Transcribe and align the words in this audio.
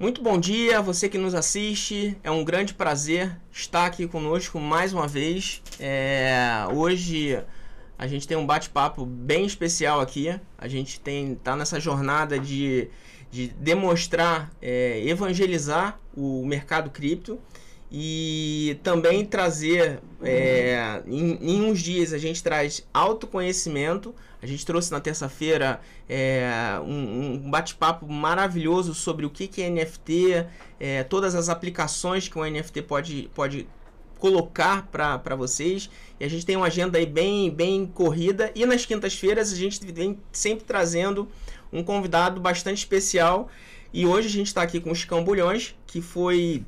Muito 0.00 0.22
bom 0.22 0.40
dia, 0.40 0.80
você 0.80 1.10
que 1.10 1.18
nos 1.18 1.34
assiste. 1.34 2.16
É 2.24 2.30
um 2.30 2.42
grande 2.42 2.72
prazer 2.72 3.36
estar 3.52 3.84
aqui 3.84 4.08
conosco 4.08 4.58
mais 4.58 4.94
uma 4.94 5.06
vez. 5.06 5.60
É, 5.78 6.64
hoje 6.72 7.38
a 7.98 8.06
gente 8.06 8.26
tem 8.26 8.34
um 8.34 8.46
bate-papo 8.46 9.04
bem 9.04 9.44
especial 9.44 10.00
aqui. 10.00 10.34
A 10.56 10.66
gente 10.66 10.98
tem 10.98 11.34
tá 11.34 11.54
nessa 11.54 11.78
jornada 11.78 12.38
de, 12.38 12.88
de 13.30 13.48
demonstrar, 13.48 14.50
é, 14.62 15.06
evangelizar 15.06 16.00
o 16.16 16.46
mercado 16.46 16.88
cripto 16.88 17.38
e 17.92 18.78
também 18.82 19.22
trazer 19.26 20.00
é, 20.22 21.02
em, 21.06 21.32
em, 21.42 21.62
uns 21.62 21.78
dias 21.78 22.14
a 22.14 22.18
gente 22.18 22.42
traz 22.42 22.88
autoconhecimento 22.94 24.14
a 24.42 24.46
gente 24.46 24.64
trouxe 24.64 24.90
na 24.90 25.00
terça-feira 25.00 25.80
é, 26.08 26.50
um, 26.82 27.42
um 27.44 27.50
bate-papo 27.50 28.10
maravilhoso 28.10 28.94
sobre 28.94 29.26
o 29.26 29.30
que, 29.30 29.46
que 29.46 29.62
é 29.62 29.68
NFT 29.68 30.46
é, 30.78 31.04
todas 31.04 31.34
as 31.34 31.48
aplicações 31.48 32.26
que 32.26 32.38
o 32.38 32.44
NFT 32.44 32.82
pode, 32.82 33.30
pode 33.34 33.68
colocar 34.18 34.86
para 34.86 35.34
vocês. 35.36 35.90
E 36.18 36.24
a 36.24 36.28
gente 36.28 36.46
tem 36.46 36.56
uma 36.56 36.66
agenda 36.66 36.98
aí 36.98 37.06
bem, 37.06 37.50
bem 37.50 37.86
corrida. 37.86 38.50
E 38.54 38.64
nas 38.64 38.86
quintas-feiras 38.86 39.52
a 39.52 39.56
gente 39.56 39.80
vem 39.92 40.18
sempre 40.32 40.64
trazendo 40.64 41.28
um 41.72 41.82
convidado 41.82 42.40
bastante 42.40 42.78
especial. 42.78 43.48
E 43.92 44.06
hoje 44.06 44.28
a 44.28 44.30
gente 44.30 44.46
está 44.46 44.62
aqui 44.62 44.80
com 44.80 44.90
o 44.90 44.94
Chicão 44.94 45.22
Bulhões 45.22 45.74
que 45.86 46.00
foi 46.00 46.64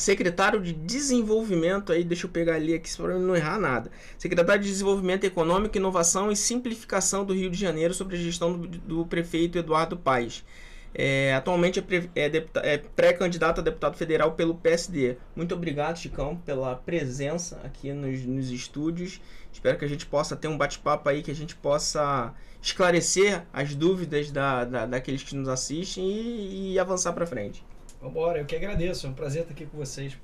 secretário 0.00 0.60
de 0.60 0.72
Desenvolvimento, 0.72 1.92
aí 1.92 2.02
deixa 2.02 2.26
eu 2.26 2.30
pegar 2.30 2.54
ali 2.54 2.74
aqui 2.74 2.94
para 2.96 3.18
não 3.18 3.36
errar 3.36 3.58
nada. 3.58 3.90
Secretário 4.18 4.62
de 4.62 4.68
Desenvolvimento 4.68 5.24
Econômico, 5.24 5.76
Inovação 5.76 6.32
e 6.32 6.36
Simplificação 6.36 7.24
do 7.24 7.34
Rio 7.34 7.50
de 7.50 7.58
Janeiro 7.58 7.92
sobre 7.94 8.16
a 8.16 8.18
gestão 8.18 8.58
do, 8.58 8.66
do 8.66 9.06
prefeito 9.06 9.58
Eduardo 9.58 9.96
Paes. 9.96 10.44
É, 10.92 11.34
atualmente 11.34 11.78
é, 12.16 12.20
é, 12.26 12.46
é 12.74 12.78
pré-candidato 12.78 13.60
a 13.60 13.62
deputado 13.62 13.96
federal 13.96 14.32
pelo 14.32 14.54
PSD. 14.54 15.16
Muito 15.36 15.54
obrigado, 15.54 15.98
Chicão, 15.98 16.36
pela 16.36 16.74
presença 16.74 17.60
aqui 17.62 17.92
nos, 17.92 18.24
nos 18.24 18.50
estúdios. 18.50 19.20
Espero 19.52 19.78
que 19.78 19.84
a 19.84 19.88
gente 19.88 20.06
possa 20.06 20.34
ter 20.34 20.48
um 20.48 20.58
bate-papo 20.58 21.08
aí, 21.08 21.22
que 21.22 21.30
a 21.30 21.34
gente 21.34 21.54
possa 21.54 22.34
esclarecer 22.60 23.44
as 23.52 23.74
dúvidas 23.74 24.30
da, 24.30 24.64
da 24.64 24.86
daqueles 24.86 25.22
que 25.22 25.36
nos 25.36 25.48
assistem 25.48 26.04
e, 26.04 26.72
e 26.72 26.78
avançar 26.78 27.12
para 27.12 27.26
frente. 27.26 27.64
Vambora, 28.00 28.38
eu 28.38 28.46
que 28.46 28.56
agradeço, 28.56 29.06
é 29.06 29.10
um 29.10 29.14
prazer 29.14 29.42
estar 29.42 29.52
aqui 29.52 29.66
com 29.66 29.76
vocês. 29.76 30.16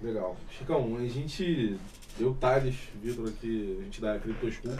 Legal. 0.00 0.34
Chicão, 0.50 0.96
a 0.96 1.06
gente, 1.06 1.76
eu, 2.18 2.34
Thales, 2.34 2.74
Vitor 3.02 3.28
aqui, 3.28 3.76
a 3.78 3.84
gente 3.84 4.00
da 4.00 4.18
Crypto 4.18 4.50
School, 4.50 4.74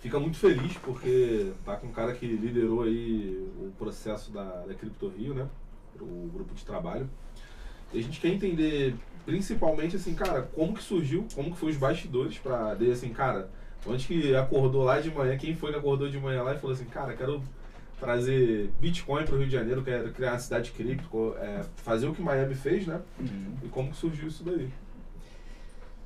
fica 0.00 0.20
muito 0.20 0.36
feliz 0.36 0.76
porque 0.78 1.52
tá 1.64 1.76
com 1.76 1.88
um 1.88 1.92
cara 1.92 2.12
que 2.12 2.26
liderou 2.26 2.84
aí 2.84 3.44
o 3.58 3.72
processo 3.76 4.30
da, 4.30 4.44
da 4.66 4.74
Cripto 4.74 5.08
Rio, 5.08 5.34
né? 5.34 5.48
O 6.00 6.30
grupo 6.32 6.54
de 6.54 6.64
trabalho. 6.64 7.10
E 7.92 7.98
a 7.98 8.02
gente 8.02 8.20
quer 8.20 8.28
entender 8.28 8.94
principalmente 9.26 9.96
assim, 9.96 10.14
cara, 10.14 10.42
como 10.42 10.74
que 10.74 10.82
surgiu, 10.82 11.26
como 11.34 11.50
que 11.50 11.58
foi 11.58 11.70
os 11.72 11.76
bastidores 11.76 12.38
para 12.38 12.72
assim, 12.72 13.12
cara, 13.12 13.50
onde 13.84 14.06
que 14.06 14.36
acordou 14.36 14.84
lá 14.84 15.00
de 15.00 15.10
manhã, 15.10 15.36
quem 15.36 15.56
foi 15.56 15.72
que 15.72 15.78
acordou 15.78 16.08
de 16.08 16.20
manhã 16.20 16.42
lá 16.42 16.54
e 16.54 16.58
falou 16.58 16.74
assim, 16.74 16.84
cara, 16.84 17.14
quero 17.14 17.42
trazer 18.04 18.70
Bitcoin 18.78 19.24
para 19.24 19.34
o 19.34 19.38
Rio 19.38 19.46
de 19.46 19.52
Janeiro, 19.52 19.82
quer 19.82 20.12
criar 20.12 20.32
uma 20.32 20.38
cidade 20.38 20.70
cripto, 20.72 21.34
é, 21.38 21.62
fazer 21.76 22.06
o 22.06 22.14
que 22.14 22.20
Miami 22.22 22.54
fez, 22.54 22.86
né? 22.86 23.00
Uhum. 23.18 23.56
E 23.62 23.68
como 23.68 23.94
surgiu 23.94 24.28
isso 24.28 24.44
daí? 24.44 24.70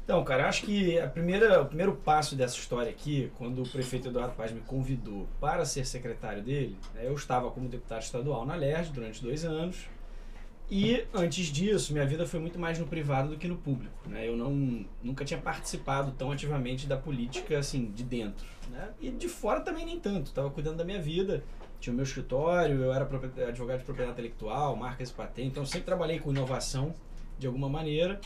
Então, 0.05 0.25
cara, 0.25 0.49
acho 0.49 0.63
que 0.63 0.99
a 0.99 1.07
primeira, 1.07 1.61
o 1.61 1.67
primeiro 1.67 1.93
passo 1.95 2.35
dessa 2.35 2.57
história 2.57 2.91
aqui, 2.91 3.31
quando 3.37 3.63
o 3.63 3.69
prefeito 3.69 4.09
Eduardo 4.09 4.35
Paz 4.35 4.51
me 4.51 4.61
convidou 4.61 5.29
para 5.39 5.67
ser 5.67 5.85
secretário 5.85 6.43
dele, 6.43 6.79
né, 6.95 7.03
eu 7.05 7.13
estava 7.13 7.51
como 7.51 7.69
deputado 7.69 8.01
estadual 8.01 8.47
na 8.47 8.55
LERJ 8.55 8.91
durante 8.91 9.23
dois 9.23 9.45
anos. 9.45 9.87
E 10.71 11.05
antes 11.13 11.47
disso, 11.49 11.93
minha 11.93 12.07
vida 12.07 12.27
foi 12.27 12.41
muito 12.41 12.59
mais 12.59 12.79
no 12.79 12.87
privado 12.87 13.31
do 13.31 13.37
que 13.37 13.47
no 13.47 13.57
público. 13.57 14.09
Né? 14.09 14.27
Eu 14.27 14.37
não, 14.37 14.85
nunca 15.03 15.27
tinha 15.27 15.41
participado 15.41 16.13
tão 16.13 16.31
ativamente 16.31 16.87
da 16.87 16.97
política 16.97 17.59
assim, 17.59 17.91
de 17.91 18.03
dentro. 18.03 18.47
Né? 18.71 18.89
E 19.01 19.11
de 19.11 19.29
fora 19.29 19.61
também 19.61 19.85
nem 19.85 19.99
tanto. 19.99 20.29
Estava 20.29 20.51
cuidando 20.51 20.77
da 20.77 20.85
minha 20.85 21.01
vida 21.01 21.43
tinha 21.81 21.93
o 21.93 21.97
meu 21.97 22.05
escritório, 22.05 22.83
eu 22.83 22.93
era 22.93 23.05
advogado 23.49 23.79
de 23.79 23.85
propriedade 23.85 24.13
intelectual, 24.13 24.75
marcas 24.77 25.11
e 25.11 25.13
patentes, 25.13 25.51
então 25.51 25.63
eu 25.63 25.67
sempre 25.67 25.87
trabalhei 25.87 26.19
com 26.19 26.31
inovação 26.31 26.95
de 27.39 27.47
alguma 27.47 27.69
maneira. 27.69 28.21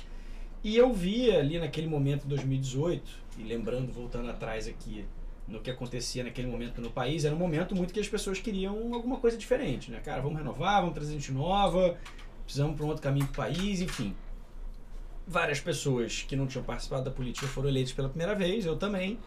E 0.65 0.77
eu 0.77 0.93
via 0.93 1.39
ali 1.39 1.59
naquele 1.59 1.87
momento, 1.87 2.27
2018, 2.27 3.11
e 3.39 3.43
lembrando, 3.43 3.93
voltando 3.93 4.31
atrás 4.31 4.69
aqui, 4.69 5.05
no 5.47 5.61
que 5.61 5.71
acontecia 5.71 6.23
naquele 6.23 6.47
momento 6.47 6.81
no 6.81 6.91
país, 6.91 7.25
era 7.25 7.35
um 7.35 7.39
momento 7.39 7.75
muito 7.75 7.93
que 7.93 8.01
as 8.01 8.09
pessoas 8.09 8.39
queriam 8.39 8.95
alguma 8.95 9.19
coisa 9.19 9.37
diferente, 9.37 9.91
né? 9.91 10.01
Cara, 10.01 10.23
vamos 10.23 10.39
renovar, 10.39 10.81
vamos 10.81 10.95
trazer 10.95 11.13
gente 11.13 11.33
nova, 11.33 11.99
precisamos 12.45 12.77
para 12.77 12.85
um 12.85 12.89
outro 12.89 13.03
caminho 13.03 13.27
para 13.27 13.33
o 13.33 13.55
país, 13.55 13.81
enfim. 13.81 14.15
Várias 15.27 15.61
pessoas 15.61 16.23
que 16.23 16.37
não 16.37 16.47
tinham 16.47 16.65
participado 16.65 17.05
da 17.05 17.11
política 17.11 17.47
foram 17.49 17.69
eleitas 17.69 17.93
pela 17.93 18.09
primeira 18.09 18.35
vez, 18.35 18.65
eu 18.65 18.77
também. 18.77 19.19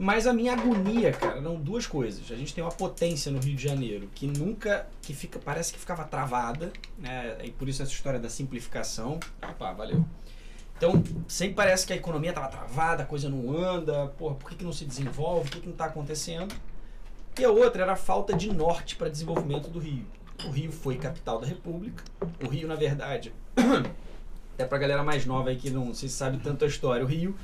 Mas 0.00 0.28
a 0.28 0.32
minha 0.32 0.52
agonia, 0.52 1.12
cara, 1.12 1.38
eram 1.38 1.56
duas 1.56 1.84
coisas. 1.84 2.30
A 2.30 2.36
gente 2.36 2.54
tem 2.54 2.62
uma 2.62 2.70
potência 2.70 3.32
no 3.32 3.40
Rio 3.40 3.56
de 3.56 3.62
Janeiro 3.62 4.08
que 4.14 4.28
nunca, 4.28 4.86
que 5.02 5.12
fica, 5.12 5.40
parece 5.40 5.72
que 5.72 5.78
ficava 5.78 6.04
travada, 6.04 6.72
né? 6.96 7.36
E 7.42 7.50
por 7.50 7.68
isso 7.68 7.82
essa 7.82 7.90
história 7.90 8.20
da 8.20 8.30
simplificação. 8.30 9.18
Opa, 9.42 9.72
valeu. 9.72 10.04
Então, 10.76 11.02
sempre 11.26 11.56
parece 11.56 11.84
que 11.84 11.92
a 11.92 11.96
economia 11.96 12.30
estava 12.30 12.46
travada, 12.46 13.02
a 13.02 13.06
coisa 13.06 13.28
não 13.28 13.52
anda, 13.52 14.06
porra, 14.16 14.36
por 14.36 14.48
que, 14.48 14.56
que 14.56 14.64
não 14.64 14.72
se 14.72 14.84
desenvolve, 14.84 15.48
o 15.48 15.50
que, 15.50 15.60
que 15.60 15.66
não 15.66 15.72
está 15.72 15.86
acontecendo? 15.86 16.54
E 17.36 17.44
a 17.44 17.50
outra 17.50 17.82
era 17.82 17.94
a 17.94 17.96
falta 17.96 18.32
de 18.36 18.52
norte 18.52 18.94
para 18.94 19.08
desenvolvimento 19.08 19.68
do 19.68 19.80
Rio. 19.80 20.06
O 20.44 20.50
Rio 20.50 20.70
foi 20.70 20.96
capital 20.96 21.40
da 21.40 21.46
República. 21.48 22.04
O 22.44 22.48
Rio, 22.48 22.68
na 22.68 22.76
verdade, 22.76 23.34
é 24.56 24.64
para 24.64 24.78
a 24.78 24.80
galera 24.80 25.02
mais 25.02 25.26
nova 25.26 25.50
aí 25.50 25.56
que 25.56 25.70
não 25.70 25.92
se 25.92 26.08
sabe 26.08 26.38
tanto 26.38 26.64
a 26.64 26.68
história. 26.68 27.04
O 27.04 27.08
Rio 27.08 27.34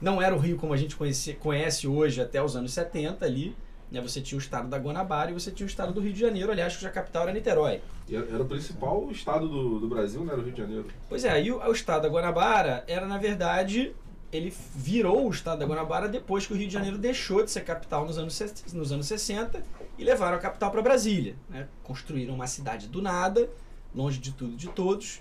não 0.00 0.20
era 0.20 0.34
o 0.34 0.38
Rio 0.38 0.56
como 0.56 0.72
a 0.72 0.76
gente 0.76 0.96
conhece, 0.96 1.34
conhece 1.34 1.86
hoje 1.86 2.20
até 2.20 2.42
os 2.42 2.56
anos 2.56 2.72
70 2.72 3.24
ali. 3.24 3.54
Né? 3.90 4.00
Você 4.00 4.20
tinha 4.20 4.38
o 4.38 4.40
estado 4.40 4.68
da 4.68 4.78
Guanabara 4.78 5.30
e 5.30 5.34
você 5.34 5.50
tinha 5.50 5.66
o 5.66 5.68
estado 5.68 5.92
do 5.92 6.00
Rio 6.00 6.12
de 6.12 6.20
Janeiro, 6.20 6.50
aliás, 6.50 6.76
cuja 6.76 6.90
capital 6.90 7.24
era 7.24 7.32
Niterói. 7.32 7.80
Era 8.10 8.42
o 8.42 8.46
principal 8.46 9.08
estado 9.10 9.48
do, 9.48 9.80
do 9.80 9.88
Brasil, 9.88 10.24
né? 10.24 10.32
Era 10.32 10.40
o 10.40 10.44
Rio 10.44 10.52
de 10.52 10.60
Janeiro. 10.60 10.86
Pois 11.08 11.24
é, 11.24 11.42
e 11.42 11.50
o, 11.50 11.58
o 11.58 11.72
estado 11.72 12.02
da 12.02 12.08
Guanabara 12.08 12.84
era, 12.86 13.06
na 13.06 13.18
verdade, 13.18 13.94
ele 14.32 14.54
virou 14.74 15.26
o 15.26 15.30
estado 15.30 15.58
da 15.58 15.66
Guanabara 15.66 16.08
depois 16.08 16.46
que 16.46 16.52
o 16.52 16.56
Rio 16.56 16.68
de 16.68 16.72
Janeiro 16.72 16.96
deixou 16.96 17.44
de 17.44 17.50
ser 17.50 17.62
capital 17.62 18.06
nos 18.06 18.16
anos, 18.16 18.40
nos 18.72 18.92
anos 18.92 19.06
60 19.06 19.62
e 19.98 20.04
levaram 20.04 20.36
a 20.36 20.40
capital 20.40 20.70
para 20.70 20.82
Brasília. 20.82 21.34
Né? 21.48 21.66
Construíram 21.82 22.34
uma 22.34 22.46
cidade 22.46 22.86
do 22.86 23.02
nada, 23.02 23.50
longe 23.94 24.18
de 24.18 24.32
tudo 24.32 24.52
e 24.52 24.56
de 24.56 24.68
todos, 24.68 25.20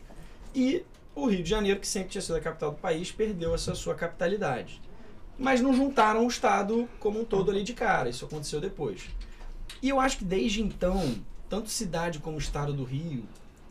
e 0.54 0.84
o 1.16 1.26
Rio 1.28 1.44
de 1.44 1.50
Janeiro, 1.50 1.80
que 1.80 1.88
sempre 1.88 2.10
tinha 2.10 2.22
sido 2.22 2.36
a 2.36 2.42
capital 2.42 2.72
do 2.72 2.78
país, 2.78 3.12
perdeu 3.12 3.54
essa 3.54 3.76
sua 3.76 3.96
capitalidade. 3.96 4.82
Mas 5.38 5.62
não 5.62 5.74
juntaram 5.74 6.26
o 6.26 6.28
Estado 6.28 6.88
como 7.00 7.22
um 7.22 7.26
todo 7.26 7.52
ali 7.52 7.64
de 7.64 7.74
cara, 7.74 8.10
isso 8.10 8.26
aconteceu 8.26 8.60
depois. 8.60 9.10
E 9.82 9.90
eu 9.90 10.00
acho 10.00 10.18
que 10.18 10.26
desde 10.26 10.62
então, 10.62 11.16
tanto 11.48 11.70
cidade 11.70 12.20
como 12.20 12.38
Estado 12.38 12.74
do 12.74 12.84
Rio 12.84 13.24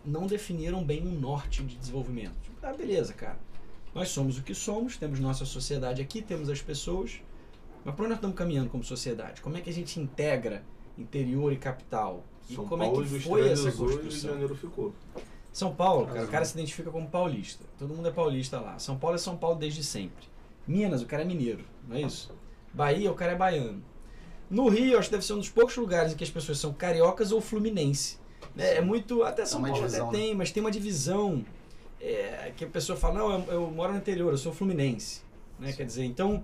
não 0.05 0.27
definiram 0.27 0.83
bem 0.83 1.07
um 1.07 1.11
norte 1.11 1.63
de 1.63 1.77
desenvolvimento. 1.77 2.51
Ah, 2.63 2.73
beleza, 2.73 3.13
cara. 3.13 3.39
Nós 3.95 4.09
somos 4.09 4.39
o 4.39 4.43
que 4.43 4.55
somos, 4.55 4.97
temos 4.97 5.21
nossa 5.21 5.45
sociedade 5.45 6.01
aqui, 6.01 6.23
temos 6.23 6.49
as 6.49 6.63
pessoas. 6.63 7.21
Mas 7.85 7.95
para 7.95 8.05
onde 8.05 8.11
nós 8.11 8.19
estamos 8.19 8.37
caminhando 8.37 8.71
como 8.71 8.83
sociedade? 8.85 9.41
Como 9.41 9.57
é 9.57 9.61
que 9.61 9.71
a 9.71 9.73
gente 9.73 10.01
integra 10.01 10.65
interior 10.97 11.53
e 11.53 11.57
capital? 11.57 12.25
E 12.49 12.55
São 12.55 12.67
como 12.67 12.83
Paulo 12.83 13.05
é 13.05 13.09
que 13.09 13.21
foi 13.21 13.49
essa 13.49 13.71
construção? 13.71 14.01
Rio 14.01 14.09
de 14.09 14.21
Janeiro 14.21 14.55
ficou. 14.55 14.95
São 15.53 15.75
Paulo, 15.75 16.07
cara, 16.07 16.25
o 16.25 16.29
cara 16.29 16.45
se 16.45 16.55
identifica 16.55 16.91
como 16.91 17.09
paulista. 17.09 17.65
Todo 17.79 17.95
mundo 17.95 18.09
é 18.09 18.13
paulista 18.13 18.61
lá. 18.61 18.79
São 18.79 18.97
Paulo 18.99 19.17
é 19.17 19.19
São 19.19 19.37
Paulo 19.37 19.57
desde 19.57 19.83
sempre. 19.83 20.27
Minas, 20.67 21.03
o 21.03 21.07
cara 21.07 21.23
é 21.23 21.27
mineiro, 21.27 21.65
não 21.87 21.97
é 21.97 22.03
isso? 22.03 22.31
Bahia, 22.73 23.11
o 23.11 23.15
cara 23.15 23.33
é 23.33 23.37
baiano. 23.37 23.83
No 24.51 24.69
Rio, 24.69 24.99
acho 24.99 25.09
que 25.09 25.15
deve 25.15 25.25
ser 25.25 25.33
um 25.35 25.39
dos 25.39 25.49
poucos 25.49 25.77
lugares 25.77 26.13
em 26.13 26.17
que 26.17 26.25
as 26.25 26.31
pessoas 26.31 26.59
são 26.59 26.73
cariocas 26.73 27.33
ou 27.33 27.41
fluminense. 27.41 28.19
É, 28.57 28.77
é 28.77 28.81
muito. 28.81 29.23
Até 29.23 29.45
São 29.45 29.61
é 29.67 29.71
Paulo 29.71 29.85
divisão, 29.85 30.09
até 30.09 30.17
né? 30.17 30.25
tem, 30.25 30.35
mas 30.35 30.51
tem 30.51 30.61
uma 30.61 30.71
divisão 30.71 31.45
é, 32.01 32.53
que 32.57 32.65
a 32.65 32.69
pessoa 32.69 32.97
fala, 32.99 33.19
não, 33.19 33.31
eu, 33.33 33.53
eu, 33.53 33.71
moro 33.71 33.93
no 33.93 33.99
interior, 33.99 34.33
eu 34.33 34.39
sou 34.39 34.53
fluminense. 34.53 35.23
Né? 35.59 35.73
Quer 35.73 35.85
dizer, 35.85 36.05
então, 36.05 36.43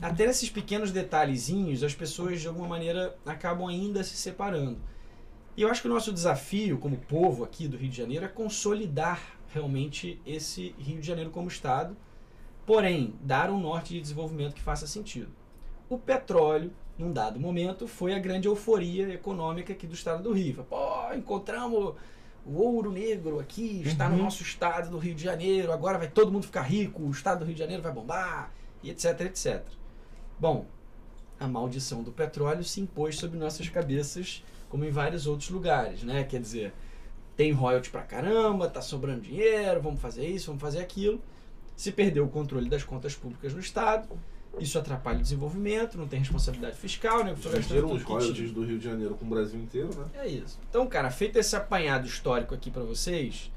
até 0.00 0.26
nesses 0.26 0.50
pequenos 0.50 0.90
detalhezinhos, 0.90 1.82
as 1.82 1.94
pessoas 1.94 2.40
de 2.40 2.48
alguma 2.48 2.68
maneira 2.68 3.16
acabam 3.24 3.68
ainda 3.68 4.02
se 4.04 4.16
separando. 4.16 4.78
E 5.56 5.62
eu 5.62 5.70
acho 5.70 5.80
que 5.80 5.88
o 5.88 5.90
nosso 5.90 6.12
desafio 6.12 6.76
como 6.76 6.98
povo 6.98 7.42
aqui 7.42 7.66
do 7.66 7.78
Rio 7.78 7.88
de 7.88 7.96
Janeiro 7.96 8.26
é 8.26 8.28
consolidar 8.28 9.38
realmente 9.54 10.20
esse 10.26 10.74
Rio 10.78 11.00
de 11.00 11.06
Janeiro 11.06 11.30
como 11.30 11.48
Estado, 11.48 11.96
porém, 12.66 13.14
dar 13.22 13.50
um 13.50 13.58
norte 13.58 13.94
de 13.94 14.00
desenvolvimento 14.02 14.54
que 14.54 14.60
faça 14.60 14.86
sentido. 14.86 15.30
O 15.88 15.96
petróleo, 15.96 16.72
num 16.98 17.10
dado 17.10 17.40
momento, 17.40 17.88
foi 17.88 18.12
a 18.12 18.18
grande 18.18 18.46
euforia 18.46 19.08
econômica 19.14 19.72
aqui 19.72 19.86
do 19.86 19.94
estado 19.94 20.22
do 20.22 20.32
Rio. 20.32 20.62
Pô, 20.68 21.10
encontramos 21.14 21.94
o 22.44 22.60
ouro 22.60 22.92
negro 22.92 23.40
aqui, 23.40 23.82
está 23.82 24.08
uhum. 24.08 24.16
no 24.16 24.24
nosso 24.24 24.42
estado 24.42 24.90
do 24.90 24.98
Rio 24.98 25.14
de 25.14 25.24
Janeiro, 25.24 25.72
agora 25.72 25.96
vai 25.96 26.08
todo 26.08 26.30
mundo 26.30 26.44
ficar 26.44 26.62
rico, 26.62 27.02
o 27.02 27.10
estado 27.10 27.38
do 27.38 27.44
Rio 27.46 27.54
de 27.54 27.60
Janeiro 27.60 27.82
vai 27.82 27.92
bombar, 27.92 28.52
e 28.82 28.90
etc, 28.90 29.22
etc. 29.22 29.64
Bom, 30.38 30.66
a 31.40 31.48
maldição 31.48 32.02
do 32.02 32.12
petróleo 32.12 32.62
se 32.62 32.80
impôs 32.80 33.16
sobre 33.16 33.38
nossas 33.38 33.70
cabeças 33.70 34.42
como 34.68 34.84
em 34.84 34.90
vários 34.90 35.26
outros 35.26 35.50
lugares, 35.50 36.02
né? 36.02 36.24
Quer 36.24 36.40
dizer, 36.40 36.72
tem 37.36 37.52
royalty 37.52 37.90
pra 37.90 38.02
caramba, 38.02 38.68
tá 38.68 38.80
sobrando 38.80 39.20
dinheiro, 39.20 39.80
vamos 39.80 40.00
fazer 40.00 40.26
isso, 40.26 40.46
vamos 40.46 40.62
fazer 40.62 40.80
aquilo. 40.80 41.20
Se 41.76 41.92
perdeu 41.92 42.24
o 42.24 42.28
controle 42.28 42.68
das 42.68 42.82
contas 42.82 43.14
públicas 43.14 43.52
no 43.52 43.60
Estado, 43.60 44.08
isso 44.58 44.78
atrapalha 44.78 45.18
o 45.18 45.22
desenvolvimento, 45.22 45.98
não 45.98 46.08
tem 46.08 46.18
responsabilidade 46.18 46.76
fiscal, 46.76 47.22
né? 47.22 47.34
Dividiram 47.34 47.92
os 47.92 48.02
royalties 48.02 48.50
do 48.50 48.64
Rio 48.64 48.78
de 48.78 48.84
Janeiro 48.84 49.14
com 49.14 49.26
o 49.26 49.28
Brasil 49.28 49.60
inteiro, 49.60 49.90
né? 49.94 50.06
É 50.14 50.26
isso. 50.26 50.58
Então, 50.70 50.86
cara, 50.86 51.10
feito 51.10 51.38
esse 51.38 51.54
apanhado 51.54 52.06
histórico 52.06 52.54
aqui 52.54 52.70
pra 52.70 52.82
vocês, 52.82 53.52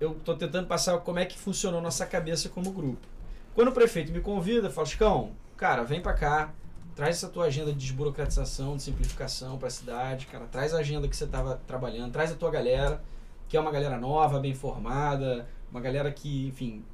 eu 0.00 0.14
tô 0.24 0.34
tentando 0.34 0.66
passar 0.66 0.98
como 0.98 1.20
é 1.20 1.24
que 1.24 1.38
funcionou 1.38 1.80
nossa 1.80 2.04
cabeça 2.04 2.48
como 2.48 2.72
grupo. 2.72 3.06
Quando 3.54 3.68
o 3.68 3.72
prefeito 3.72 4.10
me 4.10 4.20
convida, 4.20 4.72
Chicão, 4.84 5.30
cara, 5.56 5.84
vem 5.84 6.00
pra 6.00 6.14
cá, 6.14 6.52
traz 6.94 7.16
essa 7.16 7.28
tua 7.28 7.46
agenda 7.46 7.72
de 7.72 7.78
desburocratização, 7.78 8.76
de 8.76 8.82
simplificação 8.82 9.58
pra 9.58 9.68
cidade, 9.68 10.26
cara, 10.26 10.46
traz 10.46 10.72
a 10.74 10.78
agenda 10.78 11.08
que 11.08 11.16
você 11.16 11.26
tava 11.26 11.60
trabalhando, 11.66 12.12
traz 12.12 12.30
a 12.30 12.34
tua 12.34 12.50
galera, 12.50 13.02
que 13.48 13.56
é 13.56 13.60
uma 13.60 13.70
galera 13.70 13.98
nova, 13.98 14.38
bem 14.38 14.54
formada, 14.54 15.48
uma 15.70 15.80
galera 15.80 16.10
que, 16.12 16.46
enfim, 16.46 16.84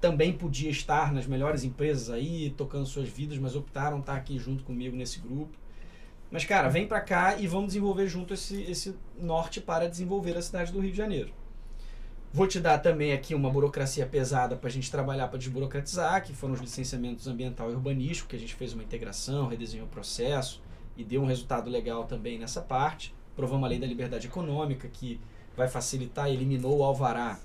também 0.00 0.32
podia 0.32 0.70
estar 0.70 1.12
nas 1.12 1.26
melhores 1.26 1.64
empresas 1.64 2.10
aí, 2.10 2.50
tocando 2.50 2.86
suas 2.86 3.08
vidas, 3.08 3.38
mas 3.38 3.56
optaram 3.56 4.00
estar 4.00 4.14
aqui 4.14 4.38
junto 4.38 4.64
comigo 4.64 4.96
nesse 4.96 5.20
grupo. 5.20 5.58
Mas, 6.30 6.44
cara, 6.44 6.68
vem 6.68 6.86
pra 6.86 7.00
cá 7.00 7.36
e 7.36 7.46
vamos 7.46 7.68
desenvolver 7.68 8.06
junto 8.06 8.32
esse, 8.34 8.62
esse 8.62 8.94
norte 9.18 9.60
para 9.60 9.88
desenvolver 9.88 10.36
a 10.36 10.42
cidade 10.42 10.72
do 10.72 10.80
Rio 10.80 10.92
de 10.92 10.96
Janeiro. 10.96 11.32
Vou 12.32 12.46
te 12.46 12.60
dar 12.60 12.78
também 12.78 13.12
aqui 13.12 13.34
uma 13.34 13.50
burocracia 13.50 14.06
pesada 14.06 14.54
para 14.54 14.68
a 14.68 14.70
gente 14.72 14.88
trabalhar 14.88 15.26
para 15.26 15.38
desburocratizar, 15.38 16.22
que 16.22 16.32
foram 16.32 16.54
os 16.54 16.60
licenciamentos 16.60 17.26
ambiental 17.26 17.70
e 17.70 17.74
urbanístico, 17.74 18.28
que 18.28 18.36
a 18.36 18.38
gente 18.38 18.54
fez 18.54 18.72
uma 18.72 18.84
integração, 18.84 19.48
redesenhou 19.48 19.86
o 19.86 19.90
processo 19.90 20.62
e 20.96 21.02
deu 21.02 21.22
um 21.22 21.26
resultado 21.26 21.68
legal 21.68 22.04
também 22.04 22.38
nessa 22.38 22.60
parte. 22.60 23.12
Provamos 23.34 23.64
a 23.64 23.68
lei 23.68 23.80
da 23.80 23.86
liberdade 23.86 24.28
econômica, 24.28 24.86
que 24.88 25.20
vai 25.56 25.66
facilitar 25.66 26.30
e 26.30 26.34
eliminou 26.34 26.78
o 26.78 26.84
alvará, 26.84 27.40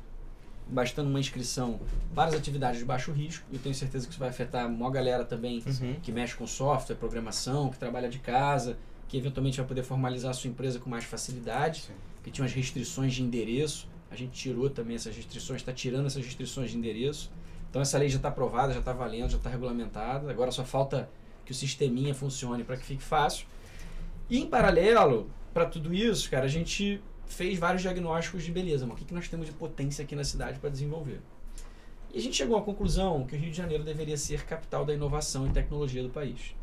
bastando 0.68 1.10
uma 1.10 1.20
inscrição 1.20 1.80
para 2.14 2.30
as 2.30 2.36
atividades 2.36 2.78
de 2.80 2.86
baixo 2.86 3.12
risco. 3.12 3.44
E 3.52 3.56
eu 3.56 3.62
tenho 3.62 3.74
certeza 3.74 4.06
que 4.06 4.12
isso 4.12 4.20
vai 4.20 4.30
afetar 4.30 4.68
uma 4.68 4.92
galera 4.92 5.26
também 5.26 5.64
Uhum. 5.66 5.96
que 6.04 6.12
mexe 6.12 6.36
com 6.36 6.46
software, 6.46 6.96
programação, 6.96 7.70
que 7.72 7.80
trabalha 7.80 8.08
de 8.08 8.20
casa, 8.20 8.78
que 9.08 9.18
eventualmente 9.18 9.58
vai 9.58 9.66
poder 9.66 9.82
formalizar 9.84 10.30
a 10.30 10.34
sua 10.36 10.50
empresa 10.52 10.78
com 10.80 10.90
mais 10.92 11.06
facilidade, 11.06 11.82
Sim. 11.88 11.94
que 12.24 12.30
tinha 12.30 12.44
umas 12.44 12.54
restrições 12.54 13.14
de 13.16 13.24
endereço. 13.24 13.88
A 14.16 14.18
gente 14.18 14.32
tirou 14.32 14.70
também 14.70 14.96
essas 14.96 15.14
restrições, 15.14 15.60
está 15.60 15.74
tirando 15.74 16.06
essas 16.06 16.24
restrições 16.26 16.72
de 16.72 16.78
endereço. 16.78 17.30
Então 17.70 17.82
essa 17.82 17.98
lei 17.98 18.08
já 18.08 18.16
está 18.16 18.30
aprovada, 18.30 18.72
já 18.72 18.80
está 18.80 18.94
valendo, 18.94 19.30
já 19.32 19.38
está 19.38 19.50
regulamentada. 19.50 20.32
Agora 20.32 20.52
só 20.52 20.64
falta 20.64 21.10
que 21.44 21.52
o 21.52 21.56
sisteminha 21.56 22.16
funcione 22.16 22.64
para 22.64 22.78
que 22.78 22.86
fique 22.86 23.04
fácil. 23.04 23.46
E 24.30 24.40
em 24.40 24.48
paralelo, 24.48 25.30
para 25.54 25.66
tudo 25.66 25.94
isso, 25.94 26.32
cara, 26.32 26.46
a 26.46 26.50
gente 26.50 27.02
fez 27.26 27.60
vários 27.60 27.82
diagnósticos 27.82 28.44
de 28.44 28.52
beleza, 28.54 28.86
mano. 28.86 28.96
O 28.96 28.98
que, 28.98 29.04
que 29.04 29.14
nós 29.14 29.28
temos 29.28 29.48
de 29.48 29.52
potência 29.52 30.06
aqui 30.06 30.16
na 30.16 30.24
cidade 30.24 30.60
para 30.60 30.70
desenvolver? 30.70 31.20
E 32.14 32.18
a 32.18 32.22
gente 32.22 32.38
chegou 32.38 32.58
à 32.58 32.62
conclusão 32.62 33.26
que 33.26 33.36
o 33.36 33.38
Rio 33.38 33.52
de 33.52 33.58
Janeiro 33.58 33.84
deveria 33.84 34.16
ser 34.16 34.46
capital 34.46 34.86
da 34.86 34.94
inovação 34.94 35.46
e 35.46 35.50
tecnologia 35.50 36.02
do 36.02 36.10
país. 36.10 36.56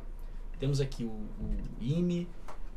Temos 0.59 0.81
aqui 0.81 1.05
o, 1.05 1.09
o 1.11 1.57
IME, 1.79 2.27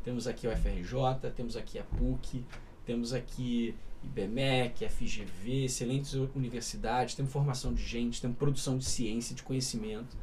temos 0.04 0.26
aqui 0.26 0.46
o 0.46 0.50
FRJ, 0.54 1.30
temos 1.34 1.56
aqui 1.56 1.78
a 1.78 1.82
PUC, 1.82 2.44
temos 2.86 3.12
aqui 3.12 3.74
IBMEC, 4.04 4.88
FGV, 4.88 5.64
excelentes 5.64 6.14
universidades, 6.34 7.14
temos 7.14 7.32
formação 7.32 7.74
de 7.74 7.82
gente, 7.82 8.20
temos 8.20 8.36
produção 8.38 8.78
de 8.78 8.84
ciência, 8.84 9.34
de 9.34 9.42
conhecimento. 9.42 10.16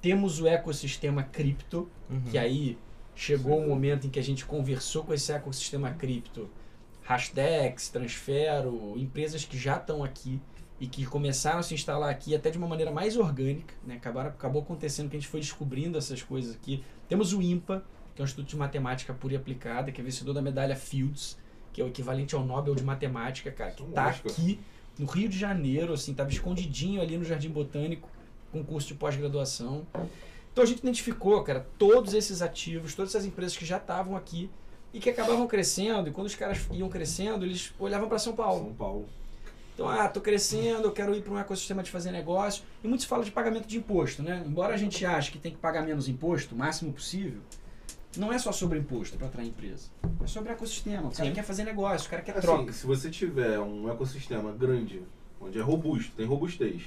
Temos 0.00 0.40
o 0.40 0.46
ecossistema 0.48 1.22
cripto, 1.22 1.88
Uhum. 2.10 2.20
que 2.30 2.36
aí 2.36 2.76
chegou 3.14 3.58
o 3.58 3.68
momento 3.68 4.06
em 4.06 4.10
que 4.10 4.18
a 4.18 4.22
gente 4.22 4.44
conversou 4.44 5.04
com 5.04 5.14
esse 5.14 5.32
ecossistema 5.32 5.90
cripto, 5.92 6.50
Hashdex, 7.02 7.88
Transfero, 7.88 8.94
empresas 8.96 9.44
que 9.44 9.56
já 9.58 9.76
estão 9.76 10.02
aqui 10.02 10.40
e 10.80 10.86
que 10.86 11.04
começaram 11.06 11.60
a 11.60 11.62
se 11.62 11.74
instalar 11.74 12.10
aqui 12.10 12.34
até 12.34 12.50
de 12.50 12.58
uma 12.58 12.66
maneira 12.66 12.90
mais 12.90 13.16
orgânica, 13.16 13.74
né? 13.86 13.96
Acabaram, 13.96 14.30
acabou 14.30 14.62
acontecendo 14.62 15.08
que 15.08 15.16
a 15.16 15.20
gente 15.20 15.28
foi 15.28 15.40
descobrindo 15.40 15.96
essas 15.96 16.22
coisas 16.22 16.54
aqui. 16.54 16.82
Temos 17.08 17.32
o 17.32 17.40
IMPA, 17.40 17.84
que 18.14 18.20
é 18.20 18.22
um 18.22 18.26
Instituto 18.26 18.48
de 18.48 18.56
Matemática 18.56 19.14
Pura 19.14 19.34
e 19.34 19.36
Aplicada, 19.36 19.92
que 19.92 20.00
é 20.00 20.04
vencedor 20.04 20.32
da 20.32 20.42
medalha 20.42 20.74
Fields, 20.74 21.38
que 21.72 21.80
é 21.80 21.84
o 21.84 21.88
equivalente 21.88 22.34
ao 22.34 22.44
Nobel 22.44 22.74
de 22.74 22.82
Matemática, 22.82 23.50
cara, 23.50 23.70
que 23.70 23.82
tá 23.84 24.08
aqui 24.08 24.60
no 24.98 25.06
Rio 25.06 25.28
de 25.28 25.38
Janeiro, 25.38 25.92
assim, 25.92 26.12
tava 26.12 26.30
escondidinho 26.30 27.00
ali 27.00 27.16
no 27.16 27.24
Jardim 27.24 27.48
Botânico, 27.48 28.08
com 28.50 28.62
curso 28.62 28.88
de 28.88 28.94
pós-graduação. 28.94 29.86
Então 30.52 30.62
a 30.62 30.66
gente 30.66 30.80
identificou, 30.80 31.42
cara, 31.42 31.66
todos 31.78 32.12
esses 32.12 32.42
ativos, 32.42 32.94
todas 32.94 33.14
essas 33.14 33.26
empresas 33.26 33.56
que 33.56 33.64
já 33.64 33.78
estavam 33.78 34.14
aqui 34.14 34.50
e 34.92 35.00
que 35.00 35.08
acabavam 35.08 35.46
crescendo, 35.46 36.10
e 36.10 36.12
quando 36.12 36.26
os 36.26 36.34
caras 36.34 36.66
iam 36.70 36.88
crescendo, 36.90 37.46
eles 37.46 37.72
olhavam 37.78 38.08
para 38.08 38.18
São 38.18 38.34
Paulo. 38.34 38.64
São 38.64 38.74
Paulo. 38.74 39.08
Então, 39.74 39.88
ah, 39.88 40.06
tô 40.06 40.20
crescendo, 40.20 40.84
eu 40.84 40.92
quero 40.92 41.14
ir 41.14 41.22
para 41.22 41.32
um 41.32 41.38
ecossistema 41.38 41.82
de 41.82 41.90
fazer 41.90 42.10
negócio. 42.10 42.62
E 42.84 42.86
muito 42.86 43.00
se 43.00 43.06
fala 43.06 43.24
de 43.24 43.30
pagamento 43.30 43.66
de 43.66 43.78
imposto, 43.78 44.22
né? 44.22 44.44
Embora 44.46 44.74
a 44.74 44.76
gente 44.76 45.04
ache 45.06 45.32
que 45.32 45.38
tem 45.38 45.52
que 45.52 45.58
pagar 45.58 45.82
menos 45.82 46.08
imposto, 46.08 46.54
o 46.54 46.58
máximo 46.58 46.92
possível, 46.92 47.40
não 48.16 48.32
é 48.32 48.38
só 48.38 48.52
sobre 48.52 48.78
imposto 48.78 49.16
para 49.16 49.26
atrair 49.28 49.48
empresa. 49.48 49.90
É 50.22 50.26
sobre 50.26 50.52
ecossistema. 50.52 51.08
O 51.08 51.12
cara 51.12 51.28
Sim. 51.28 51.34
quer 51.34 51.42
fazer 51.44 51.64
negócio, 51.64 52.06
o 52.06 52.10
cara 52.10 52.22
quer 52.22 52.32
Assim, 52.36 52.46
troca. 52.46 52.72
se 52.72 52.86
você 52.86 53.10
tiver 53.10 53.58
um 53.58 53.90
ecossistema 53.90 54.52
grande, 54.52 55.02
onde 55.40 55.58
é 55.58 55.62
robusto, 55.62 56.12
tem 56.16 56.26
robustez, 56.26 56.82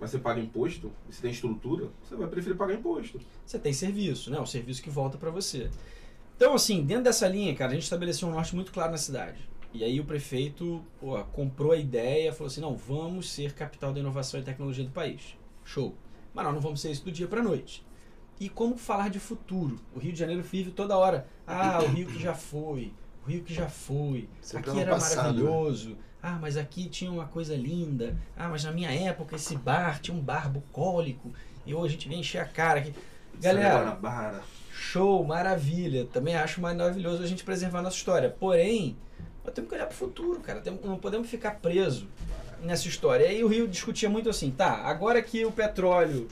mas 0.00 0.10
você 0.10 0.18
paga 0.18 0.40
imposto, 0.40 0.90
você 1.08 1.22
tem 1.22 1.30
estrutura, 1.30 1.88
você 2.02 2.16
vai 2.16 2.26
preferir 2.28 2.56
pagar 2.56 2.74
imposto. 2.74 3.20
Você 3.46 3.58
tem 3.58 3.72
serviço, 3.72 4.30
né? 4.30 4.40
O 4.40 4.46
serviço 4.46 4.82
que 4.82 4.90
volta 4.90 5.16
para 5.18 5.30
você. 5.30 5.70
Então, 6.36 6.54
assim, 6.54 6.82
dentro 6.82 7.04
dessa 7.04 7.28
linha, 7.28 7.54
cara, 7.54 7.70
a 7.70 7.74
gente 7.74 7.84
estabeleceu 7.84 8.26
um 8.26 8.32
norte 8.32 8.54
muito 8.54 8.72
claro 8.72 8.90
na 8.90 8.98
cidade. 8.98 9.48
E 9.72 9.84
aí 9.84 10.00
o 10.00 10.04
prefeito 10.04 10.84
pô, 11.00 11.22
comprou 11.26 11.72
a 11.72 11.76
ideia, 11.76 12.32
falou 12.32 12.48
assim, 12.48 12.60
não, 12.60 12.76
vamos 12.76 13.30
ser 13.30 13.52
capital 13.54 13.92
da 13.92 14.00
inovação 14.00 14.40
e 14.40 14.42
tecnologia 14.42 14.84
do 14.84 14.90
país. 14.90 15.36
Show. 15.64 15.94
Mas 16.34 16.44
nós 16.44 16.54
não 16.54 16.60
vamos 16.60 16.80
ser 16.80 16.90
isso 16.90 17.04
do 17.04 17.12
dia 17.12 17.26
para 17.28 17.42
noite. 17.42 17.84
E 18.42 18.48
como 18.48 18.76
falar 18.76 19.08
de 19.08 19.20
futuro? 19.20 19.78
O 19.94 20.00
Rio 20.00 20.12
de 20.12 20.18
Janeiro 20.18 20.42
vive 20.42 20.72
toda 20.72 20.98
hora. 20.98 21.28
Ah, 21.46 21.78
o 21.80 21.86
Rio 21.86 22.08
que 22.08 22.20
já 22.20 22.34
foi, 22.34 22.92
o 23.24 23.30
Rio 23.30 23.44
que 23.44 23.54
já 23.54 23.68
foi, 23.68 24.28
Sempre 24.40 24.68
aqui 24.68 24.80
era 24.80 24.90
passado, 24.90 25.38
né? 25.38 25.44
maravilhoso. 25.44 25.96
Ah, 26.20 26.38
mas 26.40 26.56
aqui 26.56 26.88
tinha 26.88 27.12
uma 27.12 27.26
coisa 27.26 27.54
linda. 27.54 28.16
Ah, 28.36 28.48
mas 28.48 28.64
na 28.64 28.72
minha 28.72 28.90
época 28.90 29.36
esse 29.36 29.54
bar 29.54 30.00
tinha 30.00 30.16
um 30.16 30.20
bar 30.20 30.50
bucólico. 30.50 31.30
E 31.64 31.72
hoje 31.72 31.94
a 31.94 31.96
gente 31.96 32.08
vem 32.08 32.18
encher 32.18 32.40
a 32.40 32.44
cara 32.44 32.80
aqui. 32.80 32.92
Galera. 33.40 33.96
Show, 34.72 35.22
maravilha. 35.22 36.04
Também 36.06 36.34
acho 36.34 36.60
maravilhoso 36.60 37.22
a 37.22 37.26
gente 37.28 37.44
preservar 37.44 37.78
a 37.78 37.82
nossa 37.82 37.96
história. 37.96 38.28
Porém, 38.28 38.96
nós 39.44 39.54
temos 39.54 39.68
que 39.68 39.76
olhar 39.76 39.86
para 39.86 39.94
o 39.94 39.96
futuro, 39.96 40.40
cara. 40.40 40.60
Não 40.82 40.98
podemos 40.98 41.30
ficar 41.30 41.60
preso 41.60 42.08
nessa 42.60 42.88
história. 42.88 43.24
E 43.24 43.28
aí 43.28 43.44
o 43.44 43.46
Rio 43.46 43.68
discutia 43.68 44.10
muito 44.10 44.28
assim, 44.28 44.50
tá, 44.50 44.78
agora 44.78 45.22
que 45.22 45.44
o 45.44 45.52
petróleo, 45.52 46.26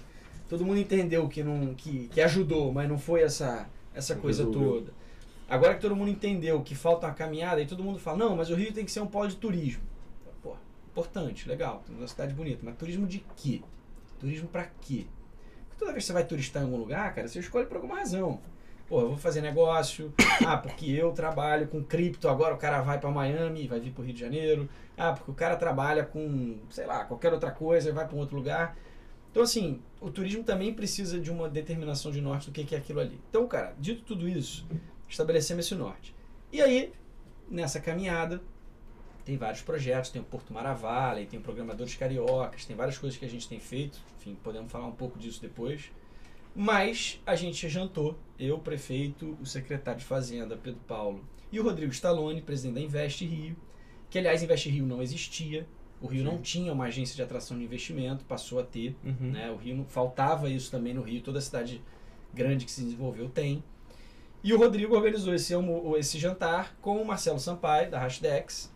todo 0.50 0.64
mundo 0.64 0.80
entendeu 0.80 1.28
que, 1.28 1.44
não, 1.44 1.72
que, 1.74 2.08
que 2.08 2.20
ajudou, 2.20 2.72
mas 2.72 2.88
não 2.88 2.98
foi 2.98 3.22
essa, 3.22 3.70
essa 3.94 4.16
coisa 4.16 4.44
resolveu. 4.44 4.80
toda. 4.80 4.92
Agora 5.48 5.76
que 5.76 5.80
todo 5.80 5.94
mundo 5.94 6.10
entendeu 6.10 6.60
que 6.60 6.74
falta 6.74 7.06
uma 7.06 7.14
caminhada, 7.14 7.62
e 7.62 7.66
todo 7.66 7.84
mundo 7.84 8.00
fala, 8.00 8.18
não, 8.18 8.36
mas 8.36 8.50
o 8.50 8.56
Rio 8.56 8.72
tem 8.72 8.84
que 8.84 8.90
ser 8.90 8.98
um 8.98 9.06
polo 9.06 9.28
de 9.28 9.36
turismo. 9.36 9.82
Pô, 10.42 10.56
importante, 10.90 11.48
legal, 11.48 11.84
uma 11.88 12.06
cidade 12.08 12.34
bonita, 12.34 12.62
mas 12.64 12.74
turismo 12.76 13.06
de 13.06 13.24
quê? 13.36 13.62
Turismo 14.18 14.48
para 14.48 14.64
quê? 14.80 15.06
Porque 15.68 15.78
toda 15.78 15.92
vez 15.92 16.02
que 16.02 16.08
você 16.08 16.12
vai 16.12 16.24
turistar 16.24 16.62
em 16.62 16.66
algum 16.66 16.78
lugar, 16.78 17.14
cara, 17.14 17.28
você 17.28 17.38
escolhe 17.38 17.66
por 17.66 17.76
alguma 17.76 17.98
razão. 17.98 18.40
Pô, 18.88 19.02
eu 19.02 19.08
vou 19.10 19.16
fazer 19.16 19.40
negócio. 19.40 20.12
Ah, 20.44 20.56
porque 20.56 20.90
eu 20.90 21.12
trabalho 21.12 21.68
com 21.68 21.80
cripto, 21.80 22.28
agora 22.28 22.54
o 22.54 22.58
cara 22.58 22.80
vai 22.82 22.98
para 22.98 23.08
Miami, 23.08 23.68
vai 23.68 23.78
vir 23.78 23.92
pro 23.92 24.02
Rio 24.02 24.12
de 24.12 24.18
Janeiro. 24.18 24.68
Ah, 24.98 25.12
porque 25.12 25.30
o 25.30 25.34
cara 25.34 25.54
trabalha 25.54 26.04
com, 26.04 26.58
sei 26.70 26.86
lá, 26.86 27.04
qualquer 27.04 27.32
outra 27.32 27.52
coisa, 27.52 27.92
vai 27.92 28.04
para 28.04 28.16
um 28.16 28.18
outro 28.18 28.36
lugar. 28.36 28.76
Então, 29.30 29.44
assim, 29.44 29.80
o 30.00 30.10
turismo 30.10 30.42
também 30.42 30.72
precisa 30.72 31.20
de 31.20 31.30
uma 31.30 31.48
determinação 31.48 32.10
de 32.10 32.20
norte 32.20 32.50
do 32.50 32.52
que 32.52 32.74
é 32.74 32.78
aquilo 32.78 33.00
ali. 33.00 33.20
Então, 33.28 33.46
cara, 33.46 33.74
dito 33.78 34.02
tudo 34.02 34.28
isso, 34.28 34.66
estabelecemos 35.08 35.66
esse 35.66 35.74
norte. 35.74 36.14
E 36.50 36.60
aí, 36.60 36.92
nessa 37.48 37.78
caminhada, 37.80 38.42
tem 39.24 39.36
vários 39.36 39.60
projetos, 39.62 40.10
tem 40.10 40.20
o 40.22 40.24
Porto 40.24 40.52
Maravilha, 40.52 41.26
tem 41.26 41.38
o 41.38 41.42
Programadores 41.42 41.94
Cariocas, 41.94 42.64
tem 42.64 42.74
várias 42.74 42.96
coisas 42.96 43.18
que 43.18 43.24
a 43.24 43.28
gente 43.28 43.48
tem 43.48 43.60
feito. 43.60 44.00
Enfim, 44.18 44.36
podemos 44.42 44.72
falar 44.72 44.86
um 44.86 44.92
pouco 44.92 45.18
disso 45.18 45.40
depois. 45.40 45.90
Mas 46.54 47.20
a 47.24 47.36
gente 47.36 47.68
jantou, 47.68 48.18
eu, 48.38 48.56
o 48.56 48.60
prefeito, 48.60 49.36
o 49.40 49.46
secretário 49.46 50.00
de 50.00 50.06
Fazenda, 50.06 50.56
Pedro 50.56 50.80
Paulo, 50.86 51.24
e 51.52 51.60
o 51.60 51.62
Rodrigo 51.62 51.92
Stallone, 51.92 52.42
presidente 52.42 52.74
da 52.74 52.80
Invest 52.80 53.24
Rio, 53.24 53.56
que 54.08 54.18
aliás, 54.18 54.42
Invest 54.42 54.68
Rio 54.68 54.86
não 54.86 55.02
existia, 55.02 55.66
o 56.00 56.06
Rio 56.06 56.24
não 56.24 56.38
tinha 56.38 56.72
uma 56.72 56.84
agência 56.86 57.14
de 57.14 57.22
atração 57.22 57.58
de 57.58 57.64
investimento, 57.64 58.24
passou 58.24 58.58
a 58.58 58.62
ter, 58.62 58.96
Uhum. 59.04 59.30
né? 59.32 59.50
O 59.50 59.56
Rio 59.56 59.76
não- 59.76 59.84
faltava 59.84 60.48
isso 60.48 60.70
também 60.70 60.94
no 60.94 61.02
Rio, 61.02 61.20
toda 61.22 61.40
cidade 61.40 61.82
grande 62.32 62.64
que 62.64 62.70
se 62.70 62.82
desenvolveu 62.82 63.28
tem. 63.28 63.62
E 64.42 64.54
o 64.54 64.58
Rodrigo 64.58 64.94
organizou 64.96 65.34
esse, 65.34 65.52
esse 65.98 66.18
jantar 66.18 66.74
com 66.80 66.96
o 67.02 67.04
Marcelo 67.06 67.38
Sampaio, 67.38 67.90
da 67.90 67.98
Hashdex, 67.98 68.72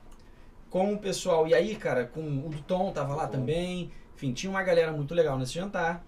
com 0.69 0.93
o 0.93 0.99
pessoal. 0.99 1.47
E 1.49 1.55
aí, 1.55 1.75
cara, 1.77 2.05
com 2.05 2.21
o 2.21 2.51
Duton 2.51 2.93
tava 2.93 3.15
lá 3.15 3.25
Bom. 3.27 3.33
também. 3.33 3.91
Enfim, 4.15 4.33
tinha 4.33 4.51
uma 4.51 4.63
galera 4.63 4.93
muito 4.93 5.15
legal 5.15 5.39
nesse 5.39 5.55
jantar. 5.55 6.05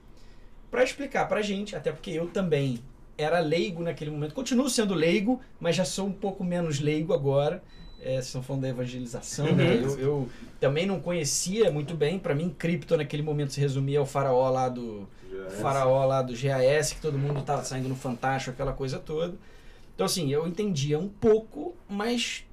Pra 0.70 0.84
explicar 0.84 1.26
pra 1.26 1.40
gente, 1.40 1.74
até 1.74 1.90
porque 1.90 2.10
eu 2.10 2.26
também 2.28 2.80
era 3.16 3.38
leigo 3.38 3.82
naquele 3.82 4.10
momento. 4.10 4.34
Continuo 4.34 4.68
sendo 4.68 4.92
leigo, 4.92 5.40
mas 5.58 5.74
já 5.76 5.84
sou 5.86 6.06
um 6.06 6.12
pouco 6.12 6.44
menos 6.44 6.78
leigo 6.80 7.14
agora. 7.14 7.62
É, 8.06 8.12
vocês 8.12 8.26
estão 8.26 8.42
falando 8.42 8.62
da 8.62 8.68
evangelização, 8.68 9.46
né? 9.52 9.74
Uhum. 9.74 9.82
Eu, 9.82 9.98
eu 9.98 10.28
também 10.60 10.86
não 10.86 11.00
conhecia 11.00 11.72
muito 11.72 11.92
bem. 11.92 12.20
Para 12.20 12.36
mim, 12.36 12.54
cripto 12.56 12.96
naquele 12.96 13.22
momento 13.22 13.52
se 13.52 13.60
resumia 13.60 13.98
ao 13.98 14.06
faraó 14.06 14.48
lá 14.48 14.68
do 14.68 15.08
é 15.48 15.50
faraó 15.50 16.04
lá 16.04 16.22
do 16.22 16.32
GAS, 16.32 16.92
que 16.92 17.00
todo 17.00 17.18
mundo 17.18 17.42
tava 17.42 17.64
saindo 17.64 17.88
no 17.88 17.96
Fantástico, 17.96 18.52
aquela 18.52 18.72
coisa 18.72 19.00
toda. 19.00 19.36
Então, 19.92 20.06
assim, 20.06 20.32
eu 20.32 20.46
entendia 20.46 20.98
um 21.00 21.08
pouco, 21.08 21.74
mas 21.88 22.44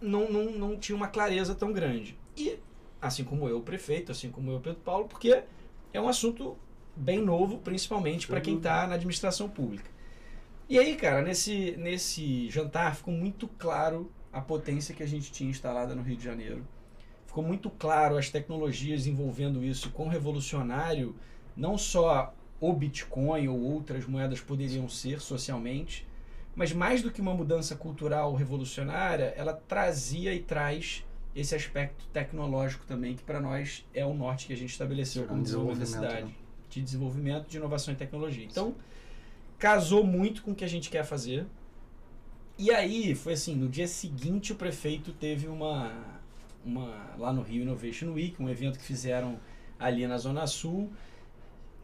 não, 0.00 0.28
não, 0.28 0.50
não 0.50 0.76
tinha 0.76 0.96
uma 0.96 1.06
clareza 1.06 1.54
tão 1.54 1.72
grande. 1.72 2.18
E, 2.36 2.58
assim 3.00 3.22
como 3.22 3.48
eu, 3.48 3.58
o 3.58 3.62
prefeito, 3.62 4.10
assim 4.10 4.28
como 4.28 4.50
eu, 4.50 4.58
Pedro 4.58 4.80
Paulo, 4.80 5.06
porque 5.06 5.44
é 5.92 6.00
um 6.00 6.08
assunto 6.08 6.56
bem 6.96 7.22
novo, 7.22 7.58
principalmente 7.58 8.26
para 8.26 8.40
quem 8.40 8.56
está 8.56 8.88
na 8.88 8.94
administração 8.96 9.48
pública. 9.48 9.88
E 10.68 10.78
aí, 10.78 10.96
cara, 10.96 11.22
nesse, 11.22 11.76
nesse 11.76 12.48
jantar 12.50 12.96
ficou 12.96 13.14
muito 13.14 13.48
claro 13.58 14.10
a 14.32 14.40
potência 14.40 14.94
que 14.94 15.02
a 15.02 15.08
gente 15.08 15.32
tinha 15.32 15.50
instalada 15.50 15.94
no 15.94 16.02
Rio 16.02 16.16
de 16.16 16.24
Janeiro. 16.24 16.66
Ficou 17.26 17.44
muito 17.44 17.70
claro 17.70 18.16
as 18.16 18.28
tecnologias 18.28 19.06
envolvendo 19.06 19.64
isso, 19.64 19.90
quão 19.90 20.08
revolucionário 20.08 21.14
não 21.56 21.78
só 21.78 22.34
o 22.60 22.72
Bitcoin 22.72 23.48
ou 23.48 23.60
outras 23.60 24.06
moedas 24.06 24.40
poderiam 24.40 24.88
ser 24.88 25.20
socialmente, 25.20 26.06
mas 26.54 26.72
mais 26.72 27.02
do 27.02 27.10
que 27.10 27.20
uma 27.20 27.34
mudança 27.34 27.76
cultural 27.76 28.34
revolucionária, 28.34 29.32
ela 29.36 29.52
trazia 29.52 30.34
e 30.34 30.40
traz 30.40 31.04
esse 31.34 31.54
aspecto 31.54 32.06
tecnológico 32.12 32.84
também, 32.86 33.14
que 33.14 33.22
para 33.22 33.40
nós 33.40 33.86
é 33.94 34.04
o 34.04 34.12
norte 34.12 34.46
que 34.46 34.52
a 34.52 34.56
gente 34.56 34.70
estabeleceu 34.70 35.24
como 35.26 35.42
cidade. 35.86 36.34
De 36.68 36.82
desenvolvimento, 36.82 37.48
de 37.48 37.56
inovação 37.56 37.94
e 37.94 37.96
tecnologia. 37.96 38.44
Então, 38.44 38.74
casou 39.58 40.04
muito 40.04 40.42
com 40.42 40.52
o 40.52 40.54
que 40.54 40.64
a 40.64 40.68
gente 40.68 40.90
quer 40.90 41.04
fazer. 41.04 41.46
E 42.60 42.70
aí, 42.70 43.14
foi 43.14 43.32
assim, 43.32 43.56
no 43.56 43.70
dia 43.70 43.88
seguinte 43.88 44.52
o 44.52 44.54
prefeito 44.54 45.12
teve 45.12 45.48
uma, 45.48 45.90
uma 46.62 46.92
lá 47.18 47.32
no 47.32 47.40
Rio 47.40 47.62
Innovation 47.62 48.12
Week, 48.12 48.34
um 48.38 48.50
evento 48.50 48.78
que 48.78 48.84
fizeram 48.84 49.38
ali 49.78 50.06
na 50.06 50.18
Zona 50.18 50.46
Sul. 50.46 50.92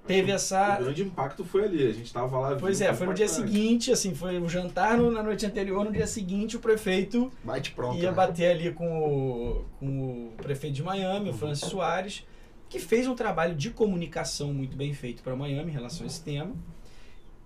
Teve 0.06 0.30
essa... 0.32 0.78
O 0.78 0.84
grande 0.84 1.02
impacto 1.02 1.44
foi 1.46 1.64
ali, 1.64 1.86
a 1.86 1.92
gente 1.92 2.12
tava 2.12 2.38
lá. 2.38 2.56
Pois 2.56 2.82
é, 2.82 2.92
foi 2.92 3.06
no 3.06 3.14
dia 3.14 3.26
seguinte, 3.26 3.90
assim, 3.90 4.14
foi 4.14 4.38
o 4.38 4.46
jantar 4.50 4.98
no- 4.98 5.10
na 5.10 5.22
noite 5.22 5.46
anterior, 5.46 5.82
no 5.82 5.90
dia 5.90 6.06
seguinte 6.06 6.58
o 6.58 6.60
prefeito 6.60 7.32
Bate 7.42 7.70
pronto. 7.70 7.96
ia 7.96 8.10
né? 8.10 8.14
bater 8.14 8.50
ali 8.50 8.70
com 8.70 8.86
o, 8.86 9.64
com 9.80 10.28
o 10.28 10.32
prefeito 10.36 10.74
de 10.74 10.82
Miami, 10.82 11.30
o 11.30 11.32
Francis 11.32 11.70
Soares, 11.70 12.22
que 12.68 12.78
fez 12.78 13.06
um 13.08 13.14
trabalho 13.14 13.54
de 13.54 13.70
comunicação 13.70 14.52
muito 14.52 14.76
bem 14.76 14.92
feito 14.92 15.22
para 15.22 15.34
Miami 15.34 15.70
em 15.70 15.74
relação 15.74 16.04
a 16.04 16.06
esse 16.06 16.22
tema. 16.22 16.54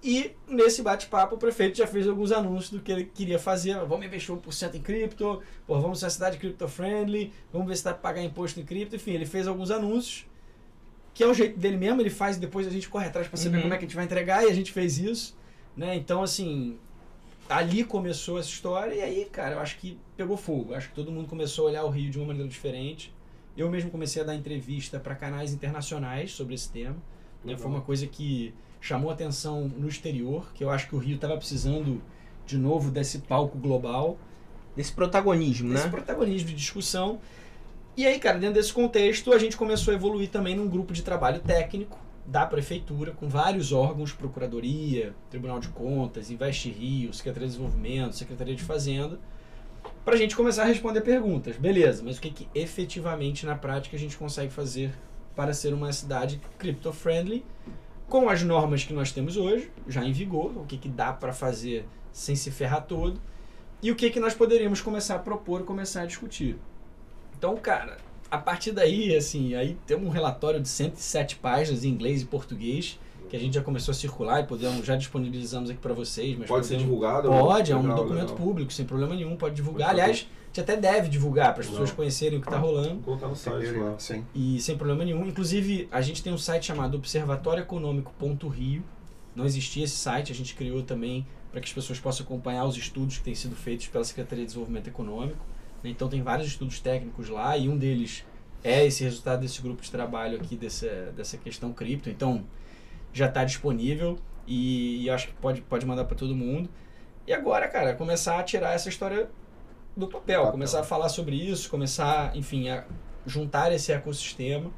E 0.02 0.34
nesse 0.48 0.80
bate-papo 0.82 1.34
o 1.34 1.38
prefeito 1.38 1.76
já 1.76 1.86
fez 1.86 2.08
alguns 2.08 2.32
anúncios 2.32 2.70
do 2.70 2.80
que 2.80 2.90
ele 2.90 3.04
queria 3.04 3.38
fazer. 3.38 3.74
Vamos 3.86 4.06
investir 4.06 4.34
1% 4.34 4.74
em 4.74 4.80
cripto, 4.80 5.42
pô, 5.66 5.78
vamos 5.78 5.98
ser 5.98 6.06
uma 6.06 6.10
cidade 6.10 6.38
cripto-friendly, 6.38 7.32
vamos 7.52 7.68
ver 7.68 7.76
se 7.76 7.84
dá 7.84 7.92
para 7.92 8.00
pagar 8.00 8.22
imposto 8.22 8.58
em 8.60 8.64
cripto. 8.64 8.96
Enfim, 8.96 9.12
ele 9.12 9.26
fez 9.26 9.46
alguns 9.46 9.70
anúncios, 9.70 10.26
que 11.12 11.22
é 11.22 11.26
o 11.26 11.34
jeito 11.34 11.58
dele 11.58 11.76
mesmo, 11.76 12.00
ele 12.00 12.08
faz 12.08 12.36
e 12.36 12.40
depois 12.40 12.66
a 12.66 12.70
gente 12.70 12.88
corre 12.88 13.06
atrás 13.08 13.28
para 13.28 13.36
saber 13.36 13.56
Uhum. 13.56 13.62
como 13.62 13.74
é 13.74 13.76
que 13.76 13.84
a 13.84 13.86
gente 13.88 13.96
vai 13.96 14.04
entregar, 14.06 14.42
e 14.44 14.48
a 14.50 14.54
gente 14.54 14.72
fez 14.72 14.98
isso. 14.98 15.36
Né? 15.76 15.94
Então, 15.96 16.22
assim, 16.22 16.78
ali 17.48 17.84
começou 17.84 18.38
essa 18.38 18.48
história 18.48 18.94
e 18.94 19.02
aí, 19.02 19.24
cara, 19.26 19.56
eu 19.56 19.60
acho 19.60 19.76
que 19.78 19.98
pegou 20.16 20.36
fogo. 20.36 20.72
Acho 20.74 20.88
que 20.88 20.94
todo 20.94 21.12
mundo 21.12 21.28
começou 21.28 21.66
a 21.66 21.70
olhar 21.70 21.84
o 21.84 21.90
Rio 21.90 22.10
de 22.10 22.16
uma 22.18 22.28
maneira 22.28 22.48
diferente. 22.48 23.12
Eu 23.56 23.68
mesmo 23.70 23.90
comecei 23.90 24.22
a 24.22 24.24
dar 24.24 24.34
entrevista 24.34 24.98
para 24.98 25.14
canais 25.14 25.52
internacionais 25.52 26.30
sobre 26.32 26.54
esse 26.54 26.70
tema. 26.70 26.96
né? 27.44 27.56
Foi 27.58 27.66
uma 27.70 27.80
coisa 27.82 28.06
que 28.06 28.54
chamou 28.80 29.10
atenção 29.10 29.68
no 29.68 29.88
exterior, 29.88 30.50
que 30.54 30.64
eu 30.64 30.70
acho 30.70 30.88
que 30.88 30.94
o 30.94 30.98
Rio 30.98 31.16
estava 31.16 31.36
precisando 31.36 32.02
de 32.46 32.56
novo 32.56 32.90
desse 32.90 33.18
palco 33.20 33.58
global, 33.58 34.18
Desse 34.76 34.92
protagonismo, 34.92 35.70
desse 35.72 35.84
né? 35.84 35.90
protagonismo 35.90 36.48
de 36.48 36.54
discussão. 36.54 37.18
E 37.96 38.06
aí, 38.06 38.18
cara, 38.18 38.38
dentro 38.38 38.54
desse 38.54 38.72
contexto, 38.72 39.32
a 39.32 39.38
gente 39.38 39.56
começou 39.56 39.92
a 39.92 39.94
evoluir 39.96 40.30
também 40.30 40.56
num 40.56 40.68
grupo 40.68 40.92
de 40.92 41.02
trabalho 41.02 41.40
técnico 41.40 41.98
da 42.24 42.46
prefeitura, 42.46 43.10
com 43.10 43.28
vários 43.28 43.72
órgãos, 43.72 44.12
Procuradoria, 44.12 45.12
Tribunal 45.28 45.58
de 45.58 45.68
Contas, 45.68 46.30
Investe 46.30 46.70
Rio, 46.70 47.12
Secretaria 47.12 47.48
de 47.48 47.54
Desenvolvimento, 47.54 48.16
Secretaria 48.16 48.54
de 48.54 48.62
Fazenda, 48.62 49.18
para 50.04 50.14
a 50.14 50.16
gente 50.16 50.36
começar 50.36 50.62
a 50.62 50.66
responder 50.66 51.00
perguntas. 51.00 51.56
Beleza, 51.56 52.02
mas 52.04 52.18
o 52.18 52.20
que, 52.20 52.30
que 52.30 52.48
efetivamente 52.54 53.44
na 53.44 53.56
prática 53.56 53.96
a 53.96 53.98
gente 53.98 54.16
consegue 54.16 54.52
fazer 54.52 54.92
para 55.34 55.52
ser 55.52 55.74
uma 55.74 55.92
cidade 55.92 56.40
crypto-friendly, 56.58 57.44
com 58.10 58.28
as 58.28 58.42
normas 58.42 58.82
que 58.82 58.92
nós 58.92 59.12
temos 59.12 59.36
hoje, 59.36 59.70
já 59.86 60.04
em 60.04 60.12
vigor, 60.12 60.52
o 60.56 60.66
que, 60.66 60.76
que 60.76 60.88
dá 60.88 61.12
para 61.12 61.32
fazer 61.32 61.86
sem 62.12 62.34
se 62.34 62.50
ferrar 62.50 62.84
todo, 62.84 63.20
e 63.80 63.90
o 63.92 63.94
que, 63.94 64.10
que 64.10 64.18
nós 64.18 64.34
poderíamos 64.34 64.82
começar 64.82 65.14
a 65.14 65.18
propor, 65.20 65.62
começar 65.64 66.02
a 66.02 66.06
discutir. 66.06 66.58
Então, 67.38 67.56
cara, 67.56 67.98
a 68.28 68.36
partir 68.36 68.72
daí, 68.72 69.14
assim, 69.14 69.54
aí 69.54 69.78
temos 69.86 70.08
um 70.08 70.10
relatório 70.10 70.60
de 70.60 70.68
107 70.68 71.36
páginas 71.36 71.84
em 71.84 71.88
inglês 71.88 72.22
e 72.22 72.26
português, 72.26 72.98
que 73.30 73.36
a 73.36 73.40
gente 73.40 73.54
já 73.54 73.62
começou 73.62 73.92
a 73.92 73.94
circular 73.94 74.40
e 74.40 74.46
podemos, 74.46 74.84
já 74.84 74.96
disponibilizamos 74.96 75.70
aqui 75.70 75.78
para 75.78 75.94
vocês. 75.94 76.36
Mas 76.36 76.48
Pode 76.48 76.66
ser 76.66 76.76
divulgado? 76.76 77.28
Pode, 77.28 77.70
é 77.70 77.76
um 77.76 77.82
Legal, 77.82 77.96
documento 77.96 78.30
legal. 78.32 78.36
público, 78.36 78.72
sem 78.72 78.84
problema 78.84 79.14
nenhum, 79.14 79.36
pode 79.36 79.54
divulgar. 79.54 79.90
Aliás, 79.90 80.10
a 80.10 80.12
gente 80.48 80.60
até 80.60 80.76
deve 80.76 81.08
divulgar 81.08 81.54
para 81.54 81.62
as 81.62 81.68
pessoas 81.70 81.92
conhecerem 81.92 82.38
o 82.38 82.42
que 82.42 82.48
está 82.48 82.58
rolando. 82.58 82.94
Vou 82.96 83.16
colocar 83.16 83.28
no 83.28 83.36
site 83.36 83.70
lá. 83.70 83.94
Sim. 83.98 84.26
E 84.34 84.60
sem 84.60 84.76
problema 84.76 85.04
nenhum. 85.04 85.24
Inclusive, 85.26 85.88
a 85.92 86.00
gente 86.00 86.22
tem 86.22 86.32
um 86.32 86.38
site 86.38 86.66
chamado 86.66 86.96
observatórioeconômico.rio. 86.96 88.82
Não 89.34 89.44
existia 89.44 89.84
esse 89.84 89.96
site, 89.96 90.32
a 90.32 90.34
gente 90.34 90.54
criou 90.54 90.82
também 90.82 91.24
para 91.52 91.60
que 91.60 91.66
as 91.68 91.72
pessoas 91.72 91.98
possam 92.00 92.24
acompanhar 92.24 92.64
os 92.64 92.76
estudos 92.76 93.18
que 93.18 93.24
têm 93.24 93.34
sido 93.34 93.54
feitos 93.54 93.86
pela 93.86 94.04
Secretaria 94.04 94.42
de 94.44 94.48
Desenvolvimento 94.48 94.88
Econômico. 94.88 95.44
né? 95.82 95.90
Então 95.90 96.08
tem 96.08 96.22
vários 96.22 96.48
estudos 96.48 96.80
técnicos 96.80 97.28
lá 97.28 97.56
e 97.56 97.68
um 97.68 97.76
deles 97.76 98.24
é 98.62 98.84
esse 98.84 99.02
resultado 99.04 99.40
desse 99.40 99.62
grupo 99.62 99.82
de 99.82 99.90
trabalho 99.90 100.36
aqui 100.36 100.56
dessa, 100.56 101.12
dessa 101.16 101.36
questão 101.38 101.72
cripto. 101.72 102.10
Então 102.10 102.44
já 103.12 103.26
está 103.26 103.44
disponível 103.44 104.18
e, 104.46 105.04
e 105.04 105.10
acho 105.10 105.28
que 105.28 105.34
pode, 105.34 105.60
pode 105.62 105.86
mandar 105.86 106.04
para 106.04 106.16
todo 106.16 106.34
mundo. 106.34 106.68
E 107.26 107.32
agora, 107.32 107.68
cara, 107.68 107.94
começar 107.94 108.38
a 108.38 108.42
tirar 108.42 108.74
essa 108.74 108.88
história 108.88 109.30
do 109.96 110.06
papel, 110.08 110.40
Papel. 110.40 110.52
começar 110.52 110.80
a 110.80 110.84
falar 110.84 111.08
sobre 111.08 111.36
isso, 111.36 111.68
começar, 111.70 112.34
enfim, 112.36 112.68
a 112.68 112.84
juntar 113.26 113.72
esse 113.72 113.92
ecossistema. 113.92 114.70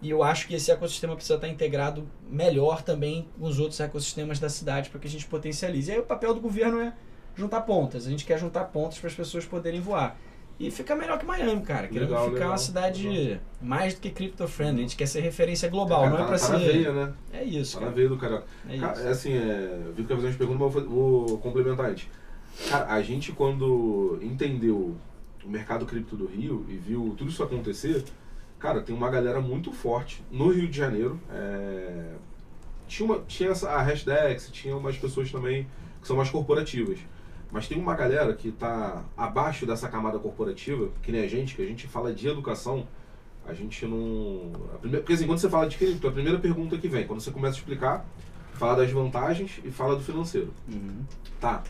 E 0.00 0.10
eu 0.10 0.22
acho 0.22 0.46
que 0.46 0.54
esse 0.54 0.70
ecossistema 0.70 1.14
precisa 1.14 1.34
estar 1.34 1.48
integrado 1.48 2.08
melhor 2.28 2.82
também 2.82 3.28
com 3.38 3.46
os 3.46 3.58
outros 3.58 3.80
ecossistemas 3.80 4.38
da 4.38 4.48
cidade 4.48 4.90
para 4.90 5.00
que 5.00 5.08
a 5.08 5.10
gente 5.10 5.26
potencialize. 5.26 5.90
E 5.90 5.94
aí 5.94 5.98
o 5.98 6.04
papel 6.04 6.32
do 6.34 6.40
governo 6.40 6.80
é 6.80 6.92
juntar 7.34 7.62
pontas. 7.62 8.06
A 8.06 8.10
gente 8.10 8.24
quer 8.24 8.38
juntar 8.38 8.64
pontas 8.66 8.98
para 8.98 9.08
as 9.08 9.14
pessoas 9.14 9.44
poderem 9.44 9.80
voar. 9.80 10.16
E 10.60 10.70
ficar 10.72 10.96
melhor 10.96 11.18
que 11.18 11.24
Miami, 11.24 11.62
cara. 11.62 11.86
Queremos 11.86 12.08
Legal, 12.10 12.24
ficar 12.24 12.34
legal, 12.34 12.50
uma 12.50 12.58
cidade 12.58 13.08
legal. 13.08 13.38
mais 13.62 13.94
do 13.94 14.00
que 14.00 14.10
crypto-friendly. 14.10 14.78
A 14.78 14.82
gente 14.82 14.96
quer 14.96 15.06
ser 15.06 15.20
referência 15.20 15.68
global, 15.68 16.00
Cara, 16.02 16.10
não 16.10 16.16
é 16.16 16.20
tá- 16.22 16.26
para 16.26 16.38
tá 16.38 16.48
na 16.48 16.58
ser. 16.58 16.72
veia, 16.72 16.92
né? 16.92 17.12
É 17.32 17.44
isso, 17.44 17.74
Tá 17.74 17.80
na 17.80 17.86
cara. 17.86 17.96
veia 17.96 18.08
do 18.08 18.16
carioca. 18.18 18.44
É 18.68 18.76
Cara, 18.78 18.92
isso. 18.98 19.06
é 19.06 19.10
assim, 19.10 19.32
é, 19.34 19.80
Vitor 19.94 20.06
quer 20.06 20.14
fazer 20.16 20.26
umas 20.26 20.36
perguntas, 20.36 20.60
mas 20.74 20.74
eu 20.84 20.90
vou, 20.90 21.26
vou 21.28 21.38
complementar 21.38 21.86
antes. 21.86 22.08
Cara, 22.68 22.92
a 22.92 23.00
gente 23.00 23.30
quando 23.30 24.18
entendeu 24.20 24.96
o 25.44 25.48
mercado 25.48 25.86
cripto 25.86 26.16
do 26.16 26.26
Rio 26.26 26.66
e 26.68 26.76
viu 26.76 27.14
tudo 27.16 27.30
isso 27.30 27.42
acontecer, 27.42 28.02
cara, 28.58 28.80
tem 28.80 28.92
uma 28.96 29.08
galera 29.08 29.40
muito 29.40 29.70
forte 29.72 30.24
no 30.28 30.48
Rio 30.50 30.66
de 30.68 30.76
Janeiro. 30.76 31.20
é, 31.32 32.14
tinha, 32.88 33.06
uma, 33.06 33.20
tinha 33.28 33.50
essa, 33.50 33.68
a 33.70 33.80
Hashdex, 33.82 34.50
tinha 34.50 34.74
umas 34.76 34.96
pessoas 34.96 35.30
também 35.30 35.68
que 36.00 36.06
são 36.08 36.16
mais 36.16 36.30
corporativas. 36.30 36.98
Mas 37.50 37.66
tem 37.66 37.78
uma 37.78 37.94
galera 37.94 38.34
que 38.34 38.48
está 38.48 39.02
abaixo 39.16 39.64
dessa 39.64 39.88
camada 39.88 40.18
corporativa, 40.18 40.90
que 41.02 41.10
nem 41.10 41.22
a 41.22 41.28
gente, 41.28 41.54
que 41.56 41.62
a 41.62 41.66
gente 41.66 41.86
fala 41.86 42.12
de 42.12 42.28
educação, 42.28 42.86
a 43.46 43.54
gente 43.54 43.86
não. 43.86 44.52
A 44.74 44.78
primeira, 44.78 45.02
porque 45.02 45.14
assim, 45.14 45.26
quando 45.26 45.38
você 45.38 45.48
fala 45.48 45.66
de 45.66 45.78
cripto, 45.78 46.06
a 46.06 46.12
primeira 46.12 46.38
pergunta 46.38 46.76
que 46.76 46.88
vem, 46.88 47.06
quando 47.06 47.20
você 47.20 47.30
começa 47.30 47.56
a 47.56 47.58
explicar, 47.58 48.04
fala 48.52 48.76
das 48.76 48.90
vantagens 48.90 49.60
e 49.64 49.70
fala 49.70 49.96
do 49.96 50.02
financeiro. 50.02 50.52
Uhum. 50.70 51.02
Tá. 51.40 51.62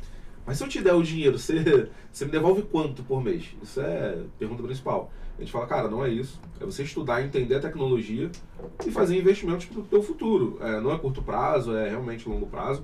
Mas 0.45 0.59
se 0.59 0.65
eu 0.65 0.69
te 0.69 0.81
der 0.81 0.95
o 0.95 1.03
dinheiro, 1.03 1.39
você, 1.39 1.89
você 2.11 2.25
me 2.25 2.31
devolve 2.33 2.63
quanto 2.63 3.05
por 3.05 3.23
mês? 3.23 3.55
Isso 3.63 3.81
é 3.81 4.15
a 4.15 4.39
pergunta 4.39 4.63
principal. 4.63 5.13
A 5.37 5.43
gente 5.43 5.53
fala, 5.53 5.67
cara, 5.67 5.89
não 5.89 6.05
é 6.05 6.09
isso. 6.09 6.41
É 6.61 6.65
você 6.65 6.83
estudar, 6.83 7.23
entender 7.23 7.55
a 7.55 7.61
tecnologia 7.61 8.29
e 8.85 8.91
fazer 8.91 9.17
investimentos 9.17 9.67
para 9.67 9.79
o 9.79 9.85
teu 9.85 10.03
futuro. 10.03 10.59
É, 10.61 10.81
não 10.81 10.91
é 10.91 10.99
curto 10.99 11.23
prazo, 11.23 11.77
é 11.77 11.89
realmente 11.89 12.29
longo 12.29 12.47
prazo. 12.47 12.83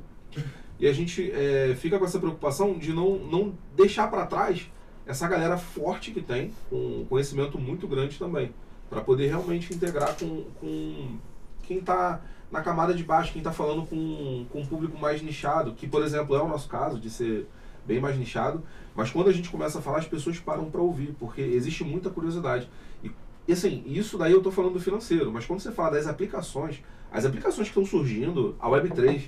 E 0.79 0.87
a 0.87 0.93
gente 0.93 1.31
é, 1.31 1.75
fica 1.79 1.99
com 1.99 2.05
essa 2.05 2.19
preocupação 2.19 2.79
de 2.79 2.93
não, 2.93 3.19
não 3.19 3.55
deixar 3.77 4.09
para 4.09 4.27
trás 4.27 4.69
essa 5.07 5.29
galera 5.29 5.57
forte 5.57 6.11
que 6.11 6.21
tem, 6.21 6.53
com 6.71 7.05
conhecimento 7.09 7.59
muito 7.59 7.87
grande 7.87 8.19
também, 8.19 8.53
para 8.89 9.01
poder 9.01 9.29
realmente 9.29 9.73
integrar 9.75 10.17
com, 10.17 10.45
com 10.61 11.19
quem 11.63 11.79
está 11.79 12.21
na 12.51 12.63
camada 12.63 12.95
de 12.95 13.03
baixo, 13.03 13.33
quem 13.33 13.41
está 13.41 13.53
falando 13.53 13.87
com, 13.87 14.47
com 14.51 14.61
um 14.61 14.67
público 14.67 14.99
mais 14.99 15.21
nichado, 15.21 15.73
que 15.73 15.87
por 15.87 16.03
exemplo 16.03 16.37
é 16.37 16.43
o 16.43 16.49
nosso 16.49 16.69
caso 16.69 16.99
de 16.99 17.11
ser 17.11 17.47
bem 17.87 18.01
mais 18.01 18.17
nichado, 18.17 18.63
mas 18.95 19.11
quando 19.11 19.29
a 19.29 19.33
gente 19.33 19.51
começa 19.51 19.79
a 19.79 19.83
falar 19.83 19.99
as 19.99 20.07
pessoas 20.07 20.39
param 20.39 20.71
para 20.71 20.81
ouvir, 20.81 21.15
porque 21.19 21.41
existe 21.41 21.85
muita 21.85 22.11
curiosidade. 22.11 22.69
E, 23.03 23.11
e 23.47 23.53
assim, 23.53 23.83
isso 23.87 24.17
daí 24.17 24.33
eu 24.33 24.39
estou 24.39 24.53
falando 24.53 24.75
do 24.75 24.81
financeiro, 24.81 25.33
mas 25.33 25.45
quando 25.45 25.61
você 25.61 25.73
fala 25.73 25.91
das 25.91 26.07
aplicações, 26.07 26.83
as 27.13 27.25
aplicações 27.25 27.69
que 27.69 27.79
estão 27.79 27.85
surgindo, 27.85 28.57
a 28.59 28.69
Web3, 28.69 29.25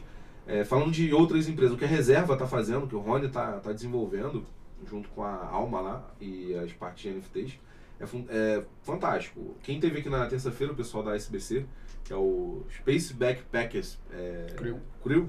é, 0.46 0.64
falando 0.64 0.92
de 0.92 1.12
outras 1.12 1.48
empresas, 1.48 1.74
o 1.74 1.78
que 1.78 1.84
a 1.84 1.88
Reserva 1.88 2.34
está 2.34 2.46
fazendo, 2.46 2.84
o 2.84 2.88
que 2.88 2.94
o 2.94 3.00
Rony 3.00 3.26
está 3.26 3.58
tá 3.58 3.72
desenvolvendo, 3.72 4.44
junto 4.88 5.08
com 5.10 5.22
a 5.22 5.46
Alma 5.46 5.80
lá 5.80 6.14
e 6.20 6.54
as 6.54 6.72
partes 6.72 7.02
de 7.02 7.10
NFTs. 7.10 7.58
É, 7.98 8.04
é 8.28 8.64
fantástico. 8.82 9.56
Quem 9.62 9.80
teve 9.80 9.98
aqui 9.98 10.08
na 10.08 10.26
terça-feira, 10.26 10.72
o 10.72 10.76
pessoal 10.76 11.02
da 11.02 11.16
SBC, 11.16 11.66
que 12.04 12.12
é 12.12 12.16
o 12.16 12.62
Space 12.70 13.12
Backpackers 13.12 13.98
é, 14.12 14.46
Crew. 14.56 14.80
Crew, 15.02 15.28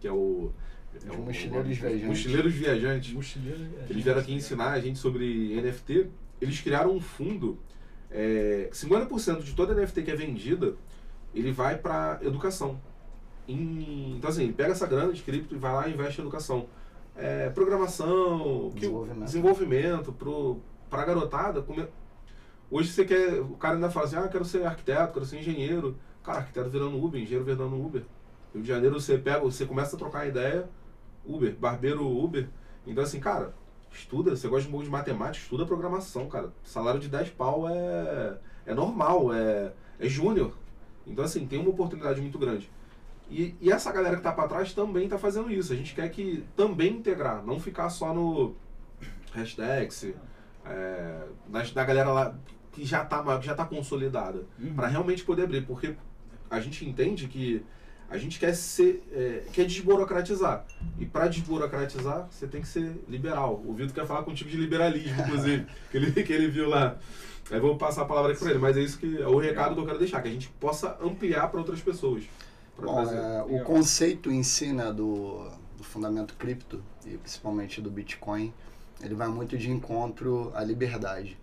que 0.00 0.06
é 0.06 0.12
o. 0.12 0.52
É 1.06 1.12
o- 1.12 1.22
mochileiros 1.22 1.70
os 1.70 1.78
viajantes. 1.78 2.06
Mochileiros 2.06 2.54
viajantes. 2.54 3.12
Mochileiro. 3.14 3.68
Eles 3.88 4.02
vieram 4.02 4.20
aqui 4.20 4.34
ensinar 4.34 4.72
a 4.72 4.80
gente 4.80 4.98
sobre 4.98 5.54
NFT. 5.60 6.10
Eles 6.40 6.60
criaram 6.60 6.94
um 6.94 7.00
fundo. 7.00 7.58
É, 8.10 8.68
50% 8.72 9.42
de 9.42 9.54
toda 9.54 9.74
NFT 9.74 10.02
que 10.02 10.10
é 10.10 10.16
vendida, 10.16 10.74
ele 11.34 11.52
vai 11.52 11.76
para 11.76 12.18
educação. 12.22 12.80
Em- 13.48 14.16
então, 14.16 14.28
assim, 14.30 14.44
ele 14.44 14.52
pega 14.52 14.72
essa 14.72 14.86
grana 14.86 15.12
de 15.12 15.22
cripto 15.22 15.54
e 15.54 15.58
vai 15.58 15.72
lá 15.72 15.88
e 15.88 15.94
investe 15.94 16.20
em 16.20 16.24
educação. 16.24 16.66
É, 17.16 17.48
programação, 17.50 18.70
que- 18.74 18.80
Desenvolvimento. 18.80 19.24
desenvolvimento 19.24 20.12
pro, 20.12 20.58
pra 20.90 21.04
garotada. 21.04 21.62
come- 21.62 21.88
Hoje 22.70 22.90
você 22.92 23.04
quer. 23.04 23.40
O 23.40 23.56
cara 23.56 23.74
ainda 23.76 23.90
fala 23.90 24.06
assim: 24.06 24.16
ah, 24.16 24.28
quero 24.28 24.44
ser 24.44 24.64
arquiteto, 24.66 25.14
quero 25.14 25.24
ser 25.24 25.38
engenheiro. 25.38 25.96
Cara, 26.22 26.38
arquiteto 26.40 26.68
virando 26.68 27.02
Uber, 27.02 27.18
engenheiro 27.20 27.44
virando 27.44 27.74
Uber. 27.74 28.04
Rio 28.52 28.62
de 28.62 28.68
Janeiro 28.68 29.00
você 29.00 29.16
pega, 29.16 29.40
você 29.40 29.64
começa 29.64 29.96
a 29.96 29.98
trocar 29.98 30.26
ideia, 30.28 30.68
Uber, 31.24 31.56
barbeiro 31.56 32.06
Uber. 32.06 32.46
Então 32.86 33.02
assim, 33.02 33.18
cara, 33.20 33.54
estuda, 33.90 34.36
você 34.36 34.46
gosta 34.48 34.62
de 34.62 34.68
um 34.68 34.70
pouco 34.72 34.84
de 34.84 34.90
matemática, 34.90 35.42
estuda 35.42 35.64
programação, 35.64 36.28
cara. 36.28 36.52
Salário 36.62 37.00
de 37.00 37.08
10 37.08 37.30
pau 37.30 37.66
é, 37.68 38.38
é 38.66 38.74
normal, 38.74 39.32
é, 39.32 39.72
é 39.98 40.06
júnior. 40.08 40.52
Então 41.06 41.24
assim, 41.24 41.46
tem 41.46 41.58
uma 41.58 41.70
oportunidade 41.70 42.20
muito 42.20 42.38
grande. 42.38 42.70
E, 43.30 43.54
e 43.60 43.70
essa 43.70 43.92
galera 43.92 44.16
que 44.16 44.22
tá 44.22 44.32
para 44.32 44.48
trás 44.48 44.72
também 44.72 45.08
tá 45.08 45.18
fazendo 45.18 45.50
isso. 45.50 45.72
A 45.72 45.76
gente 45.76 45.94
quer 45.94 46.08
que 46.10 46.44
também 46.56 46.94
integrar, 46.94 47.44
não 47.44 47.60
ficar 47.60 47.90
só 47.90 48.12
no 48.14 48.54
hashtags, 49.34 50.12
é, 50.64 51.26
da, 51.48 51.62
da 51.62 51.84
galera 51.84 52.12
lá 52.12 52.34
que 52.72 52.84
já 52.84 53.04
tá, 53.04 53.38
que 53.38 53.46
já 53.46 53.54
tá 53.54 53.64
consolidada 53.64 54.44
Uhum. 54.58 54.74
para 54.74 54.86
realmente 54.86 55.24
poder 55.24 55.44
abrir, 55.44 55.66
porque 55.66 55.94
a 56.50 56.60
gente 56.60 56.88
entende 56.88 57.26
que 57.28 57.64
a 58.10 58.16
gente 58.16 58.38
quer 58.38 58.54
ser, 58.54 59.02
é, 59.12 59.42
quer 59.52 59.66
desburocratizar. 59.66 60.64
E 60.98 61.04
para 61.04 61.28
desburocratizar, 61.28 62.26
você 62.30 62.46
tem 62.46 62.62
que 62.62 62.68
ser 62.68 63.04
liberal. 63.06 63.62
O 63.66 63.74
Vitor 63.74 63.94
quer 63.94 64.06
falar 64.06 64.22
contigo 64.22 64.48
de 64.48 64.56
liberalismo, 64.56 65.20
inclusive, 65.20 65.66
que 65.90 65.96
ele, 65.98 66.22
que 66.22 66.32
ele 66.32 66.48
viu 66.48 66.68
lá. 66.68 66.96
Aí 67.50 67.60
vou 67.60 67.76
passar 67.76 68.02
a 68.02 68.04
palavra 68.06 68.32
aqui 68.32 68.40
para 68.40 68.50
ele, 68.50 68.58
mas 68.58 68.76
é 68.76 68.80
isso 68.80 68.98
que 68.98 69.20
é 69.20 69.26
o 69.26 69.38
recado 69.38 69.74
que 69.74 69.80
eu 69.80 69.86
quero 69.86 69.98
deixar, 69.98 70.22
que 70.22 70.28
a 70.28 70.30
gente 70.30 70.48
possa 70.60 70.96
ampliar 71.02 71.48
para 71.48 71.60
outras 71.60 71.80
pessoas. 71.80 72.24
Bom, 72.86 72.94
trazer. 72.94 73.16
é, 73.16 73.42
o 73.42 73.64
conceito 73.64 74.30
em 74.30 74.42
si 74.42 74.72
né, 74.72 74.92
do, 74.92 75.48
do 75.76 75.84
fundamento 75.84 76.34
cripto, 76.34 76.82
e 77.04 77.16
principalmente 77.16 77.80
do 77.80 77.90
Bitcoin, 77.90 78.52
ele 79.00 79.14
vai 79.14 79.28
muito 79.28 79.56
de 79.56 79.70
encontro 79.70 80.52
à 80.54 80.62
liberdade. 80.62 81.38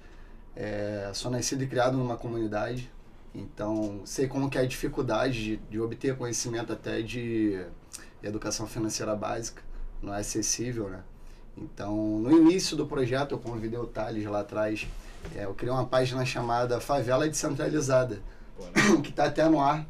É, 0.56 1.12
sou 1.13 1.30
nascido 1.30 1.63
e 1.63 1.68
criado 1.68 1.98
numa 1.98 2.15
comunidade, 2.15 2.89
então 3.34 4.01
sei 4.06 4.27
como 4.27 4.50
que 4.50 4.58
é 4.58 4.62
a 4.62 4.65
dificuldade 4.65 5.44
de, 5.44 5.58
de 5.58 5.80
obter 5.80 6.15
conhecimento 6.18 6.72
até 6.72 7.01
de 7.01 7.65
educação 8.24 8.65
financeira 8.65 9.15
básica, 9.15 9.62
não 10.01 10.13
é 10.13 10.20
acessível, 10.20 10.89
né? 10.89 11.04
Então, 11.58 12.20
no 12.20 12.32
início 12.32 12.75
do 12.75 12.86
projeto, 12.86 13.34
eu 13.34 13.39
convidei 13.39 13.80
o 13.80 13.86
Thales 13.86 14.25
lá 14.25 14.42
atrás, 14.42 14.88
é, 15.36 15.46
eu 15.46 15.54
criei 15.54 15.74
uma 15.74 15.86
página 15.86 16.25
chamada 16.25 16.80
Favela 16.80 17.27
Descentralizada, 17.27 18.22
Pô, 18.58 18.63
né? 18.65 19.01
que 19.04 19.10
está 19.10 19.25
até 19.25 19.48
no 19.48 19.60
ar, 19.60 19.86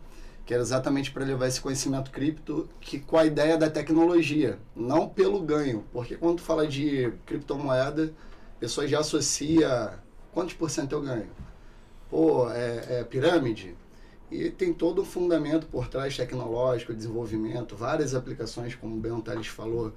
que 0.46 0.54
era 0.54 0.62
exatamente 0.62 1.12
para 1.12 1.26
levar 1.26 1.48
esse 1.48 1.60
conhecimento 1.60 2.12
cripto 2.12 2.70
que 2.80 3.00
com 3.00 3.18
a 3.18 3.26
ideia 3.26 3.58
da 3.58 3.70
tecnologia, 3.70 4.60
não 4.76 5.10
pelo 5.10 5.42
ganho, 5.42 5.84
porque 5.92 6.16
quando 6.16 6.38
tu 6.38 6.44
fala 6.44 6.68
de 6.68 7.12
criptomoeda, 7.26 8.14
a 8.56 8.60
pessoa 8.60 8.88
já 8.88 9.00
associa 9.00 9.98
quantos 10.32 10.54
por 10.54 10.70
cento 10.70 10.92
eu 10.92 11.02
ganho? 11.02 11.30
Pô, 12.10 12.50
é, 12.52 13.00
é 13.00 13.04
pirâmide? 13.04 13.76
E 14.30 14.50
tem 14.50 14.74
todo 14.74 15.02
o 15.02 15.06
fundamento 15.06 15.66
por 15.68 15.88
trás 15.88 16.16
tecnológico, 16.16 16.94
desenvolvimento, 16.94 17.76
várias 17.76 18.14
aplicações, 18.14 18.76
como 18.76 18.96
o 18.96 19.00
Ben 19.00 19.20
Tales 19.22 19.48
falou, 19.48 19.94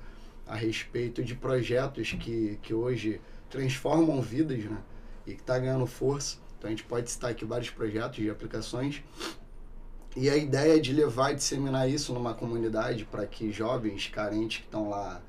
a 0.46 0.54
respeito 0.54 1.22
de 1.22 1.34
projetos 1.34 2.12
que, 2.12 2.58
que 2.62 2.72
hoje 2.72 3.20
transformam 3.50 4.20
vidas, 4.22 4.64
né? 4.64 4.78
E 5.26 5.34
que 5.34 5.40
está 5.40 5.58
ganhando 5.58 5.86
força. 5.86 6.38
Então 6.58 6.68
a 6.68 6.70
gente 6.70 6.84
pode 6.84 7.10
citar 7.10 7.30
aqui 7.30 7.44
vários 7.44 7.70
projetos 7.70 8.16
de 8.16 8.30
aplicações. 8.30 9.02
E 10.16 10.28
a 10.28 10.36
ideia 10.36 10.76
é 10.76 10.78
de 10.78 10.92
levar 10.92 11.32
e 11.32 11.36
disseminar 11.36 11.88
isso 11.88 12.12
numa 12.12 12.34
comunidade 12.34 13.04
para 13.04 13.26
que 13.26 13.52
jovens 13.52 14.08
carentes 14.08 14.58
que 14.58 14.64
estão 14.64 14.88
lá 14.88 15.20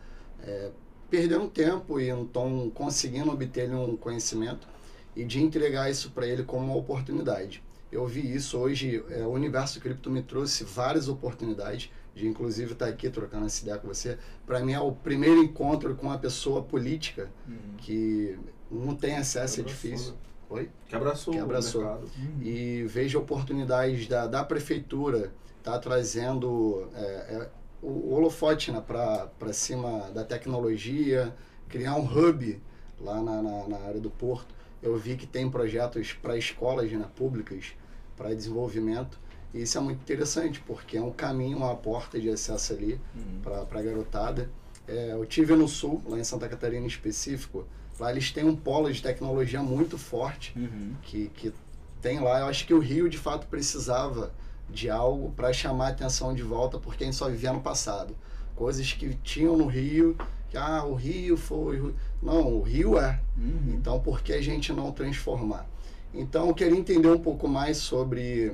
é, 0.41 0.71
perdendo 1.09 1.47
tempo 1.47 1.99
e 1.99 2.11
não 2.11 2.23
estão 2.23 2.69
conseguindo 2.73 3.31
obter 3.31 3.69
um 3.71 3.95
conhecimento 3.97 4.67
e 5.15 5.23
de 5.23 5.41
entregar 5.41 5.89
isso 5.91 6.11
para 6.11 6.25
ele 6.27 6.43
como 6.43 6.65
uma 6.65 6.75
oportunidade. 6.75 7.61
Eu 7.91 8.05
vi 8.05 8.33
isso 8.35 8.57
hoje, 8.57 9.03
é, 9.09 9.23
o 9.23 9.29
universo 9.29 9.79
cripto 9.81 10.09
me 10.09 10.21
trouxe 10.21 10.63
várias 10.63 11.07
oportunidades 11.07 11.91
de 12.15 12.27
inclusive 12.27 12.73
estar 12.73 12.87
aqui 12.87 13.09
trocando 13.09 13.45
essa 13.45 13.61
ideia 13.63 13.77
com 13.77 13.87
você. 13.87 14.17
Para 14.45 14.59
mim 14.61 14.73
é 14.73 14.79
o 14.79 14.91
primeiro 14.91 15.41
encontro 15.43 15.95
com 15.95 16.07
uma 16.07 16.17
pessoa 16.17 16.61
política 16.63 17.29
Uhum. 17.47 17.55
que 17.77 18.37
não 18.71 18.95
tem 18.95 19.15
acesso, 19.15 19.59
é 19.59 19.61
Abraçou, 19.61 19.91
difícil. 19.91 20.13
Oi? 20.49 20.69
Que 20.87 20.95
abraçou, 20.95 21.33
Que 21.33 21.39
abraçou. 21.39 21.81
o 21.81 21.85
mercado. 21.85 22.09
e 22.41 22.83
vejo 22.87 23.19
oportunidades 23.19 24.07
da, 24.07 24.25
da 24.27 24.43
prefeitura 24.43 25.31
tá 25.61 25.77
trazendo 25.77 26.89
é, 26.95 27.01
é, 27.01 27.49
o, 27.81 27.87
o 27.87 28.13
holofote 28.13 28.71
né, 28.71 28.81
para 28.85 29.53
cima 29.53 30.09
da 30.11 30.23
tecnologia, 30.23 31.35
criar 31.67 31.95
um 31.95 32.05
hub 32.05 32.59
lá 32.99 33.21
na, 33.21 33.41
na, 33.41 33.67
na 33.67 33.77
área 33.79 33.99
do 33.99 34.09
porto. 34.09 34.53
Eu 34.81 34.97
vi 34.97 35.15
que 35.15 35.27
tem 35.27 35.49
projetos 35.49 36.13
para 36.13 36.37
escolas 36.37 36.91
né, 36.91 37.05
públicas 37.15 37.73
para 38.17 38.33
desenvolvimento 38.33 39.19
e 39.53 39.61
isso 39.61 39.77
é 39.77 39.81
muito 39.81 40.01
interessante 40.01 40.59
porque 40.65 40.97
é 40.97 41.01
um 41.01 41.11
caminho, 41.11 41.57
uma 41.57 41.75
porta 41.75 42.19
de 42.19 42.29
acesso 42.29 42.73
ali 42.73 42.99
Uhum. 43.15 43.41
para 43.43 43.79
a 43.79 43.81
garotada. 43.83 44.49
É, 44.87 45.11
eu 45.11 45.23
tive 45.25 45.55
no 45.55 45.67
sul, 45.67 46.01
lá 46.07 46.17
em 46.17 46.23
Santa 46.23 46.47
Catarina 46.49 46.83
em 46.83 46.87
específico, 46.87 47.65
lá 47.99 48.11
eles 48.11 48.31
têm 48.31 48.45
um 48.45 48.55
polo 48.55 48.91
de 48.91 49.01
tecnologia 49.01 49.61
muito 49.61 49.97
forte 49.97 50.53
Uhum. 50.55 50.93
que, 51.01 51.29
que 51.35 51.53
tem 52.01 52.19
lá. 52.19 52.39
Eu 52.39 52.45
acho 52.47 52.65
que 52.65 52.73
o 52.73 52.79
Rio 52.79 53.09
de 53.09 53.17
fato 53.17 53.47
precisava 53.47 54.31
de 54.69 54.89
algo 54.89 55.31
para 55.31 55.51
chamar 55.51 55.87
a 55.87 55.89
atenção 55.89 56.33
de 56.33 56.43
volta, 56.43 56.77
porque 56.77 57.03
a 57.03 57.07
gente 57.07 57.15
só 57.17 57.27
vivia 57.29 57.51
no 57.51 57.61
passado. 57.61 58.15
Coisas 58.55 58.91
que 58.93 59.13
tinham 59.15 59.57
no 59.57 59.67
Rio, 59.67 60.15
que 60.49 60.57
ah, 60.57 60.83
o 60.83 60.93
Rio 60.93 61.35
foi. 61.37 61.93
Não, 62.21 62.53
o 62.55 62.61
Rio 62.61 62.99
é. 62.99 63.19
Uhum. 63.37 63.75
Então 63.75 63.99
por 63.99 64.21
que 64.21 64.33
a 64.33 64.41
gente 64.41 64.71
não 64.73 64.91
transformar? 64.91 65.65
Então 66.13 66.47
eu 66.47 66.53
queria 66.53 66.77
entender 66.77 67.07
um 67.07 67.19
pouco 67.19 67.47
mais 67.47 67.77
sobre 67.77 68.53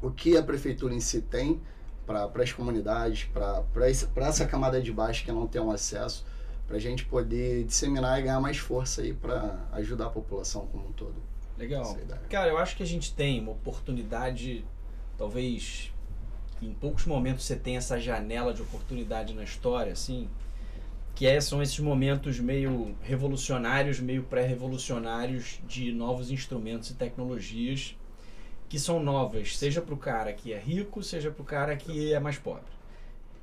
o 0.00 0.10
que 0.10 0.36
a 0.36 0.42
prefeitura 0.42 0.92
em 0.94 1.00
si 1.00 1.20
tem 1.20 1.60
para 2.04 2.30
as 2.42 2.52
comunidades, 2.52 3.28
para 3.32 3.88
essa 4.26 4.44
camada 4.44 4.80
de 4.82 4.92
baixo 4.92 5.24
que 5.24 5.30
não 5.32 5.46
tem 5.46 5.62
um 5.62 5.70
acesso, 5.70 6.26
para 6.72 6.78
a 6.78 6.80
gente 6.80 7.04
poder 7.04 7.64
disseminar 7.64 8.18
e 8.18 8.22
ganhar 8.22 8.40
mais 8.40 8.56
força 8.56 9.02
aí 9.02 9.12
para 9.12 9.62
ajudar 9.72 10.06
a 10.06 10.10
população 10.10 10.66
como 10.68 10.88
um 10.88 10.92
todo. 10.92 11.22
Legal. 11.58 11.98
É. 12.08 12.28
Cara, 12.30 12.48
eu 12.48 12.56
acho 12.56 12.74
que 12.78 12.82
a 12.82 12.86
gente 12.86 13.14
tem 13.14 13.42
uma 13.42 13.52
oportunidade, 13.52 14.64
talvez 15.18 15.92
em 16.62 16.72
poucos 16.72 17.04
momentos 17.04 17.44
você 17.44 17.56
tem 17.56 17.76
essa 17.76 18.00
janela 18.00 18.54
de 18.54 18.62
oportunidade 18.62 19.34
na 19.34 19.44
história, 19.44 19.92
assim, 19.92 20.30
que 21.14 21.26
é, 21.26 21.38
são 21.42 21.62
esses 21.62 21.78
momentos 21.78 22.40
meio 22.40 22.96
revolucionários, 23.02 24.00
meio 24.00 24.22
pré-revolucionários 24.22 25.60
de 25.68 25.92
novos 25.92 26.30
instrumentos 26.30 26.88
e 26.88 26.94
tecnologias 26.94 27.98
que 28.70 28.78
são 28.78 28.98
novas, 28.98 29.58
seja 29.58 29.82
para 29.82 29.92
o 29.92 29.98
cara 29.98 30.32
que 30.32 30.54
é 30.54 30.58
rico, 30.58 31.02
seja 31.02 31.30
para 31.30 31.42
o 31.42 31.44
cara 31.44 31.76
que 31.76 32.14
é 32.14 32.18
mais 32.18 32.38
pobre. 32.38 32.71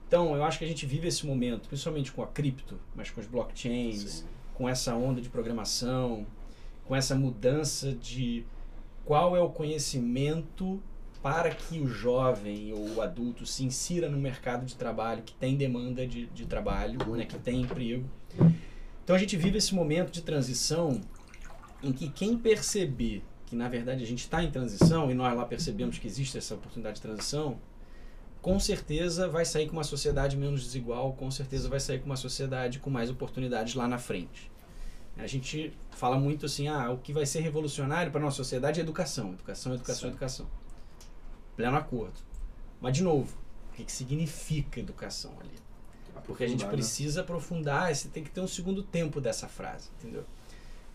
Então, 0.09 0.35
eu 0.35 0.43
acho 0.43 0.57
que 0.57 0.65
a 0.65 0.67
gente 0.67 0.87
vive 0.87 1.07
esse 1.07 1.23
momento, 1.23 1.69
principalmente 1.69 2.11
com 2.11 2.23
a 2.23 2.27
cripto, 2.27 2.79
mas 2.95 3.11
com 3.11 3.21
as 3.21 3.27
blockchains, 3.27 4.09
Sim. 4.09 4.25
com 4.55 4.67
essa 4.67 4.95
onda 4.95 5.21
de 5.21 5.29
programação, 5.29 6.25
com 6.83 6.95
essa 6.95 7.13
mudança 7.13 7.93
de 7.93 8.43
qual 9.05 9.37
é 9.37 9.39
o 9.39 9.51
conhecimento 9.51 10.81
para 11.21 11.51
que 11.51 11.79
o 11.79 11.87
jovem 11.87 12.73
ou 12.73 12.95
o 12.95 13.01
adulto 13.03 13.45
se 13.45 13.63
insira 13.63 14.09
no 14.09 14.17
mercado 14.17 14.65
de 14.65 14.75
trabalho 14.75 15.21
que 15.21 15.33
tem 15.35 15.55
demanda 15.55 16.07
de, 16.07 16.25
de 16.25 16.47
trabalho, 16.47 16.97
né, 17.15 17.25
que 17.25 17.37
tem 17.37 17.61
emprego. 17.61 18.09
Então 19.03 19.15
a 19.15 19.19
gente 19.19 19.37
vive 19.37 19.59
esse 19.59 19.75
momento 19.75 20.11
de 20.11 20.23
transição 20.23 21.01
em 21.83 21.91
que 21.91 22.09
quem 22.09 22.35
perceber 22.35 23.21
que 23.45 23.55
na 23.55 23.69
verdade 23.69 24.03
a 24.03 24.07
gente 24.07 24.21
está 24.21 24.43
em 24.43 24.49
transição 24.49 25.11
e 25.11 25.13
nós 25.13 25.37
lá 25.37 25.45
percebemos 25.45 25.99
que 25.99 26.07
existe 26.07 26.35
essa 26.35 26.55
oportunidade 26.55 26.95
de 26.95 27.01
transição, 27.03 27.59
com 28.41 28.59
certeza 28.59 29.27
vai 29.27 29.45
sair 29.45 29.67
com 29.67 29.73
uma 29.73 29.83
sociedade 29.83 30.37
menos 30.37 30.63
desigual, 30.63 31.13
com 31.13 31.29
certeza 31.29 31.67
vai 31.67 31.79
sair 31.79 31.99
com 31.99 32.05
uma 32.05 32.15
sociedade 32.15 32.79
com 32.79 32.89
mais 32.89 33.09
oportunidades 33.09 33.75
lá 33.75 33.87
na 33.87 33.97
frente. 33.97 34.49
A 35.17 35.27
gente 35.27 35.73
fala 35.91 36.17
muito 36.17 36.45
assim, 36.45 36.69
ah, 36.69 36.89
o 36.91 36.97
que 36.97 37.11
vai 37.11 37.25
ser 37.25 37.41
revolucionário 37.41 38.11
para 38.11 38.21
a 38.21 38.23
nossa 38.23 38.37
sociedade 38.37 38.79
é 38.79 38.83
educação, 38.83 39.33
educação, 39.33 39.73
educação, 39.73 40.01
Sim. 40.03 40.07
educação. 40.07 40.47
Pleno 41.57 41.75
acordo. 41.75 42.17
Mas, 42.79 42.93
de 42.93 43.03
novo, 43.03 43.37
o 43.71 43.75
que, 43.75 43.83
que 43.83 43.91
significa 43.91 44.79
educação 44.79 45.33
ali? 45.41 45.59
Porque 46.25 46.43
a 46.43 46.47
gente 46.47 46.63
né? 46.63 46.69
precisa 46.69 47.21
aprofundar, 47.21 47.93
você 47.93 48.07
tem 48.07 48.23
que 48.23 48.29
ter 48.29 48.39
um 48.39 48.47
segundo 48.47 48.83
tempo 48.83 49.19
dessa 49.19 49.47
frase, 49.47 49.89
entendeu? 49.99 50.23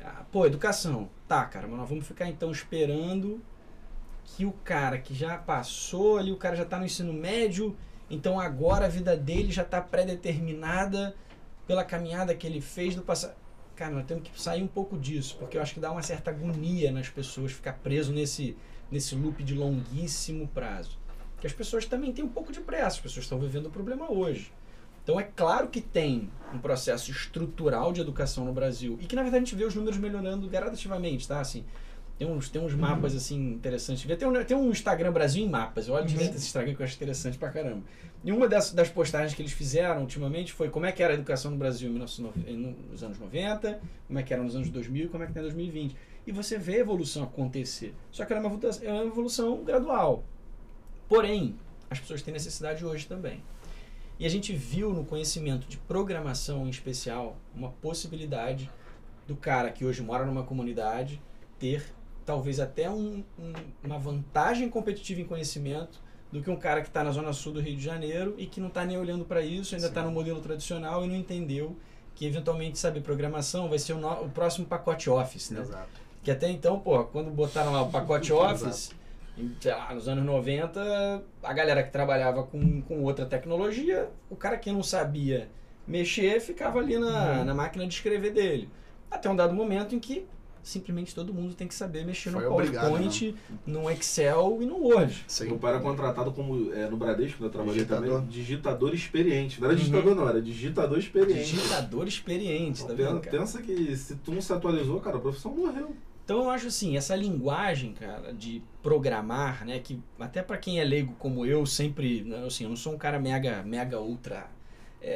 Ah, 0.00 0.24
pô, 0.30 0.46
educação. 0.46 1.10
Tá, 1.26 1.44
cara, 1.44 1.66
mas 1.66 1.76
nós 1.76 1.88
vamos 1.88 2.06
ficar 2.06 2.28
então 2.28 2.50
esperando 2.50 3.42
que 4.24 4.44
o 4.44 4.52
cara 4.52 4.98
que 4.98 5.14
já 5.14 5.36
passou 5.36 6.18
ali, 6.18 6.32
o 6.32 6.36
cara 6.36 6.56
já 6.56 6.64
tá 6.64 6.78
no 6.78 6.86
ensino 6.86 7.12
médio, 7.12 7.76
então 8.10 8.40
agora 8.40 8.86
a 8.86 8.88
vida 8.88 9.16
dele 9.16 9.52
já 9.52 9.64
tá 9.64 9.80
pré-determinada 9.80 11.14
pela 11.66 11.84
caminhada 11.84 12.34
que 12.34 12.46
ele 12.46 12.60
fez 12.60 12.94
do 12.94 13.02
passado. 13.02 13.34
Cara, 13.76 13.92
nós 13.92 14.06
temos 14.06 14.28
que 14.28 14.40
sair 14.40 14.62
um 14.62 14.68
pouco 14.68 14.96
disso, 14.96 15.36
porque 15.38 15.56
eu 15.56 15.62
acho 15.62 15.74
que 15.74 15.80
dá 15.80 15.90
uma 15.90 16.02
certa 16.02 16.30
agonia 16.30 16.92
nas 16.92 17.08
pessoas 17.08 17.52
ficar 17.52 17.72
preso 17.74 18.12
nesse, 18.12 18.56
nesse 18.90 19.14
loop 19.14 19.42
de 19.42 19.54
longuíssimo 19.54 20.46
prazo. 20.48 20.98
Que 21.40 21.46
as 21.46 21.52
pessoas 21.52 21.84
também 21.84 22.12
têm 22.12 22.24
um 22.24 22.28
pouco 22.28 22.52
de 22.52 22.60
pressa, 22.60 22.96
as 22.96 23.00
pessoas 23.00 23.24
estão 23.24 23.38
vivendo 23.38 23.66
o 23.66 23.70
problema 23.70 24.10
hoje. 24.10 24.52
Então 25.02 25.20
é 25.20 25.24
claro 25.24 25.68
que 25.68 25.80
tem 25.80 26.30
um 26.52 26.58
processo 26.58 27.10
estrutural 27.10 27.92
de 27.92 28.00
educação 28.00 28.44
no 28.44 28.52
Brasil 28.52 28.96
e 29.00 29.06
que 29.06 29.14
na 29.14 29.22
verdade 29.22 29.42
a 29.42 29.46
gente 29.46 29.56
vê 29.56 29.64
os 29.64 29.74
números 29.74 29.98
melhorando 29.98 30.48
gradativamente, 30.48 31.28
tá? 31.28 31.40
Assim, 31.40 31.64
tem 32.16 32.28
uns, 32.28 32.48
tem 32.48 32.62
uns 32.62 32.74
mapas 32.74 33.14
assim 33.14 33.54
interessantes. 33.54 34.04
Tem 34.16 34.28
um, 34.28 34.44
tem 34.44 34.56
um 34.56 34.70
Instagram 34.70 35.12
Brasil 35.12 35.44
em 35.44 35.48
mapas. 35.48 35.88
Eu 35.88 35.94
olho 35.94 36.06
direto 36.06 36.36
esse 36.36 36.46
Instagram 36.46 36.74
que 36.74 36.80
eu 36.80 36.84
acho 36.84 36.94
interessante 36.94 37.36
pra 37.36 37.50
caramba. 37.50 37.82
E 38.22 38.30
uma 38.30 38.48
das, 38.48 38.72
das 38.72 38.88
postagens 38.88 39.34
que 39.34 39.42
eles 39.42 39.52
fizeram 39.52 40.00
ultimamente 40.00 40.52
foi 40.52 40.70
como 40.70 40.86
é 40.86 40.92
que 40.92 41.02
era 41.02 41.12
a 41.12 41.14
educação 41.14 41.50
no 41.50 41.56
Brasil 41.56 41.88
em 41.88 41.92
1990 41.92 42.78
nos 42.90 43.02
anos 43.02 43.18
90, 43.18 43.80
como 44.06 44.18
é 44.18 44.22
que 44.22 44.32
era 44.32 44.42
nos 44.42 44.54
anos 44.54 44.70
2000 44.70 45.06
e 45.06 45.08
como 45.08 45.24
é 45.24 45.26
que 45.26 45.32
está 45.32 45.40
em 45.40 45.44
2020. 45.44 45.96
E 46.26 46.32
você 46.32 46.56
vê 46.56 46.76
a 46.76 46.78
evolução 46.78 47.24
acontecer. 47.24 47.94
Só 48.10 48.24
que 48.24 48.32
ela 48.32 48.42
é 48.42 48.46
uma 48.46 48.54
evolução, 48.54 48.88
é 48.88 48.92
uma 48.92 49.04
evolução 49.04 49.64
gradual. 49.64 50.24
Porém, 51.08 51.56
as 51.90 51.98
pessoas 51.98 52.22
têm 52.22 52.32
necessidade 52.32 52.84
hoje 52.84 53.06
também. 53.06 53.42
E 54.18 54.24
a 54.24 54.28
gente 54.28 54.52
viu 54.52 54.92
no 54.92 55.04
conhecimento 55.04 55.66
de 55.66 55.76
programação 55.76 56.66
em 56.66 56.70
especial 56.70 57.36
uma 57.54 57.70
possibilidade 57.70 58.70
do 59.26 59.34
cara 59.34 59.70
que 59.70 59.84
hoje 59.84 60.00
mora 60.00 60.24
numa 60.24 60.44
comunidade 60.44 61.20
ter 61.58 61.84
talvez 62.24 62.60
até 62.60 62.88
um- 62.90 63.22
um- 63.38 63.52
uma 63.84 63.98
vantagem 63.98 64.68
competitiva 64.68 65.20
em 65.20 65.24
conhecimento 65.24 66.00
do 66.32 66.42
que 66.42 66.50
um 66.50 66.56
cara 66.56 66.80
que 66.80 66.88
está 66.88 67.04
na 67.04 67.10
zona 67.12 67.32
sul 67.32 67.52
do 67.52 67.60
Rio 67.60 67.76
de 67.76 67.82
Janeiro 67.84 68.34
e 68.38 68.46
que 68.46 68.60
não 68.60 68.68
está 68.68 68.84
nem 68.84 68.96
olhando 68.98 69.24
para 69.24 69.40
isso, 69.42 69.74
ainda 69.74 69.86
está 69.88 70.02
no 70.02 70.10
modelo 70.10 70.40
tradicional 70.40 71.04
e 71.04 71.08
não 71.08 71.14
entendeu 71.14 71.76
que 72.14 72.26
eventualmente 72.26 72.78
saber 72.78 73.00
programação 73.02 73.68
vai 73.68 73.78
ser 73.78 73.92
o, 73.92 73.98
no- 73.98 74.24
o 74.24 74.28
próximo 74.30 74.66
pacote 74.66 75.08
Office, 75.10 75.50
né? 75.50 75.60
Exato. 75.60 75.88
Que 76.22 76.30
até 76.30 76.50
então, 76.50 76.78
pô, 76.80 77.04
quando 77.04 77.30
botaram 77.30 77.72
lá 77.72 77.82
o 77.82 77.90
pacote 77.90 78.32
Office, 78.34 78.90
em, 79.36 79.54
sei 79.60 79.72
lá, 79.72 79.92
nos 79.94 80.08
anos 80.08 80.24
90, 80.24 81.22
a 81.42 81.52
galera 81.52 81.82
que 81.82 81.90
trabalhava 81.90 82.42
com, 82.44 82.80
com 82.82 83.02
outra 83.02 83.26
tecnologia, 83.26 84.08
o 84.30 84.36
cara 84.36 84.56
que 84.56 84.70
não 84.72 84.82
sabia 84.82 85.48
mexer 85.86 86.40
ficava 86.40 86.78
ali 86.78 86.98
na, 86.98 87.38
Uhum. 87.38 87.44
na 87.44 87.54
máquina 87.54 87.86
de 87.86 87.94
escrever 87.94 88.32
dele. 88.32 88.68
Até 89.10 89.28
um 89.28 89.36
dado 89.36 89.54
momento 89.54 89.94
em 89.94 89.98
que 90.00 90.26
simplesmente 90.64 91.14
todo 91.14 91.32
mundo 91.32 91.54
tem 91.54 91.68
que 91.68 91.74
saber 91.74 92.04
mexer 92.04 92.30
no 92.30 92.38
Foi 92.40 92.46
obrigado, 92.48 92.88
PowerPoint, 92.88 93.34
no 93.66 93.88
Excel 93.90 94.58
e 94.62 94.66
no 94.66 94.78
Word. 94.78 95.24
Sim. 95.28 95.44
Meu 95.46 95.58
pai 95.58 95.74
era 95.74 95.80
contratado 95.82 96.32
como, 96.32 96.72
é, 96.72 96.88
no 96.88 96.96
Bradesco, 96.96 97.38
quando 97.38 97.44
eu 97.44 97.50
trabalhei 97.50 97.74
Digitador. 97.84 98.08
também, 98.14 98.28
digitador 98.28 98.94
experiente. 98.94 99.60
Não 99.60 99.68
era 99.68 99.76
Uhum. 99.76 99.80
digitador 99.84 100.14
não, 100.16 100.28
era 100.28 100.42
digitador 100.42 100.98
experiente. 100.98 101.54
Digitador 101.54 102.08
experiente, 102.08 102.78
tá 102.84 102.92
Então, 102.92 102.96
vendo, 102.96 103.20
cara? 103.20 103.38
pensa 103.38 103.62
que 103.62 103.94
se 103.96 104.16
tu 104.16 104.32
não 104.32 104.40
se 104.40 104.52
atualizou, 104.52 104.98
cara, 105.00 105.18
a 105.18 105.20
profissão 105.20 105.54
morreu. 105.54 105.94
Então 106.24 106.38
eu 106.44 106.48
acho 106.50 106.68
assim, 106.68 106.96
essa 106.96 107.14
linguagem, 107.14 107.92
cara, 107.92 108.32
de 108.32 108.62
programar, 108.82 109.66
né, 109.66 109.78
que 109.78 110.00
até 110.18 110.42
para 110.42 110.56
quem 110.56 110.80
é 110.80 110.84
leigo 110.84 111.14
como 111.18 111.44
eu, 111.44 111.66
sempre, 111.66 112.22
né, 112.22 112.44
assim, 112.46 112.64
eu 112.64 112.70
não 112.70 112.76
sou 112.76 112.94
um 112.94 112.96
cara 112.96 113.18
mega, 113.20 113.62
mega 113.62 114.00
ultra, 114.00 114.46
é, 115.02 115.10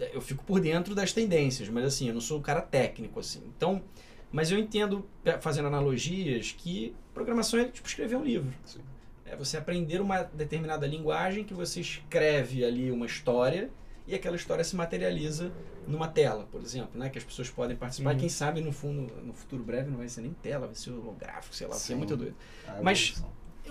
é, 0.00 0.02
é, 0.04 0.10
eu 0.12 0.20
fico 0.20 0.42
por 0.44 0.58
dentro 0.58 0.92
das 0.92 1.12
tendências, 1.12 1.68
mas 1.68 1.84
assim, 1.84 2.08
eu 2.08 2.14
não 2.14 2.20
sou 2.20 2.38
um 2.40 2.42
cara 2.42 2.60
técnico, 2.60 3.20
assim. 3.20 3.42
Então, 3.56 3.80
mas 4.32 4.50
eu 4.50 4.58
entendo, 4.58 5.06
fazendo 5.40 5.68
analogias, 5.68 6.52
que 6.56 6.94
programação 7.12 7.60
é 7.60 7.66
tipo 7.66 7.86
escrever 7.86 8.16
um 8.16 8.24
livro. 8.24 8.52
Sim. 8.64 8.80
É 9.26 9.36
você 9.36 9.56
aprender 9.56 10.00
uma 10.00 10.22
determinada 10.22 10.86
linguagem 10.86 11.44
que 11.44 11.54
você 11.54 11.80
escreve 11.80 12.64
ali 12.64 12.90
uma 12.90 13.06
história 13.06 13.70
e 14.06 14.14
aquela 14.14 14.36
história 14.36 14.64
se 14.64 14.74
materializa 14.74 15.52
numa 15.86 16.08
tela, 16.08 16.48
por 16.50 16.60
exemplo, 16.60 16.98
né? 16.98 17.08
Que 17.08 17.18
as 17.18 17.24
pessoas 17.24 17.48
podem 17.48 17.76
participar. 17.76 18.12
Uhum. 18.12 18.18
Quem 18.18 18.28
sabe 18.28 18.60
no 18.60 18.72
fundo, 18.72 19.12
no 19.22 19.32
futuro 19.32 19.62
breve 19.62 19.90
não 19.90 19.98
vai 19.98 20.08
ser 20.08 20.22
nem 20.22 20.32
tela, 20.32 20.66
vai 20.66 20.74
ser 20.74 20.90
holográfico, 20.90 21.54
sei 21.54 21.66
lá, 21.66 21.76
é 21.76 21.78
Sim. 21.78 21.94
muito 21.94 22.16
doido. 22.16 22.34
A 22.66 22.82
Mas-. 22.82 23.22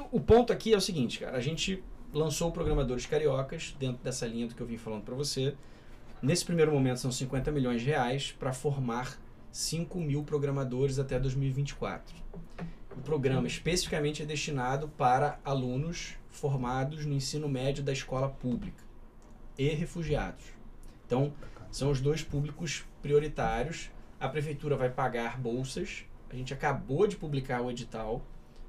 O 0.09 0.21
ponto 0.21 0.53
aqui 0.53 0.73
é 0.73 0.77
o 0.77 0.81
seguinte, 0.81 1.19
cara, 1.19 1.35
a 1.37 1.41
gente 1.41 1.83
lançou 2.13 2.49
o 2.49 2.51
Programadores 2.51 3.05
Cariocas 3.05 3.75
dentro 3.77 4.01
dessa 4.01 4.25
linha 4.25 4.47
do 4.47 4.55
que 4.55 4.61
eu 4.61 4.67
vim 4.67 4.77
falando 4.77 5.03
para 5.03 5.13
você. 5.13 5.53
Nesse 6.21 6.45
primeiro 6.45 6.71
momento 6.71 6.99
são 6.99 7.11
50 7.11 7.51
milhões 7.51 7.81
de 7.81 7.87
reais 7.87 8.31
para 8.31 8.53
formar 8.53 9.20
5 9.51 9.99
mil 9.99 10.23
programadores 10.23 10.97
até 10.97 11.19
2024. 11.19 12.15
O 12.97 13.01
programa 13.01 13.47
especificamente 13.47 14.23
é 14.23 14.25
destinado 14.25 14.87
para 14.89 15.39
alunos 15.43 16.15
formados 16.29 17.05
no 17.05 17.13
ensino 17.13 17.49
médio 17.49 17.83
da 17.83 17.91
escola 17.91 18.29
pública 18.29 18.83
e 19.57 19.69
refugiados. 19.69 20.45
Então, 21.05 21.33
são 21.69 21.91
os 21.91 21.99
dois 21.99 22.23
públicos 22.23 22.85
prioritários. 23.01 23.89
A 24.19 24.29
prefeitura 24.29 24.77
vai 24.77 24.89
pagar 24.89 25.37
bolsas. 25.37 26.05
A 26.29 26.35
gente 26.35 26.53
acabou 26.53 27.05
de 27.07 27.17
publicar 27.17 27.61
o 27.61 27.69
edital. 27.69 28.25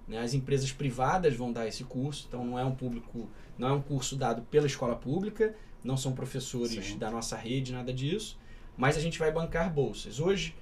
né? 0.08 0.18
As 0.18 0.34
empresas 0.34 0.72
privadas 0.72 1.36
vão 1.36 1.52
dar 1.52 1.68
esse 1.68 1.84
curso, 1.84 2.26
então 2.28 2.44
não 2.44 2.58
é 2.58 2.64
um 2.64 2.74
público, 2.74 3.28
não 3.56 3.68
é 3.68 3.72
um 3.72 3.82
curso 3.82 4.16
dado 4.16 4.42
pela 4.42 4.66
escola 4.66 4.96
pública, 4.96 5.54
não 5.84 5.96
são 5.96 6.12
professores 6.12 6.84
Sim. 6.84 6.98
da 6.98 7.10
nossa 7.10 7.36
rede, 7.36 7.72
nada 7.72 7.92
disso, 7.92 8.38
mas 8.76 8.96
a 8.96 9.00
gente 9.00 9.18
vai 9.18 9.30
bancar 9.30 9.72
bolsas. 9.72 10.18
Hoje, 10.18 10.56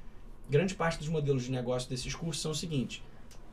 grande 0.51 0.75
parte 0.75 0.99
dos 0.99 1.09
modelos 1.09 1.45
de 1.45 1.51
negócio 1.53 1.89
desses 1.89 2.15
cursos 2.15 2.43
são 2.43 2.51
o 2.51 2.55
seguinte: 2.55 3.03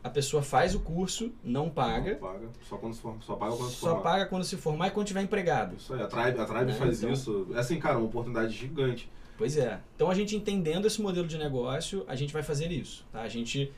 a 0.03 0.09
pessoa 0.09 0.41
faz 0.43 0.73
o 0.75 0.79
curso, 0.79 1.31
não 1.43 1.69
paga, 1.69 2.13
Não 2.13 2.19
paga. 2.19 2.47
Só, 2.67 2.77
quando 2.77 2.93
se 2.93 3.01
for, 3.01 3.15
só 3.21 3.35
paga 3.35 3.55
quando 3.55 3.69
se 3.69 3.75
só 3.75 3.87
formar. 3.89 4.01
paga 4.03 4.25
quando 4.25 4.43
se 4.43 4.57
formar 4.57 4.87
e 4.87 4.91
quando 4.91 5.07
tiver 5.07 5.21
empregado. 5.21 5.75
Isso 5.75 5.93
aí, 5.93 6.01
a 6.01 6.07
Tribe, 6.07 6.39
a 6.39 6.45
Tribe 6.45 6.71
É, 6.71 6.73
faz 6.75 6.97
então- 6.99 7.13
isso. 7.13 7.47
É 7.53 7.59
assim, 7.59 7.79
cara, 7.79 7.97
uma 7.97 8.07
oportunidade 8.07 8.53
gigante. 8.53 9.09
Pois 9.37 9.55
é. 9.55 9.79
Então 9.95 10.09
a 10.09 10.15
gente 10.15 10.35
entendendo 10.35 10.87
esse 10.87 10.99
modelo 11.01 11.27
de 11.27 11.37
negócio, 11.37 12.03
a 12.07 12.15
gente 12.15 12.33
vai 12.33 12.41
fazer 12.41 12.71
isso. 12.71 13.05
Tá? 13.11 13.21
A 13.21 13.29
gente 13.29 13.71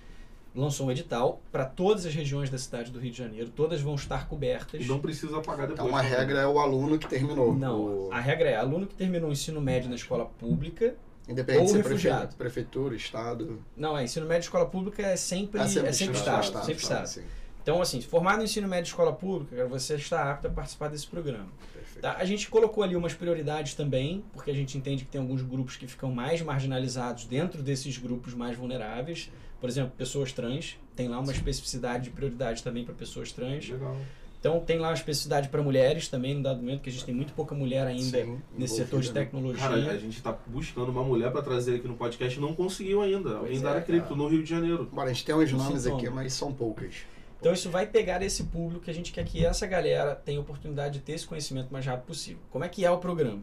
lançou 0.56 0.88
um 0.88 0.92
edital 0.92 1.42
para 1.52 1.64
todas 1.66 2.06
as 2.06 2.14
regiões 2.16 2.50
da 2.50 2.58
cidade 2.58 2.92
do 2.92 3.00
Rio 3.00 3.12
de 3.12 3.18
Janeiro, 3.18 3.50
todas 3.50 3.82
vão 3.82 3.94
estar 3.96 4.28
cobertas. 4.28 4.82
E 4.84 4.88
não 4.88 5.00
precisa 5.00 5.42
pagar 5.42 5.68
depois. 5.68 5.86
Então 5.88 5.96
a 5.96 6.02
regra 6.02 6.40
é 6.40 6.48
o 6.48 6.58
aluno 6.60 6.98
que 6.98 7.08
terminou. 7.08 7.54
Não, 7.54 8.08
O- 8.08 8.10
a 8.14 8.20
regra 8.20 8.50
é 8.50 8.56
aluno 8.56 8.88
que 8.88 8.96
terminou 8.96 9.30
o 9.30 9.34
ensino 9.34 9.60
médio 9.62 9.90
na 9.90 9.96
escola 9.96 10.26
pública. 10.26 10.96
Independente 11.30 11.60
ou 11.62 11.66
de 11.66 11.72
ser 11.72 11.78
prefe- 11.84 11.90
refugiado. 12.08 12.36
prefeitura, 12.36 12.96
estado. 12.96 13.62
Não, 13.78 13.98
é 13.98 14.04
ensino 14.04 14.26
médio 14.26 14.42
de 14.42 14.46
escola 14.48 14.66
pública 14.66 15.02
é 15.04 15.16
sempre, 15.16 15.62
é 15.62 15.68
sempre, 15.68 15.90
estado, 16.18 16.44
estado, 16.44 16.66
sempre 16.66 16.82
estado. 16.84 17.06
sim. 17.08 17.22
Então, 17.62 17.82
assim, 17.82 18.02
formado 18.02 18.38
no 18.40 18.44
ensino 18.46 18.68
médio 18.68 18.86
de 18.86 18.90
escola 18.90 19.14
pública, 19.14 19.68
você 19.68 19.96
está 19.96 20.32
apto 20.32 20.48
a 20.48 20.50
participar 20.50 20.88
desse 20.88 21.06
programa. 21.06 21.50
Perfeito. 21.74 22.02
Tá? 22.02 22.16
A 22.18 22.26
gente 22.26 22.50
colocou 22.50 22.84
ali 22.84 22.96
umas 22.96 23.14
prioridades 23.14 23.76
também, 23.76 24.24
porque 24.34 24.50
a 24.50 24.54
gente 24.56 24.76
entende 24.78 25.06
que 25.06 25.12
tem 25.12 25.22
alguns 25.22 25.42
grupos 25.44 25.76
que 25.76 25.86
ficam 25.86 26.12
mais 26.12 26.42
marginalizados 26.42 27.26
dentro 27.26 27.62
desses 27.62 27.98
grupos 27.98 28.34
mais 28.34 28.58
vulneráveis. 28.58 29.30
Por 29.60 29.70
exemplo, 29.70 29.92
pessoas 29.98 30.32
trans, 30.32 30.78
tem 30.96 31.10
lá 31.10 31.20
uma 31.20 31.32
especificidade 31.34 32.06
de 32.06 32.10
prioridade 32.12 32.64
também 32.64 32.86
para 32.86 32.96
pessoas 32.96 33.32
trans. 33.32 33.70
Legal. 33.70 33.96
Então 34.40 34.60
tem 34.62 34.80
lá 34.80 34.88
uma 34.88 34.94
especificidade 34.94 35.50
para 35.50 35.62
mulheres 35.62 36.08
também, 36.08 36.34
no 36.34 36.42
dado 36.42 36.62
momento, 36.62 36.82
que 36.82 36.90
a 36.90 36.92
gente 36.92 37.04
tem 37.04 37.14
muito 37.14 37.34
pouca 37.34 37.54
mulher 37.54 37.86
ainda 37.86 38.24
Sim, 38.24 38.42
nesse 38.58 38.78
setor 38.78 39.02
de 39.02 39.10
né? 39.10 39.22
tecnologia. 39.22 39.62
Cara, 39.62 39.92
a 39.92 39.98
gente 39.98 40.22
tá 40.22 40.38
buscando 40.48 40.90
uma 40.90 41.04
mulher 41.04 41.30
pra 41.30 41.42
trazer 41.42 41.76
aqui 41.76 41.88
no 41.88 41.96
podcast 41.96 42.38
e 42.38 42.42
não 42.42 42.56
conseguiu 42.56 43.02
ainda. 43.02 43.32
Alguém 43.32 43.50
Pois 43.50 43.62
da 43.62 43.70
é, 43.70 43.72
área 43.74 43.82
cripto 43.84 44.16
no 44.16 44.28
Rio 44.28 44.42
de 44.42 44.50
Janeiro. 44.50 44.90
Bom, 44.92 45.02
a 45.02 45.08
gente 45.10 45.26
tem 45.26 45.36
uns 45.36 45.52
nomes 45.52 45.84
sintoma. 45.84 45.98
aqui, 46.02 46.10
mas 46.10 46.34
são 46.34 46.54
poucas. 46.54 47.04
Então 47.40 47.54
isso 47.54 47.70
vai 47.70 47.86
pegar 47.86 48.22
esse 48.22 48.46
público 48.46 48.86
que 48.86 48.92
a 48.92 48.94
gente 48.94 49.12
quer 49.12 49.26
que 49.26 49.46
essa 49.46 49.68
galera 49.68 50.16
tenha 50.16 50.40
oportunidade 50.40 50.96
de 50.96 51.00
ter 51.00 51.14
esse 51.14 51.28
conhecimento 51.28 51.70
o 51.70 51.74
mais 51.74 51.86
rápido 51.86 52.06
possível. 52.06 52.42
Como 52.50 52.64
é 52.64 52.70
que 52.70 52.86
é 52.86 52.92
o 52.92 52.98
programa? 52.98 53.42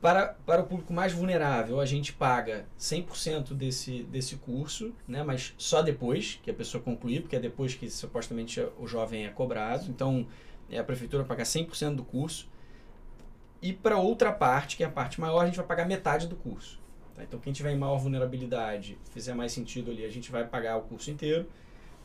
Para, 0.00 0.28
para 0.46 0.62
o 0.62 0.66
público 0.66 0.94
mais 0.94 1.12
vulnerável, 1.12 1.78
a 1.78 1.84
gente 1.84 2.12
paga 2.12 2.64
100% 2.78 3.52
desse, 3.52 4.02
desse 4.04 4.36
curso, 4.36 4.94
né? 5.06 5.22
mas 5.22 5.54
só 5.58 5.82
depois 5.82 6.40
que 6.42 6.50
a 6.50 6.54
pessoa 6.54 6.82
concluir, 6.82 7.20
porque 7.20 7.36
é 7.36 7.40
depois 7.40 7.74
que 7.74 7.90
supostamente 7.90 8.66
o 8.78 8.86
jovem 8.86 9.26
é 9.26 9.28
cobrado. 9.28 9.90
Então, 9.90 10.26
é, 10.70 10.78
a 10.78 10.84
prefeitura 10.84 11.22
paga 11.24 11.42
100% 11.42 11.96
do 11.96 12.04
curso. 12.04 12.48
E 13.60 13.74
para 13.74 13.98
outra 13.98 14.32
parte, 14.32 14.78
que 14.78 14.82
é 14.82 14.86
a 14.86 14.90
parte 14.90 15.20
maior, 15.20 15.40
a 15.40 15.46
gente 15.46 15.56
vai 15.56 15.66
pagar 15.66 15.86
metade 15.86 16.26
do 16.26 16.36
curso. 16.36 16.80
tá? 17.14 17.22
Então, 17.22 17.38
quem 17.38 17.52
tiver 17.52 17.72
em 17.72 17.78
maior 17.78 17.98
vulnerabilidade, 17.98 18.98
fizer 19.12 19.34
mais 19.34 19.52
sentido 19.52 19.90
ali, 19.90 20.02
a 20.06 20.10
gente 20.10 20.30
vai 20.30 20.46
pagar 20.46 20.78
o 20.78 20.82
curso 20.82 21.10
inteiro. 21.10 21.46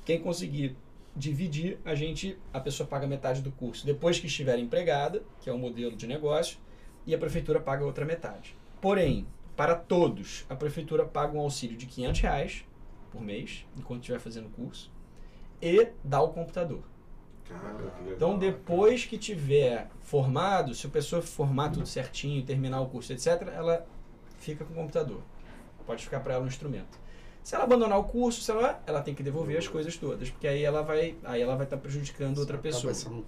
Quem 0.04 0.20
conseguir 0.20 0.76
dividir, 1.16 1.80
a 1.86 1.96
gente 1.96 2.38
a 2.52 2.60
pessoa 2.60 2.86
paga 2.86 3.08
metade 3.08 3.42
do 3.42 3.50
curso 3.50 3.86
depois 3.86 4.20
que 4.20 4.28
estiver 4.28 4.60
empregada, 4.60 5.24
que 5.40 5.50
é 5.50 5.54
o 5.54 5.58
modelo 5.58 5.96
de 5.96 6.06
negócio, 6.06 6.58
e 7.06 7.14
a 7.14 7.18
prefeitura 7.18 7.60
paga 7.60 7.84
a 7.84 7.88
outra 7.88 8.06
metade. 8.06 8.56
Porém, 8.82 9.28
para 9.56 9.76
todos, 9.76 10.46
a 10.50 10.56
prefeitura 10.56 11.06
paga 11.06 11.38
um 11.38 11.40
auxílio 11.40 11.78
de 11.78 11.86
500 11.86 12.22
reais 12.22 12.66
por 13.12 13.22
mês, 13.22 13.66
enquanto 13.78 14.02
estiver 14.02 14.20
fazendo 14.20 14.48
o 14.48 14.52
curso, 14.52 14.92
e 15.62 15.90
dá 16.04 16.22
o 16.22 16.30
computador. 16.30 16.84
Cara, 17.48 17.60
que 17.92 18.00
legal, 18.02 18.16
Então, 18.16 18.38
depois 18.38 19.06
que 19.06 19.18
tiver 19.18 19.88
formado, 20.02 20.74
se 20.74 20.88
a 20.88 20.90
pessoa 20.90 21.22
formar 21.22 21.70
tudo 21.70 21.86
certinho, 21.86 22.44
terminar 22.44 22.82
o 22.82 22.88
curso, 22.88 23.14
etc., 23.14 23.50
ela 23.54 23.86
fica 24.40 24.66
com 24.66 24.74
o 24.74 24.76
computador. 24.76 25.22
Pode 25.86 26.04
ficar 26.04 26.20
para 26.20 26.34
ela 26.34 26.42
no 26.42 26.50
instrumento. 26.50 27.00
Se 27.44 27.54
ela 27.54 27.64
abandonar 27.64 28.00
o 28.00 28.06
curso, 28.06 28.42
se 28.42 28.50
ela, 28.50 28.82
ela 28.88 29.02
tem 29.02 29.14
que 29.14 29.22
devolver 29.22 29.58
as 29.58 29.68
coisas 29.68 29.96
todas, 29.96 30.32
porque 30.32 30.48
aí 30.48 30.64
ela 30.64 30.82
vai 30.82 31.16
aí 31.24 31.40
ela 31.40 31.56
vai 31.56 31.66
estar 31.66 31.78
prejudicando 31.78 32.40
outra 32.40 32.58
pessoa. 32.58 32.92
um. 32.92 33.24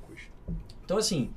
Então, 0.84 0.98
assim, 0.98 1.32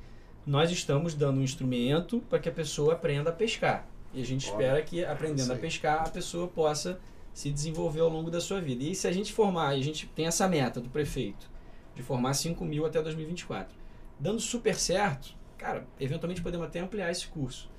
nós 0.51 0.69
estamos 0.69 1.15
dando 1.15 1.39
um 1.39 1.43
instrumento 1.43 2.19
para 2.29 2.37
que 2.37 2.49
a 2.49 2.51
pessoa 2.51 2.91
aprenda 2.91 3.29
a 3.29 3.33
pescar. 3.33 3.87
E 4.13 4.21
a 4.21 4.25
gente 4.25 4.47
espera 4.47 4.81
que, 4.81 5.05
aprendendo 5.05 5.53
a 5.53 5.55
pescar, 5.55 6.01
a 6.01 6.09
pessoa 6.09 6.45
possa 6.45 6.99
se 7.33 7.49
desenvolver 7.49 8.01
ao 8.01 8.09
longo 8.09 8.29
da 8.29 8.41
sua 8.41 8.59
vida. 8.59 8.83
E 8.83 8.93
se 8.93 9.07
a 9.07 9.13
gente 9.13 9.31
formar, 9.31 9.77
e 9.77 9.79
a 9.79 9.83
gente 9.83 10.07
tem 10.07 10.25
essa 10.25 10.49
meta 10.49 10.81
do 10.81 10.89
prefeito, 10.89 11.49
de 11.95 12.03
formar 12.03 12.33
5 12.33 12.65
mil 12.65 12.85
até 12.85 13.01
2024, 13.01 13.73
dando 14.19 14.41
super 14.41 14.75
certo, 14.75 15.33
cara, 15.57 15.87
eventualmente 15.97 16.41
podemos 16.41 16.67
até 16.67 16.81
ampliar 16.81 17.09
esse 17.09 17.27
curso. 17.27 17.71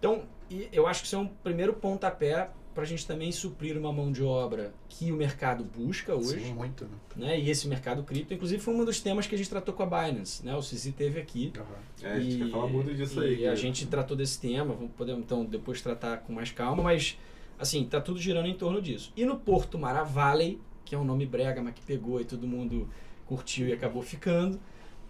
Então, 0.00 0.24
eu 0.72 0.88
acho 0.88 1.02
que 1.02 1.06
isso 1.06 1.14
é 1.14 1.20
um 1.20 1.28
primeiro 1.28 1.74
pontapé 1.74 2.50
para 2.78 2.84
a 2.84 2.86
gente 2.86 3.04
também 3.04 3.32
suprir 3.32 3.76
uma 3.76 3.92
mão 3.92 4.12
de 4.12 4.22
obra 4.22 4.72
que 4.88 5.10
o 5.10 5.16
mercado 5.16 5.64
busca 5.64 6.14
hoje 6.14 6.44
Sim, 6.44 6.54
muito, 6.54 6.84
né? 6.84 6.90
né? 7.16 7.40
E 7.40 7.50
esse 7.50 7.66
mercado 7.66 8.04
cripto, 8.04 8.32
inclusive, 8.32 8.62
foi 8.62 8.72
um 8.72 8.84
dos 8.84 9.00
temas 9.00 9.26
que 9.26 9.34
a 9.34 9.38
gente 9.38 9.50
tratou 9.50 9.74
com 9.74 9.82
a 9.82 9.86
Binance, 9.86 10.46
né? 10.46 10.54
O 10.54 10.62
Cici 10.62 10.92
teve 10.92 11.18
aqui. 11.18 11.52
É, 12.00 12.12
a 12.12 12.20
gente 12.20 12.38
quer 12.38 12.50
falar 12.52 12.68
muito 12.68 12.94
disso 12.94 13.18
aí. 13.18 13.40
E 13.40 13.48
a 13.48 13.56
gente 13.56 13.84
tratou 13.88 14.16
desse 14.16 14.40
tema, 14.40 14.74
vamos 14.74 14.92
poder 14.92 15.10
então 15.14 15.44
depois 15.44 15.82
tratar 15.82 16.18
com 16.18 16.32
mais 16.32 16.52
calma, 16.52 16.80
mas 16.84 17.18
assim, 17.58 17.84
tá 17.84 18.00
tudo 18.00 18.20
girando 18.20 18.46
em 18.46 18.54
torno 18.54 18.80
disso. 18.80 19.12
E 19.16 19.24
no 19.24 19.36
Porto 19.36 19.76
Mara 19.76 20.04
Valley, 20.04 20.60
que 20.84 20.94
é 20.94 20.98
um 20.98 21.04
nome 21.04 21.26
brega, 21.26 21.60
mas 21.60 21.74
que 21.74 21.82
pegou 21.82 22.20
e 22.20 22.24
todo 22.24 22.46
mundo 22.46 22.88
curtiu 23.26 23.66
e 23.66 23.72
acabou 23.72 24.02
ficando, 24.02 24.60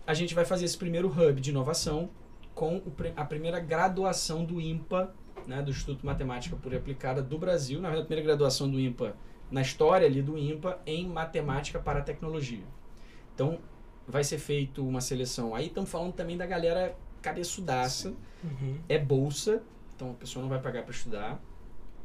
a 0.07 0.15
gente 0.15 0.35
vai 0.35 0.47
fazer 0.47 0.65
esse 0.65 0.79
primeiro 0.79 1.09
hub 1.09 1.39
de 1.39 1.51
inovação 1.51 2.09
com 2.55 2.81
a 3.15 3.25
primeira 3.27 3.61
graduação 3.61 4.43
do 4.43 4.59
IMPA, 4.59 5.15
né, 5.49 5.63
do 5.63 5.71
Instituto 5.71 6.05
Matemática 6.05 6.55
Pura 6.55 6.75
e 6.75 6.79
Aplicada 6.79 7.23
do 7.23 7.39
Brasil, 7.39 7.81
na 7.81 7.89
verdade, 7.89 8.05
a 8.05 8.07
primeira 8.07 8.27
graduação 8.29 8.71
do 8.71 8.79
IMPA 8.79 9.17
na 9.51 9.63
história 9.63 10.07
ali 10.07 10.21
do 10.21 10.37
IMPA 10.37 10.79
em 10.87 11.09
matemática 11.09 11.79
para 11.79 12.03
tecnologia. 12.03 12.65
Então, 13.35 13.59
vai 14.07 14.23
ser 14.23 14.39
feito 14.39 14.87
uma 14.87 15.01
seleção. 15.01 15.55
Aí 15.55 15.67
estamos 15.67 15.91
falando 15.91 16.13
também 16.13 16.37
da 16.37 16.45
galera 16.45 16.95
cabeçudaça. 17.23 18.15
Uhum. 18.45 18.79
É 18.89 18.99
bolsa, 18.99 19.63
então 19.97 20.11
a 20.11 20.15
pessoa 20.15 20.43
não 20.43 20.51
vai 20.51 20.61
pagar 20.61 20.83
para 20.83 20.93
estudar. 20.93 21.43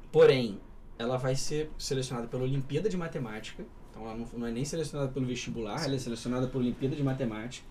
Porém, 0.09 0.59
ela 0.97 1.17
vai 1.17 1.35
ser 1.35 1.69
selecionada 1.77 2.27
pela 2.27 2.43
Olimpíada 2.43 2.87
de 2.87 2.95
Matemática. 2.95 3.65
Então 3.91 4.03
ela 4.03 4.15
não, 4.15 4.25
não 4.33 4.47
é 4.47 4.51
nem 4.51 4.63
selecionada 4.63 5.11
pelo 5.11 5.25
vestibular, 5.25 5.83
ela 5.83 5.95
é 5.95 5.99
selecionada 5.99 6.47
pela 6.47 6.63
Olimpíada 6.63 6.95
de 6.95 7.03
Matemática. 7.03 7.67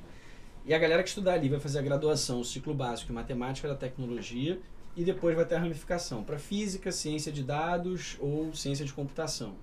E 0.64 0.74
a 0.74 0.78
galera 0.78 1.02
que 1.02 1.08
estudar 1.08 1.34
ali 1.34 1.48
vai 1.48 1.58
fazer 1.58 1.78
a 1.78 1.82
graduação, 1.82 2.40
o 2.40 2.44
ciclo 2.44 2.74
básico 2.74 3.10
em 3.10 3.14
matemática 3.14 3.66
da 3.66 3.74
tecnologia 3.74 4.60
e 4.96 5.04
depois 5.04 5.34
vai 5.34 5.44
ter 5.44 5.54
a 5.54 5.58
ramificação 5.60 6.22
para 6.22 6.38
física, 6.38 6.92
ciência 6.92 7.32
de 7.32 7.42
dados 7.42 8.16
ou 8.20 8.52
ciência 8.54 8.84
de 8.84 8.92
computação. 8.92 9.54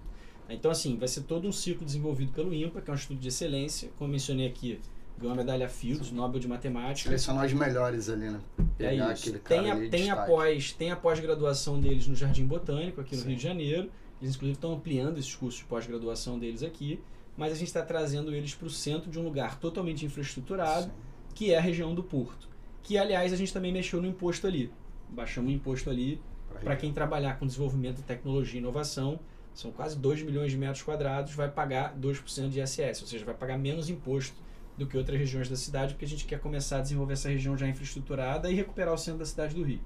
Então, 0.50 0.72
assim, 0.72 0.98
vai 0.98 1.08
ser 1.08 1.22
todo 1.22 1.48
um 1.48 1.52
ciclo 1.52 1.86
desenvolvido 1.86 2.32
pelo 2.32 2.52
IMPA, 2.54 2.82
que 2.82 2.90
é 2.90 2.94
um 2.94 2.96
instituto 2.96 3.20
de 3.20 3.28
excelência. 3.28 3.90
Como 3.98 4.08
eu 4.10 4.12
mencionei 4.14 4.48
aqui, 4.48 4.80
ganhou 5.20 5.34
a 5.34 5.36
medalha 5.38 5.70
Fields, 5.70 6.12
Nobel 6.12 6.40
de 6.40 6.48
Matemática. 6.48 7.08
Selecionar 7.10 7.46
os 7.46 7.54
melhores 7.54 8.10
ali, 8.10 8.32
né? 8.32 8.40
É 8.80 8.90
Pegar 8.90 9.14
isso. 9.14 9.22
aquele 9.24 9.40
cara 9.40 9.62
Tem 9.62 9.70
a, 9.70 9.76
ali 9.76 9.90
tem, 9.90 10.02
a 10.10 10.16
destaque. 10.16 10.32
pós, 10.32 10.72
tem 10.72 10.92
a 10.92 10.96
pós-graduação 10.96 11.80
deles 11.80 12.08
no 12.08 12.16
Jardim 12.16 12.48
Botânico, 12.48 13.00
aqui 13.00 13.16
no 13.16 13.22
Sim. 13.22 13.28
Rio 13.28 13.38
de 13.38 13.44
Janeiro. 13.44 13.92
Eles, 14.20 14.36
inclusive, 14.36 14.58
estão 14.58 14.74
ampliando 14.74 15.20
esses 15.20 15.36
cursos 15.36 15.60
de 15.60 15.66
pós-graduação 15.68 16.40
deles 16.40 16.64
aqui. 16.64 17.00
Mas 17.38 17.52
a 17.54 17.56
gente 17.56 17.68
está 17.68 17.84
trazendo 17.84 18.34
eles 18.34 18.56
para 18.56 18.68
o 18.68 18.70
centro 18.72 19.12
de 19.12 19.20
um 19.20 19.24
lugar 19.24 19.60
totalmente 19.60 20.04
infraestruturado, 20.04 20.86
Sim. 20.88 20.92
que 21.36 21.54
é 21.54 21.58
a 21.60 21.62
região 21.62 21.94
do 21.94 22.02
Porto. 22.02 22.50
Que, 22.82 22.98
aliás, 22.98 23.32
a 23.32 23.36
gente 23.36 23.54
também 23.54 23.72
mexeu 23.72 24.02
no 24.02 24.08
imposto 24.08 24.48
ali. 24.48 24.72
Baixamos 25.10 25.52
o 25.52 25.54
imposto 25.54 25.90
ali 25.90 26.22
para 26.64 26.76
quem 26.76 26.92
trabalhar 26.92 27.38
com 27.38 27.46
desenvolvimento 27.46 27.98
de 27.98 28.04
tecnologia 28.04 28.60
e 28.60 28.62
inovação. 28.62 29.20
São 29.54 29.72
quase 29.72 29.98
2 29.98 30.22
milhões 30.24 30.52
de 30.52 30.58
metros 30.58 30.82
quadrados, 30.82 31.34
vai 31.34 31.50
pagar 31.50 31.96
2% 31.96 32.50
de 32.50 32.62
ISS, 32.62 33.02
ou 33.02 33.08
seja, 33.08 33.26
vai 33.26 33.34
pagar 33.34 33.58
menos 33.58 33.90
imposto 33.90 34.36
do 34.78 34.88
que 34.88 34.98
outras 34.98 35.20
regiões 35.20 35.50
da 35.50 35.58
cidade, 35.58 35.94
porque 35.94 36.06
a 36.06 36.08
gente 36.08 36.26
quer 36.26 36.40
começar 36.40 36.78
a 36.78 36.82
desenvolver 36.82 37.14
essa 37.14 37.28
região 37.28 37.58
já 37.58 37.68
infraestruturada 37.68 38.50
e 38.50 38.56
recuperar 38.56 38.94
o 38.94 38.98
centro 38.98 39.20
da 39.20 39.26
cidade 39.26 39.54
do 39.54 39.64
Rio. 39.64 39.82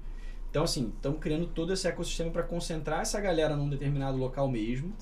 Então, 0.50 0.62
assim, 0.62 0.92
estamos 0.94 1.18
criando 1.18 1.46
todo 1.48 1.72
esse 1.72 1.88
ecossistema 1.88 2.30
para 2.30 2.44
concentrar 2.44 3.00
essa 3.00 3.20
galera 3.20 3.56
num 3.56 3.68
determinado 3.68 4.16
local 4.16 4.48
mesmo, 4.48 4.94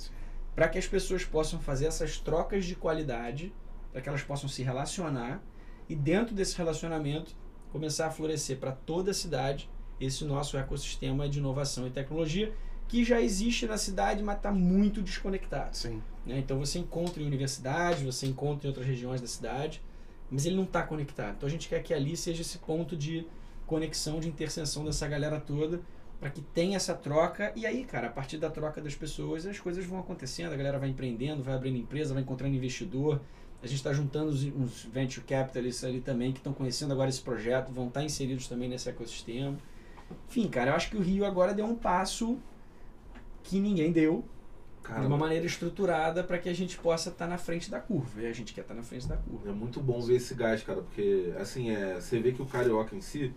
para 0.54 0.66
que 0.68 0.78
as 0.78 0.86
pessoas 0.86 1.24
possam 1.24 1.60
fazer 1.60 1.86
essas 1.86 2.18
trocas 2.18 2.64
de 2.64 2.74
qualidade, 2.74 3.52
para 3.92 4.00
que 4.00 4.08
elas 4.08 4.22
possam 4.22 4.48
se 4.48 4.62
relacionar 4.62 5.42
e 5.88 5.94
dentro 5.94 6.34
desse 6.34 6.56
relacionamento 6.56 7.36
começar 7.70 8.06
a 8.06 8.10
florescer 8.10 8.56
para 8.58 8.72
toda 8.72 9.10
a 9.10 9.14
cidade 9.14 9.68
esse 10.04 10.24
nosso 10.24 10.56
ecossistema 10.56 11.28
de 11.28 11.38
inovação 11.38 11.86
e 11.86 11.90
tecnologia 11.90 12.52
que 12.88 13.04
já 13.04 13.22
existe 13.22 13.66
na 13.66 13.78
cidade, 13.78 14.22
mas 14.22 14.36
está 14.36 14.52
muito 14.52 15.00
desconectado. 15.00 15.74
Sim. 15.74 16.02
né? 16.26 16.38
Então 16.38 16.58
você 16.58 16.78
encontra 16.78 17.22
em 17.22 17.26
universidades, 17.26 18.02
você 18.02 18.26
encontra 18.26 18.66
em 18.66 18.68
outras 18.68 18.86
regiões 18.86 19.20
da 19.20 19.26
cidade, 19.26 19.80
mas 20.30 20.44
ele 20.44 20.56
não 20.56 20.64
está 20.64 20.82
conectado. 20.82 21.36
Então 21.36 21.46
a 21.46 21.50
gente 21.50 21.68
quer 21.68 21.82
que 21.82 21.94
ali 21.94 22.16
seja 22.16 22.42
esse 22.42 22.58
ponto 22.58 22.94
de 22.94 23.26
conexão, 23.66 24.20
de 24.20 24.28
interseção 24.28 24.84
dessa 24.84 25.08
galera 25.08 25.40
toda, 25.40 25.80
para 26.20 26.28
que 26.28 26.42
tenha 26.42 26.76
essa 26.76 26.94
troca. 26.94 27.52
E 27.56 27.64
aí, 27.64 27.84
cara, 27.84 28.08
a 28.08 28.10
partir 28.10 28.36
da 28.36 28.50
troca 28.50 28.80
das 28.80 28.94
pessoas, 28.94 29.46
as 29.46 29.58
coisas 29.58 29.84
vão 29.86 29.98
acontecendo, 29.98 30.52
a 30.52 30.56
galera 30.56 30.78
vai 30.78 30.90
empreendendo, 30.90 31.42
vai 31.42 31.54
abrindo 31.54 31.78
empresa, 31.78 32.12
vai 32.12 32.22
encontrando 32.22 32.54
investidor. 32.54 33.20
A 33.62 33.66
gente 33.66 33.78
está 33.78 33.92
juntando 33.92 34.30
uns 34.30 34.84
venture 34.84 35.24
capitalists 35.24 35.82
ali 35.84 36.00
também 36.00 36.32
que 36.32 36.38
estão 36.40 36.52
conhecendo 36.52 36.92
agora 36.92 37.08
esse 37.08 37.22
projeto, 37.22 37.72
vão 37.72 37.88
estar 37.88 38.04
inseridos 38.04 38.48
também 38.48 38.68
nesse 38.68 38.88
ecossistema. 38.90 39.56
Enfim, 40.28 40.48
cara, 40.48 40.70
eu 40.70 40.74
acho 40.74 40.90
que 40.90 40.96
o 40.96 41.00
Rio 41.00 41.24
agora 41.24 41.54
deu 41.54 41.66
um 41.66 41.74
passo 41.74 42.38
que 43.42 43.58
ninguém 43.58 43.92
deu, 43.92 44.24
Cara, 44.82 45.00
de 45.00 45.06
uma 45.06 45.16
maneira 45.16 45.46
estruturada 45.46 46.24
para 46.24 46.38
que 46.38 46.48
a 46.48 46.54
gente 46.54 46.76
possa 46.78 47.10
estar 47.10 47.26
na 47.26 47.38
frente 47.38 47.70
da 47.70 47.80
curva. 47.80 48.20
E 48.20 48.26
a 48.26 48.32
gente 48.32 48.52
quer 48.52 48.62
estar 48.62 48.74
na 48.74 48.82
frente 48.82 49.06
da 49.06 49.16
curva. 49.16 49.48
É 49.48 49.52
muito 49.52 49.80
bom 49.80 50.00
ver 50.00 50.16
esse 50.16 50.34
gás, 50.34 50.62
cara, 50.62 50.82
porque 50.82 51.32
assim, 51.38 51.70
é, 51.70 51.94
você 52.00 52.18
vê 52.18 52.32
que 52.32 52.42
o 52.42 52.46
carioca 52.46 52.96
em 52.96 53.00
si, 53.00 53.32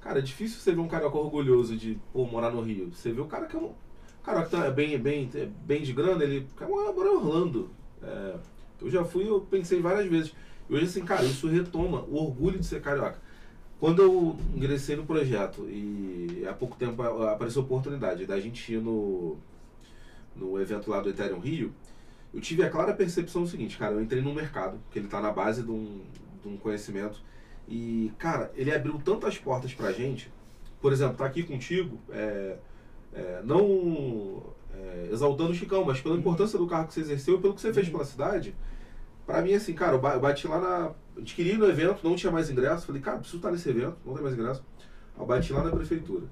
cara, 0.00 0.20
é 0.20 0.22
difícil 0.22 0.60
você 0.60 0.72
ver 0.72 0.80
um 0.80 0.88
carioca 0.88 1.18
orgulhoso 1.18 1.76
de 1.76 1.98
pô, 2.12 2.24
morar 2.26 2.50
no 2.50 2.60
Rio. 2.60 2.92
Você 2.92 3.12
vê 3.12 3.20
o 3.20 3.26
cara 3.26 3.46
que 3.46 3.56
é 3.56 3.58
um. 3.58 3.66
O 3.66 4.22
carioca 4.22 4.48
tá, 4.48 4.66
é 4.66 4.70
bem, 4.70 4.96
bem, 4.98 5.28
é 5.34 5.46
bem 5.46 5.82
de 5.82 5.92
grana, 5.92 6.22
ele 6.22 6.46
morar 6.60 7.10
em 7.10 7.16
Orlando. 7.16 7.70
É, 8.02 8.36
eu 8.80 8.90
já 8.90 9.04
fui, 9.04 9.28
eu 9.28 9.40
pensei 9.40 9.80
várias 9.80 10.06
vezes. 10.06 10.34
E 10.68 10.74
hoje, 10.74 10.84
assim, 10.84 11.04
cara, 11.04 11.24
isso 11.24 11.48
retoma 11.48 12.02
o 12.02 12.16
orgulho 12.16 12.58
de 12.58 12.66
ser 12.66 12.80
carioca. 12.80 13.20
Quando 13.84 14.00
eu 14.00 14.34
ingressei 14.56 14.96
no 14.96 15.04
projeto 15.04 15.68
e 15.68 16.42
há 16.48 16.54
pouco 16.54 16.74
tempo 16.74 17.02
apareceu 17.02 17.60
a 17.60 17.64
oportunidade 17.66 18.24
da 18.24 18.40
gente 18.40 18.72
ir 18.72 18.80
no, 18.80 19.36
no 20.34 20.58
evento 20.58 20.90
lá 20.90 21.02
do 21.02 21.10
Ethereum 21.10 21.38
Rio, 21.38 21.70
eu 22.32 22.40
tive 22.40 22.62
a 22.62 22.70
clara 22.70 22.94
percepção 22.94 23.42
do 23.42 23.48
seguinte, 23.50 23.76
cara, 23.76 23.92
eu 23.92 24.00
entrei 24.00 24.22
num 24.22 24.32
mercado, 24.32 24.80
que 24.90 24.98
ele 24.98 25.06
tá 25.06 25.20
na 25.20 25.30
base 25.30 25.62
de 25.62 25.70
um, 25.70 26.00
de 26.42 26.48
um 26.48 26.56
conhecimento, 26.56 27.20
e, 27.68 28.10
cara, 28.16 28.50
ele 28.56 28.74
abriu 28.74 28.98
tantas 29.04 29.36
portas 29.36 29.74
pra 29.74 29.92
gente, 29.92 30.32
por 30.80 30.90
exemplo, 30.90 31.18
tá 31.18 31.26
aqui 31.26 31.42
contigo, 31.42 31.98
é, 32.08 32.56
é, 33.12 33.42
não 33.44 34.42
é, 34.72 35.10
exaltando 35.12 35.50
o 35.50 35.54
Chicão, 35.54 35.84
mas 35.84 36.00
pela 36.00 36.16
importância 36.16 36.58
do 36.58 36.66
carro 36.66 36.86
que 36.86 36.94
você 36.94 37.00
exerceu 37.00 37.36
e 37.36 37.40
pelo 37.42 37.52
que 37.52 37.60
você 37.60 37.70
fez 37.70 37.86
pela 37.90 38.06
cidade, 38.06 38.56
pra 39.26 39.42
mim, 39.42 39.52
assim, 39.52 39.74
cara, 39.74 39.96
eu 39.96 40.00
bati 40.00 40.48
lá 40.48 40.58
na. 40.58 40.92
Adquiri 41.16 41.56
no 41.56 41.66
evento, 41.66 42.00
não 42.02 42.16
tinha 42.16 42.32
mais 42.32 42.50
ingresso. 42.50 42.86
Falei, 42.86 43.00
cara, 43.00 43.18
preciso 43.18 43.38
estar 43.38 43.50
nesse 43.50 43.68
evento, 43.68 43.96
não 44.04 44.14
tem 44.14 44.22
mais 44.22 44.34
ingresso. 44.34 44.64
Eu 45.18 45.26
bati 45.26 45.52
lá 45.52 45.62
na 45.62 45.70
prefeitura. 45.70 46.26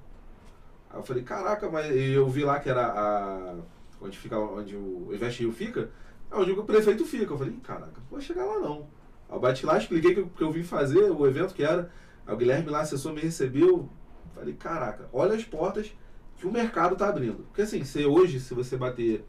Aí 0.89 0.99
eu 0.99 1.03
falei, 1.03 1.23
caraca, 1.23 1.69
mas 1.69 1.95
eu 1.95 2.27
vi 2.29 2.43
lá 2.43 2.59
que 2.59 2.69
era 2.69 2.87
a. 2.87 3.55
Onde 4.01 4.17
fica, 4.17 4.37
onde 4.37 4.75
o 4.75 5.09
Invest 5.13 5.39
Rio 5.41 5.53
fica, 5.53 5.89
é 6.29 6.35
onde 6.35 6.51
o 6.51 6.63
prefeito 6.63 7.05
fica. 7.05 7.31
Eu 7.33 7.37
falei, 7.37 7.53
caraca, 7.63 7.93
não 7.95 8.07
vou 8.09 8.19
chegar 8.19 8.45
lá 8.45 8.59
não. 8.59 8.87
Eu 9.31 9.39
bati 9.39 9.65
lá, 9.65 9.77
expliquei 9.77 10.13
que 10.13 10.19
eu, 10.19 10.27
que 10.27 10.43
eu 10.43 10.51
vim 10.51 10.63
fazer, 10.63 11.09
o 11.09 11.25
evento 11.25 11.53
que 11.53 11.63
era. 11.63 11.89
Aí 12.27 12.33
o 12.33 12.37
Guilherme 12.37 12.69
lá, 12.69 12.81
assessor, 12.81 13.13
me 13.13 13.21
recebeu. 13.21 13.89
Falei, 14.35 14.53
caraca, 14.53 15.07
olha 15.13 15.35
as 15.35 15.43
portas 15.43 15.91
que 16.37 16.45
o 16.45 16.51
mercado 16.51 16.95
tá 16.95 17.07
abrindo. 17.07 17.43
Porque 17.45 17.61
assim, 17.61 17.83
se 17.85 18.05
hoje, 18.05 18.39
se 18.39 18.53
você 18.53 18.75
bater 18.75 19.25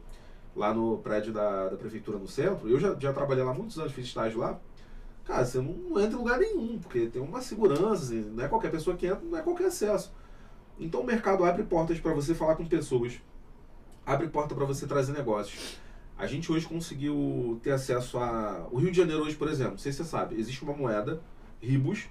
lá 0.56 0.74
no 0.74 0.98
prédio 0.98 1.32
da, 1.32 1.68
da 1.68 1.76
prefeitura 1.76 2.18
no 2.18 2.26
centro, 2.26 2.68
eu 2.68 2.78
já, 2.78 2.94
já 2.98 3.12
trabalhei 3.12 3.44
lá 3.44 3.54
muitos 3.54 3.78
anos, 3.78 3.92
fiz 3.92 4.06
estágio 4.06 4.40
lá. 4.40 4.60
Cara, 5.24 5.44
você 5.44 5.58
não, 5.58 6.00
entra 6.00 6.14
em 6.14 6.18
lugar 6.18 6.38
nenhum, 6.38 6.78
porque 6.78 7.06
tem 7.06 7.22
uma 7.22 7.40
segurança, 7.40 8.04
assim, 8.04 8.20
não 8.20 8.44
é 8.44 8.48
qualquer 8.48 8.70
pessoa 8.70 8.96
que 8.96 9.06
entra, 9.06 9.24
não 9.24 9.38
é 9.38 9.42
qualquer 9.42 9.66
acesso. 9.66 10.12
Então 10.78 11.00
o 11.00 11.04
mercado 11.04 11.44
abre 11.44 11.62
portas 11.62 11.98
para 11.98 12.12
você 12.12 12.34
falar 12.34 12.56
com 12.56 12.66
pessoas, 12.66 13.20
abre 14.04 14.28
porta 14.28 14.54
para 14.54 14.64
você 14.64 14.86
trazer 14.86 15.12
negócios. 15.12 15.78
A 16.16 16.26
gente 16.26 16.52
hoje 16.52 16.66
conseguiu 16.66 17.58
ter 17.62 17.72
acesso 17.72 18.18
a. 18.18 18.68
O 18.70 18.78
Rio 18.78 18.90
de 18.90 18.98
Janeiro 18.98 19.22
hoje, 19.24 19.34
por 19.34 19.48
exemplo, 19.48 19.72
não 19.72 19.78
sei 19.78 19.92
se 19.92 19.98
você 19.98 20.04
sabe, 20.04 20.38
existe 20.38 20.62
uma 20.62 20.74
moeda, 20.74 21.20
Ribos, 21.60 22.06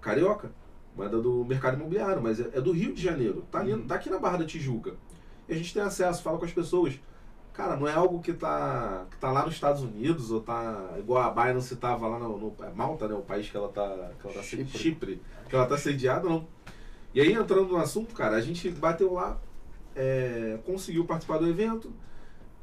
carioca, 0.00 0.50
moeda 0.96 1.20
do 1.20 1.44
mercado 1.44 1.76
imobiliário, 1.76 2.22
mas 2.22 2.40
é, 2.40 2.50
é 2.54 2.60
do 2.60 2.72
Rio 2.72 2.94
de 2.94 3.02
Janeiro, 3.02 3.44
tá, 3.50 3.60
ali, 3.60 3.76
tá 3.82 3.96
aqui 3.96 4.08
na 4.08 4.18
Barra 4.18 4.38
da 4.38 4.46
Tijuca. 4.46 4.94
E 5.48 5.52
a 5.52 5.56
gente 5.56 5.74
tem 5.74 5.82
acesso, 5.82 6.22
fala 6.22 6.38
com 6.38 6.44
as 6.44 6.52
pessoas. 6.52 6.98
Cara, 7.54 7.76
não 7.76 7.86
é 7.86 7.92
algo 7.94 8.20
que 8.20 8.32
tá, 8.32 9.06
que 9.10 9.16
tá 9.16 9.30
lá 9.30 9.44
nos 9.46 9.54
Estados 9.54 9.80
Unidos, 9.82 10.32
ou 10.32 10.40
tá 10.40 10.92
igual 10.98 11.22
a 11.22 11.30
Binance 11.30 11.76
tava 11.76 12.08
lá 12.08 12.18
no, 12.18 12.36
no 12.36 12.54
é 12.64 12.70
Malta, 12.74 13.06
né? 13.06 13.14
O 13.14 13.22
país 13.22 13.48
que 13.48 13.56
ela 13.56 13.68
tá. 13.68 14.10
Que 14.20 14.26
ela 14.26 14.34
tá 14.36 14.42
Chipre. 14.42 14.78
Chipre, 14.78 15.22
que 15.48 15.54
ela 15.54 15.64
tá 15.64 15.78
sediada, 15.78 16.28
não. 16.28 16.44
E 17.14 17.20
aí, 17.20 17.32
entrando 17.32 17.68
no 17.68 17.76
assunto, 17.76 18.12
cara, 18.12 18.34
a 18.36 18.40
gente 18.40 18.68
bateu 18.70 19.12
lá, 19.12 19.38
é, 19.94 20.58
conseguiu 20.66 21.04
participar 21.04 21.38
do 21.38 21.48
evento. 21.48 21.92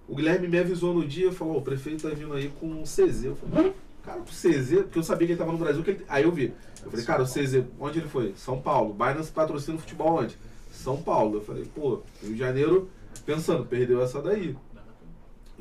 O 0.09 0.13
Guilherme 0.15 0.49
me 0.49 0.59
avisou 0.59 0.93
no 0.93 1.07
dia, 1.07 1.31
falou, 1.31 1.59
o 1.59 1.61
prefeito 1.61 2.09
tá 2.09 2.13
vindo 2.13 2.33
aí 2.33 2.49
com 2.59 2.67
um 2.67 2.83
CZ. 2.83 3.23
Eu 3.23 3.35
falei, 3.37 3.73
cara, 4.03 4.19
o 4.19 4.25
CZ, 4.25 4.81
porque 4.83 4.99
eu 4.99 5.03
sabia 5.03 5.25
que 5.25 5.31
ele 5.33 5.39
tava 5.39 5.53
no 5.53 5.57
Brasil, 5.57 5.81
que 5.83 5.91
ele- 5.91 6.05
aí 6.09 6.23
eu 6.23 6.31
vi. 6.33 6.53
Eu 6.83 6.91
falei, 6.91 7.05
cara, 7.05 7.23
o 7.23 7.25
CZ, 7.25 7.63
onde 7.79 7.99
ele 7.99 8.09
foi? 8.09 8.33
São 8.35 8.59
Paulo. 8.59 8.93
Binance 8.93 9.31
patrocina 9.31 9.77
o 9.77 9.79
futebol 9.79 10.17
onde? 10.19 10.37
São 10.69 11.01
Paulo. 11.01 11.37
Eu 11.37 11.41
falei, 11.41 11.63
pô, 11.73 12.01
Rio 12.21 12.33
de 12.33 12.37
Janeiro, 12.37 12.89
pensando, 13.25 13.65
perdeu 13.65 14.01
essa 14.03 14.21
daí. 14.21 14.53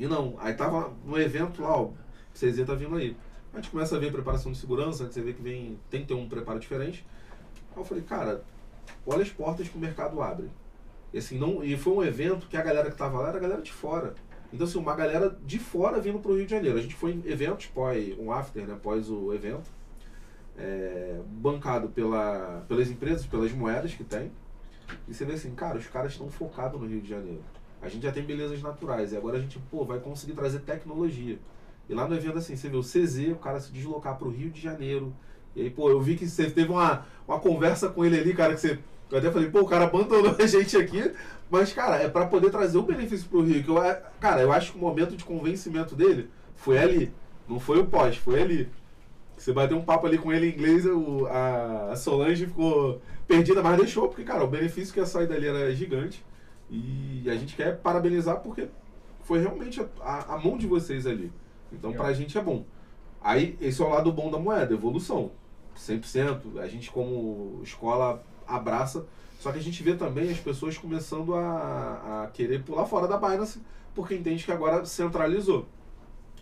E 0.01 0.07
não, 0.07 0.35
aí 0.39 0.55
tava 0.55 0.91
no 1.05 1.21
evento 1.21 1.61
lá, 1.61 1.79
ó, 1.79 1.91
CZ 2.33 2.65
tá 2.65 2.73
vindo 2.73 2.95
aí. 2.95 3.15
A 3.53 3.57
gente 3.57 3.69
começa 3.69 3.95
a 3.95 3.99
ver 3.99 4.11
preparação 4.11 4.51
de 4.51 4.57
segurança, 4.57 5.05
você 5.05 5.21
vê 5.21 5.31
que 5.31 5.43
vem, 5.43 5.77
tem 5.91 6.01
que 6.01 6.07
ter 6.07 6.15
um 6.15 6.27
preparo 6.27 6.59
diferente. 6.59 7.05
Aí 7.71 7.77
eu 7.77 7.85
falei, 7.85 8.03
cara, 8.03 8.43
olha 9.05 9.21
as 9.21 9.29
portas 9.29 9.69
que 9.69 9.77
o 9.77 9.79
mercado 9.79 10.19
abre. 10.19 10.49
E 11.13 11.19
assim, 11.19 11.37
não, 11.37 11.63
e 11.63 11.77
foi 11.77 11.93
um 11.93 12.03
evento 12.03 12.47
que 12.47 12.57
a 12.57 12.63
galera 12.63 12.89
que 12.89 12.97
tava 12.97 13.19
lá 13.19 13.29
era 13.29 13.37
a 13.37 13.41
galera 13.41 13.61
de 13.61 13.71
fora. 13.71 14.15
Então, 14.51 14.65
assim, 14.65 14.79
uma 14.79 14.95
galera 14.95 15.37
de 15.45 15.59
fora 15.59 15.99
vindo 15.99 16.17
pro 16.17 16.35
Rio 16.35 16.45
de 16.45 16.51
Janeiro. 16.51 16.79
A 16.79 16.81
gente 16.81 16.95
foi 16.95 17.11
em 17.11 17.21
eventos, 17.27 17.67
pós, 17.67 18.17
um 18.17 18.31
after, 18.31 18.65
né, 18.65 18.73
após 18.73 19.07
o 19.07 19.31
evento, 19.35 19.69
é, 20.57 21.21
bancado 21.27 21.89
pela, 21.89 22.65
pelas 22.67 22.89
empresas, 22.89 23.27
pelas 23.27 23.51
moedas 23.51 23.93
que 23.93 24.03
tem. 24.03 24.31
E 25.07 25.13
você 25.13 25.25
vê 25.25 25.33
assim, 25.33 25.53
cara, 25.53 25.77
os 25.77 25.85
caras 25.85 26.13
estão 26.13 26.27
focados 26.27 26.81
no 26.81 26.87
Rio 26.87 27.01
de 27.01 27.09
Janeiro. 27.09 27.43
A 27.81 27.89
gente 27.89 28.03
já 28.03 28.11
tem 28.11 28.23
belezas 28.23 28.61
naturais. 28.61 29.11
E 29.11 29.17
agora 29.17 29.37
a 29.37 29.41
gente, 29.41 29.59
pô, 29.71 29.83
vai 29.83 29.99
conseguir 29.99 30.33
trazer 30.33 30.59
tecnologia. 30.59 31.37
E 31.89 31.93
lá 31.93 32.07
no 32.07 32.15
evento, 32.15 32.37
assim, 32.37 32.55
você 32.55 32.69
vê 32.69 32.77
o 32.77 32.83
CZ, 32.83 33.31
o 33.31 33.35
cara 33.35 33.59
se 33.59 33.71
deslocar 33.71 34.17
pro 34.17 34.29
Rio 34.29 34.49
de 34.49 34.61
Janeiro. 34.61 35.13
E 35.55 35.61
aí, 35.61 35.69
pô, 35.69 35.89
eu 35.89 35.99
vi 35.99 36.15
que 36.15 36.27
você 36.27 36.49
teve 36.49 36.71
uma, 36.71 37.05
uma 37.27 37.39
conversa 37.39 37.89
com 37.89 38.05
ele 38.05 38.19
ali, 38.19 38.33
cara, 38.33 38.53
que 38.53 38.61
você. 38.61 38.79
Eu 39.11 39.17
até 39.17 39.29
falei, 39.31 39.49
pô, 39.49 39.61
o 39.61 39.65
cara 39.67 39.85
abandonou 39.85 40.35
a 40.39 40.45
gente 40.47 40.77
aqui. 40.77 41.11
Mas, 41.49 41.73
cara, 41.73 41.97
é 41.97 42.07
pra 42.07 42.27
poder 42.27 42.49
trazer 42.49 42.77
o 42.77 42.83
benefício 42.83 43.27
pro 43.27 43.41
Rio. 43.41 43.61
Que 43.63 43.69
eu, 43.69 43.83
é- 43.83 44.01
cara, 44.19 44.41
eu 44.41 44.51
acho 44.53 44.71
que 44.71 44.77
o 44.77 44.81
momento 44.81 45.17
de 45.17 45.23
convencimento 45.25 45.95
dele 45.95 46.29
foi 46.55 46.77
ali. 46.77 47.11
Não 47.49 47.59
foi 47.59 47.79
o 47.79 47.85
pós, 47.85 48.15
foi 48.15 48.41
ali. 48.41 48.69
Você 49.37 49.51
bateu 49.51 49.75
um 49.77 49.81
papo 49.83 50.05
ali 50.07 50.17
com 50.17 50.31
ele 50.31 50.47
em 50.47 50.53
inglês, 50.53 50.85
o- 50.85 51.25
a, 51.27 51.91
a 51.91 51.95
Solange 51.95 52.45
ficou 52.45 53.01
perdida, 53.27 53.61
mas 53.63 53.77
deixou, 53.77 54.07
porque, 54.07 54.23
cara, 54.23 54.43
o 54.43 54.47
benefício 54.47 54.93
que 54.93 54.99
ia 54.99 55.05
sair 55.05 55.27
dali 55.27 55.47
era 55.47 55.73
gigante. 55.75 56.23
E 56.71 57.29
a 57.29 57.35
gente 57.35 57.55
quer 57.55 57.77
parabenizar 57.79 58.39
porque 58.39 58.69
foi 59.23 59.39
realmente 59.39 59.81
a, 59.81 59.85
a- 60.01 60.35
a 60.35 60.39
mão 60.39 60.57
de 60.57 60.65
vocês 60.65 61.05
ali. 61.05 61.31
Então, 61.71 61.91
pra 61.93 62.13
gente 62.13 62.37
é 62.37 62.41
bom. 62.41 62.65
Aí, 63.21 63.57
esse 63.61 63.81
é 63.81 63.85
o 63.85 63.89
lado 63.89 64.11
bom 64.11 64.31
da 64.31 64.39
moeda, 64.39 64.73
evolução. 64.73 65.31
100%. 65.77 66.57
A 66.59 66.67
gente, 66.67 66.89
como 66.89 67.59
escola, 67.63 68.23
abraça. 68.47 69.05
Só 69.39 69.51
que 69.51 69.59
a 69.59 69.61
gente 69.61 69.81
vê 69.83 69.95
também 69.95 70.29
as 70.29 70.39
pessoas 70.39 70.77
começando 70.77 71.33
a, 71.35 72.23
a 72.23 72.27
querer 72.27 72.63
pular 72.63 72.85
fora 72.85 73.07
da 73.07 73.17
Binance, 73.17 73.59
porque 73.95 74.15
entende 74.15 74.43
que 74.43 74.51
agora 74.51 74.85
centralizou. 74.85 75.67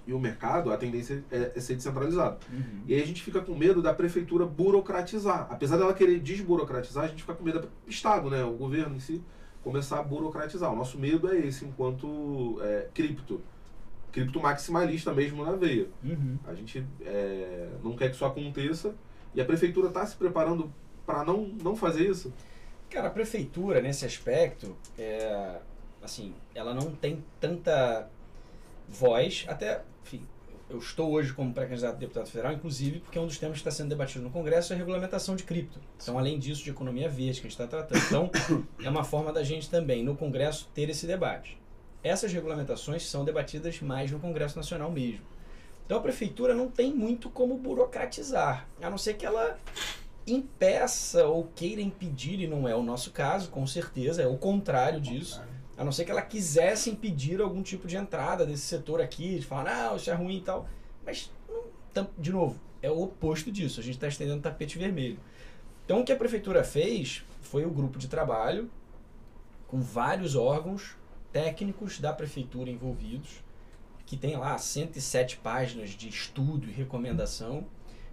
E 0.07 0.13
o 0.13 0.19
mercado, 0.19 0.71
a 0.71 0.77
tendência 0.77 1.23
é, 1.31 1.51
é 1.55 1.59
ser 1.59 1.75
descentralizado. 1.75 2.37
Uhum. 2.51 2.81
E 2.87 2.93
aí 2.95 3.01
a 3.01 3.05
gente 3.05 3.21
fica 3.21 3.41
com 3.41 3.55
medo 3.55 3.81
da 3.81 3.93
prefeitura 3.93 4.45
burocratizar. 4.45 5.47
Apesar 5.49 5.77
dela 5.77 5.93
querer 5.93 6.19
desburocratizar, 6.19 7.05
a 7.05 7.07
gente 7.07 7.21
fica 7.21 7.33
com 7.35 7.43
medo 7.43 7.59
do 7.61 7.69
Estado, 7.87 8.29
né? 8.29 8.43
O 8.43 8.53
governo 8.53 8.95
em 8.95 8.99
si, 8.99 9.21
começar 9.63 9.99
a 9.99 10.03
burocratizar. 10.03 10.71
O 10.71 10.75
nosso 10.75 10.97
medo 10.97 11.31
é 11.31 11.37
esse, 11.39 11.65
enquanto 11.65 12.59
é, 12.61 12.87
cripto. 12.93 13.41
Cripto 14.11 14.39
maximalista 14.39 15.13
mesmo 15.13 15.45
na 15.45 15.53
veia. 15.53 15.87
Uhum. 16.03 16.37
A 16.45 16.53
gente 16.53 16.85
é, 17.01 17.69
não 17.83 17.95
quer 17.95 18.09
que 18.09 18.15
isso 18.15 18.25
aconteça. 18.25 18.95
E 19.35 19.41
a 19.41 19.45
prefeitura 19.45 19.89
está 19.89 20.05
se 20.05 20.15
preparando 20.15 20.71
para 21.05 21.23
não, 21.23 21.47
não 21.63 21.75
fazer 21.75 22.09
isso. 22.09 22.33
Cara, 22.89 23.07
a 23.07 23.11
prefeitura, 23.11 23.81
nesse 23.81 24.05
aspecto, 24.05 24.75
é, 24.97 25.59
assim, 26.01 26.33
ela 26.55 26.73
não 26.73 26.91
tem 26.91 27.23
tanta 27.39 28.09
voz, 28.87 29.45
até, 29.47 29.83
enfim, 30.03 30.23
eu 30.69 30.77
estou 30.77 31.11
hoje 31.11 31.33
como 31.33 31.53
pré-candidato 31.53 31.95
a 31.95 31.97
deputado 31.97 32.27
federal, 32.27 32.53
inclusive 32.53 32.99
porque 32.99 33.17
um 33.17 33.25
dos 33.25 33.39
temas 33.39 33.55
que 33.55 33.61
está 33.61 33.71
sendo 33.71 33.89
debatido 33.89 34.23
no 34.23 34.29
Congresso 34.29 34.71
é 34.71 34.75
a 34.75 34.77
regulamentação 34.77 35.35
de 35.35 35.43
cripto. 35.43 35.79
Então, 36.01 36.17
além 36.17 36.37
disso, 36.37 36.63
de 36.63 36.69
economia 36.69 37.09
verde 37.09 37.41
que 37.41 37.47
a 37.47 37.49
gente 37.49 37.59
está 37.59 37.65
tratando. 37.65 37.99
Então, 38.05 38.31
é 38.85 38.89
uma 38.89 39.03
forma 39.03 39.33
da 39.33 39.43
gente 39.43 39.69
também, 39.69 40.03
no 40.03 40.15
Congresso, 40.15 40.69
ter 40.73 40.89
esse 40.89 41.07
debate. 41.07 41.57
Essas 42.03 42.31
regulamentações 42.31 43.05
são 43.09 43.25
debatidas 43.25 43.81
mais 43.81 44.11
no 44.11 44.19
Congresso 44.19 44.55
Nacional 44.55 44.91
mesmo. 44.91 45.25
Então, 45.85 45.97
a 45.97 46.01
prefeitura 46.01 46.53
não 46.53 46.69
tem 46.69 46.93
muito 46.93 47.31
como 47.31 47.57
burocratizar, 47.57 48.67
a 48.79 48.89
não 48.91 48.97
ser 48.97 49.15
que 49.15 49.25
ela 49.25 49.57
impeça 50.27 51.25
ou 51.25 51.45
queira 51.55 51.81
impedir, 51.81 52.39
e 52.39 52.47
não 52.47 52.67
é 52.67 52.75
o 52.75 52.83
nosso 52.83 53.09
caso, 53.09 53.49
com 53.49 53.65
certeza, 53.65 54.21
é 54.21 54.27
o 54.27 54.37
contrário 54.37 55.01
disso. 55.01 55.41
A 55.79 55.83
não 55.85 55.93
ser 55.93 56.03
que 56.03 56.11
ela 56.11 56.21
quisesse 56.21 56.89
impedir 56.89 57.39
algum 57.39 57.63
tipo 57.63 57.87
de 57.87 57.95
entrada 57.95 58.45
desse 58.45 58.63
setor 58.63 58.99
aqui, 58.99 59.39
de 59.39 59.45
falar, 59.45 59.63
não, 59.63 59.95
isso 59.95 60.11
é 60.11 60.13
ruim 60.13 60.39
e 60.39 60.41
tal. 60.41 60.67
Mas, 61.05 61.31
de 62.17 62.33
novo, 62.33 62.59
é 62.81 62.91
o 62.91 63.01
oposto 63.01 63.49
disso. 63.49 63.79
A 63.79 63.83
gente 63.83 63.95
está 63.95 64.05
estendendo 64.05 64.41
tapete 64.41 64.77
vermelho. 64.77 65.17
Então, 65.85 66.01
o 66.01 66.03
que 66.03 66.11
a 66.11 66.17
prefeitura 66.17 66.65
fez 66.65 67.23
foi 67.39 67.65
o 67.65 67.71
grupo 67.71 67.97
de 67.97 68.09
trabalho, 68.09 68.69
com 69.67 69.79
vários 69.79 70.35
órgãos 70.35 70.97
técnicos 71.31 71.97
da 71.97 72.11
prefeitura 72.11 72.69
envolvidos, 72.69 73.41
que 74.05 74.17
tem 74.17 74.35
lá 74.35 74.57
107 74.57 75.37
páginas 75.37 75.91
de 75.91 76.09
estudo 76.09 76.67
e 76.67 76.73
recomendação, 76.73 77.65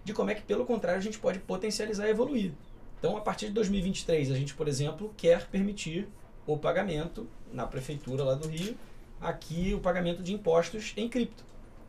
de 0.05 0.13
como 0.13 0.29
é 0.31 0.35
que, 0.35 0.41
pelo 0.41 0.65
contrário, 0.65 0.99
a 0.99 1.03
gente 1.03 1.19
pode 1.19 1.39
potencializar 1.39 2.07
e 2.07 2.11
evoluir. 2.11 2.53
Então, 2.97 3.17
a 3.17 3.21
partir 3.21 3.47
de 3.47 3.51
2023, 3.51 4.31
a 4.31 4.35
gente, 4.35 4.53
por 4.53 4.69
exemplo, 4.69 5.13
quer 5.17 5.47
permitir 5.47 6.07
o 6.47 6.57
pagamento 6.57 7.27
na 7.51 7.67
prefeitura 7.67 8.23
lá 8.23 8.33
do 8.33 8.47
Rio, 8.47 8.75
aqui 9.19 9.73
o 9.73 9.79
pagamento 9.79 10.23
de 10.23 10.33
impostos 10.33 10.93
em 10.95 11.09
cripto, 11.09 11.43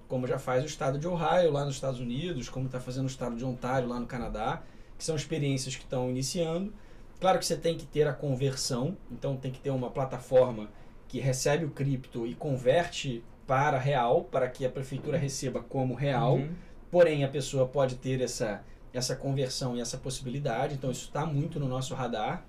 como 0.08 0.26
já 0.26 0.38
faz 0.38 0.64
o 0.64 0.66
estado 0.66 0.98
de 0.98 1.06
Ohio 1.06 1.52
lá 1.52 1.64
nos 1.64 1.76
Estados 1.76 2.00
Unidos, 2.00 2.48
como 2.48 2.66
está 2.66 2.80
fazendo 2.80 3.04
o 3.04 3.08
estado 3.08 3.36
de 3.36 3.44
Ontário 3.44 3.88
lá 3.88 4.00
no 4.00 4.06
Canadá, 4.06 4.62
que 4.96 5.04
são 5.04 5.14
experiências 5.14 5.76
que 5.76 5.84
estão 5.84 6.10
iniciando. 6.10 6.72
Claro 7.20 7.38
que 7.38 7.46
você 7.46 7.56
tem 7.56 7.76
que 7.76 7.86
ter 7.86 8.06
a 8.06 8.12
conversão, 8.12 8.96
então 9.10 9.36
tem 9.36 9.52
que 9.52 9.60
ter 9.60 9.70
uma 9.70 9.90
plataforma 9.90 10.68
que 11.06 11.20
recebe 11.20 11.64
o 11.64 11.70
cripto 11.70 12.26
e 12.26 12.34
converte 12.34 13.24
para 13.46 13.78
real, 13.78 14.24
para 14.24 14.48
que 14.48 14.66
a 14.66 14.70
prefeitura 14.70 15.16
receba 15.16 15.62
como 15.62 15.94
real. 15.94 16.36
Uhum. 16.36 16.50
Porém, 16.90 17.24
a 17.24 17.28
pessoa 17.28 17.66
pode 17.66 17.96
ter 17.96 18.20
essa, 18.20 18.62
essa 18.92 19.16
conversão 19.16 19.76
e 19.76 19.80
essa 19.80 19.96
possibilidade, 19.96 20.74
então 20.74 20.90
isso 20.90 21.06
está 21.06 21.24
muito 21.24 21.58
no 21.58 21.68
nosso 21.68 21.94
radar. 21.94 22.44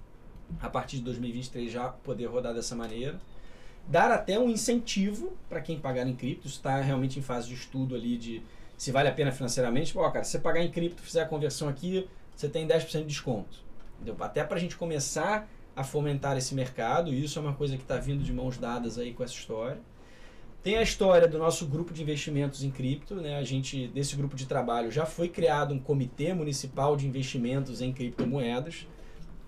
A 0.62 0.70
partir 0.70 0.98
de 0.98 1.04
2023 1.04 1.72
já 1.72 1.90
poder 1.90 2.26
rodar 2.26 2.54
dessa 2.54 2.76
maneira. 2.76 3.20
Dar 3.88 4.12
até 4.12 4.38
um 4.40 4.50
incentivo 4.50 5.34
para 5.48 5.62
quem 5.62 5.80
pagar 5.80 6.08
em 6.08 6.16
cripto, 6.16 6.48
está 6.48 6.80
realmente 6.80 7.18
em 7.18 7.22
fase 7.22 7.48
de 7.48 7.56
estudo 7.56 7.96
ali 7.96 8.18
de 8.18 8.44
se 8.78 8.92
vale 8.92 9.10
a 9.10 9.12
pena 9.12 9.32
financeiramente. 9.32 9.94
Pô, 9.94 10.10
cara, 10.12 10.24
se 10.24 10.32
você 10.32 10.40
pagar 10.40 10.62
em 10.62 10.70
cripto, 10.70 11.02
fizer 11.02 11.24
a 11.24 11.26
conversão 11.26 11.68
aqui, 11.68 12.08
você 12.36 12.48
tem 12.48 12.68
10% 12.68 13.00
de 13.00 13.06
desconto. 13.06 13.58
Entendeu? 13.96 14.16
Até 14.20 14.44
para 14.44 14.58
a 14.58 14.60
gente 14.60 14.78
começar 14.78 15.50
a 15.76 15.84
fomentar 15.84 16.38
esse 16.38 16.54
mercado, 16.56 17.14
e 17.14 17.24
isso 17.24 17.40
é 17.40 17.42
uma 17.42 17.54
coisa 17.54 17.76
que 17.78 17.84
está 17.84 17.98
vindo 17.98 18.24
de 18.24 18.32
mãos 18.32 18.58
dadas 18.58 18.98
aí 18.98 19.14
com 19.14 19.24
essa 19.24 19.34
história. 19.34 19.80
Tem 20.62 20.78
a 20.78 20.82
história 20.82 21.28
do 21.28 21.38
nosso 21.38 21.66
grupo 21.66 21.94
de 21.94 22.02
investimentos 22.02 22.64
em 22.64 22.70
cripto, 22.70 23.16
né? 23.16 23.38
A 23.38 23.44
gente 23.44 23.88
desse 23.88 24.16
grupo 24.16 24.36
de 24.36 24.46
trabalho 24.46 24.92
já 24.92 25.06
foi 25.06 25.30
criado 25.30 25.74
um 25.74 25.80
comitê 25.80 26.34
municipal 26.34 26.98
de 26.98 27.08
investimentos 27.08 27.82
em 27.82 27.94
criptomoedas, 27.94 28.86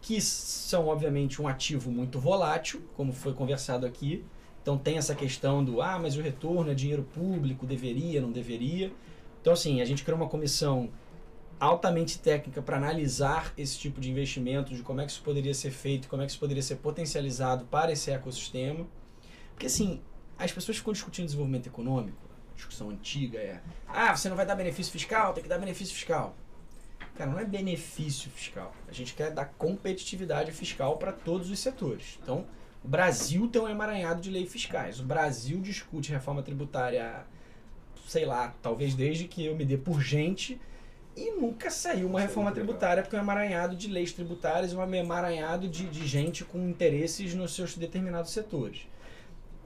que 0.02 0.20
são 0.20 0.88
obviamente 0.88 1.42
um 1.42 1.48
ativo 1.48 1.92
muito 1.92 2.20
volátil, 2.20 2.82
como 2.96 3.14
foi 3.14 3.34
conversado 3.34 3.86
aqui. 3.86 4.26
Então 4.62 4.78
tem 4.78 4.98
essa 4.98 5.16
questão 5.16 5.64
do 5.64 5.82
ah, 5.82 6.00
mas 6.00 6.18
o 6.18 6.22
retorno 6.22 6.72
é 6.72 6.74
dinheiro 6.74 7.04
público, 7.04 7.66
deveria, 7.66 8.20
não 8.20 8.32
deveria. 8.32 8.92
Então 9.42 9.54
assim, 9.54 9.82
a 9.82 9.86
gente 9.86 10.04
criou 10.04 10.20
uma 10.20 10.28
comissão 10.28 10.90
altamente 11.60 12.18
técnica 12.18 12.62
para 12.62 12.78
analisar 12.78 13.54
esse 13.56 13.78
tipo 13.78 14.02
de 14.02 14.10
investimento, 14.10 14.74
de 14.74 14.82
como 14.82 15.00
é 15.02 15.06
que 15.06 15.12
isso 15.12 15.22
poderia 15.22 15.54
ser 15.54 15.70
feito, 15.70 16.08
como 16.08 16.24
é 16.24 16.26
que 16.26 16.32
isso 16.32 16.40
poderia 16.40 16.64
ser 16.64 16.78
potencializado 16.78 17.66
para 17.66 17.92
esse 17.92 18.10
ecossistema. 18.10 18.88
Porque 19.52 19.68
assim, 19.68 20.02
as 20.40 20.52
pessoas 20.52 20.78
ficam 20.78 20.92
discutindo 20.92 21.26
desenvolvimento 21.26 21.68
econômico, 21.68 22.18
a 22.52 22.56
discussão 22.56 22.90
antiga 22.90 23.38
é: 23.38 23.62
ah, 23.88 24.16
você 24.16 24.28
não 24.28 24.36
vai 24.36 24.46
dar 24.46 24.56
benefício 24.56 24.92
fiscal, 24.92 25.34
tem 25.34 25.44
que 25.44 25.50
dar 25.50 25.60
benefício 25.60 25.94
fiscal. 25.94 26.36
Cara, 27.16 27.30
não 27.30 27.40
é 27.40 27.46
benefício 27.46 28.30
fiscal. 28.32 28.74
A 28.88 28.94
gente 28.94 29.14
quer 29.14 29.32
dar 29.32 29.46
competitividade 29.46 30.52
fiscal 30.52 30.98
para 30.98 31.12
todos 31.12 31.50
os 31.50 31.60
setores. 31.60 32.18
Então, 32.22 32.46
o 32.84 32.88
Brasil 32.88 33.48
tem 33.48 33.62
um 33.62 33.68
emaranhado 33.68 34.22
de 34.22 34.30
leis 34.30 34.52
fiscais. 34.52 35.00
O 35.00 35.04
Brasil 35.04 35.60
discute 35.62 36.12
reforma 36.12 36.42
tributária, 36.42 37.26
sei 38.08 38.26
lá, 38.26 38.56
talvez 38.62 38.96
desde 38.96 39.28
que 39.28 39.46
eu 39.46 39.56
me 39.56 39.66
dê 39.66 39.78
por 39.78 40.02
gente, 40.02 40.60
e 41.16 41.32
nunca 41.32 41.70
saiu 41.70 42.08
uma 42.08 42.20
é 42.20 42.24
reforma 42.24 42.52
tributária, 42.52 43.04
porque 43.04 43.16
é 43.16 43.20
um 43.20 43.24
emaranhado 43.24 43.76
de 43.76 43.88
leis 43.88 44.14
tributárias, 44.14 44.74
um 44.74 44.96
emaranhado 44.96 45.68
de, 45.68 45.86
de 45.86 46.08
gente 46.08 46.44
com 46.44 46.68
interesses 46.68 47.36
nos 47.36 47.54
seus 47.54 47.78
determinados 47.78 48.32
setores. 48.32 48.88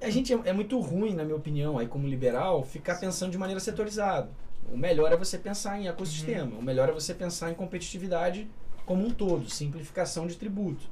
a 0.02 0.10
gente 0.10 0.34
é, 0.34 0.40
é 0.46 0.54
muito 0.54 0.80
ruim, 0.80 1.14
na 1.14 1.24
minha 1.24 1.36
opinião, 1.36 1.78
aí 1.78 1.88
como 1.88 2.08
liberal, 2.08 2.64
ficar 2.64 3.00
pensando 3.00 3.32
de 3.32 3.38
maneira 3.38 3.60
setorizada. 3.60 4.30
O 4.72 4.78
melhor 4.78 5.12
é 5.12 5.18
você 5.18 5.38
pensar 5.38 5.80
em 5.80 5.88
ecossistema, 5.88 6.58
o 6.58 6.62
melhor 6.62 6.90
é 6.90 6.92
você 6.92 7.14
pensar 7.14 7.52
em 7.52 7.56
competitividade 7.56 8.50
como 8.86 9.06
um 9.06 9.12
todo, 9.12 9.50
simplificação 9.50 10.28
de 10.28 10.36
tributo. 10.36 10.90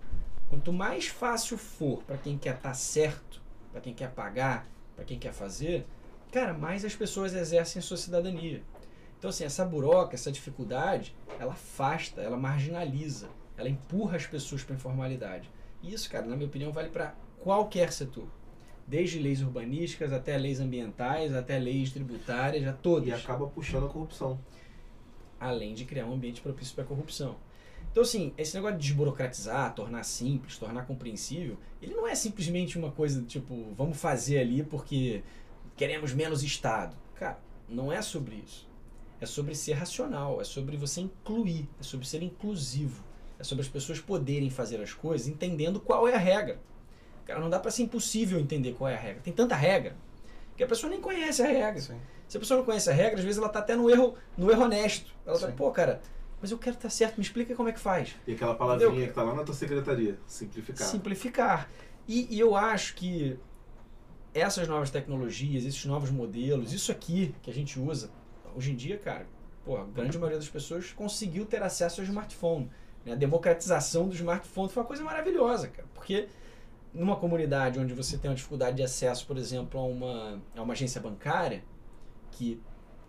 Quanto 0.50 0.72
mais 0.72 1.08
fácil 1.08 1.58
for 1.58 2.04
para 2.04 2.18
quem 2.18 2.38
quer 2.38 2.56
estar 2.56 2.74
certo, 2.74 3.42
para 3.72 3.82
quem 3.82 3.94
quer 3.94 4.12
pagar, 4.12 4.68
para 4.96 5.04
quem 5.04 5.18
quer 5.18 5.34
fazer, 5.34 5.86
cara, 6.32 6.54
mais 6.54 6.86
as 6.86 6.96
pessoas 6.96 7.34
exercem 7.34 7.82
sua 7.82 7.98
cidadania. 7.98 8.64
Então, 9.18 9.30
assim, 9.30 9.46
essa 9.46 9.66
buroca, 9.66 10.16
essa 10.16 10.32
dificuldade, 10.32 11.16
ela 11.40 11.54
afasta, 11.54 12.22
ela 12.22 12.38
marginaliza, 12.38 13.30
ela 13.58 13.70
empurra 13.70 14.18
as 14.18 14.28
pessoas 14.28 14.64
para 14.64 14.76
a 14.76 14.78
informalidade. 14.78 15.50
E 15.82 15.94
isso, 15.94 16.10
cara, 16.10 16.26
na 16.26 16.36
minha 16.36 16.48
opinião, 16.48 16.72
vale 16.72 16.90
para 16.90 17.16
qualquer 17.40 17.92
setor. 17.92 18.28
Desde 18.86 19.20
leis 19.20 19.42
urbanísticas 19.42 20.12
até 20.12 20.38
leis 20.38 20.60
ambientais, 20.60 21.34
até 21.34 21.58
leis 21.58 21.92
tributárias, 21.92 22.68
a 22.68 22.74
todas. 22.74 23.08
E 23.08 23.12
acaba 23.12 23.48
puxando 23.48 23.86
a 23.86 23.90
corrupção. 23.90 24.40
Além 25.40 25.74
de 25.74 25.86
criar 25.86 26.06
um 26.06 26.14
ambiente 26.14 26.42
propício 26.42 26.76
para 26.76 26.84
a 26.84 26.88
corrupção. 26.88 27.38
Então, 27.92 28.02
assim, 28.02 28.34
esse 28.38 28.56
negócio 28.56 28.78
de 28.78 28.88
desburocratizar, 28.88 29.74
tornar 29.76 30.04
simples, 30.04 30.58
tornar 30.58 30.88
compreensível, 30.88 31.58
ele 31.82 31.94
não 31.94 32.08
é 32.08 32.16
simplesmente 32.16 32.78
uma 32.78 32.92
coisa 32.92 33.22
tipo, 33.22 33.72
vamos 33.78 33.98
fazer 33.98 34.40
ali 34.40 34.64
porque 34.64 35.22
queremos 35.76 36.14
menos 36.14 36.44
Estado. 36.44 36.96
Cara, 37.14 37.40
não 37.70 37.92
é 37.92 38.02
sobre 38.02 38.36
isso. 38.44 38.68
É 39.22 39.26
sobre 39.26 39.56
ser 39.56 39.74
racional, 39.74 40.42
é 40.42 40.44
sobre 40.44 40.76
você 40.76 41.02
incluir, 41.02 41.70
é 41.80 41.84
sobre 41.84 42.06
ser 42.06 42.24
inclusivo, 42.24 43.04
é 43.40 43.44
sobre 43.44 43.62
as 43.62 43.70
pessoas 43.70 44.00
poderem 44.00 44.50
fazer 44.50 44.82
as 44.82 44.92
coisas 44.92 45.28
entendendo 45.28 45.80
qual 45.80 46.08
é 46.08 46.16
a 46.16 46.18
regra. 46.18 46.60
Cara, 47.26 47.40
não 47.40 47.50
dá 47.50 47.60
para 47.60 47.72
ser 47.72 47.84
impossível 47.84 48.40
entender 48.40 48.74
qual 48.74 48.90
é 48.90 48.96
a 48.96 49.00
regra. 49.00 49.22
Tem 49.22 49.34
tanta 49.34 49.56
regra 49.56 49.96
que 50.58 50.64
a 50.64 50.68
pessoa 50.68 50.90
nem 50.90 51.00
conhece 51.00 51.42
a 51.42 51.48
regra. 51.48 51.82
Sim. 51.82 52.00
Se 52.28 52.38
a 52.38 52.40
pessoa 52.40 52.58
não 52.58 52.66
conhece 52.66 52.90
a 52.90 52.94
regra, 52.94 53.20
às 53.20 53.24
vezes 53.24 53.38
ela 53.38 53.50
tá 53.50 53.60
até 53.60 53.76
no 53.76 53.90
erro, 53.90 54.16
no 54.38 54.52
erro 54.52 54.64
honesto. 54.64 55.12
Ela 55.26 55.40
tá, 55.40 55.48
Sim. 55.48 55.54
pô, 55.54 55.72
cara, 55.72 56.02
mas 56.42 56.52
eu 56.52 56.58
quero 56.58 56.76
estar 56.76 56.90
certo, 56.90 57.18
me 57.18 57.24
explica 57.24 57.56
como 57.56 57.70
é 57.70 57.72
que 57.72 57.80
faz. 57.80 58.16
E 58.28 58.34
aquela 58.34 58.56
palavrinha 58.56 58.90
Entendeu? 58.90 59.08
que 59.08 59.14
tá 59.14 59.24
lá 59.24 59.34
na 59.34 59.44
tua 59.44 59.56
secretaria, 59.56 60.20
simplificar. 60.28 60.88
Simplificar. 60.88 61.70
E, 62.08 62.36
e 62.36 62.40
eu 62.40 62.56
acho 62.56 62.96
que 62.96 63.40
essas 64.34 64.68
novas 64.68 64.90
tecnologias, 64.90 65.64
esses 65.64 65.86
novos 65.86 66.10
modelos, 66.10 66.74
isso 66.74 66.92
aqui 66.92 67.34
que 67.42 67.50
a 67.50 67.54
gente 67.54 67.80
usa, 67.80 68.10
hoje 68.56 68.72
em 68.72 68.76
dia, 68.76 68.98
cara, 68.98 69.26
pô, 69.64 69.78
a 69.78 69.86
grande 69.86 70.18
maioria 70.18 70.38
das 70.38 70.50
pessoas 70.50 70.92
conseguiu 70.92 71.46
ter 71.46 71.62
acesso 71.62 72.02
ao 72.02 72.06
smartphone. 72.06 72.70
Né? 73.06 73.14
A 73.14 73.16
democratização 73.16 74.08
do 74.08 74.16
smartphone 74.16 74.70
foi 74.70 74.82
uma 74.82 74.88
coisa 74.88 75.04
maravilhosa, 75.04 75.68
cara, 75.68 75.88
porque 75.94 76.28
numa 76.94 77.16
comunidade 77.16 77.80
onde 77.80 77.94
você 77.94 78.18
tem 78.18 78.30
uma 78.30 78.36
dificuldade 78.36 78.78
de 78.78 78.84
acesso, 78.84 79.26
por 79.26 79.38
exemplo, 79.38 79.80
a 79.80 79.84
uma, 79.86 80.42
a 80.56 80.62
uma 80.62 80.74
agência 80.74 81.02
bancária, 81.02 81.64
que 82.32 82.60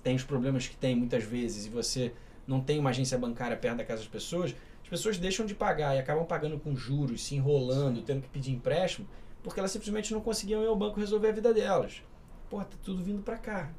tem 0.03 0.14
os 0.16 0.22
problemas 0.24 0.66
que 0.66 0.76
tem 0.76 0.95
muitas 0.95 1.24
vezes, 1.24 1.66
e 1.66 1.68
você 1.68 2.12
não 2.47 2.61
tem 2.61 2.78
uma 2.78 2.91
agência 2.91 3.18
bancária 3.18 3.57
perto 3.57 3.78
da 3.78 3.85
casa 3.85 4.01
das 4.03 4.09
pessoas, 4.11 4.55
as 4.82 4.89
pessoas 4.89 5.18
deixam 5.18 5.47
de 5.47 5.55
pagar 5.55 5.97
e 5.97 5.99
acabam 5.99 6.24
pagando 6.26 6.59
com 6.59 6.76
juros, 6.76 7.22
se 7.24 7.35
enrolando, 7.35 8.03
tendo 8.03 8.22
que 8.22 8.28
pedir 8.28 8.53
empréstimo, 8.53 9.07
porque 9.43 9.59
elas 9.61 9.70
simplesmente 9.70 10.12
não 10.12 10.20
conseguiam 10.20 10.62
ir 10.62 10.66
ao 10.66 10.76
banco 10.76 11.01
resolver 11.01 11.28
a 11.28 11.32
vida 11.32 11.53
delas. 11.53 12.03
Pô, 12.51 12.59
tá 12.59 12.76
tudo 12.82 13.03
vindo 13.03 13.22
para 13.22 13.37
cá. 13.37 13.70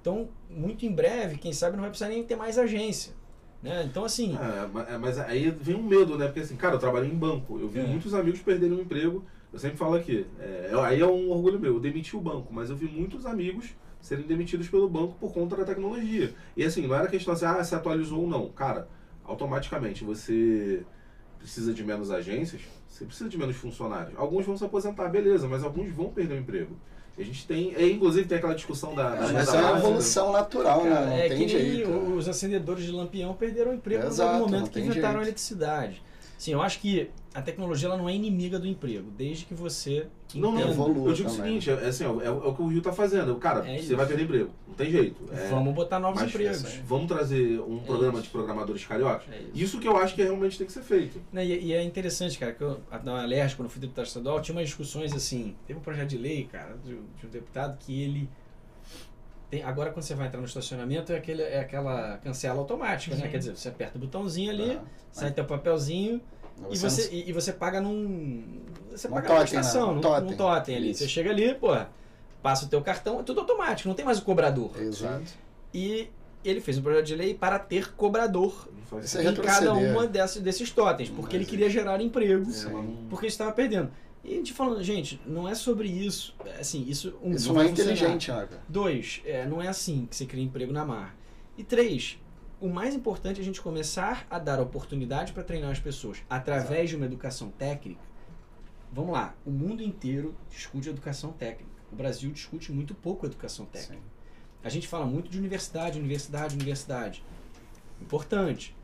Então, 0.00 0.28
muito 0.48 0.86
em 0.86 0.92
breve, 0.92 1.36
quem 1.36 1.52
sabe 1.52 1.74
não 1.76 1.82
vai 1.82 1.90
precisar 1.90 2.10
nem 2.10 2.22
ter 2.22 2.36
mais 2.36 2.58
agência. 2.58 3.12
Né? 3.62 3.84
Então, 3.84 4.04
assim, 4.04 4.36
É, 4.36 4.94
é, 4.94 4.98
mas 4.98 5.18
aí 5.18 5.50
vem 5.50 5.74
um 5.74 5.82
medo, 5.82 6.16
né? 6.16 6.26
Porque 6.26 6.40
assim, 6.40 6.56
cara, 6.56 6.76
eu 6.76 6.78
trabalhei 6.78 7.10
em 7.10 7.14
banco. 7.16 7.58
Eu 7.58 7.68
vi 7.68 7.80
É. 7.80 7.82
muitos 7.86 8.14
amigos 8.14 8.40
perderem 8.40 8.76
o 8.78 8.80
emprego. 8.82 9.24
Eu 9.56 9.60
sempre 9.60 9.78
falo 9.78 9.94
aqui, 9.94 10.26
é, 10.38 10.70
aí 10.84 11.00
é 11.00 11.06
um 11.06 11.30
orgulho 11.30 11.58
meu, 11.58 11.72
eu 11.76 11.80
demiti 11.80 12.14
o 12.14 12.20
banco, 12.20 12.52
mas 12.52 12.68
eu 12.68 12.76
vi 12.76 12.84
muitos 12.84 13.24
amigos 13.24 13.70
serem 14.02 14.26
demitidos 14.26 14.68
pelo 14.68 14.86
banco 14.86 15.14
por 15.18 15.32
conta 15.32 15.56
da 15.56 15.64
tecnologia. 15.64 16.34
E 16.54 16.62
assim, 16.62 16.86
não 16.86 16.94
era 16.94 17.08
questão 17.08 17.32
assim, 17.32 17.46
ah, 17.46 17.64
se 17.64 17.74
atualizou 17.74 18.20
ou 18.20 18.28
não. 18.28 18.50
Cara, 18.50 18.86
automaticamente 19.24 20.04
você 20.04 20.82
precisa 21.38 21.72
de 21.72 21.82
menos 21.82 22.10
agências, 22.10 22.60
você 22.86 23.06
precisa 23.06 23.30
de 23.30 23.38
menos 23.38 23.56
funcionários. 23.56 24.12
Alguns 24.18 24.44
vão 24.44 24.58
se 24.58 24.64
aposentar, 24.66 25.08
beleza, 25.08 25.48
mas 25.48 25.64
alguns 25.64 25.90
vão 25.90 26.10
perder 26.10 26.34
o 26.34 26.38
emprego. 26.38 26.76
E 27.16 27.22
a 27.22 27.24
gente 27.24 27.46
tem, 27.46 27.74
é, 27.74 27.88
inclusive 27.88 28.28
tem 28.28 28.36
aquela 28.36 28.54
discussão 28.54 28.94
da, 28.94 29.14
da 29.14 29.32
Mas 29.32 29.48
é 29.48 29.52
uma 29.52 29.62
básica. 29.70 29.78
evolução 29.78 30.32
natural, 30.32 30.82
Cara, 30.82 31.06
né? 31.06 31.06
Não 31.06 31.16
é 31.16 31.28
tem 31.30 31.38
que 31.38 31.48
jeito. 31.48 31.90
os 31.90 32.28
acendedores 32.28 32.84
de 32.84 32.92
lampião 32.92 33.32
perderam 33.32 33.70
o 33.70 33.74
emprego 33.74 34.02
no 34.02 34.08
Exato, 34.10 34.38
momento 34.38 34.70
que 34.70 34.80
inventaram 34.80 35.20
a 35.20 35.22
eletricidade. 35.22 36.02
Sim, 36.38 36.52
eu 36.52 36.60
acho 36.62 36.80
que 36.80 37.10
a 37.32 37.40
tecnologia 37.42 37.88
ela 37.88 37.96
não 37.96 38.08
é 38.08 38.14
inimiga 38.14 38.58
do 38.58 38.66
emprego, 38.66 39.10
desde 39.16 39.44
que 39.46 39.54
você 39.54 40.06
Não, 40.34 40.52
não. 40.52 40.60
Evolua 40.70 41.08
eu 41.10 41.14
digo 41.14 41.28
o 41.28 41.32
também. 41.34 41.60
seguinte, 41.60 41.70
é, 41.70 41.88
assim, 41.88 42.04
ó, 42.04 42.20
é, 42.20 42.30
o 42.30 42.44
é 42.44 42.48
o 42.48 42.54
que 42.54 42.62
o 42.62 42.66
Rio 42.66 42.82
tá 42.82 42.92
fazendo. 42.92 43.34
Cara, 43.36 43.60
É 43.60 43.76
você 43.76 43.84
isso. 43.84 43.96
vai 43.96 44.06
perder 44.06 44.24
emprego. 44.24 44.50
Não 44.68 44.74
tem 44.74 44.90
jeito. 44.90 45.22
É, 45.32 45.48
Vamos 45.48 45.74
botar 45.74 45.98
novos 45.98 46.20
mas 46.20 46.28
empregos. 46.30 46.74
Vamos 46.86 47.06
trazer 47.08 47.60
um 47.60 47.78
É 47.78 47.86
programa 47.86 48.14
isso. 48.14 48.22
de 48.24 48.28
programadores 48.30 48.84
cariocas? 48.84 49.32
É 49.32 49.38
isso. 49.40 49.50
Isso 49.54 49.80
que 49.80 49.88
eu 49.88 49.96
acho 49.96 50.14
que 50.14 50.22
realmente 50.22 50.58
tem 50.58 50.66
que 50.66 50.72
ser 50.72 50.82
feito. 50.82 51.20
E, 51.34 51.38
e 51.38 51.72
é 51.72 51.82
interessante, 51.82 52.38
cara, 52.38 52.52
que 52.52 52.62
eu, 52.62 52.80
na 53.04 53.22
Alerj, 53.22 53.54
quando 53.56 53.66
eu 53.66 53.70
fui 53.70 53.80
deputado 53.80 54.06
estadual, 54.06 54.40
tinha 54.42 54.54
umas 54.56 54.66
discussões 54.66 55.12
assim. 55.14 55.54
Teve 55.66 55.78
um 55.78 55.82
projeto 55.82 56.08
de 56.10 56.18
lei, 56.18 56.44
cara, 56.50 56.76
de, 56.84 56.90
de 56.94 57.26
um 57.26 57.30
deputado 57.30 57.78
que 57.78 58.02
ele. 58.02 58.28
Tem, 59.50 59.62
agora, 59.62 59.90
quando 59.90 60.02
você 60.04 60.14
vai 60.14 60.26
entrar 60.26 60.40
no 60.40 60.46
estacionamento, 60.46 61.12
é, 61.12 61.16
aquele, 61.16 61.42
é 61.42 61.60
aquela 61.60 62.18
cancela 62.18 62.58
automática, 62.58 63.14
né? 63.14 63.28
Quer 63.28 63.38
dizer, 63.38 63.56
você 63.56 63.68
aperta 63.68 63.96
o 63.96 64.00
botãozinho 64.00 64.50
ali, 64.50 64.72
Ah, 64.72 64.84
sai 65.12 65.30
teu 65.30 65.44
papelzinho 65.44 66.20
mas 66.60 66.80
e, 66.80 66.82
não- 66.82 66.90
você, 66.90 67.08
e, 67.14 67.28
e 67.30 67.32
você 67.32 67.52
paga 67.52 67.80
num. 67.80 68.42
Você 68.90 69.06
Num 69.08 69.14
paga 69.14 69.28
numa 69.28 69.38
totem, 69.40 69.54
né? 69.54 69.60
estação, 69.60 69.94
Num 69.94 70.00
totem. 70.00 70.30
num 70.30 70.36
totem 70.36 70.76
ali. 70.76 70.90
Isso. 70.90 71.00
Você 71.00 71.08
chega 71.08 71.30
ali, 71.30 71.54
pô, 71.54 71.68
passa 72.42 72.64
o 72.66 72.68
teu 72.68 72.80
cartão, 72.82 73.20
é 73.20 73.22
tudo 73.22 73.40
automático, 73.40 73.88
não 73.88 73.94
tem 73.94 74.04
mais 74.04 74.18
o 74.18 74.22
cobrador. 74.22 74.70
Exato. 74.80 75.22
E 75.72 76.08
ele 76.44 76.60
fez 76.60 76.78
um 76.78 76.82
projeto 76.82 77.04
de 77.06 77.14
lei 77.14 77.34
para 77.34 77.58
ter 77.58 77.92
cobrador 77.94 78.68
Não 78.90 78.98
é 78.98 79.24
em 79.30 79.34
cada 79.34 79.72
uma 79.74 80.06
desses, 80.06 80.40
desses 80.42 80.70
totens, 80.70 81.08
porque 81.10 81.36
ele 81.36 81.44
queria 81.44 81.68
gerar 81.70 82.00
emprego 82.00 82.44
É, 82.50 82.64
mas 82.64 82.72
não- 82.72 82.96
porque 83.10 83.26
estava 83.26 83.52
perdendo. 83.52 83.90
E 84.26 84.32
a 84.32 84.36
gente 84.38 84.52
falando, 84.52 84.82
gente, 84.82 85.20
não 85.24 85.48
é 85.48 85.54
sobre 85.54 85.88
isso. 85.88 86.34
Assim, 86.58 86.84
isso 86.88 87.16
um, 87.22 87.30
Isso 87.30 87.52
não 87.52 87.60
é 87.60 87.68
inteligente, 87.68 88.26
cara? 88.26 88.60
Dois, 88.68 89.22
é, 89.24 89.46
não 89.46 89.62
é 89.62 89.68
assim 89.68 90.04
que 90.06 90.16
você 90.16 90.26
cria 90.26 90.42
emprego 90.42 90.72
na 90.72 90.84
mar. 90.84 91.16
E 91.56 91.62
três, 91.62 92.18
o 92.60 92.68
mais 92.68 92.92
importante 92.92 93.38
é 93.38 93.40
a 93.40 93.44
gente 93.44 93.60
começar 93.60 94.26
a 94.28 94.40
dar 94.40 94.60
oportunidade 94.60 95.32
para 95.32 95.44
treinar 95.44 95.70
as 95.70 95.78
pessoas 95.78 96.24
através 96.28 96.90
de 96.90 96.96
uma 96.96 97.06
educação 97.06 97.50
técnica. 97.50 98.02
Vamos 98.92 99.12
lá, 99.12 99.36
o 99.46 99.50
mundo 99.50 99.80
inteiro 99.80 100.34
discute 100.50 100.88
educação 100.88 101.30
técnica. 101.30 101.70
O 101.92 101.94
Brasil 101.94 102.28
discute 102.32 102.72
muito 102.72 102.96
pouco 102.96 103.26
educação 103.26 103.64
técnica. 103.64 104.02
Sim. 104.02 104.10
A 104.64 104.68
gente 104.68 104.88
fala 104.88 105.06
muito 105.06 105.30
de 105.30 105.38
universidade, 105.38 106.00
universidade, 106.00 106.56
universidade. 106.56 107.24
Importante. 108.00 108.74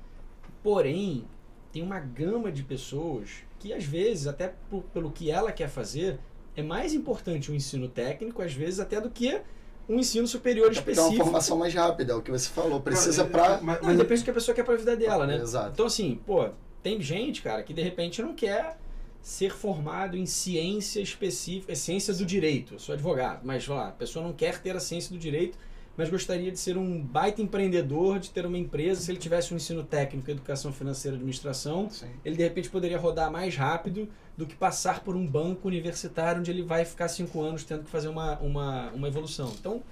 Porém, 0.63 1.25
tem 1.73 1.83
uma 1.83 1.99
gama 1.99 2.53
de 2.53 2.63
pessoas 2.63 3.43
que, 3.63 3.73
às 3.73 3.85
vezes, 3.85 4.27
até 4.27 4.53
por- 4.69 4.83
pelo 4.93 5.11
que 5.11 5.31
ela 5.31 5.53
quer 5.53 5.69
fazer, 5.69 6.19
é 6.57 6.63
mais 6.63 6.93
importante 6.93 7.51
o 7.51 7.55
ensino 7.55 7.89
técnico, 7.89 8.43
às 8.43 8.53
vezes, 8.53 8.81
até 8.81 9.01
do 9.01 9.09
que 9.11 9.41
um 9.89 9.99
ensino 9.99 10.27
superior 10.27 10.71
É 10.71 10.75
porque 10.75 10.91
é 10.91 10.93
uma 10.93 10.93
específico. 11.01 11.25
formação 11.25 11.57
mais 11.59 11.73
rápida, 11.75 12.13
é 12.13 12.17
o 12.17 12.23
que 12.23 12.31
você 12.31 12.49
falou. 12.49 12.81
Precisa 12.81 13.25
pra. 13.25 13.61
mas- 13.63 13.81
mas- 13.83 13.97
depende 13.97 14.21
do 14.23 14.25
que 14.25 14.31
a 14.31 14.35
pessoa 14.35 14.55
quer 14.55 14.65
pra 14.65 14.77
vida 14.77 14.97
dela, 14.97 15.27
né? 15.27 15.37
Exato. 15.37 15.71
Então, 15.73 15.87
assim, 15.87 16.21
pô, 16.27 16.49
tem 16.83 17.01
gente, 17.01 17.41
cara, 17.43 17.63
que 17.63 17.73
de 17.73 17.83
repente 17.83 18.21
não 18.23 18.35
quer 18.35 18.79
ser 19.21 19.53
formado 19.53 20.17
em 20.17 20.27
ciência 20.27 21.01
específica, 21.01 21.73
é 21.73 21.75
ciência 21.77 22.13
do 22.13 22.25
direito. 22.27 22.75
Eu 22.75 22.79
sou 22.81 22.93
advogado, 22.93 23.41
mas 23.45 23.67
lá, 23.69 23.89
a 23.89 23.93
pessoa 23.93 24.25
não 24.25 24.33
quer 24.33 24.61
ter 24.61 24.75
a 24.77 24.81
ciência 24.81 25.13
do 25.13 25.19
direito, 25.19 25.57
mas 25.97 26.09
gostaria 26.09 26.51
de 26.51 26.59
ser 26.59 26.77
um 26.77 27.01
baita 27.03 27.43
empreendedor, 27.43 28.19
de 28.19 28.31
ter 28.31 28.47
uma 28.47 28.59
empresa. 28.59 29.01
Se 29.01 29.11
ele 29.11 29.19
tivesse 29.19 29.53
um 29.53 29.57
ensino 29.57 29.83
técnico, 29.83 30.31
educação 30.31 30.73
financeira, 30.73 31.17
administração, 31.17 31.89
Sim. 31.91 32.09
ele 32.25 32.37
de 32.37 32.43
repente 32.43 32.71
poderia 32.71 32.99
rodar 32.99 33.31
mais 33.31 33.57
rápido 33.57 34.09
do 34.37 34.47
que 34.47 34.55
passar 34.55 35.01
por 35.01 35.15
um 35.15 35.27
banco 35.27 35.69
universitário 35.69 36.41
onde 36.41 36.51
ele 36.51 36.63
vai 36.63 36.85
ficar 36.85 37.09
cinco 37.09 37.43
anos 37.43 37.65
tendo 37.65 37.85
que 37.85 37.91
fazer 37.91 38.09
uma, 38.09 38.39
uma, 38.39 38.91
uma 38.93 39.09
evolução. 39.09 39.53
Então, 39.59 39.83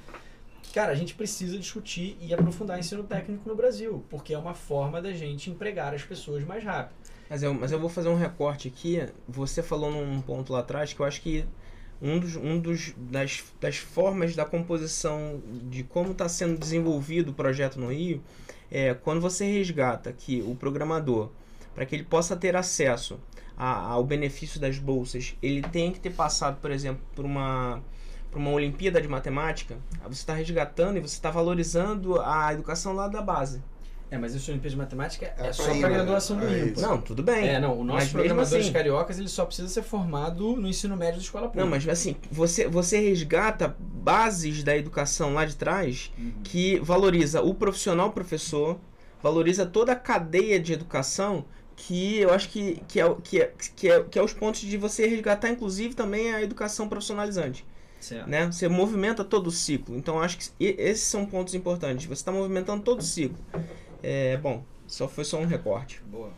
cara, 0.72 0.92
a 0.92 0.94
gente 0.94 1.14
precisa 1.14 1.59
discutir 1.59 2.16
e 2.20 2.32
aprofundar 2.32 2.78
ensino 2.78 3.05
técnico 3.05 3.46
no 3.48 3.55
Brasil, 3.55 4.05
porque 4.09 4.32
é 4.32 4.38
uma 4.38 4.55
forma 4.55 5.03
da 5.03 5.12
gente 5.12 5.51
empregar 5.51 5.92
as 5.92 6.03
pessoas 6.03 6.42
mais 6.44 6.64
rápido. 6.64 6.96
Mas 7.28 7.42
eu, 7.42 7.55
mas 7.55 7.70
eu 7.70 7.78
vou 7.78 7.88
fazer 7.88 8.09
um 8.09 8.16
recorte 8.16 8.66
aqui. 8.66 9.07
Você 9.28 9.62
falou 9.62 9.90
num 9.90 10.20
ponto 10.20 10.53
lá 10.53 10.61
atrás 10.61 10.92
que 10.92 11.01
eu 11.01 11.07
acho 11.07 11.20
que 11.20 11.44
um 12.01 12.18
dos, 12.18 12.36
um 12.36 12.59
dos 12.59 12.92
das, 12.96 13.44
das 13.61 13.76
formas 13.76 14.34
da 14.34 14.44
composição 14.44 15.40
de 15.68 15.82
como 15.84 16.12
está 16.12 16.28
sendo 16.28 16.59
desenvolvido 16.59 17.30
o 17.30 17.34
projeto 17.34 17.78
no 17.78 17.92
Rio 17.92 18.22
é 18.70 18.94
quando 18.94 19.20
você 19.20 19.44
resgata 19.44 20.12
que 20.12 20.42
o 20.42 20.55
programador, 20.55 21.30
para 21.74 21.84
que 21.84 21.94
ele 21.94 22.05
possa 22.05 22.36
ter 22.36 22.57
acesso 22.57 23.18
a- 23.57 23.88
ao 23.92 24.05
benefício 24.05 24.61
das 24.61 24.78
bolsas, 24.78 25.36
ele 25.42 25.62
tem 25.62 25.92
que 25.92 26.01
ter 26.01 26.11
passado, 26.11 26.59
por 26.61 26.70
exemplo, 26.70 27.03
por 27.14 27.24
uma 27.24 27.82
por 28.30 28.38
uma 28.38 28.51
Olimpíada 28.53 29.01
de 29.03 29.09
Matemática, 29.09 29.76
você 30.05 30.20
está 30.20 30.32
resgatando 30.34 30.96
e 30.96 31.01
você 31.01 31.16
está 31.16 31.32
valorizando 31.32 32.20
a 32.20 32.53
educação 32.53 32.92
lá 32.92 33.09
da 33.09 33.20
base. 33.20 33.61
É, 34.11 34.19
mas 34.19 34.35
isso 34.35 34.51
Olimpíada 34.51 34.71
de 34.71 34.77
Matemática 34.77 35.33
é, 35.39 35.47
É 35.49 35.53
só 35.53 35.63
pra 35.63 35.73
para 35.73 35.79
IMPA, 35.79 35.89
graduação 35.91 36.37
do 36.37 36.45
né? 36.45 36.59
É 36.61 36.65
IMPA. 36.65 36.81
Não, 36.81 37.01
tudo 37.01 37.23
bem. 37.23 37.49
É, 37.49 37.61
não, 37.61 37.79
o 37.79 37.85
nosso 37.85 37.99
Mas 38.01 38.09
programadores 38.13 38.65
assim- 38.65 38.73
cariocas 38.73 39.19
ele 39.19 39.29
só 39.29 39.45
precisa 39.45 39.69
ser 39.69 39.83
formado 39.83 40.57
no 40.57 40.67
ensino 40.69 40.97
médio 40.97 41.17
da 41.17 41.23
escola 41.23 41.47
pública. 41.47 41.63
Não, 41.65 41.71
mas 41.71 41.89
assim, 41.89 42.17
você, 42.31 42.67
você 42.67 42.99
resgata 42.99 43.77
bases 43.79 44.65
da 44.65 44.77
educação 44.77 45.33
lá 45.35 45.45
de 45.45 45.55
trás 45.57 46.11
Uhum. 46.19 46.33
que 46.43 46.79
valoriza 46.81 47.41
o 47.41 47.55
profissional 47.55 48.11
professor, 48.11 48.79
valoriza 49.23 49.65
toda 49.65 49.93
a 49.93 49.97
cadeia 49.97 50.59
de 50.59 50.73
educação, 50.73 51.45
que 51.77 52.19
eu 52.19 52.33
acho 52.35 52.49
que, 52.49 52.83
que, 52.89 53.01
é, 53.01 53.15
que, 53.23 53.41
é, 53.41 53.53
que, 53.77 53.89
é, 53.89 54.03
que 54.03 54.19
é 54.19 54.23
os 54.23 54.33
pontos 54.33 54.61
de 54.61 54.77
você 54.77 55.07
resgatar, 55.07 55.49
inclusive, 55.51 55.95
também 55.95 56.35
a 56.35 56.43
educação 56.43 56.89
profissionalizante. 56.89 57.65
Certo. 58.01 58.27
Né? 58.29 58.47
Você 58.47 58.67
movimenta 58.67 59.23
todo 59.25 59.47
o 59.49 59.51
ciclo. 59.51 59.95
Então, 59.97 60.21
acho 60.21 60.39
que 60.39 60.47
esses 60.59 61.05
são 61.05 61.25
pontos 61.27 61.55
importantes. 61.55 62.07
Você 62.07 62.15
está 62.15 62.33
movimentando 62.33 62.83
todo 62.83 63.01
o 63.01 63.03
ciclo. 63.03 63.39
É, 64.03 64.36
bom, 64.36 64.64
só 64.86 65.07
foi 65.09 65.24
só 65.24 65.38
um 65.38 65.46
recorte. 65.46 66.03
Boa. 66.07 66.30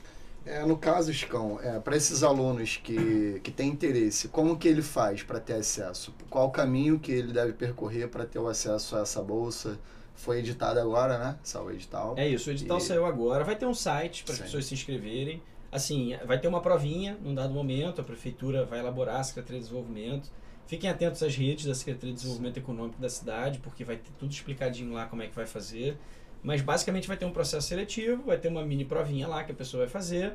É, 0.44 0.64
no 0.66 0.76
caso, 0.76 1.12
Scão, 1.14 1.60
é, 1.62 1.78
para 1.78 1.96
esses 1.96 2.22
alunos 2.24 2.76
que, 2.76 3.40
que 3.44 3.50
têm 3.52 3.68
interesse, 3.68 4.26
como 4.28 4.56
que 4.56 4.66
ele 4.66 4.82
faz 4.82 5.22
para 5.22 5.38
ter 5.38 5.54
acesso? 5.54 6.12
Qual 6.28 6.48
o 6.48 6.50
caminho 6.50 6.98
que 6.98 7.12
ele 7.12 7.32
deve 7.32 7.52
percorrer 7.52 8.08
para 8.08 8.26
ter 8.26 8.40
o 8.40 8.48
acesso 8.48 8.96
a 8.96 9.02
essa 9.02 9.22
bolsa? 9.22 9.78
Foi 10.14 10.40
editado 10.40 10.80
agora, 10.80 11.16
né? 11.16 11.38
Saiu 11.44 11.66
o 11.66 11.70
edital. 11.70 12.14
É 12.18 12.28
isso, 12.28 12.50
o 12.50 12.52
edital 12.52 12.78
E- 12.78 12.80
saiu 12.80 13.06
agora. 13.06 13.44
Vai 13.44 13.56
ter 13.56 13.66
um 13.66 13.74
site 13.74 14.24
para 14.24 14.34
as 14.34 14.40
pessoas 14.40 14.66
se 14.66 14.74
inscreverem. 14.74 15.40
Assim, 15.70 16.14
vai 16.26 16.38
ter 16.38 16.48
uma 16.48 16.60
provinha 16.60 17.16
num 17.22 17.34
dado 17.34 17.54
momento, 17.54 18.00
a 18.00 18.04
prefeitura 18.04 18.64
vai 18.66 18.80
elaborar 18.80 19.20
a 19.20 19.22
Secretaria 19.24 19.58
de 19.60 19.66
Desenvolvimento. 19.66 20.28
Fiquem 20.66 20.90
atentos 20.90 21.22
às 21.22 21.34
redes 21.34 21.64
da 21.66 21.74
Secretaria 21.74 22.10
de 22.10 22.16
Desenvolvimento 22.16 22.56
Econômico 22.58 23.00
da 23.00 23.08
cidade, 23.08 23.58
porque 23.60 23.84
vai 23.84 23.96
ter 23.96 24.10
tudo 24.18 24.30
explicadinho 24.30 24.92
lá 24.92 25.06
como 25.06 25.22
é 25.22 25.28
que 25.28 25.34
vai 25.34 25.46
fazer. 25.46 25.96
Mas 26.42 26.60
basicamente 26.60 27.06
vai 27.06 27.16
ter 27.16 27.24
um 27.24 27.30
processo 27.30 27.68
seletivo, 27.68 28.24
vai 28.24 28.36
ter 28.36 28.48
uma 28.48 28.64
mini 28.64 28.84
provinha 28.84 29.28
lá 29.28 29.44
que 29.44 29.52
a 29.52 29.54
pessoa 29.54 29.84
vai 29.84 29.90
fazer. 29.90 30.34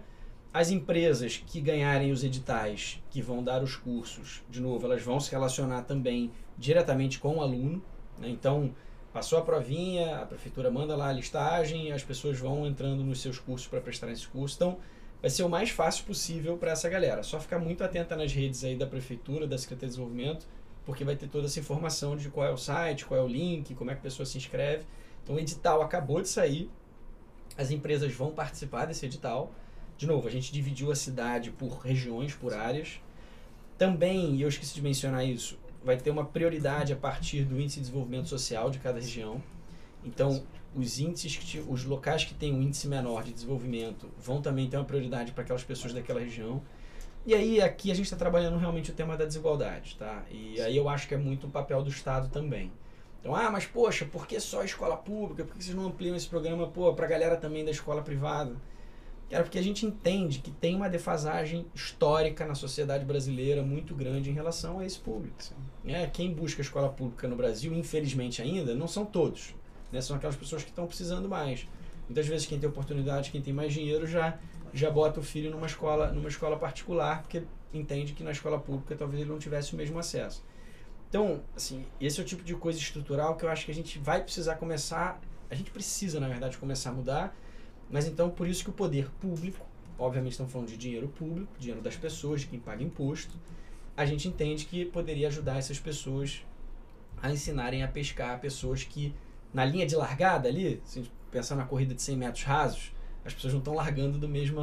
As 0.54 0.72
empresas 0.72 1.44
que 1.46 1.60
ganharem 1.60 2.12
os 2.12 2.24
editais, 2.24 3.04
que 3.10 3.22
vão 3.22 3.44
dar 3.44 3.62
os 3.62 3.76
cursos, 3.76 4.42
de 4.50 4.62
novo, 4.62 4.86
elas 4.86 5.04
vão 5.04 5.20
se 5.20 5.30
relacionar 5.30 5.82
também 5.84 6.32
diretamente 6.58 7.20
com 7.20 7.36
o 7.36 7.42
aluno. 7.42 7.84
né? 8.18 8.30
Então, 8.30 8.74
passou 9.12 9.38
a 9.38 9.42
provinha, 9.42 10.20
a 10.20 10.26
prefeitura 10.26 10.72
manda 10.72 10.96
lá 10.96 11.10
a 11.10 11.12
listagem, 11.12 11.92
as 11.92 12.04
pessoas 12.04 12.40
vão 12.40 12.66
entrando 12.66 13.04
nos 13.04 13.22
seus 13.22 13.38
cursos 13.38 13.68
para 13.68 13.82
prestar 13.82 14.10
esses 14.10 14.26
cursos. 14.26 14.56
Então, 14.56 14.78
vai 15.22 15.30
ser 15.30 15.44
o 15.44 15.50
mais 15.50 15.70
fácil 15.70 16.06
possível 16.06 16.58
para 16.58 16.72
essa 16.72 16.88
galera. 16.88 17.22
Só 17.24 17.40
ficar 17.40 17.60
muito 17.60 17.84
atenta 17.84 18.16
nas 18.16 18.32
redes 18.32 18.64
aí 18.64 18.76
da 18.76 18.88
prefeitura, 18.88 19.46
da 19.46 19.58
Secretaria 19.58 19.90
de 19.90 19.96
Desenvolvimento, 19.96 20.48
porque 20.86 21.04
vai 21.04 21.16
ter 21.16 21.28
toda 21.28 21.48
essa 21.48 21.60
informação 21.60 22.16
de 22.16 22.30
qual 22.30 22.48
é 22.48 22.52
o 22.52 22.58
site, 22.58 23.06
qual 23.06 23.20
é 23.20 23.24
o 23.24 23.28
link, 23.28 23.76
como 23.76 23.92
é 23.92 23.94
que 23.94 24.00
a 24.00 24.04
pessoa 24.04 24.26
se 24.26 24.38
inscreve. 24.38 24.86
O 25.28 25.38
edital 25.38 25.82
acabou 25.82 26.22
de 26.22 26.30
sair, 26.30 26.70
as 27.58 27.72
empresas 27.72 28.14
vão 28.14 28.32
participar 28.32 28.86
desse 28.86 29.06
edital. 29.06 29.52
De 29.98 30.06
novo, 30.06 30.28
a 30.28 30.32
gente 30.32 30.54
dividiu 30.54 30.92
a 30.92 30.96
cidade 30.96 31.52
por 31.52 31.80
regiões, 31.80 32.34
por 32.34 32.54
áreas. 32.54 33.02
Também, 33.78 34.36
e 34.36 34.42
eu 34.42 34.48
esqueci 34.48 34.76
de 34.76 34.82
mencionar 34.82 35.26
isso, 35.26 35.60
vai 35.84 35.98
ter 35.98 36.10
uma 36.10 36.26
prioridade 36.26 36.94
a 36.94 36.96
partir 36.96 37.44
do 37.44 37.60
índice 37.60 37.76
de 37.76 37.82
desenvolvimento 37.82 38.28
social 38.28 38.70
de 38.70 38.80
cada 38.80 39.00
região. 39.00 39.42
Então, 40.04 40.44
os 40.76 41.00
índices, 41.00 41.36
que, 41.36 41.60
os 41.60 41.84
locais 41.84 42.24
que 42.24 42.34
têm 42.34 42.54
um 42.54 42.62
índice 42.62 42.88
menor 42.88 43.24
de 43.24 43.34
desenvolvimento 43.34 44.10
vão 44.20 44.42
também 44.42 44.70
ter 44.70 44.78
uma 44.78 44.86
prioridade 44.86 45.32
para 45.32 45.44
aquelas 45.44 45.64
pessoas 45.64 45.94
daquela 45.94 46.20
região. 46.20 46.62
E 47.26 47.34
aí, 47.34 47.62
aqui 47.62 47.92
a 47.92 47.94
gente 47.94 48.06
está 48.06 48.16
trabalhando 48.16 48.58
realmente 48.58 48.92
o 48.92 48.94
tema 48.94 49.18
da 49.18 49.26
desigualdade, 49.26 49.98
tá? 49.98 50.24
E 50.32 50.62
aí 50.62 50.78
eu 50.78 50.88
acho 50.88 51.08
que 51.08 51.14
é 51.14 51.18
muito 51.18 51.48
o 51.48 51.50
papel 51.50 51.84
do 51.84 51.90
Estado 51.90 52.30
também. 52.30 52.72
Então, 53.20 53.36
ah, 53.36 53.50
mas 53.52 53.66
poxa, 53.66 54.06
por 54.06 54.28
que 54.28 54.40
só 54.40 54.62
a 54.62 54.66
escola 54.66 54.96
pública? 54.96 55.44
Por 55.44 55.56
que 55.56 55.64
vocês 55.64 55.76
não 55.76 55.86
ampliam 55.86 56.16
esse 56.16 56.28
programa 56.28 56.68
para 56.68 57.06
a 57.06 57.10
galera 57.10 57.36
também 57.36 57.66
da 57.66 57.72
escola 57.72 58.02
privada? 58.02 58.56
Cara, 59.30 59.44
porque 59.44 59.60
a 59.60 59.62
gente 59.62 59.86
entende 59.86 60.40
que 60.40 60.50
tem 60.50 60.74
uma 60.76 60.90
defasagem 60.90 61.66
histórica 61.76 62.46
na 62.46 62.56
sociedade 62.56 63.04
brasileira 63.04 63.62
muito 63.62 63.94
grande 63.94 64.30
em 64.30 64.34
relação 64.34 64.80
a 64.80 64.86
esse 64.86 64.98
público. 64.98 65.36
É, 65.86 66.08
quem 66.08 66.34
busca 66.34 66.62
a 66.62 66.64
escola 66.64 66.88
pública 66.88 67.28
no 67.28 67.36
Brasil, 67.36 67.74
infelizmente 67.74 68.42
ainda, 68.42 68.74
não 68.74 68.88
são 68.88 69.06
todos. 69.06 69.54
Né? 69.92 70.00
São 70.00 70.16
aquelas 70.16 70.38
pessoas 70.38 70.64
que 70.64 70.70
estão 70.70 70.88
precisando 70.88 71.28
mais. 71.28 71.68
Muitas 72.08 72.26
vezes 72.26 72.48
quem 72.48 72.58
tem 72.58 72.70
oportunidade, 72.70 73.32
quem 73.32 73.42
tem 73.42 73.54
mais 73.54 73.74
dinheiro, 73.74 74.08
já, 74.08 74.38
já 74.74 74.90
bota 74.90 75.20
o 75.20 75.24
filho 75.24 75.52
numa 75.52 75.68
escola, 75.68 76.10
numa 76.14 76.30
escola 76.30 76.58
particular, 76.58 77.24
porque 77.24 77.44
entende 77.74 78.14
que 78.14 78.24
na 78.24 78.32
escola 78.32 78.58
pública 78.58 78.96
talvez 78.96 79.22
ele 79.22 79.30
não 79.30 79.40
tivesse 79.40 79.74
o 79.74 79.76
mesmo 79.76 80.00
acesso. 80.00 80.42
Então, 81.10 81.42
assim, 81.56 81.86
esse 82.02 82.20
é 82.20 82.24
o 82.24 82.26
tipo 82.26 82.44
de 82.44 82.54
coisa 82.56 82.78
estrutural 82.78 83.36
que 83.36 83.46
eu 83.46 83.50
acho 83.50 83.66
que 83.66 83.72
a 83.72 83.74
gente 83.74 83.98
vai 83.98 84.22
precisar 84.22 84.56
começar, 84.56 85.20
a 85.50 85.56
gente 85.56 85.72
precisa, 85.72 86.20
na 86.20 86.28
verdade, 86.28 86.58
começar 86.58 86.90
a 86.90 86.94
mudar, 86.94 87.36
mas 87.90 88.06
então 88.06 88.30
por 88.30 88.48
isso 88.48 88.64
que 88.64 88.70
o 88.70 88.74
poder 88.74 89.10
público, 89.12 89.66
obviamente 89.98 90.34
estamos 90.34 90.52
falando 90.52 90.68
de 90.68 90.78
dinheiro 90.78 91.08
público, 91.08 91.52
dinheiro 91.58 91.82
das 91.82 91.96
pessoas, 91.96 92.42
de 92.42 92.48
quem 92.48 92.60
paga 92.60 92.84
imposto, 92.84 93.34
a 93.96 94.06
gente 94.06 94.28
entende 94.28 94.66
que 94.66 94.86
poderia 94.86 95.28
ajudar 95.28 95.58
essas 95.58 95.80
pessoas 95.80 96.46
a 97.22 97.32
ensinarem 97.32 97.84
a 97.84 97.88
pescar 97.88 98.40
pessoas 98.40 98.84
que 98.84 99.16
na 99.54 99.66
linha 99.66 99.88
de 99.88 99.96
largada 99.96 100.48
ali, 100.48 100.82
se 100.86 101.00
a 101.00 101.02
gente 101.02 101.14
pensar 101.32 101.56
na 101.56 101.66
corrida 101.66 101.96
de 101.96 102.02
100 102.02 102.18
metros 102.18 102.44
rasos, 102.44 102.92
as 103.26 103.34
pessoas 103.34 103.54
não 103.54 103.60
estão 103.60 103.74
largando 103.74 104.18
do 104.18 104.28
mesmo, 104.28 104.62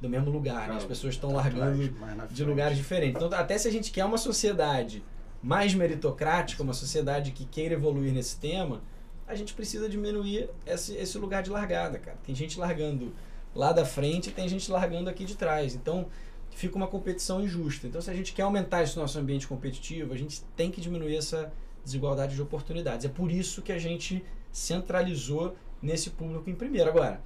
do 0.00 0.08
mesmo 0.08 0.30
lugar, 0.30 0.68
né? 0.68 0.76
as 0.76 0.84
pessoas 0.84 1.14
estão 1.14 1.32
largando 1.32 1.76
Mais 1.98 2.16
na 2.16 2.26
de 2.26 2.44
lugares 2.44 2.76
diferentes. 2.76 3.22
Então, 3.22 3.38
até 3.38 3.58
se 3.58 3.68
a 3.68 3.72
gente 3.72 3.90
quer 3.90 4.04
uma 4.04 4.18
sociedade 4.18 5.02
mais 5.42 5.74
meritocrática, 5.74 6.62
uma 6.62 6.74
sociedade 6.74 7.32
que 7.32 7.44
queira 7.44 7.74
evoluir 7.74 8.12
nesse 8.12 8.38
tema, 8.38 8.82
a 9.26 9.34
gente 9.34 9.54
precisa 9.54 9.88
diminuir 9.88 10.50
esse, 10.66 10.94
esse 10.96 11.16
lugar 11.16 11.42
de 11.42 11.50
largada, 11.50 11.98
cara. 11.98 12.18
Tem 12.24 12.34
gente 12.34 12.58
largando 12.58 13.12
lá 13.54 13.72
da 13.72 13.84
frente 13.84 14.28
e 14.28 14.32
tem 14.32 14.48
gente 14.48 14.70
largando 14.70 15.08
aqui 15.08 15.24
de 15.24 15.36
trás. 15.36 15.74
Então, 15.74 16.06
fica 16.50 16.76
uma 16.76 16.86
competição 16.86 17.40
injusta. 17.42 17.86
Então, 17.86 18.00
se 18.00 18.10
a 18.10 18.14
gente 18.14 18.32
quer 18.32 18.42
aumentar 18.42 18.82
esse 18.82 18.96
nosso 18.96 19.18
ambiente 19.18 19.46
competitivo, 19.46 20.12
a 20.12 20.16
gente 20.16 20.42
tem 20.56 20.70
que 20.70 20.80
diminuir 20.80 21.16
essa 21.16 21.52
desigualdade 21.84 22.34
de 22.34 22.42
oportunidades. 22.42 23.06
É 23.06 23.08
por 23.08 23.30
isso 23.30 23.62
que 23.62 23.72
a 23.72 23.78
gente 23.78 24.24
centralizou 24.52 25.56
nesse 25.80 26.10
público 26.10 26.50
em 26.50 26.54
primeiro. 26.54 26.90
Agora, 26.90 27.20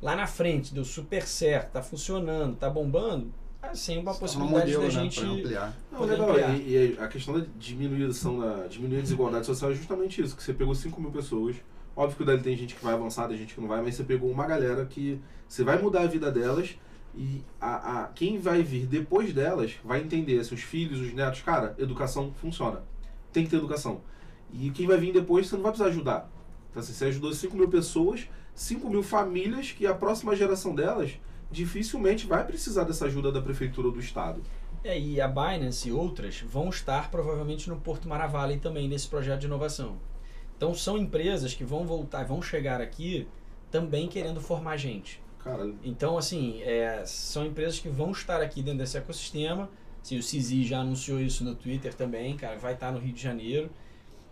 lá 0.00 0.16
na 0.16 0.26
frente, 0.26 0.72
deu 0.72 0.84
super 0.84 1.26
certo, 1.26 1.72
tá 1.72 1.82
funcionando, 1.82 2.56
tá 2.56 2.70
bombando, 2.70 3.32
assim, 3.62 3.98
uma 3.98 4.12
Só 4.12 4.20
possibilidade 4.20 4.72
modelo, 4.72 4.80
da 4.80 4.86
né, 4.86 5.10
gente... 5.10 5.24
ampliar. 5.24 5.76
Não, 5.92 6.04
legal. 6.04 6.30
ampliar. 6.30 6.56
E, 6.56 6.94
e 6.94 6.98
a 6.98 7.08
questão 7.08 7.38
da 7.38 7.46
diminuição 7.58 8.38
da 8.38 8.66
diminuir 8.66 8.98
a 8.98 9.02
desigualdade 9.02 9.46
social 9.46 9.70
é 9.70 9.74
justamente 9.74 10.20
isso, 10.22 10.36
que 10.36 10.42
você 10.42 10.54
pegou 10.54 10.74
5 10.74 11.00
mil 11.00 11.10
pessoas. 11.10 11.56
Óbvio 11.96 12.18
que 12.18 12.24
dali 12.24 12.42
tem 12.42 12.56
gente 12.56 12.74
que 12.74 12.82
vai 12.82 12.94
avançar, 12.94 13.28
tem 13.28 13.36
gente 13.36 13.54
que 13.54 13.60
não 13.60 13.68
vai, 13.68 13.82
mas 13.82 13.94
você 13.94 14.04
pegou 14.04 14.30
uma 14.30 14.46
galera 14.46 14.86
que 14.86 15.20
você 15.48 15.64
vai 15.64 15.80
mudar 15.80 16.02
a 16.02 16.06
vida 16.06 16.30
delas 16.30 16.76
e 17.14 17.42
a, 17.60 18.04
a, 18.04 18.06
quem 18.08 18.38
vai 18.38 18.62
vir 18.62 18.86
depois 18.86 19.32
delas 19.34 19.74
vai 19.84 20.00
entender, 20.00 20.42
seus 20.44 20.62
filhos, 20.62 21.00
os 21.00 21.12
netos, 21.12 21.42
cara, 21.42 21.74
educação 21.78 22.32
funciona. 22.40 22.82
Tem 23.32 23.44
que 23.44 23.50
ter 23.50 23.56
educação. 23.56 24.00
E 24.52 24.70
quem 24.70 24.86
vai 24.86 24.96
vir 24.98 25.12
depois, 25.12 25.48
você 25.48 25.56
não 25.56 25.62
vai 25.62 25.72
precisar 25.72 25.90
ajudar. 25.90 26.30
Então, 26.70 26.80
assim, 26.80 26.92
você 26.92 27.06
ajudou 27.06 27.32
5 27.32 27.56
mil 27.56 27.68
pessoas, 27.68 28.28
5 28.54 28.88
mil 28.88 29.02
famílias 29.02 29.72
que 29.72 29.86
a 29.86 29.94
próxima 29.94 30.34
geração 30.36 30.74
delas 30.74 31.12
dificilmente 31.50 32.26
vai 32.26 32.44
precisar 32.44 32.84
dessa 32.84 33.06
ajuda 33.06 33.32
da 33.32 33.40
prefeitura 33.40 33.88
ou 33.88 33.92
do 33.92 34.00
estado. 34.00 34.42
É, 34.82 34.98
e 34.98 35.20
a 35.20 35.28
Binance 35.28 35.88
e 35.88 35.92
outras 35.92 36.40
vão 36.40 36.70
estar 36.70 37.10
provavelmente 37.10 37.68
no 37.68 37.76
Porto 37.76 38.08
Maravilha 38.08 38.58
também 38.58 38.88
nesse 38.88 39.08
projeto 39.08 39.40
de 39.40 39.46
inovação. 39.46 39.98
Então 40.56 40.74
são 40.74 40.96
empresas 40.96 41.54
que 41.54 41.64
vão 41.64 41.86
voltar, 41.86 42.24
vão 42.24 42.40
chegar 42.40 42.80
aqui 42.80 43.26
também 43.70 44.08
querendo 44.08 44.40
formar 44.40 44.76
gente. 44.76 45.22
Cara, 45.42 45.72
Então, 45.82 46.18
assim, 46.18 46.60
é, 46.62 47.02
são 47.06 47.46
empresas 47.46 47.78
que 47.78 47.88
vão 47.88 48.10
estar 48.10 48.42
aqui 48.42 48.62
dentro 48.62 48.80
desse 48.80 48.98
ecossistema. 48.98 49.70
Assim, 50.02 50.18
o 50.18 50.22
CISI 50.22 50.64
já 50.64 50.80
anunciou 50.80 51.20
isso 51.20 51.44
no 51.44 51.54
Twitter 51.54 51.94
também, 51.94 52.36
cara, 52.36 52.58
vai 52.58 52.74
estar 52.74 52.92
no 52.92 52.98
Rio 52.98 53.12
de 53.12 53.22
Janeiro. 53.22 53.70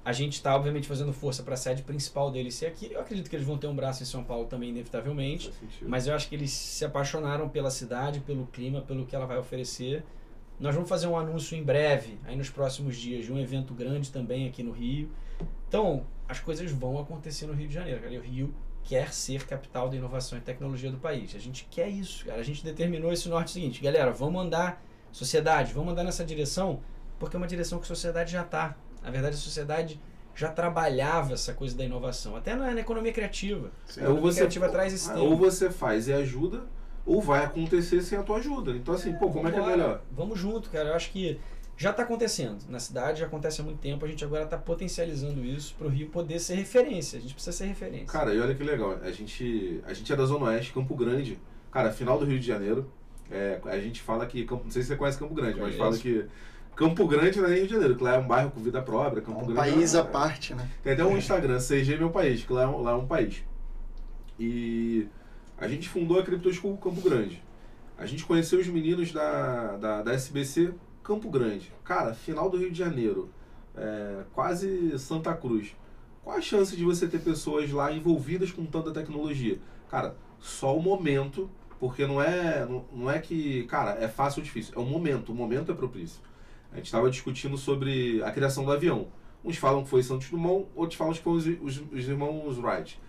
A 0.05 0.13
gente 0.13 0.35
está, 0.35 0.55
obviamente, 0.57 0.89
fazendo 0.89 1.13
força 1.13 1.43
para 1.43 1.55
a 1.55 1.57
sede 1.57 1.83
principal 1.83 2.31
deles 2.31 2.55
ser 2.55 2.67
aqui. 2.67 2.91
Eu 2.91 3.01
acredito 3.01 3.29
que 3.29 3.37
eles 3.37 3.47
vão 3.47 3.59
ter 3.59 3.67
um 3.67 3.77
braço 3.77 4.03
em 4.03 4.07
São 4.07 4.25
Paulo 4.25 4.47
também, 4.47 4.71
inevitavelmente. 4.71 5.53
Mas 5.83 6.07
eu 6.07 6.15
acho 6.15 6.29
que 6.29 6.35
eles 6.35 6.51
se 6.51 6.85
apaixonaram 6.85 7.49
pela 7.49 7.71
cidade, 7.71 8.21
pelo 8.21 8.47
clima, 8.47 8.81
pelo 8.81 9.05
que 9.05 9.15
ela 9.15 9.27
vai 9.27 9.39
oferecer. 9.39 10.03
Nós 10.59 10.75
vamos 10.75 10.89
fazer 10.89 11.07
um 11.07 11.17
anúncio 11.17 11.57
em 11.57 11.63
breve, 11.63 12.19
aí 12.25 12.37
nos 12.37 12.51
próximos 12.51 12.97
dias, 12.97 13.27
de 13.27 13.33
um 13.33 13.39
evento 13.39 13.75
grande 13.75 14.11
também 14.11 14.49
aqui 14.49 14.63
no 14.63 14.73
Rio. 14.73 15.11
Então, 15.69 16.05
as 16.29 16.41
coisas 16.41 16.71
vão 16.71 16.99
acontecer 16.99 17.47
no 17.47 17.53
Rio 17.53 17.69
de 17.69 17.75
Janeiro. 17.75 18.01
Cara. 18.01 18.13
E 18.13 18.19
o 18.19 18.23
Rio 18.23 18.55
quer 18.83 19.13
ser 19.13 19.47
capital 19.47 19.89
da 19.89 19.97
inovação 19.97 20.39
e 20.39 20.41
tecnologia 20.41 20.91
do 20.91 20.99
país. 20.99 21.35
A 21.37 21.39
gente 21.39 21.69
quer 21.71 21.89
isso, 21.89 22.25
cara. 22.25 22.41
A 22.41 22.43
gente 22.43 22.65
determinou 22.65 23.13
esse 23.13 23.29
norte 23.29 23.51
seguinte. 23.51 23.83
Galera, 23.83 24.11
vamos 24.11 24.43
andar, 24.43 24.83
sociedade, 25.13 25.75
vamos 25.75 25.93
andar 25.93 26.05
nessa 26.05 26.25
direção, 26.25 26.81
porque 27.19 27.37
é 27.37 27.39
uma 27.39 27.47
direção 27.47 27.79
que 27.79 27.85
a 27.85 27.89
sociedade 27.89 28.33
já 28.33 28.43
está. 28.43 28.77
Na 29.03 29.11
verdade, 29.11 29.35
a 29.37 29.39
sociedade 29.39 30.01
já 30.35 30.51
trabalhava 30.51 31.35
essa 31.35 31.53
coisa 31.53 31.77
da 31.77 31.85
inovação, 31.85 32.37
até 32.37 32.55
na, 32.55 32.73
na 32.73 32.81
economia 32.81 33.13
criativa. 33.13 33.71
Sim. 33.87 34.01
A 34.01 34.05
economia 34.05 34.35
criativa 34.35 34.69
traz 34.69 34.93
esse 34.93 35.11
ah, 35.11 35.15
tema. 35.15 35.27
ou 35.27 35.37
você 35.37 35.71
faz 35.71 36.07
e 36.07 36.13
ajuda, 36.13 36.65
ou 37.05 37.21
vai 37.21 37.45
acontecer 37.45 38.03
sem 38.03 38.19
a 38.19 38.23
tua 38.23 38.37
ajuda. 38.37 38.71
Então, 38.73 38.95
assim, 38.95 39.13
pô, 39.15 39.31
como 39.31 39.49
é 39.49 39.51
que 39.51 39.59
é 39.59 39.67
melhor? 39.67 40.03
Vamos 40.13 40.39
junto, 40.39 40.71
cara. 40.71 40.91
Eu 40.91 40.95
acho 40.95 41.11
que 41.11 41.41
Já 41.79 41.91
está 41.91 42.03
acontecendo. 42.03 42.59
Na 42.69 42.81
cidade 42.81 43.21
já 43.21 43.27
acontece 43.27 43.61
há 43.61 43.65
muito 43.65 43.79
tempo. 43.79 44.05
A 44.05 44.09
gente 44.09 44.25
agora 44.25 44.43
está 44.43 44.59
potencializando 44.59 45.45
isso 45.45 45.77
para 45.79 45.87
o 45.87 45.91
Rio 45.91 46.09
poder 46.09 46.41
ser 46.41 46.57
referência. 46.57 47.19
A 47.19 47.23
gente 47.23 47.35
precisa 47.35 47.57
ser 47.57 47.67
referência. 47.67 48.07
Cara, 48.07 48.35
e 48.35 48.41
olha 48.41 48.53
que 48.53 48.65
legal. 48.65 48.99
A 49.01 49.13
gente, 49.13 49.81
a 49.87 49.95
gente 49.95 50.13
é 50.13 50.17
da 50.17 50.25
Zona 50.27 50.47
Oeste, 50.47 50.73
Campo 50.73 50.97
Grande. 50.97 51.39
Cara, 51.71 51.93
final 51.93 52.19
do 52.19 52.25
Rio 52.25 52.41
de 52.41 52.47
Janeiro. 52.47 52.91
É, 53.31 53.61
a 53.65 53.79
gente 53.79 54.03
fala 54.03 54.27
que. 54.27 54.45
Não 54.45 54.71
sei 54.71 54.83
se 54.83 54.89
você 54.89 54.97
conhece 54.97 55.19
Campo 55.19 55.35
Grande, 55.35 55.61
mas 55.61 55.77
fala 55.77 55.97
que. 55.97 56.27
Campo 56.79 57.09
Grande 57.09 57.41
não 57.41 57.49
é 57.49 57.57
Rio 57.57 57.67
de 57.67 57.73
Janeiro, 57.73 57.97
que 57.97 58.05
lá 58.05 58.15
é 58.15 58.19
um 58.19 58.27
bairro 58.29 58.53
com 58.53 58.61
vida 58.61 58.81
própria. 58.81 59.19
É 59.19 59.23
Campo 59.25 59.41
um 59.41 59.47
Grande 59.47 59.57
país 59.57 59.97
é, 59.97 59.99
à 59.99 60.05
parte, 60.05 60.55
né? 60.55 60.71
Tem 60.81 60.93
até 60.93 61.05
um 61.05 61.19
Instagram, 61.19 61.59
CG 61.59 61.97
Meu 61.97 62.09
País, 62.09 62.45
que 62.45 62.53
lá 62.53 62.63
é 62.63 62.67
um, 62.69 62.81
lá 62.81 62.93
é 62.93 62.95
um 62.95 63.05
país. 63.05 63.43
E 64.39 65.09
a 65.59 65.67
gente 65.67 65.89
fundou 65.89 66.21
a 66.21 66.23
Crypto 66.23 66.53
School 66.53 66.77
Campo 66.77 67.01
Grande. 67.01 67.43
A 67.99 68.07
gente 68.07 68.25
conheceu 68.25 68.61
os 68.61 68.69
meninos 68.69 69.11
da, 69.11 69.77
da, 69.77 70.03
da 70.03 70.13
SBC 70.13 70.73
Campo 71.03 71.29
Grande. 71.29 71.73
Cara, 71.83 72.15
final 72.15 72.49
do 72.49 72.57
Rio 72.57 72.71
de 72.71 72.79
Janeiro, 72.79 73.29
é, 73.77 74.23
quase 74.33 74.97
Santa 75.01 75.35
Cruz. 75.35 75.75
Qual 76.23 76.37
a 76.37 76.41
chance 76.41 76.77
de 76.77 76.85
você 76.85 77.09
ter 77.09 77.19
pessoas 77.19 77.73
lá 77.73 77.91
envolvidas 77.91 78.53
com 78.53 78.65
tanta 78.65 78.93
tecnologia? 78.93 79.59
Cara, 79.91 80.15
só 80.39 80.77
o 80.77 80.81
momento, 80.81 81.51
porque 81.81 82.07
não 82.07 82.23
é, 82.23 82.65
não, 82.65 82.85
não 82.93 83.11
é 83.11 83.19
que, 83.19 83.65
cara, 83.65 83.99
é 84.01 84.07
fácil 84.07 84.39
ou 84.39 84.45
difícil, 84.45 84.75
é 84.77 84.79
o 84.79 84.85
momento, 84.85 85.33
o 85.33 85.35
momento 85.35 85.73
é 85.73 85.75
propício. 85.75 86.21
A 86.73 86.77
gente 86.77 86.87
estava 86.87 87.11
discutindo 87.11 87.57
sobre 87.57 88.23
a 88.23 88.31
criação 88.31 88.65
do 88.65 88.73
avião. 88.73 89.09
Uns 89.45 89.57
falam 89.57 89.85
que 89.85 89.89
foi 89.89 90.03
Santos 90.03 90.31
Dumont, 90.31 90.69
outros 90.75 90.99
falam 90.99 91.15
que 91.15 91.21
foram 91.21 91.37
os, 91.37 91.47
os, 91.47 91.83
os 91.93 92.09
irmãos 92.09 92.59
Wright. 92.59 93.01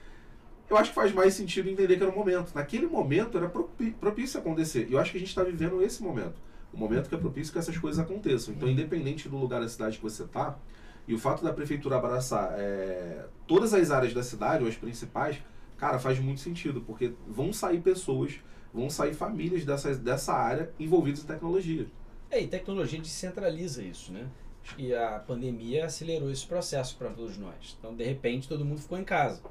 Eu 0.69 0.77
acho 0.77 0.89
que 0.89 0.95
faz 0.95 1.11
mais 1.11 1.33
sentido 1.33 1.67
entender 1.67 1.97
que 1.97 2.03
era 2.03 2.11
o 2.11 2.15
momento. 2.15 2.53
Naquele 2.53 2.85
momento 2.85 3.37
era 3.37 3.49
propício 3.49 4.39
acontecer. 4.39 4.87
E 4.87 4.93
eu 4.93 4.99
acho 4.99 5.11
que 5.11 5.17
a 5.17 5.19
gente 5.19 5.29
está 5.29 5.43
vivendo 5.43 5.81
esse 5.81 6.03
momento. 6.03 6.35
O 6.71 6.77
momento 6.77 7.09
que 7.09 7.15
é 7.15 7.17
propício 7.17 7.51
que 7.51 7.57
essas 7.57 7.75
coisas 7.77 7.99
aconteçam. 7.99 8.53
Então, 8.53 8.69
independente 8.69 9.27
do 9.27 9.35
lugar 9.35 9.61
da 9.61 9.67
cidade 9.67 9.97
que 9.97 10.03
você 10.03 10.23
está, 10.23 10.59
e 11.07 11.13
o 11.15 11.17
fato 11.17 11.43
da 11.43 11.51
prefeitura 11.51 11.97
abraçar 11.97 12.53
é, 12.55 13.25
todas 13.47 13.73
as 13.73 13.89
áreas 13.89 14.13
da 14.13 14.21
cidade, 14.21 14.61
ou 14.61 14.69
as 14.69 14.75
principais, 14.75 15.41
cara, 15.75 15.97
faz 15.97 16.19
muito 16.19 16.39
sentido, 16.39 16.81
porque 16.81 17.13
vão 17.27 17.51
sair 17.51 17.81
pessoas, 17.81 18.39
vão 18.71 18.91
sair 18.91 19.15
famílias 19.15 19.65
dessa 19.65 20.33
área 20.33 20.71
envolvidas 20.79 21.23
em 21.23 21.25
tecnologia. 21.25 21.87
É, 22.31 22.41
e 22.41 22.47
tecnologia 22.47 22.99
descentraliza 22.99 23.83
isso, 23.83 24.11
né? 24.11 24.27
Acho 24.63 24.75
que 24.75 24.93
a 24.93 25.19
pandemia 25.19 25.85
acelerou 25.85 26.31
esse 26.31 26.45
processo 26.45 26.95
para 26.95 27.09
todos 27.09 27.37
nós. 27.37 27.75
Então, 27.79 27.95
de 27.95 28.03
repente, 28.03 28.47
todo 28.47 28.63
mundo 28.63 28.81
ficou 28.81 28.99
em 28.99 29.03
casa. 29.03 29.41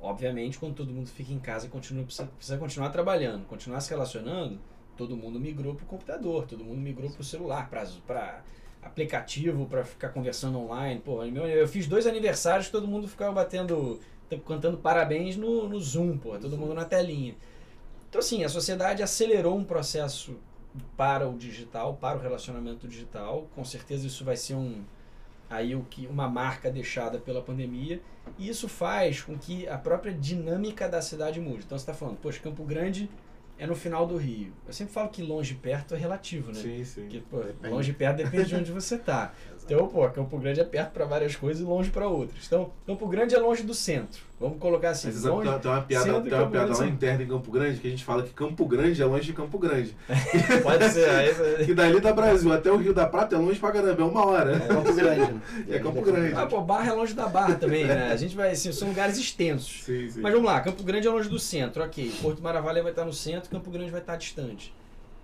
Obviamente, 0.00 0.58
quando 0.58 0.74
todo 0.74 0.92
mundo 0.92 1.08
fica 1.08 1.32
em 1.32 1.38
casa, 1.38 1.68
continua, 1.68 2.04
precisa, 2.04 2.28
precisa 2.28 2.58
continuar 2.58 2.90
trabalhando, 2.90 3.46
continuar 3.46 3.80
se 3.80 3.90
relacionando, 3.90 4.60
todo 4.96 5.16
mundo 5.16 5.40
migrou 5.40 5.74
para 5.74 5.84
o 5.84 5.86
computador, 5.86 6.46
todo 6.46 6.64
mundo 6.64 6.80
migrou 6.80 7.10
para 7.10 7.20
o 7.20 7.24
celular, 7.24 7.68
para 7.70 8.42
aplicativo, 8.82 9.66
para 9.66 9.84
ficar 9.84 10.10
conversando 10.10 10.58
online. 10.58 11.00
Pô, 11.00 11.24
eu 11.24 11.66
fiz 11.68 11.86
dois 11.86 12.06
aniversários 12.06 12.66
que 12.66 12.72
todo 12.72 12.86
mundo 12.86 13.08
ficava 13.08 13.32
batendo, 13.32 14.00
cantando 14.46 14.78
parabéns 14.78 15.36
no, 15.36 15.68
no 15.68 15.80
Zoom, 15.80 16.18
pô, 16.18 16.38
todo 16.38 16.56
mundo 16.56 16.74
na 16.74 16.84
telinha. 16.84 17.34
Então, 18.08 18.18
assim, 18.18 18.44
a 18.44 18.48
sociedade 18.48 19.02
acelerou 19.02 19.56
um 19.56 19.64
processo 19.64 20.36
para 20.96 21.28
o 21.28 21.36
digital, 21.36 21.94
para 21.94 22.18
o 22.18 22.20
relacionamento 22.20 22.88
digital. 22.88 23.48
Com 23.54 23.64
certeza 23.64 24.06
isso 24.06 24.24
vai 24.24 24.36
ser 24.36 24.54
um 24.54 24.84
aí 25.48 25.74
o 25.74 25.82
que 25.82 26.06
uma 26.06 26.28
marca 26.28 26.70
deixada 26.70 27.18
pela 27.18 27.42
pandemia 27.42 28.00
e 28.38 28.48
isso 28.48 28.68
faz 28.68 29.20
com 29.20 29.36
que 29.36 29.68
a 29.68 29.76
própria 29.76 30.12
dinâmica 30.12 30.88
da 30.88 31.02
cidade 31.02 31.40
mude. 31.40 31.64
Então 31.66 31.76
você 31.76 31.82
está 31.82 31.92
falando, 31.92 32.16
poxa, 32.16 32.40
Campo 32.40 32.64
Grande 32.64 33.10
é 33.58 33.66
no 33.66 33.76
final 33.76 34.06
do 34.06 34.16
Rio. 34.16 34.52
Eu 34.66 34.72
sempre 34.72 34.92
falo 34.92 35.08
que 35.08 35.22
longe 35.22 35.52
e 35.52 35.56
perto 35.56 35.94
é 35.94 35.98
relativo, 35.98 36.48
né? 36.48 36.54
Sim, 36.54 36.84
sim. 36.84 37.02
Porque, 37.02 37.20
pô, 37.20 37.68
longe 37.68 37.90
e 37.90 37.94
perto 37.94 38.16
depende 38.16 38.46
de 38.46 38.56
onde 38.56 38.72
você 38.72 38.98
tá. 38.98 39.34
Então, 39.64 39.86
pô, 39.86 40.08
Campo 40.10 40.38
Grande 40.38 40.60
é 40.60 40.64
perto 40.64 40.90
para 40.90 41.04
várias 41.04 41.36
coisas 41.36 41.62
e 41.62 41.64
longe 41.64 41.90
para 41.90 42.06
outras. 42.08 42.44
Então, 42.46 42.70
Campo 42.86 43.06
Grande 43.06 43.34
é 43.34 43.38
longe 43.38 43.62
do 43.62 43.72
centro. 43.72 44.20
Vamos 44.40 44.58
colocar 44.58 44.90
assim, 44.90 45.06
Mas 45.06 45.16
sabe, 45.18 45.28
longe, 45.34 45.58
tem, 45.60 45.70
uma 45.70 45.82
piada, 45.82 46.04
centro 46.04 46.22
tem 46.22 46.32
uma 46.32 46.38
Campo 46.40 46.50
piada 46.50 46.66
Grande 46.66 46.80
lá 46.80 46.86
interna 46.88 47.22
em 47.22 47.26
Campo 47.28 47.50
Grande 47.52 47.78
que 47.80 47.86
a 47.86 47.90
gente 47.90 48.04
fala 48.04 48.22
que 48.24 48.30
Campo 48.32 48.66
Grande 48.66 49.00
é 49.00 49.04
longe 49.04 49.24
de 49.24 49.32
Campo 49.32 49.58
Grande. 49.58 49.96
pode 50.64 50.88
ser. 50.90 51.08
aí- 51.08 51.32
Que 51.64 51.72
dali 51.74 52.00
da 52.00 52.12
Brasil 52.12 52.52
até 52.52 52.70
o 52.72 52.76
Rio 52.76 52.92
da 52.92 53.06
Prata 53.06 53.36
é 53.36 53.38
longe 53.38 53.60
pra 53.60 53.70
caramba, 53.70 54.02
é 54.02 54.04
uma 54.04 54.26
hora. 54.26 54.56
É 54.56 54.66
Campo 54.66 54.92
Grande, 54.92 55.20
né? 55.32 55.40
É 55.70 55.78
Campo 55.78 56.02
Grande. 56.02 56.34
Ah, 56.34 56.46
pô, 56.46 56.60
Barra 56.60 56.90
é 56.90 56.92
longe 56.92 57.14
da 57.14 57.28
Barra 57.28 57.54
também, 57.54 57.84
né? 57.86 58.10
A 58.12 58.16
gente 58.16 58.34
vai, 58.34 58.50
assim, 58.50 58.72
são 58.72 58.88
lugares 58.88 59.16
extensos. 59.16 59.84
Sim, 59.84 60.10
sim. 60.10 60.20
Mas 60.20 60.32
vamos 60.32 60.46
lá, 60.46 60.60
Campo 60.60 60.82
Grande 60.82 61.06
é 61.06 61.10
longe 61.10 61.28
do 61.28 61.38
centro, 61.38 61.82
ok. 61.84 62.12
Porto 62.20 62.42
Maravilha 62.42 62.82
vai 62.82 62.90
estar 62.92 63.04
no 63.04 63.12
centro, 63.12 63.48
Campo 63.48 63.70
Grande 63.70 63.90
vai 63.92 64.00
estar 64.00 64.16
distante. 64.16 64.74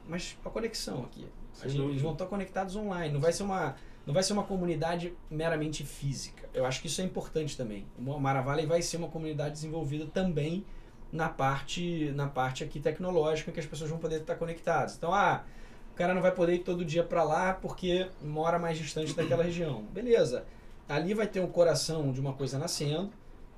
Mas 0.09 0.37
a 0.45 0.49
conexão 0.49 1.01
aqui. 1.05 1.27
Gente- 1.67 1.83
eles 1.83 2.01
vão 2.01 2.13
estar 2.13 2.27
conectados 2.27 2.77
online. 2.77 3.13
Não 3.13 3.21
vai 3.21 3.33
ser 3.33 3.43
uma, 3.43 3.75
não 4.09 4.15
vai 4.15 4.23
ser 4.23 4.33
uma 4.33 4.43
comunidade 4.43 5.13
meramente 5.31 5.85
física. 5.85 6.49
Eu 6.55 6.65
acho 6.65 6.81
que 6.81 6.87
isso 6.87 7.03
é 7.03 7.05
importante 7.05 7.55
também. 7.55 7.85
O 7.99 8.19
Maravilha 8.19 8.67
vai 8.67 8.81
ser 8.81 8.97
uma 8.97 9.09
comunidade 9.09 9.53
desenvolvida 9.53 10.07
também 10.07 10.65
na 11.13 11.29
parte, 11.29 12.11
na 12.15 12.27
parte 12.27 12.65
aqui 12.65 12.81
tecnológica 12.81 13.53
que 13.53 13.61
as 13.61 13.67
pessoas 13.67 13.91
vão 13.91 13.99
poder 13.99 14.23
estar 14.23 14.37
conectadas. 14.37 14.97
Então, 14.97 15.13
ah, 15.13 15.45
o 15.93 15.95
cara 15.95 16.15
não 16.15 16.23
vai 16.23 16.33
poder 16.33 16.55
ir 16.55 16.61
todo 16.61 16.87
dia 16.87 17.05
para 17.05 17.23
lá 17.23 17.53
porque 17.53 18.09
mora 18.23 18.59
mais 18.59 18.79
distante 18.79 19.13
daquela 19.15 19.45
região. 19.45 19.83
Beleza. 19.93 20.47
Ali 20.89 21.13
vai 21.13 21.27
ter 21.27 21.41
um 21.41 21.49
coração 21.49 22.11
de 22.11 22.19
uma 22.19 22.33
coisa 22.33 22.59
nascendo. 22.59 23.11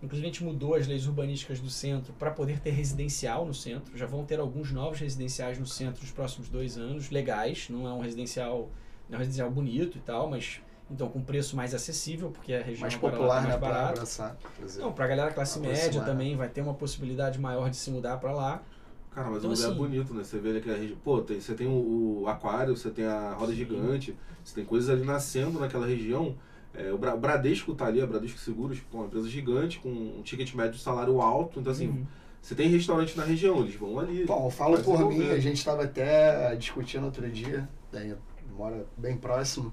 Inclusive 0.02 0.26
a 0.26 0.30
gente 0.32 0.42
mudou 0.42 0.74
as 0.74 0.84
leis 0.84 1.06
urbanísticas 1.06 1.60
do 1.60 1.70
centro 1.70 2.12
para 2.14 2.32
poder 2.32 2.58
ter 2.58 2.70
residencial 2.70 3.46
no 3.46 3.54
centro. 3.54 3.96
Já 3.96 4.06
vão 4.06 4.24
ter 4.24 4.40
alguns 4.40 4.72
novos 4.72 4.98
residenciais 4.98 5.60
no 5.60 5.66
centro 5.66 6.02
nos 6.02 6.10
próximos 6.10 6.48
dois 6.48 6.76
anos, 6.76 7.08
legais. 7.08 7.68
Não 7.70 7.86
é 7.86 7.92
um 7.92 8.00
residencial, 8.00 8.68
é 9.10 9.14
um 9.14 9.18
residencial 9.18 9.50
bonito 9.50 9.98
e 9.98 10.00
tal, 10.00 10.28
mas 10.30 10.60
então 10.90 11.08
com 11.08 11.22
preço 11.22 11.54
mais 11.56 11.74
acessível, 11.74 12.30
porque 12.30 12.52
a 12.52 12.62
região 12.62 12.80
Mais 12.82 12.96
popular, 12.96 13.36
tá 13.36 13.40
né? 13.42 13.48
mais 13.48 13.58
Pra 13.60 13.68
barata. 13.68 13.90
abraçar. 13.92 14.36
por 14.56 14.64
exemplo. 14.64 14.86
Não, 14.88 14.92
pra 14.92 15.06
galera 15.06 15.30
classe 15.32 15.58
Aproximar, 15.58 15.84
média 15.86 16.00
né? 16.00 16.06
também 16.06 16.36
vai 16.36 16.48
ter 16.48 16.60
uma 16.62 16.74
possibilidade 16.74 17.38
maior 17.38 17.70
de 17.70 17.76
se 17.76 17.90
mudar 17.90 18.16
para 18.18 18.32
lá. 18.32 18.62
Cara, 19.12 19.28
mas 19.28 19.38
Então, 19.38 19.50
o 19.50 19.54
lugar 19.54 19.66
assim- 19.66 19.74
é 19.74 19.78
bonito, 19.78 20.14
né? 20.14 20.22
Você 20.24 20.38
vê 20.38 20.50
ali 20.50 20.58
aquela 20.58 20.76
região. 20.78 20.98
Pô, 21.02 21.20
tem, 21.20 21.40
você 21.40 21.54
tem 21.54 21.66
o, 21.66 22.22
o 22.22 22.28
aquário, 22.28 22.76
você 22.76 22.90
tem 22.90 23.04
a 23.04 23.32
roda 23.34 23.50
Sim. 23.52 23.58
gigante, 23.58 24.16
você 24.44 24.54
tem 24.54 24.64
coisas 24.64 24.88
ali 24.88 25.04
nascendo 25.04 25.58
naquela 25.58 25.86
região. 25.86 26.36
É, 26.72 26.92
o 26.92 26.98
Bra- 26.98 27.16
Bradesco 27.16 27.74
tá 27.74 27.86
ali, 27.86 28.00
a 28.00 28.06
Bradesco 28.06 28.38
Seguros, 28.38 28.78
pô, 28.78 28.98
uma 28.98 29.06
empresa 29.06 29.28
gigante, 29.28 29.80
com 29.80 29.88
um 29.88 30.22
ticket 30.22 30.54
médio 30.54 30.74
de 30.74 30.80
salário 30.80 31.20
alto. 31.20 31.58
Então, 31.58 31.72
assim, 31.72 31.88
Uhum. 31.88 32.06
você 32.40 32.54
tem 32.54 32.68
restaurante 32.68 33.16
na 33.16 33.24
região, 33.24 33.58
eles 33.60 33.74
vão 33.74 33.98
ali. 33.98 34.24
Bom, 34.24 34.48
vai 34.48 34.80
por 34.80 35.08
mim, 35.08 35.28
a 35.30 35.40
gente 35.40 35.56
estava 35.56 35.82
até 35.82 36.54
discutindo 36.54 37.04
outro 37.06 37.28
dia, 37.28 37.68
daí 37.90 38.14
mora 38.60 38.84
bem 38.96 39.16
próximo, 39.16 39.72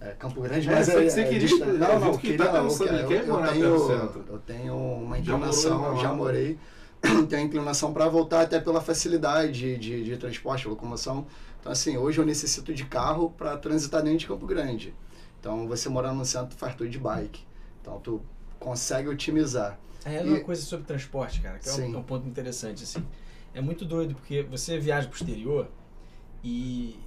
é, 0.00 0.08
Campo 0.12 0.40
Grande, 0.40 0.66
É, 0.68 0.72
mas 0.72 0.88
é, 0.88 1.08
você 1.10 1.20
é 1.20 1.24
queria- 1.24 1.40
distante. 1.40 1.70
eu 1.72 1.78
Não, 1.78 2.00
não, 2.00 2.12
que 2.16 2.28
queria, 2.28 2.46
tá 2.46 2.56
eu, 2.58 2.66
ele 2.88 3.06
quer 3.06 3.20
eu 3.26 3.34
morar 3.34 3.52
tenho, 3.52 3.60
perto 3.70 3.78
do 3.78 3.86
centro. 3.86 4.24
eu 4.28 4.38
tenho 4.38 4.74
uma 4.76 5.22
Já 5.22 5.36
morou 5.36 5.48
inclinação, 5.52 5.96
já 5.98 6.12
morei, 6.14 6.58
tenho 7.28 7.42
a 7.42 7.44
inclinação 7.44 7.92
para 7.92 8.08
voltar 8.08 8.40
até 8.40 8.58
pela 8.60 8.80
facilidade 8.80 9.76
de, 9.76 10.02
de 10.04 10.16
transporte, 10.16 10.66
locomoção. 10.66 11.26
Então, 11.60 11.70
assim, 11.70 11.96
hoje 11.98 12.18
eu 12.18 12.24
necessito 12.26 12.72
de 12.72 12.84
carro 12.86 13.30
para 13.36 13.56
transitar 13.58 14.02
dentro 14.02 14.18
de 14.20 14.26
Campo 14.26 14.46
Grande. 14.46 14.94
Então, 15.38 15.68
você 15.68 15.88
morando 15.90 16.16
no 16.16 16.24
centro 16.24 16.56
faz 16.56 16.74
tudo 16.74 16.88
de 16.88 16.98
bike. 16.98 17.42
Então, 17.82 18.00
tu 18.00 18.22
consegue 18.58 19.08
otimizar. 19.08 19.78
É 20.04 20.22
E- 20.24 20.28
uma 20.28 20.40
coisa 20.40 20.62
sobre 20.62 20.86
transporte, 20.86 21.40
cara, 21.42 21.58
que 21.58 21.68
é 21.68 21.72
um, 21.72 21.76
Sim. 21.76 21.94
é 21.94 21.98
um 21.98 22.02
ponto 22.02 22.26
interessante, 22.26 22.84
assim. 22.84 23.04
É 23.54 23.60
muito 23.60 23.84
doido, 23.84 24.14
porque 24.14 24.42
você 24.42 24.78
viaja 24.78 25.06
pro 25.08 25.16
exterior 25.16 25.68
e 26.42 26.98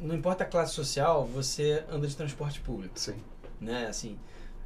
não 0.00 0.14
importa 0.14 0.44
a 0.44 0.46
classe 0.46 0.72
social, 0.72 1.26
você 1.26 1.84
anda 1.90 2.06
de 2.06 2.16
transporte 2.16 2.60
público, 2.60 2.98
Sim. 2.98 3.14
né? 3.60 3.86
Assim, 3.86 4.18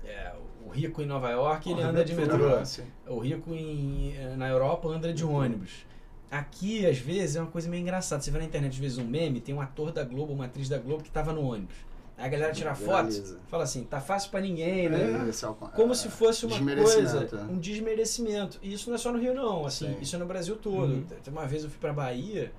é, 0.05 0.33
o 0.65 0.69
rico 0.71 1.03
em 1.03 1.07
Nova 1.07 1.31
York, 1.31 1.71
ele 1.71 1.83
anda 1.83 2.05
de 2.05 2.15
metrô. 2.15 2.63
O 3.07 3.19
rico 3.19 3.55
em, 3.55 4.15
eh, 4.17 4.35
na 4.37 4.49
Europa 4.49 4.89
anda 4.89 5.13
de 5.13 5.25
ônibus. 5.25 5.87
Aqui, 6.31 6.87
às 6.87 6.99
vezes, 6.99 7.37
é 7.37 7.41
uma 7.41 7.51
coisa 7.51 7.69
meio 7.69 7.83
engraçada. 7.83 8.23
Você 8.23 8.31
vê 8.31 8.39
na 8.39 8.45
internet, 8.45 8.73
às 8.73 8.79
vezes, 8.79 8.99
um 8.99 9.05
meme, 9.05 9.41
tem 9.41 9.55
um 9.55 9.61
ator 9.61 9.93
da 9.93 10.03
Globo, 10.03 10.33
uma 10.33 10.47
atriz 10.47 10.69
da 10.69 10.79
Globo 10.79 11.03
que 11.03 11.11
tava 11.11 11.33
no 11.33 11.43
ônibus. 11.43 11.75
Aí 12.17 12.27
a 12.27 12.29
galera 12.29 12.53
tira 12.53 12.75
foto, 12.75 13.39
fala 13.49 13.65
assim, 13.65 13.85
tá 13.85 14.01
fácil 14.01 14.31
pra 14.31 14.41
ninguém, 14.41 14.89
né? 14.89 15.01
É, 15.01 15.31
é 15.31 15.69
como 15.75 15.95
se 15.95 16.09
fosse 16.09 16.47
uma 16.47 16.59
coisa, 16.59 17.29
é. 17.33 17.53
um 17.53 17.59
desmerecimento. 17.59 18.59
E 18.63 18.73
isso 18.73 18.89
não 18.89 18.95
é 18.95 18.99
só 18.99 19.11
no 19.11 19.19
Rio, 19.19 19.35
não. 19.35 19.67
Assim, 19.67 19.87
Sim. 19.87 19.99
isso 20.01 20.15
é 20.15 20.19
no 20.19 20.27
Brasil 20.27 20.57
todo. 20.57 20.93
Uhum. 20.93 21.07
Uma 21.29 21.47
vez 21.47 21.65
eu 21.65 21.71
fui 21.71 21.79
pra 21.81 21.93
Bahia 21.93 22.53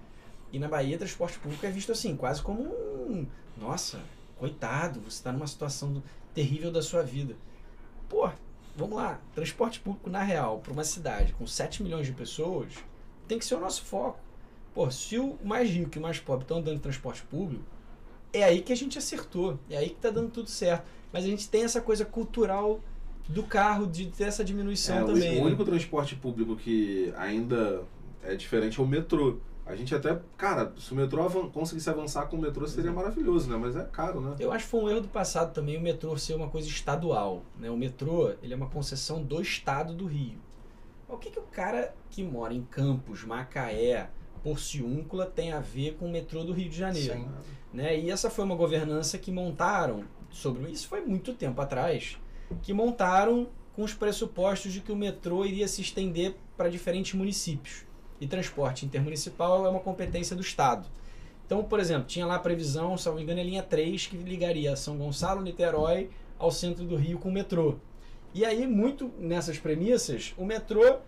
e 0.54 0.60
na 0.60 0.68
Bahia 0.70 0.98
transporte 0.98 1.40
público 1.40 1.66
é 1.66 1.70
visto 1.72 1.92
assim, 1.92 2.16
quase 2.16 2.42
como 2.42 2.62
um. 2.62 3.26
Nossa, 3.60 4.00
coitado, 4.38 5.02
você 5.02 5.22
tá 5.24 5.32
numa 5.32 5.48
situação 5.48 6.02
terrível 6.34 6.72
da 6.72 6.82
sua 6.82 7.02
vida. 7.02 7.36
Pô, 8.08 8.30
vamos 8.78 8.96
lá. 8.96 9.20
Transporte 9.34 9.80
público 9.80 10.10
na 10.10 10.22
real, 10.22 10.60
pra 10.60 10.72
uma 10.72 10.84
cidade 10.84 11.34
com 11.34 11.48
7 11.48 11.82
milhões 11.82 12.06
de 12.06 12.14
pessoas, 12.14 12.72
tem 13.28 13.40
que 13.40 13.46
ser 13.46 13.56
o 13.56 13.60
nosso 13.60 13.84
foco. 13.84 14.20
Pô, 14.74 14.90
se 14.92 15.18
o 15.18 15.38
mais 15.44 15.70
rico 15.70 15.98
e 15.98 16.00
o 16.00 16.02
mais 16.02 16.20
pobre 16.20 16.44
estão 16.44 16.58
andando 16.58 16.80
transporte 16.80 17.24
público, 17.24 17.64
é 18.32 18.44
aí 18.44 18.62
que 18.62 18.72
a 18.72 18.76
gente 18.76 18.98
acertou. 18.98 19.60
É 19.70 19.78
aí 19.78 19.90
que 19.90 19.96
tá 19.96 20.10
dando 20.10 20.30
tudo 20.32 20.50
certo. 20.50 20.86
Mas 21.12 21.24
a 21.26 21.28
gente 21.28 21.48
tem 21.50 21.64
essa 21.64 21.80
coisa 21.82 22.04
cultural 22.06 22.80
do 23.28 23.44
carro, 23.44 23.86
de 23.88 24.08
ter 24.08 24.26
essa 24.26 24.44
diminuição 24.44 24.98
É, 24.98 25.04
também. 25.04 25.32
o 25.34 25.36
né? 25.36 25.42
único 25.48 25.64
transporte 25.64 26.16
público 26.16 26.56
que 26.56 27.14
ainda 27.16 27.84
é 28.24 28.36
diferente 28.36 28.80
é 28.80 28.84
o 28.84 28.88
metrô. 28.88 29.38
A 29.66 29.76
gente 29.76 29.96
até, 29.96 30.20
cara, 30.38 30.74
se 30.78 30.92
o 30.92 30.96
metrô 30.96 31.24
avan 31.24 31.50
conseguisse 31.50 31.90
avançar 31.90 32.26
com 32.26 32.36
o 32.36 32.42
metrô 32.42 32.68
seria 32.68 32.92
maravilhoso, 32.92 33.50
né? 33.50 33.58
Mas 33.58 33.76
é 33.76 33.84
caro, 33.86 34.20
né? 34.20 34.36
Eu 34.40 34.52
acho 34.52 34.66
que 34.66 34.72
foi 34.72 34.82
um 34.82 34.90
erro 34.90 35.02
do 35.02 35.08
passado 35.08 35.54
também 35.54 35.78
o 35.78 35.82
metrô 35.82 36.18
ser 36.18 36.34
uma 36.34 36.50
coisa 36.50 36.68
estadual. 36.68 37.44
Né? 37.58 37.70
O 37.70 37.78
metrô 37.78 38.34
ele 38.42 38.54
é 38.54 38.56
uma 38.56 38.70
concessão 38.70 39.24
do 39.24 39.42
estado 39.42 39.94
do 39.94 40.06
Rio. 40.06 40.38
O 41.08 41.18
que, 41.18 41.32
que 41.32 41.40
o 41.40 41.44
cara 41.44 41.96
que 42.10 42.24
mora 42.24 42.54
em 42.54 42.64
Campos, 42.64 43.24
Macaé, 43.24 44.10
Porciúncula 44.44 45.26
tem 45.26 45.54
a 45.54 45.60
ver 45.60 45.96
com 45.96 46.08
o 46.08 46.12
metrô 46.12 46.44
do 46.44 46.52
Rio 46.52 46.70
de 46.70 46.78
Janeiro? 46.78 47.14
Sim. 47.14 47.30
Né? 47.74 47.98
E 47.98 48.12
essa 48.12 48.30
foi 48.30 48.44
uma 48.44 48.56
governança 48.56 49.18
que 49.18 49.32
montaram 49.32 50.04
sobre 50.34 50.70
isso 50.72 50.88
foi 50.88 51.02
muito 51.02 51.34
tempo 51.34 51.62
atrás, 51.62 52.18
que 52.64 52.74
montaram 52.74 53.48
com 53.76 53.84
os 53.84 53.94
pressupostos 53.94 54.74
de 54.74 54.82
que 54.82 54.92
o 54.92 54.96
metrô 54.96 55.46
iria 55.46 55.68
se 55.68 55.82
estender 55.82 56.36
para 56.58 56.70
diferentes 56.70 57.14
municípios. 57.14 57.86
E 58.24 58.28
transporte 58.28 58.86
intermunicipal 58.86 59.66
é 59.66 59.70
uma 59.70 59.82
competência 59.82 60.34
do 60.34 60.42
Estado. 60.42 60.88
Então, 61.46 61.62
por 61.62 61.78
exemplo, 61.80 62.06
tinha 62.08 62.26
lá 62.26 62.36
a 62.36 62.40
previsão, 62.40 62.98
se 62.98 63.06
não 63.10 63.16
me 63.16 63.22
engano, 63.24 63.42
a 63.42 63.44
linha 63.44 63.62
3, 63.62 64.08
que 64.08 64.16
ligaria 64.16 64.74
São 64.78 64.98
Gonçalo, 64.98 65.42
Niterói 65.42 66.10
ao 66.40 66.50
centro 66.52 66.86
do 66.86 66.96
Rio 66.96 67.20
com 67.20 67.28
o 67.28 67.32
metrô. 67.34 67.76
E 68.34 68.46
aí, 68.46 68.66
muito 68.66 69.12
nessas 69.20 69.60
premissas, 69.60 70.34
o 70.38 70.46
metrô 70.46 71.00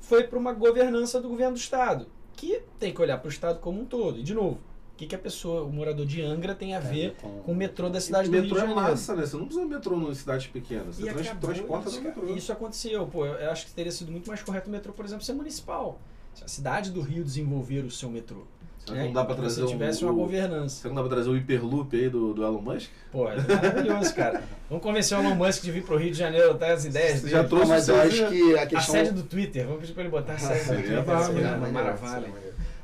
foi 0.00 0.24
para 0.24 0.38
uma 0.38 0.52
governança 0.52 1.20
do 1.20 1.28
governo 1.28 1.54
do 1.54 1.58
Estado, 1.58 2.08
que 2.34 2.62
tem 2.80 2.92
que 2.92 3.00
olhar 3.00 3.16
para 3.18 3.28
o 3.28 3.30
Estado 3.30 3.60
como 3.60 3.80
um 3.80 3.84
todo. 3.84 4.18
E, 4.18 4.22
de 4.24 4.34
novo, 4.34 4.56
o 4.92 4.96
que, 4.96 5.06
que 5.06 5.14
a 5.14 5.18
pessoa, 5.18 5.62
o 5.62 5.72
morador 5.72 6.04
de 6.04 6.20
Angra, 6.20 6.54
tem 6.54 6.74
a 6.74 6.80
ver 6.80 7.14
com- 7.22 7.40
com 7.42 7.52
o 7.52 7.54
metrô 7.54 7.88
da 7.88 8.00
cidade 8.00 8.28
do 8.28 8.32
Rio 8.32 8.42
metrô 8.42 8.58
é 8.58 8.74
massa, 8.74 9.14
né? 9.14 9.24
Você 9.24 9.36
não 9.36 9.44
precisa 9.46 9.66
de 9.68 9.72
metrô 9.74 10.10
em 10.10 10.14
cidades 10.14 10.46
pequenas. 10.48 10.96
Você 10.96 11.02
E 11.02 11.12
trans 11.12 11.26
acabou 11.28 11.50
transporta 11.50 11.88
isso, 11.88 11.98
no 11.98 12.04
metrô. 12.04 12.34
Isso 12.34 12.52
aconteceu. 12.52 13.06
Pô, 13.06 13.24
eu 13.24 13.50
acho 13.52 13.66
que 13.66 13.72
teria 13.72 13.92
sido 13.92 14.10
muito 14.10 14.26
mais 14.26 14.42
correto 14.42 14.68
o 14.68 14.72
metrô, 14.72 14.92
por 14.92 15.04
exemplo, 15.04 15.24
ser 15.24 15.32
municipal. 15.34 15.98
Se 16.36 16.44
a 16.44 16.48
cidade 16.48 16.90
do 16.90 17.00
Rio 17.00 17.24
desenvolver 17.24 17.80
o 17.84 17.90
seu 17.90 18.08
metrô. 18.10 18.42
Será 18.84 19.00
que 19.00 19.04
não 19.06 19.12
dá 19.14 19.24
pra 19.24 19.34
Que 19.34 19.40
trazer 19.40 19.62
você 19.62 19.66
tivesse 19.72 20.04
um, 20.04 20.08
uma 20.08 20.14
governança. 20.14 20.76
Será 20.76 20.82
que 20.82 20.94
não 20.94 21.02
dá 21.02 21.08
pra 21.08 21.16
trazer 21.16 21.30
o 21.30 21.32
Hyperloop 21.34 21.96
aí 21.96 22.08
do, 22.08 22.32
do 22.34 22.44
Elon 22.44 22.60
Musk? 22.60 22.88
Pô, 23.10 23.28
é 23.28 23.36
maravilhoso, 23.36 24.14
cara. 24.14 24.44
Vamos 24.68 24.84
convencer 24.84 25.18
o 25.18 25.22
Elon 25.22 25.34
Musk 25.34 25.62
de 25.64 25.72
vir 25.72 25.82
pro 25.82 25.96
Rio 25.96 26.12
de 26.12 26.18
Janeiro, 26.18 26.52
botar 26.52 26.72
as 26.72 26.84
ideias 26.84 27.20
Você 27.20 27.28
já 27.30 27.38
dele. 27.38 27.48
trouxe 27.48 27.68
mas 27.68 27.88
o 27.88 27.92
eu 27.92 27.96
seu 27.96 28.04
acho 28.26 28.32
que 28.32 28.56
a 28.58 28.62
A 28.62 28.66
questão. 28.66 28.94
sede 28.94 29.10
do 29.10 29.22
Twitter, 29.24 29.64
vamos 29.64 29.80
pedir 29.80 29.92
pra 29.94 30.02
ele 30.04 30.10
botar 30.10 30.34
a 30.34 30.38
sede 30.38 30.58
do 30.60 30.64
Seria 30.66 31.02
Twitter. 31.02 31.58
Maneiro, 31.58 31.72
maravilha. 31.72 32.32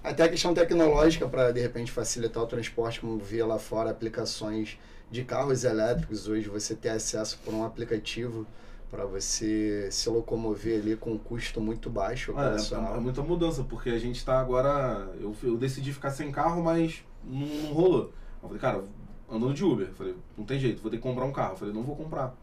Até 0.03 0.25
a 0.25 0.29
questão 0.29 0.53
tecnológica 0.53 1.29
para 1.29 1.53
de 1.53 1.61
repente 1.61 1.93
facilitar 1.93 2.43
o 2.43 2.47
transporte, 2.47 2.99
como 3.01 3.19
via 3.19 3.47
lá 3.47 3.59
fora 3.61 3.91
aplicações 3.91 4.77
de 5.09 5.23
carros 5.23 5.63
elétricos. 5.63 6.27
Hoje 6.27 6.49
você 6.49 6.75
ter 6.75 6.89
acesso 6.89 7.39
por 7.45 7.55
um 7.55 7.65
aplicativo 7.65 8.45
para 8.93 9.07
você 9.07 9.89
se 9.91 10.09
locomover 10.11 10.79
ali 10.81 10.95
com 10.97 11.13
um 11.13 11.19
custo 11.19 11.63
muito 11.63 11.89
baixo 11.89 12.33
Ah, 12.37 12.43
é, 12.43 12.47
operacional. 12.49 12.95
é 12.97 13.01
muita 13.01 13.23
mudança, 13.23 13.65
porque 13.65 13.89
a 13.89 13.99
gente 13.99 14.23
tá 14.23 14.39
agora. 14.39 15.09
Eu, 15.19 15.35
eu 15.43 15.57
decidi 15.57 15.93
ficar 15.95 16.11
sem 16.11 16.31
carro, 16.31 16.63
mas 16.63 17.03
não, 17.25 17.47
não 17.47 17.73
rolou. 17.73 18.13
Eu 18.43 18.49
falei, 18.49 18.59
cara, 18.61 18.85
andando 19.31 19.55
de 19.55 19.65
Uber. 19.65 19.89
Eu 19.89 19.95
falei, 19.95 20.15
não 20.37 20.45
tem 20.45 20.59
jeito, 20.61 20.83
vou 20.83 20.91
ter 20.91 20.99
que 20.99 21.03
comprar 21.03 21.25
um 21.25 21.33
carro. 21.33 21.55
Eu 21.55 21.57
falei, 21.57 21.75
não 21.75 21.83
vou 21.83 21.97
comprar. 21.97 22.35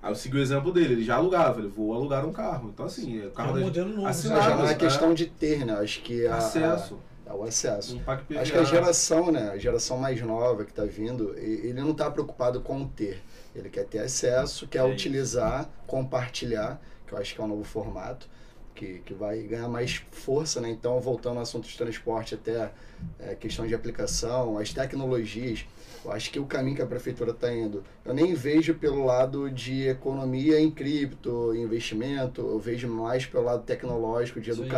Aí 0.00 0.12
eu 0.12 0.14
segui 0.14 0.36
o 0.36 0.40
exemplo 0.40 0.72
dele, 0.72 0.92
ele 0.92 1.02
já 1.04 1.16
alugava. 1.16 1.48
Eu 1.48 1.54
falei, 1.54 1.70
vou 1.70 1.92
alugar 1.92 2.24
um 2.24 2.32
carro. 2.32 2.70
Então, 2.72 2.86
assim, 2.86 3.20
é 3.20 3.24
o 3.24 3.28
É 3.28 3.30
carro 3.32 3.50
um 3.50 3.52
da 3.54 3.58
gente- 3.58 3.66
modelo 3.68 3.88
novo. 3.88 4.02
Né? 4.06 4.12
Já 4.12 4.28
não 4.30 4.38
é 4.38 4.56
Claro, 4.58 4.76
questão 4.78 5.12
de 5.12 5.26
ter, 5.26 5.66
né? 5.66 5.72
Acho 5.72 6.00
que 6.02 6.24
a, 6.26 6.36
acesso. 6.36 6.94
a- 7.26 7.30
é 7.30 7.34
o 7.34 7.42
acesso. 7.42 7.96
Um. 7.96 8.38
Acho 8.38 8.52
que 8.52 8.58
a 8.58 8.62
geração, 8.62 9.32
né, 9.32 9.50
a 9.50 9.58
geração 9.58 9.98
mais 9.98 10.22
nova 10.22 10.64
que 10.64 10.70
está 10.70 10.84
vindo, 10.84 11.36
ele 11.36 11.80
não 11.80 11.90
está 11.90 12.08
preocupado 12.08 12.60
com 12.60 12.82
o 12.82 12.86
ter. 12.86 13.20
Ele 13.56 13.70
quer 13.70 13.84
ter 13.86 14.00
acesso, 14.00 14.66
quer 14.68 14.80
É 14.80 14.84
isso. 14.84 14.92
utilizar, 14.92 15.68
compartilhar, 15.86 16.80
que 17.06 17.12
eu 17.12 17.18
acho 17.18 17.34
que 17.34 17.40
é 17.40 17.44
um 17.44 17.48
novo 17.48 17.64
formato, 17.64 18.28
que, 18.74 18.98
que 19.06 19.14
vai 19.14 19.40
ganhar 19.42 19.68
mais 19.68 20.02
força, 20.10 20.60
né? 20.60 20.68
Então, 20.68 21.00
voltando 21.00 21.36
ao 21.36 21.42
assunto 21.42 21.66
de 21.66 21.76
transporte, 21.76 22.34
até 22.34 22.70
é, 23.18 23.34
questão 23.34 23.66
de 23.66 23.74
aplicação, 23.74 24.58
as 24.58 24.72
tecnologias, 24.72 25.64
eu 26.04 26.12
acho 26.12 26.30
que 26.30 26.38
o 26.38 26.44
caminho 26.44 26.76
que 26.76 26.82
a 26.82 26.86
prefeitura 26.86 27.30
está 27.30 27.52
indo, 27.52 27.82
eu 28.04 28.12
nem 28.12 28.34
vejo 28.34 28.74
pelo 28.74 29.04
lado 29.04 29.50
de 29.50 29.88
economia 29.88 30.60
em 30.60 30.70
cripto, 30.70 31.54
investimento, 31.56 32.42
eu 32.42 32.58
vejo 32.58 32.86
mais 32.86 33.24
pelo 33.24 33.44
lado 33.44 33.62
tecnológico, 33.64 34.40
de 34.40 34.50
Isso 34.50 34.62
aí. 34.62 34.68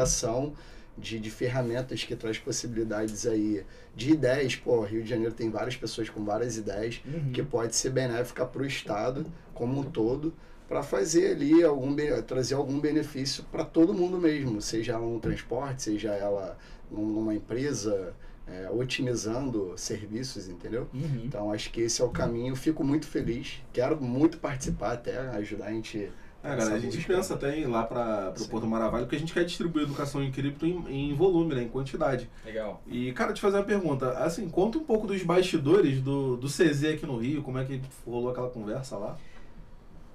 De, 0.98 1.18
de 1.18 1.30
ferramentas 1.30 2.02
que 2.04 2.14
traz 2.16 2.38
possibilidades 2.38 3.26
aí, 3.26 3.64
de 3.94 4.12
ideias. 4.12 4.56
Pô, 4.56 4.82
Rio 4.82 5.02
de 5.02 5.08
Janeiro 5.08 5.32
tem 5.34 5.50
várias 5.50 5.76
pessoas 5.76 6.08
com 6.10 6.24
várias 6.24 6.56
ideias 6.56 7.00
Uhum. 7.06 7.32
que 7.32 7.42
pode 7.42 7.74
ser 7.76 7.90
benéfica 7.90 8.44
para 8.44 8.62
o 8.62 8.66
Estado 8.66 9.24
como 9.54 9.80
um 9.80 9.84
todo, 9.84 10.32
para 10.68 10.82
fazer 10.82 11.32
ali 11.32 11.64
algum 11.64 11.96
trazer 12.26 12.54
algum 12.54 12.78
benefício 12.78 13.42
para 13.50 13.64
todo 13.64 13.94
mundo 13.94 14.18
mesmo, 14.18 14.60
seja 14.60 14.92
ela 14.92 15.06
no 15.06 15.18
transporte, 15.18 15.82
seja 15.82 16.10
ela 16.12 16.58
num- 16.90 17.06
numa 17.06 17.34
empresa, 17.34 18.14
é, 18.46 18.68
otimizando 18.70 19.72
serviços, 19.76 20.48
entendeu? 20.48 20.88
Uhum. 20.92 21.22
Então 21.24 21.52
acho 21.52 21.70
que 21.70 21.80
esse 21.82 22.00
é 22.02 22.04
o 22.04 22.10
caminho. 22.10 22.54
Fico 22.56 22.82
muito 22.84 23.06
feliz, 23.06 23.62
quero 23.72 24.00
muito 24.00 24.38
participar 24.38 24.92
até, 24.92 25.18
ajudar 25.18 25.66
a 25.66 25.70
gente. 25.72 26.10
É, 26.52 26.56
galera, 26.56 26.76
a 26.76 26.78
gente 26.78 26.96
busca. 26.96 27.14
pensa 27.14 27.34
até 27.34 27.56
em 27.56 27.62
ir 27.62 27.66
lá 27.66 27.84
para 27.84 28.32
o. 28.38 28.48
Porto 28.48 28.66
Maravilha, 28.66 29.02
porque 29.02 29.16
a 29.16 29.18
gente 29.18 29.32
quer 29.32 29.44
distribuir 29.44 29.84
educação 29.84 30.22
em 30.22 30.30
cripto 30.30 30.66
em, 30.66 31.10
em 31.10 31.14
volume, 31.14 31.54
né, 31.54 31.62
em 31.62 31.68
quantidade. 31.68 32.28
Legal. 32.44 32.82
E, 32.86 33.12
cara, 33.12 33.32
te 33.32 33.40
fazer 33.40 33.56
uma 33.58 33.64
pergunta. 33.64 34.10
Assim, 34.18 34.48
conta 34.48 34.78
um 34.78 34.84
pouco 34.84 35.06
dos 35.06 35.22
bastidores 35.22 36.00
do, 36.00 36.36
do 36.36 36.46
CZ 36.48 36.84
aqui 36.94 37.06
no 37.06 37.16
Rio, 37.18 37.42
como 37.42 37.58
é 37.58 37.64
que 37.64 37.80
rolou 38.06 38.30
aquela 38.30 38.50
conversa 38.50 38.96
lá. 38.96 39.16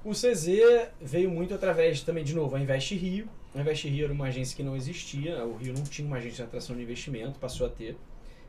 O 0.03 0.11
CZ 0.11 0.89
veio 1.01 1.29
muito 1.29 1.53
através 1.53 2.01
também, 2.01 2.23
de 2.23 2.35
novo, 2.35 2.55
a 2.55 2.59
Invest 2.59 2.93
Rio. 2.95 3.27
A 3.55 3.61
Invest 3.61 3.87
Rio 3.87 4.05
era 4.05 4.13
uma 4.13 4.25
agência 4.25 4.55
que 4.55 4.63
não 4.63 4.75
existia, 4.75 5.45
o 5.45 5.55
Rio 5.55 5.73
não 5.73 5.83
tinha 5.83 6.05
uma 6.05 6.17
agência 6.17 6.37
de 6.37 6.43
atração 6.43 6.75
de 6.75 6.81
investimento, 6.81 7.39
passou 7.39 7.67
a 7.67 7.69
ter. 7.69 7.95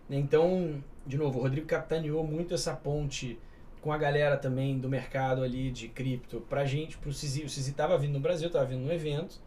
Né, 0.09 0.17
Então, 0.17 0.83
de 1.07 1.17
novo, 1.17 1.39
o 1.39 1.43
Rodrigo 1.43 1.67
capitaneou 1.67 2.27
muito 2.27 2.55
essa 2.55 2.75
ponte 2.75 3.39
com 3.85 3.93
a 3.93 3.99
galera 3.99 4.39
também 4.39 4.79
do 4.79 4.89
mercado 4.89 5.43
ali 5.43 5.71
de 5.71 5.89
cripto 5.89 6.41
pra 6.49 6.65
gente, 6.65 6.97
pro 6.97 7.13
Cizi. 7.13 7.45
O 7.45 7.51
Cizi 7.51 7.75
tava 7.75 7.99
vindo 7.99 8.15
no 8.15 8.21
Brasil, 8.21 8.49
tava 8.49 8.65
vindo 8.65 8.81
no 8.81 8.91
evento, 8.91 9.39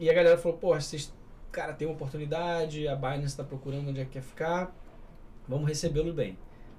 e 0.00 0.10
a 0.10 0.12
galera 0.12 0.36
falou, 0.36 0.58
pô, 0.58 0.74
vocês, 0.74 1.14
cara, 1.52 1.72
tem 1.72 1.86
uma 1.86 1.94
oportunidade, 1.94 2.88
a 2.88 2.96
Binance 2.96 3.36
tá 3.36 3.44
procurando 3.44 3.90
onde 3.90 4.00
é 4.00 4.04
que 4.04 4.10
quer 4.10 4.22
ficar, 4.22 4.76
vamos 5.46 5.68
recebê-lo 5.68 6.12
bem. 6.12 6.36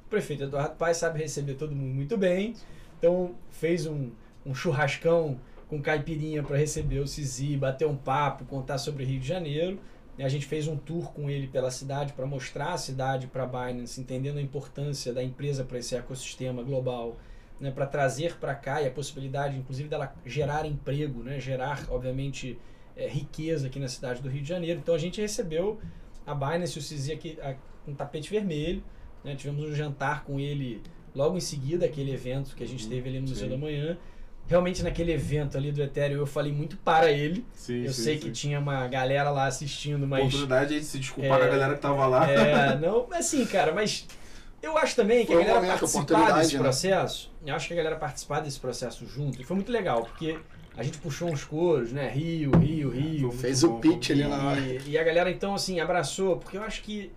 O 0.08 0.10
prefeito 0.10 0.44
Eduardo 0.44 0.76
Paes 0.76 0.98
sabe 0.98 1.20
receber 1.20 1.54
todo 1.54 1.74
mundo 1.74 1.96
muito 1.96 2.18
bem, 2.18 2.54
então 2.98 3.34
fez 3.50 3.88
um, 3.88 4.12
um 4.46 4.54
churrascão 4.54 5.40
com 5.70 5.82
caipirinha 5.82 6.44
para 6.44 6.58
receber 6.58 7.00
o 7.00 7.08
Cizi, 7.08 7.56
bater 7.56 7.88
um 7.88 7.96
papo, 7.96 8.44
contar 8.44 8.78
sobre 8.78 9.06
Rio 9.06 9.22
de 9.22 9.28
Janeiro. 9.28 9.80
A 10.26 10.30
gente 10.30 10.46
fez 10.46 10.68
um 10.68 10.76
tour 10.76 11.14
com 11.14 11.30
ele 11.30 11.48
pela 11.48 11.72
cidade 11.72 12.14
para 12.14 12.26
mostrar 12.26 12.74
a 12.74 12.78
cidade 12.78 13.28
para 13.28 13.44
a 13.44 13.46
Binance, 13.46 14.02
entendendo 14.02 14.38
a 14.38 14.42
importância 14.42 15.14
da 15.14 15.24
empresa 15.24 15.64
para 15.64 15.78
esse 15.78 15.96
ecossistema 15.96 16.62
global, 16.62 17.18
né, 17.60 17.72
para 17.72 17.86
trazer 17.86 18.36
para 18.38 18.54
cá 18.56 18.82
e 18.82 18.88
a 18.88 18.92
possibilidade, 18.92 19.58
inclusive, 19.58 19.88
dela 19.88 20.14
gerar 20.26 20.66
emprego, 20.66 21.24
né, 21.24 21.40
gerar, 21.40 21.86
obviamente, 21.90 22.58
eh, 22.96 23.08
riqueza 23.08 23.68
aqui 23.68 23.80
na 23.80 23.88
cidade 23.88 24.22
do 24.22 24.30
Rio 24.30 24.42
de 24.42 24.50
Janeiro. 24.50 24.80
Então 24.80 24.94
a 24.94 24.98
gente 24.98 25.22
recebeu 25.22 25.80
a 26.26 26.34
Binance 26.34 26.78
e 26.78 26.80
o 26.80 26.82
Cizi 26.82 27.12
aqui 27.12 27.38
a, 27.42 27.56
com 27.86 27.94
tapete 27.94 28.30
vermelho. 28.30 28.84
né, 29.24 29.36
tivemos 29.36 29.64
um 29.64 29.74
jantar 29.74 30.24
com 30.24 30.40
ele 30.40 30.82
logo 31.14 31.36
em 31.38 31.42
seguida, 31.42 31.86
aquele 31.86 32.14
evento 32.14 32.56
que 32.56 32.64
a 32.64 32.68
gente 32.68 32.88
teve 32.88 33.10
ali 33.10 33.20
no 33.20 33.28
Museu 33.28 33.48
Sim. 33.48 33.52
da 33.52 33.58
Manhã. 33.58 33.98
Realmente 34.50 34.82
naquele 34.82 35.14
evento 35.14 35.56
ali 35.58 35.72
do 35.72 35.82
Ethereum 35.82 36.18
eu 36.18 36.26
falei 36.26 36.52
muito 36.52 36.76
para 36.78 37.12
ele. 37.12 37.46
Sim, 37.54 37.86
eu 37.86 37.94
sei 37.94 38.18
que 38.18 38.32
tinha 38.32 38.60
uma 38.60 38.88
galera 38.88 39.30
lá 39.30 39.46
assistindo, 39.46 40.08
mas. 40.08 40.22
Oportunidade 40.26 40.80
de 40.80 40.84
se 40.84 40.98
desculpar 40.98 41.38
É, 41.38 41.42
com 41.42 41.46
a 41.46 41.50
galera 41.50 41.76
que 41.76 41.80
tava 41.82 42.06
lá. 42.08 42.30
É, 42.30 42.76
não, 42.78 43.06
assim, 43.14 43.46
cara, 43.46 43.72
mas 43.72 44.08
eu 44.62 44.76
acho 44.78 44.96
também 44.96 45.20
que 45.26 45.32
Foi 45.32 45.36
a 45.36 45.38
um 45.38 45.48
galera 45.48 45.62
momento, 45.68 45.80
participar 45.80 46.32
desse 46.40 46.54
né? 46.56 46.60
processo, 46.60 47.32
eu 47.46 47.56
acho 47.56 47.68
que 47.68 47.74
a 47.74 47.78
galera 47.78 47.96
participar 47.96 48.40
desse 48.40 48.60
processo 48.60 49.06
junto, 49.06 49.40
e 49.40 49.44
foi 49.46 49.56
muito 49.56 49.72
legal, 49.72 50.02
porque 50.04 50.38
a 50.76 50.82
gente 50.82 50.98
puxou 50.98 51.30
uns 51.30 51.44
coros, 51.44 51.92
né? 51.92 52.10
Rio, 52.10 52.52
Rio, 52.58 52.90
Rio. 52.90 53.32
Fez 53.32 53.62
Muito 53.64 53.76
o 53.76 53.76
bom, 53.76 53.82
pitch 54.00 54.10
ali 54.10 54.22
E, 54.24 54.28
na 54.28 54.48
hora. 54.50 54.60
e 54.88 54.98
a 54.98 55.04
galera 55.04 55.30
então 55.30 55.54
assim 55.54 55.80
abraçou, 55.80 56.38
porque 56.38 56.58
eu 56.58 56.64
acho 56.64 56.82
que 56.82 57.12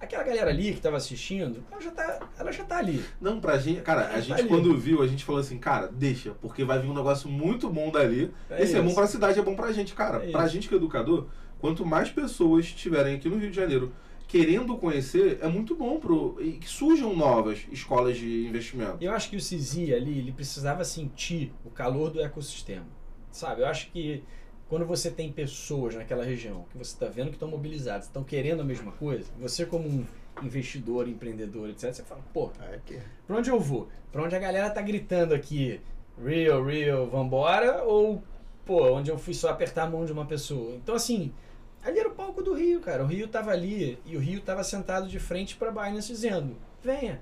aquela 0.00 0.22
galera 0.22 0.50
ali 0.50 0.72
que 0.74 0.80
tava 0.80 0.96
assistindo, 0.96 1.64
ela 1.70 1.80
já 1.80 1.90
tá, 1.90 2.20
ela 2.38 2.52
já 2.52 2.64
tá 2.64 2.78
ali. 2.78 3.04
Não, 3.20 3.40
pra 3.40 3.58
gente, 3.58 3.80
cara, 3.82 4.02
É, 4.02 4.04
a 4.04 4.08
tá 4.10 4.20
gente 4.20 4.40
ali. 4.40 4.48
quando 4.48 4.76
viu, 4.76 5.02
a 5.02 5.06
gente 5.06 5.24
falou 5.24 5.40
assim, 5.40 5.58
cara, 5.58 5.88
deixa, 5.88 6.32
porque 6.40 6.64
vai 6.64 6.78
vir 6.80 6.88
um 6.88 6.94
negócio 6.94 7.28
muito 7.28 7.68
bom 7.68 7.90
dali. 7.90 8.32
É 8.50 8.62
Esse 8.62 8.76
é 8.76 8.80
bom 8.80 8.86
isso. 8.86 8.94
pra 8.96 9.06
cidade, 9.06 9.38
é 9.38 9.42
bom 9.42 9.54
pra 9.54 9.72
gente, 9.72 9.94
cara. 9.94 10.24
É 10.24 10.30
pra 10.30 10.44
isso. 10.44 10.54
gente 10.54 10.68
que 10.68 10.74
é 10.74 10.76
educador, 10.76 11.26
quanto 11.60 11.84
mais 11.84 12.10
pessoas 12.10 12.64
estiverem 12.66 13.16
aqui 13.16 13.28
no 13.28 13.36
Rio 13.38 13.50
de 13.50 13.56
Janeiro 13.56 13.92
querendo 14.26 14.76
conhecer, 14.76 15.38
é 15.40 15.48
muito 15.48 15.74
bom 15.74 15.98
pro 15.98 16.36
e 16.38 16.52
que 16.52 16.68
surjam 16.68 17.16
novas 17.16 17.60
escolas 17.72 18.18
de 18.18 18.46
investimento. 18.46 18.98
Eu 19.00 19.12
acho 19.12 19.30
que 19.30 19.36
o 19.36 19.40
Cizi 19.40 19.94
ali, 19.94 20.18
ele 20.18 20.32
precisava 20.32 20.84
sentir 20.84 21.50
o 21.64 21.70
calor 21.70 22.10
do 22.10 22.20
ecossistema. 22.20 22.86
Sabe? 23.30 23.62
Eu 23.62 23.66
acho 23.66 23.90
que 23.90 24.22
quando 24.68 24.84
você 24.84 25.10
tem 25.10 25.32
pessoas 25.32 25.94
naquela 25.94 26.24
região 26.24 26.64
que 26.70 26.76
você 26.78 26.92
está 26.92 27.06
vendo 27.06 27.28
que 27.28 27.34
estão 27.36 27.48
mobilizadas, 27.48 28.06
estão 28.06 28.22
querendo 28.22 28.60
a 28.60 28.64
mesma 28.64 28.92
coisa, 28.92 29.30
você 29.38 29.64
como 29.64 29.88
um 29.88 30.04
investidor, 30.42 31.08
empreendedor, 31.08 31.68
etc, 31.70 31.92
você 31.92 32.02
fala, 32.02 32.20
pô, 32.32 32.50
É 32.60 32.78
que- 32.84 32.98
pra 33.26 33.36
onde 33.36 33.50
eu 33.50 33.58
vou? 33.58 33.88
Pra 34.12 34.22
onde 34.22 34.36
a 34.36 34.38
galera 34.38 34.70
tá 34.70 34.80
gritando 34.82 35.34
aqui, 35.34 35.80
real, 36.22 36.64
real, 36.64 37.06
vambora, 37.08 37.82
ou, 37.84 38.22
pô, 38.64 38.92
onde 38.92 39.10
eu 39.10 39.18
fui 39.18 39.34
só 39.34 39.50
apertar 39.50 39.84
a 39.84 39.90
mão 39.90 40.04
de 40.04 40.12
uma 40.12 40.26
pessoa? 40.26 40.74
Então, 40.76 40.94
assim, 40.94 41.32
Ali 41.80 42.00
era 42.00 42.08
o 42.08 42.12
palco 42.14 42.42
do 42.42 42.54
Rio, 42.54 42.80
cara. 42.80 43.04
O 43.04 43.06
Rio 43.06 43.28
tava 43.28 43.52
ali 43.52 43.96
e 44.04 44.16
o 44.16 44.20
Rio 44.20 44.40
tava 44.40 44.64
sentado 44.64 45.06
de 45.08 45.20
frente 45.20 45.54
pra 45.56 45.70
Binance 45.70 46.08
dizendo: 46.08 46.56
venha. 46.82 47.20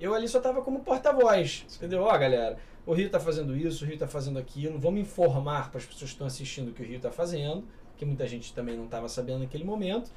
Eu 0.00 0.14
ali 0.14 0.28
só 0.28 0.40
tava 0.40 0.62
como 0.62 0.80
porta-voz, 0.80 1.64
entendeu? 1.76 2.02
Ó, 2.02 2.18
galera, 2.18 2.58
o 2.86 2.92
Rio 2.92 3.08
tá 3.08 3.20
fazendo 3.20 3.56
isso, 3.56 3.84
o 3.84 3.88
Rio 3.88 3.98
tá 3.98 4.06
fazendo 4.06 4.38
aquilo. 4.38 4.78
Vamos 4.78 5.00
informar 5.00 5.70
para 5.70 5.78
as 5.78 5.86
pessoas 5.86 6.10
que 6.10 6.14
estão 6.14 6.26
assistindo 6.26 6.68
o 6.68 6.72
que 6.72 6.82
o 6.82 6.86
Rio 6.86 7.00
tá 7.00 7.10
fazendo, 7.10 7.64
que 7.96 8.04
muita 8.04 8.26
gente 8.26 8.52
também 8.52 8.76
não 8.76 8.84
estava 8.84 9.08
sabendo 9.08 9.40
naquele 9.40 9.64
momento. 9.64 10.10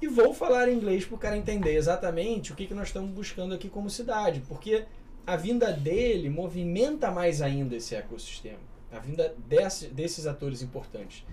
E 0.00 0.06
vou 0.06 0.32
falar 0.32 0.68
em 0.68 0.76
inglês 0.76 1.04
para 1.04 1.14
o 1.16 1.18
cara 1.18 1.36
entender 1.36 1.74
exatamente 1.74 2.52
o 2.52 2.54
que, 2.54 2.66
que 2.66 2.74
nós 2.74 2.88
estamos 2.88 3.10
buscando 3.10 3.54
aqui 3.54 3.68
como 3.68 3.90
cidade, 3.90 4.42
porque 4.48 4.84
a 5.26 5.36
vinda 5.36 5.72
dele 5.72 6.30
movimenta 6.30 7.10
mais 7.10 7.42
ainda 7.42 7.76
esse 7.76 7.94
ecossistema, 7.94 8.60
a 8.92 8.98
vinda 8.98 9.34
desse, 9.46 9.88
desses 9.88 10.26
atores 10.26 10.62
importantes. 10.62 11.24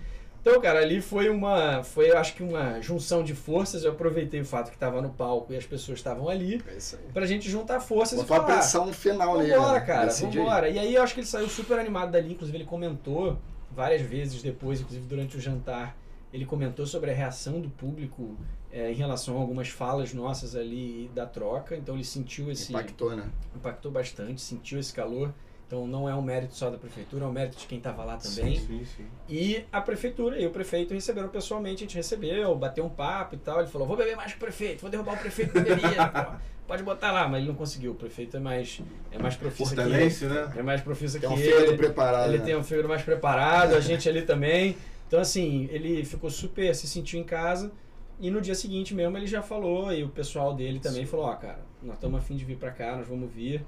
Então, 0.47 0.61
cara, 0.61 0.79
ali 0.79 1.01
foi 1.01 1.27
uma, 1.27 1.81
foi 1.81 2.11
eu 2.11 2.19
acho 2.19 2.35
que 2.35 2.43
uma 2.43 2.79
junção 2.79 3.23
de 3.23 3.33
forças. 3.33 3.83
Eu 3.83 3.93
aproveitei 3.93 4.39
o 4.41 4.45
fato 4.45 4.69
que 4.69 4.75
estava 4.75 5.01
no 5.01 5.09
palco 5.09 5.51
e 5.51 5.57
as 5.57 5.65
pessoas 5.65 5.97
estavam 5.97 6.29
ali 6.29 6.61
É 6.67 6.77
isso 6.77 6.97
aí. 6.97 7.11
pra 7.11 7.25
gente 7.25 7.49
juntar 7.49 7.79
forças 7.79 8.19
Botou 8.19 8.35
e 8.35 8.39
a 8.39 8.43
falar. 8.43 8.53
pressão 8.53 8.93
final 8.93 9.39
nele. 9.39 9.53
Vambora, 9.55 9.79
né? 9.79 9.85
cara, 9.87 10.05
Decidir. 10.05 10.37
vambora. 10.37 10.69
E 10.69 10.77
aí 10.77 10.93
eu 10.93 11.01
acho 11.01 11.15
que 11.15 11.21
ele 11.21 11.27
saiu 11.27 11.49
super 11.49 11.79
animado 11.79 12.11
dali, 12.11 12.33
inclusive 12.33 12.55
ele 12.59 12.65
comentou 12.65 13.39
várias 13.71 14.03
vezes 14.03 14.43
depois, 14.43 14.81
inclusive 14.81 15.07
durante 15.07 15.35
o 15.35 15.41
jantar, 15.41 15.97
ele 16.31 16.45
comentou 16.45 16.85
sobre 16.85 17.09
a 17.09 17.13
reação 17.15 17.59
do 17.59 17.69
público 17.69 18.37
é, 18.71 18.91
em 18.91 18.95
relação 18.95 19.37
a 19.37 19.39
algumas 19.41 19.69
falas 19.69 20.13
nossas 20.13 20.55
ali 20.55 21.09
da 21.15 21.25
troca. 21.25 21.75
Então 21.75 21.95
ele 21.95 22.03
sentiu 22.03 22.51
esse. 22.51 22.71
Impactou, 22.71 23.15
né? 23.15 23.27
impactou 23.55 23.91
bastante, 23.91 24.41
sentiu 24.41 24.77
esse 24.79 24.93
calor. 24.93 25.33
Então 25.68 25.88
não 25.88 26.07
é 26.07 26.13
um 26.13 26.22
mérito 26.22 26.55
só 26.55 26.70
da 26.70 26.78
prefeitura, 26.78 27.26
é 27.26 27.28
um 27.28 27.32
mérito 27.32 27.57
de 27.57 27.66
quem 27.66 27.80
estava 27.80 28.03
lá 28.03 28.18
também. 28.18 28.59
Sim, 28.59 28.68
sim, 28.68 28.86
sim. 28.86 29.05
E 29.28 29.66
a 29.72 29.82
prefeitura 29.82 30.39
e 30.39 30.45
o 30.45 30.51
prefeito 30.51 30.93
receberam 30.93 31.28
pessoalmente, 31.28 31.84
a 31.84 31.88
gente 31.88 31.95
recebeu, 31.95 32.55
bateu 32.55 32.86
um 32.86 32.89
papo 32.89 33.36
e 33.36 33.38
tal. 33.39 33.59
Ele 33.59 33.70
falou: 33.70 33.88
vou 33.88 33.97
beber 33.97 34.16
mais 34.16 34.32
que 34.32 34.38
o 34.38 34.39
prefeito, 34.39 34.82
vou 34.82 34.89
derrubar 34.89 35.16
o 35.16 35.18
prefeito 35.18 35.53
da 35.53 35.61
bebida. 35.61 36.39
Pode 36.68 36.82
botar 36.82 37.11
lá, 37.11 37.28
mas 37.28 37.39
ele 37.39 37.47
não 37.47 37.55
conseguiu. 37.55 37.91
O 37.91 37.95
prefeito 37.95 38.38
é 38.38 38.39
mais, 38.39 38.82
é 39.11 39.20
mais 39.20 39.36
profissa 39.36 39.76
que 39.76 39.82
ele. 39.82 39.89
Portelense, 39.89 40.26
né? 40.26 40.53
É 40.55 40.63
mais 40.63 40.82
profissa 40.82 41.20
que 41.20 41.28
Tem 41.28 41.36
um 41.36 41.39
ele. 41.39 41.51
fígado 41.51 41.78
preparado. 41.78 42.30
Ele 42.30 42.38
né? 42.39 42.43
tem 42.43 42.55
um 42.55 42.63
fígado 42.63 42.88
mais 42.88 43.03
preparado, 43.03 43.76
a 43.76 43.80
gente 43.80 44.09
ali 44.09 44.24
também. 44.24 44.76
Então, 45.07 45.20
assim, 45.20 45.70
ele 45.72 46.03
ficou 46.03 46.30
super, 46.30 46.74
se 46.74 46.88
sentiu 46.88 47.20
em 47.20 47.24
casa. 47.24 47.72
E 48.20 48.32
no 48.32 48.41
dia 48.41 48.55
seguinte 48.55 48.95
mesmo 48.95 49.18
ele 49.18 49.28
já 49.28 49.41
falou, 49.41 49.93
e 49.93 50.03
o 50.03 50.09
pessoal 50.09 50.53
dele 50.53 50.80
também 50.80 51.05
falou: 51.05 51.26
Ó, 51.26 51.36
cara, 51.36 51.59
nós 51.84 51.95
estamos 51.95 52.20
afim 52.20 52.36
de 52.36 52.45
vir 52.45 52.57
pra 52.57 52.72
cá, 52.72 52.95
nós 52.95 53.07
vamos 53.07 53.32
vir, 53.32 53.63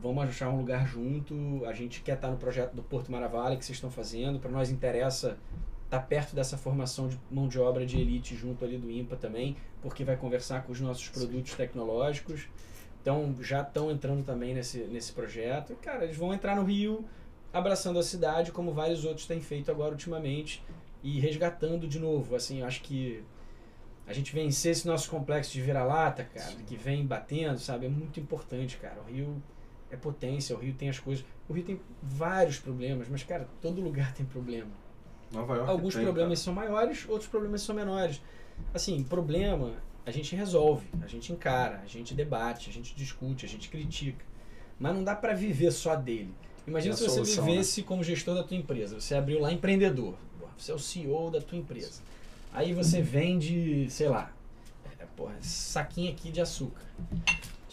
vamos 0.00 0.24
achar 0.24 0.50
um 0.50 0.58
lugar 0.58 0.86
junto. 0.86 1.64
A 1.66 1.72
gente 1.72 2.00
quer 2.02 2.14
estar 2.14 2.30
no 2.30 2.36
projeto 2.36 2.74
do 2.74 2.82
Porto 2.82 3.10
Maravilha 3.10 3.56
que 3.56 3.64
vocês 3.64 3.76
estão 3.76 3.90
fazendo. 3.90 4.38
Para 4.38 4.50
nós 4.50 4.70
interessa 4.70 5.38
estar 5.84 6.00
perto 6.00 6.34
dessa 6.34 6.56
formação 6.56 7.08
de 7.08 7.18
mão 7.30 7.46
de 7.46 7.58
obra 7.58 7.86
de 7.86 7.98
elite 7.98 8.34
junto 8.34 8.64
ali 8.64 8.76
do 8.76 8.90
IMPA 8.90 9.16
também, 9.16 9.56
porque 9.80 10.04
vai 10.04 10.16
conversar 10.16 10.62
com 10.64 10.72
os 10.72 10.80
nossos 10.80 11.08
produtos 11.08 11.54
tecnológicos. 11.54 12.48
Então 13.00 13.34
já 13.40 13.60
estão 13.60 13.90
entrando 13.90 14.24
também 14.24 14.54
nesse, 14.54 14.78
nesse 14.84 15.12
projeto. 15.12 15.72
E, 15.72 15.76
cara, 15.76 16.04
eles 16.04 16.16
vão 16.16 16.32
entrar 16.32 16.56
no 16.56 16.64
Rio 16.64 17.04
abraçando 17.52 17.98
a 17.98 18.02
cidade, 18.02 18.50
como 18.50 18.72
vários 18.72 19.04
outros 19.04 19.26
têm 19.26 19.40
feito 19.40 19.70
agora 19.70 19.92
ultimamente, 19.92 20.62
e 21.02 21.20
resgatando 21.20 21.86
de 21.86 22.00
novo. 22.00 22.34
Assim, 22.34 22.60
eu 22.60 22.66
acho 22.66 22.82
que 22.82 23.22
a 24.06 24.12
gente 24.12 24.34
vencer 24.34 24.72
esse 24.72 24.86
nosso 24.86 25.08
complexo 25.08 25.52
de 25.52 25.60
vira-lata, 25.60 26.24
cara, 26.24 26.56
que 26.66 26.76
vem 26.76 27.06
batendo, 27.06 27.58
sabe, 27.58 27.86
é 27.86 27.88
muito 27.88 28.18
importante, 28.18 28.76
cara. 28.76 29.00
O 29.00 29.04
Rio 29.04 29.42
é 29.94 29.96
potência, 29.96 30.56
o 30.56 30.58
Rio 30.58 30.74
tem 30.74 30.88
as 30.88 30.98
coisas. 30.98 31.24
O 31.48 31.52
Rio 31.52 31.64
tem 31.64 31.80
vários 32.02 32.58
problemas, 32.58 33.08
mas, 33.08 33.22
cara, 33.22 33.48
todo 33.60 33.80
lugar 33.80 34.12
tem 34.12 34.26
problema. 34.26 34.70
Nova 35.32 35.54
York 35.56 35.70
Alguns 35.70 35.94
tem, 35.94 36.04
problemas 36.04 36.38
são 36.38 36.54
maiores, 36.54 37.08
outros 37.08 37.28
problemas 37.28 37.62
são 37.62 37.74
menores. 37.74 38.20
Assim, 38.72 39.02
problema 39.02 39.74
a 40.06 40.10
gente 40.10 40.36
resolve, 40.36 40.86
a 41.02 41.06
gente 41.06 41.32
encara, 41.32 41.80
a 41.82 41.86
gente 41.86 42.14
debate, 42.14 42.68
a 42.68 42.72
gente 42.72 42.94
discute, 42.94 43.46
a 43.46 43.48
gente 43.48 43.68
critica. 43.68 44.24
Mas 44.78 44.94
não 44.94 45.02
dá 45.02 45.14
pra 45.14 45.32
viver 45.32 45.70
só 45.70 45.96
dele. 45.96 46.34
Imagina 46.66 46.94
É 46.94 46.96
se 46.96 47.04
você 47.04 47.14
solução, 47.14 47.44
vivesse 47.44 47.82
como 47.82 48.02
gestor 48.02 48.34
da 48.34 48.42
tua 48.42 48.56
empresa. 48.56 49.00
Você 49.00 49.14
abriu 49.14 49.40
lá 49.40 49.52
empreendedor. 49.52 50.14
Você 50.58 50.72
é 50.72 50.74
o 50.74 50.78
CEO 50.78 51.30
da 51.30 51.40
tua 51.40 51.58
empresa. 51.58 52.02
Aí 52.52 52.72
você 52.72 53.02
vende, 53.02 53.88
sei 53.90 54.08
lá, 54.08 54.32
é, 54.98 55.04
porra, 55.16 55.34
saquinho 55.40 56.12
aqui 56.12 56.30
de 56.30 56.40
açúcar. 56.40 56.82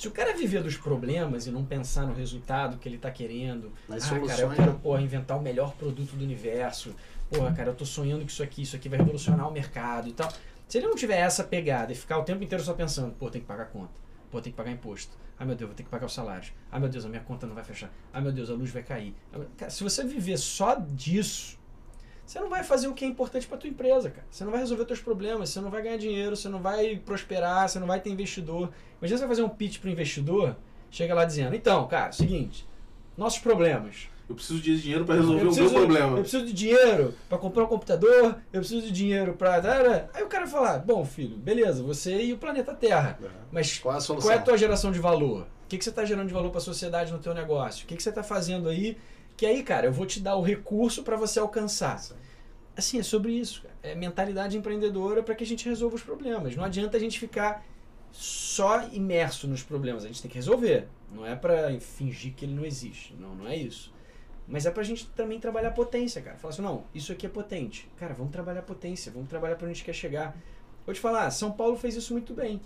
Se 0.02 0.08
o 0.08 0.12
cara 0.12 0.36
viver 0.36 0.64
dos 0.64 0.76
problemas 0.76 1.46
e 1.46 1.52
não 1.52 1.64
pensar 1.64 2.08
no 2.08 2.14
resultado 2.16 2.80
que 2.80 2.90
ele 2.90 2.98
tá 2.98 3.12
querendo, 3.12 3.72
Nas 3.88 4.06
ah, 4.06 4.10
cara, 4.10 4.22
eu 4.22 4.26
soluções, 4.26 4.56
quero 4.56 4.72
né? 4.72 4.80
porra, 4.82 5.00
inventar 5.00 5.38
o 5.38 5.42
melhor 5.44 5.76
produto 5.76 6.16
do 6.16 6.24
universo. 6.24 6.96
Porra, 7.30 7.54
cara, 7.54 7.70
eu 7.70 7.76
tô 7.76 7.86
sonhando 7.86 8.26
que 8.26 8.32
isso 8.32 8.42
aqui, 8.42 8.64
isso 8.64 8.76
aqui 8.76 8.90
vai 8.90 8.98
revolucionar 8.98 9.48
o 9.48 9.52
mercado 9.52 10.10
e 10.10 10.12
tal. 10.12 10.34
Se 10.68 10.80
ele 10.80 10.88
não 10.88 10.96
tiver 10.96 11.18
essa 11.20 11.44
pegada 11.44 11.92
e 11.94 11.96
ficar 11.96 12.18
o 12.18 12.24
tempo 12.24 12.44
inteiro 12.44 12.64
só 12.64 12.74
pensando, 12.74 13.14
pô, 13.14 13.30
tem 13.30 13.42
que 13.42 13.48
pagar 13.48 13.66
conta, 13.66 13.92
pô, 14.32 14.42
tem 14.42 14.52
que 14.52 14.58
pagar 14.58 14.72
imposto. 14.72 15.16
Ai 15.38 15.46
meu 15.46 15.56
Deus, 15.56 15.70
vou 15.70 15.76
ter 15.76 15.84
que 15.84 15.90
pagar 15.90 16.08
os 16.08 16.14
salários. 16.16 16.52
Ai 16.72 16.80
meu 16.80 16.90
Deus, 16.90 17.06
a 17.06 17.08
minha 17.08 17.22
conta 17.22 17.46
não 17.46 17.54
vai 17.54 17.64
fechar. 17.64 17.92
Ai 18.12 18.24
meu 18.24 18.32
Deus, 18.32 18.50
a 18.50 18.54
luz 18.56 18.72
vai 18.72 18.82
cair. 18.82 19.14
Cara, 19.56 19.70
se 19.70 19.84
você 19.84 20.04
viver 20.04 20.40
só 20.40 20.80
disso, 20.80 21.60
você 22.32 22.40
não 22.40 22.48
vai 22.50 22.64
fazer 22.64 22.88
o 22.88 22.94
que 22.94 23.04
é 23.04 23.08
importante 23.10 23.46
para 23.46 23.58
tua 23.58 23.70
empresa, 23.70 24.10
cara. 24.10 24.26
Você 24.32 24.46
não 24.46 24.52
vai 24.52 24.62
resolver 24.62 24.86
teus 24.86 25.02
problemas, 25.02 25.50
você 25.50 25.60
não 25.60 25.70
vai 25.70 25.82
ganhar 25.82 25.98
dinheiro, 25.98 26.34
você 26.34 26.48
não 26.48 26.62
vai 26.62 26.96
prosperar, 26.96 27.68
você 27.68 27.78
não 27.78 27.86
vai 27.86 28.00
ter 28.00 28.10
investidor. 28.10 28.70
Imagina 29.02 29.18
você 29.18 29.26
vai 29.26 29.36
fazer 29.36 29.44
um 29.44 29.50
pitch 29.50 29.80
para 29.80 29.90
investidor, 29.92 30.56
chega 30.90 31.14
lá 31.14 31.26
dizendo: 31.26 31.54
"Então, 31.54 31.86
cara, 31.90 32.14
seguinte, 32.14 32.66
nossos 33.18 33.40
problemas. 33.40 34.08
Eu 34.30 34.36
preciso 34.36 34.62
de 34.62 34.82
dinheiro 34.82 35.04
para 35.04 35.16
resolver 35.16 35.42
Eu 35.42 35.42
o 35.42 35.44
meu 35.44 35.54
preciso- 35.54 35.76
problema. 35.76 36.18
Eu 36.18 36.22
preciso 36.22 36.46
de 36.46 36.54
dinheiro 36.54 37.14
para 37.28 37.38
comprar 37.38 37.66
um 37.66 37.68
computador, 37.68 38.38
eu 38.54 38.62
preciso 38.62 38.82
de 38.82 38.92
dinheiro 38.94 39.34
para 39.34 40.08
Aí 40.14 40.24
o 40.24 40.28
cara 40.28 40.48
fala: 40.48 40.80
"Bom, 40.80 41.04
filho, 41.04 41.36
beleza, 41.36 41.84
você 41.84 42.18
e 42.24 42.32
o 42.32 42.38
planeta 42.38 42.74
Terra. 42.74 43.20
Mas 43.52 43.78
Qual 43.78 43.94
é 43.94 43.98
a 43.98 44.02
qual 44.02 44.32
é 44.32 44.36
a 44.36 44.42
tua 44.42 44.58
geração 44.58 44.90
de 44.90 45.00
valor? 45.00 45.42
O 45.66 45.68
que, 45.68 45.78
que 45.78 45.84
você 45.84 45.90
está 45.90 46.06
gerando 46.06 46.28
de 46.30 46.34
valor 46.34 46.50
para 46.50 46.60
a 46.60 46.64
sociedade 46.64 47.12
no 47.12 47.20
teu 47.20 47.34
negócio? 47.34 47.84
O 47.84 47.88
que, 47.88 47.98
que 47.98 48.02
você 48.02 48.08
está 48.08 48.24
fazendo 48.24 48.70
aí? 48.70 48.98
Que 49.36 49.46
aí, 49.46 49.64
cara, 49.64 49.88
eu 49.88 49.92
vou 49.92 50.06
te 50.06 50.20
dar 50.20 50.36
o 50.36 50.42
recurso 50.42 51.04
para 51.04 51.18
você 51.18 51.40
alcançar. 51.40 51.98
Sim. 52.00 52.14
Assim, 52.76 53.00
é 53.00 53.04
sobre 53.04 53.34
isso. 53.34 53.64
cara. 53.64 53.76
É 53.84 53.96
mentalidade 53.96 54.58
empreendedora 54.58 55.22
para 55.22 55.36
que 55.36 55.44
a 55.44 55.48
gente 55.48 55.68
resolva 55.68 55.96
os 55.96 56.04
problemas. 56.04 56.56
Não 56.56 56.64
adianta 56.64 56.98
a 56.98 57.00
gente 57.00 57.20
ficar 57.20 57.66
só 58.12 58.88
imerso 58.92 59.48
nos 59.48 59.64
problemas. 59.64 60.04
A 60.04 60.08
gente 60.08 60.22
tem 60.22 60.30
que 60.30 60.36
resolver. 60.38 60.88
Não 61.12 61.26
é 61.26 61.36
para 61.36 61.80
fingir 61.80 62.34
que 62.34 62.46
ele 62.46 62.54
não 62.54 62.66
existe. 62.66 63.14
Não, 63.16 63.36
não 63.36 63.48
é 63.48 63.56
isso. 63.56 63.94
Mas 64.48 64.66
é 64.66 64.72
pra 64.72 64.84
gente 64.84 65.08
também 65.08 65.40
trabalhar 65.40 65.70
a 65.70 65.74
potência, 65.74 66.22
cara. 66.22 66.38
Falar 66.38 66.54
assim, 66.54 66.62
não, 66.62 66.84
isso 66.94 67.12
aqui 67.12 67.26
é 67.26 67.30
potente. 67.30 67.90
Cara, 67.98 68.14
vamos 68.14 68.32
trabalhar 68.32 68.60
a 68.60 68.64
potência, 68.64 69.12
vamos 69.12 69.30
trabalhar 69.30 69.56
pra 69.56 69.66
onde 69.66 69.72
a 69.72 69.76
gente 69.76 69.86
quer 69.86 69.94
chegar. 69.94 70.36
Vou 70.86 70.94
te 70.94 71.00
falar, 71.00 71.30
São 71.32 71.52
Paulo 71.52 71.78
fez 71.78 71.96
isso 71.96 72.12
muito 72.14 72.34
bem. 72.34 72.60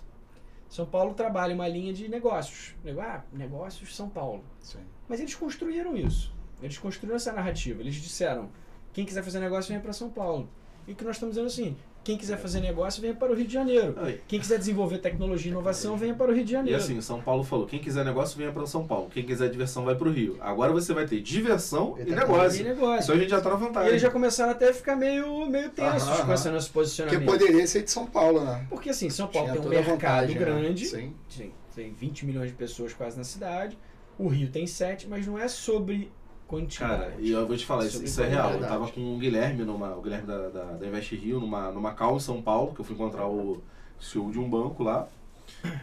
São 0.68 0.86
Paulo 0.86 1.14
trabalha 1.14 1.54
uma 1.54 1.68
linha 1.68 1.92
de 1.92 2.08
negócios. 2.08 2.74
Ah, 3.00 3.22
negócios 3.32 3.94
São 3.94 4.08
Paulo. 4.08 4.44
Sim. 4.60 4.80
Mas 5.08 5.20
eles 5.20 5.34
construíram 5.34 5.96
isso. 5.96 6.34
Eles 6.60 6.78
construíram 6.78 7.16
essa 7.16 7.32
narrativa. 7.32 7.80
Eles 7.80 7.94
disseram: 7.94 8.50
quem 8.96 9.04
quiser 9.04 9.22
fazer 9.22 9.40
negócio, 9.40 9.68
venha 9.68 9.80
para 9.80 9.92
São 9.92 10.08
Paulo. 10.08 10.48
E 10.88 10.92
o 10.92 10.96
que 10.96 11.04
nós 11.04 11.16
estamos 11.16 11.34
dizendo 11.34 11.48
assim: 11.48 11.76
quem 12.02 12.16
quiser 12.16 12.38
fazer 12.38 12.60
negócio, 12.60 13.02
venha 13.02 13.12
para 13.12 13.30
o 13.30 13.34
Rio 13.34 13.46
de 13.46 13.52
Janeiro. 13.52 13.94
Aí. 13.98 14.22
Quem 14.26 14.40
quiser 14.40 14.56
desenvolver 14.58 14.98
tecnologia 14.98 15.50
e 15.50 15.52
inovação, 15.52 15.98
venha 15.98 16.14
para 16.14 16.30
o 16.30 16.34
Rio 16.34 16.44
de 16.44 16.52
E 16.52 16.54
Janeiro. 16.54 16.78
assim, 16.78 16.98
São 17.02 17.20
Paulo 17.20 17.44
falou: 17.44 17.66
quem 17.66 17.78
quiser 17.78 18.06
negócio, 18.06 18.38
venha 18.38 18.50
para 18.50 18.64
São 18.64 18.86
Paulo. 18.86 19.10
Quem 19.12 19.22
quiser 19.22 19.50
diversão, 19.50 19.84
vai 19.84 19.94
para 19.96 20.08
o 20.08 20.10
Rio. 20.10 20.38
Agora 20.40 20.72
você 20.72 20.94
vai 20.94 21.04
ter 21.06 21.20
diversão 21.20 21.94
E 21.98 22.08
e, 22.10 22.14
negócio. 22.14 22.60
E 22.62 22.64
negócio. 22.64 23.02
Então 23.02 23.14
a 23.16 23.18
gente 23.18 23.28
já 23.28 23.40
tá 23.42 23.50
na 23.50 23.56
E 23.56 23.58
vantagem. 23.58 23.88
eles 23.90 24.00
já 24.00 24.10
começaram 24.10 24.52
até 24.52 24.70
a 24.70 24.72
ficar 24.74 24.96
meio, 24.96 25.44
meio 25.46 25.68
tensos 25.68 26.08
Aham, 26.08 26.16
com 26.16 26.22
aham. 26.22 26.34
esse 26.34 26.48
nosso 26.48 26.66
Porque 26.72 26.78
posicionamento. 26.78 27.26
poderia 27.26 27.66
ser 27.66 27.82
de 27.82 27.90
São 27.90 28.06
Paulo, 28.06 28.42
né? 28.42 28.64
Porque 28.70 28.88
assim, 28.88 29.10
São 29.10 29.26
Paulo 29.28 29.50
Tinha 29.50 29.60
tem 29.60 29.66
um 29.66 29.74
mercado 29.74 29.90
vantagem, 29.92 30.34
né? 30.36 30.40
grande, 30.40 30.86
Sim. 30.86 31.12
tem, 31.36 31.52
tem 31.74 31.92
20 31.92 32.24
milhões 32.24 32.48
de 32.48 32.56
pessoas 32.56 32.94
quase 32.94 33.18
na 33.18 33.24
cidade, 33.24 33.76
o 34.18 34.28
Rio 34.28 34.48
tem 34.48 34.66
7, 34.66 35.06
mas 35.08 35.26
não 35.26 35.38
é 35.38 35.46
sobre 35.48 36.10
quantidade. 36.46 36.98
Cara, 36.98 37.14
e 37.18 37.30
eu 37.30 37.46
vou 37.46 37.56
te 37.56 37.66
falar, 37.66 37.86
isso, 37.86 38.02
isso 38.02 38.22
é 38.22 38.28
real. 38.28 38.52
Eu 38.52 38.60
tava 38.60 38.88
com 38.88 39.14
o 39.14 39.18
Guilherme, 39.18 39.64
numa, 39.64 39.96
o 39.96 40.02
Guilherme 40.02 40.26
da, 40.26 40.48
da, 40.48 40.64
da 40.72 40.86
Invest 40.86 41.14
Rio, 41.16 41.40
numa, 41.40 41.70
numa 41.70 41.92
call 41.92 42.16
em 42.16 42.20
São 42.20 42.40
Paulo, 42.40 42.74
que 42.74 42.80
eu 42.80 42.84
fui 42.84 42.94
encontrar 42.94 43.26
o 43.26 43.62
CEO 44.00 44.30
de 44.30 44.38
um 44.38 44.48
banco 44.48 44.82
lá. 44.82 45.08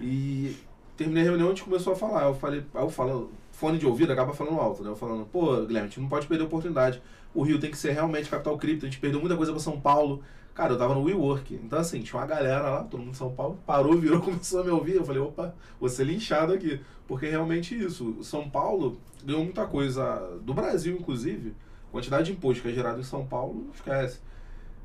E 0.02 0.56
terminei 0.98 1.24
a 1.24 1.26
reunião 1.26 1.48
e 1.48 1.52
a 1.52 1.56
gente 1.56 1.64
começou 1.64 1.94
a 1.94 1.96
falar. 1.96 2.24
Eu 2.24 2.36
falei, 2.36 2.64
eu 2.74 2.90
falo, 2.90 3.32
fone 3.52 3.78
de 3.78 3.86
ouvido 3.86 4.12
acaba 4.12 4.34
falando 4.34 4.60
alto, 4.60 4.84
né? 4.84 4.90
Eu 4.90 4.96
falando, 4.96 5.26
pô, 5.26 5.58
Guilherme, 5.66 5.88
a 5.88 5.90
gente 5.90 6.00
não 6.00 6.10
pode 6.10 6.28
perder 6.28 6.44
a 6.44 6.48
oportunidade. 6.48 7.02
O 7.34 7.44
Rio 7.44 7.60
tem 7.60 7.72
que 7.72 7.78
ser 7.78 7.92
realmente 7.92 8.30
capital 8.30 8.58
cripto, 8.58 8.86
a 8.86 8.90
gente 8.90 9.00
perdeu 9.00 9.20
muita 9.20 9.36
coisa 9.36 9.52
pra 9.52 9.62
São 9.62 9.80
Paulo. 9.80 10.24
Cara, 10.54 10.74
eu 10.74 10.78
tava 10.78 10.94
no 10.94 11.02
WeWork, 11.04 11.56
então 11.56 11.80
assim, 11.80 12.02
tinha 12.04 12.20
uma 12.20 12.28
galera 12.28 12.70
lá, 12.70 12.84
todo 12.84 13.00
mundo 13.00 13.10
em 13.10 13.16
São 13.16 13.34
Paulo, 13.34 13.58
parou, 13.66 13.98
virou, 14.00 14.22
começou 14.22 14.62
a 14.62 14.64
me 14.64 14.70
ouvir. 14.70 14.96
Eu 14.96 15.06
falei, 15.06 15.22
opa, 15.22 15.56
vou 15.80 15.90
ser 15.90 16.04
linchado 16.04 16.54
aqui. 16.54 16.80
Porque 17.08 17.28
realmente 17.28 17.76
isso, 17.76 18.24
São 18.24 18.50
Paulo 18.50 19.00
ganhou 19.24 19.44
muita 19.44 19.66
coisa, 19.66 20.40
do 20.42 20.54
Brasil 20.54 20.96
inclusive, 20.96 21.56
quantidade 21.92 22.26
de 22.26 22.34
imposto 22.34 22.62
que 22.62 22.70
é 22.70 22.72
gerado 22.72 23.00
em 23.00 23.04
São 23.04 23.26
Paulo, 23.26 23.70
esquece. 23.74 24.20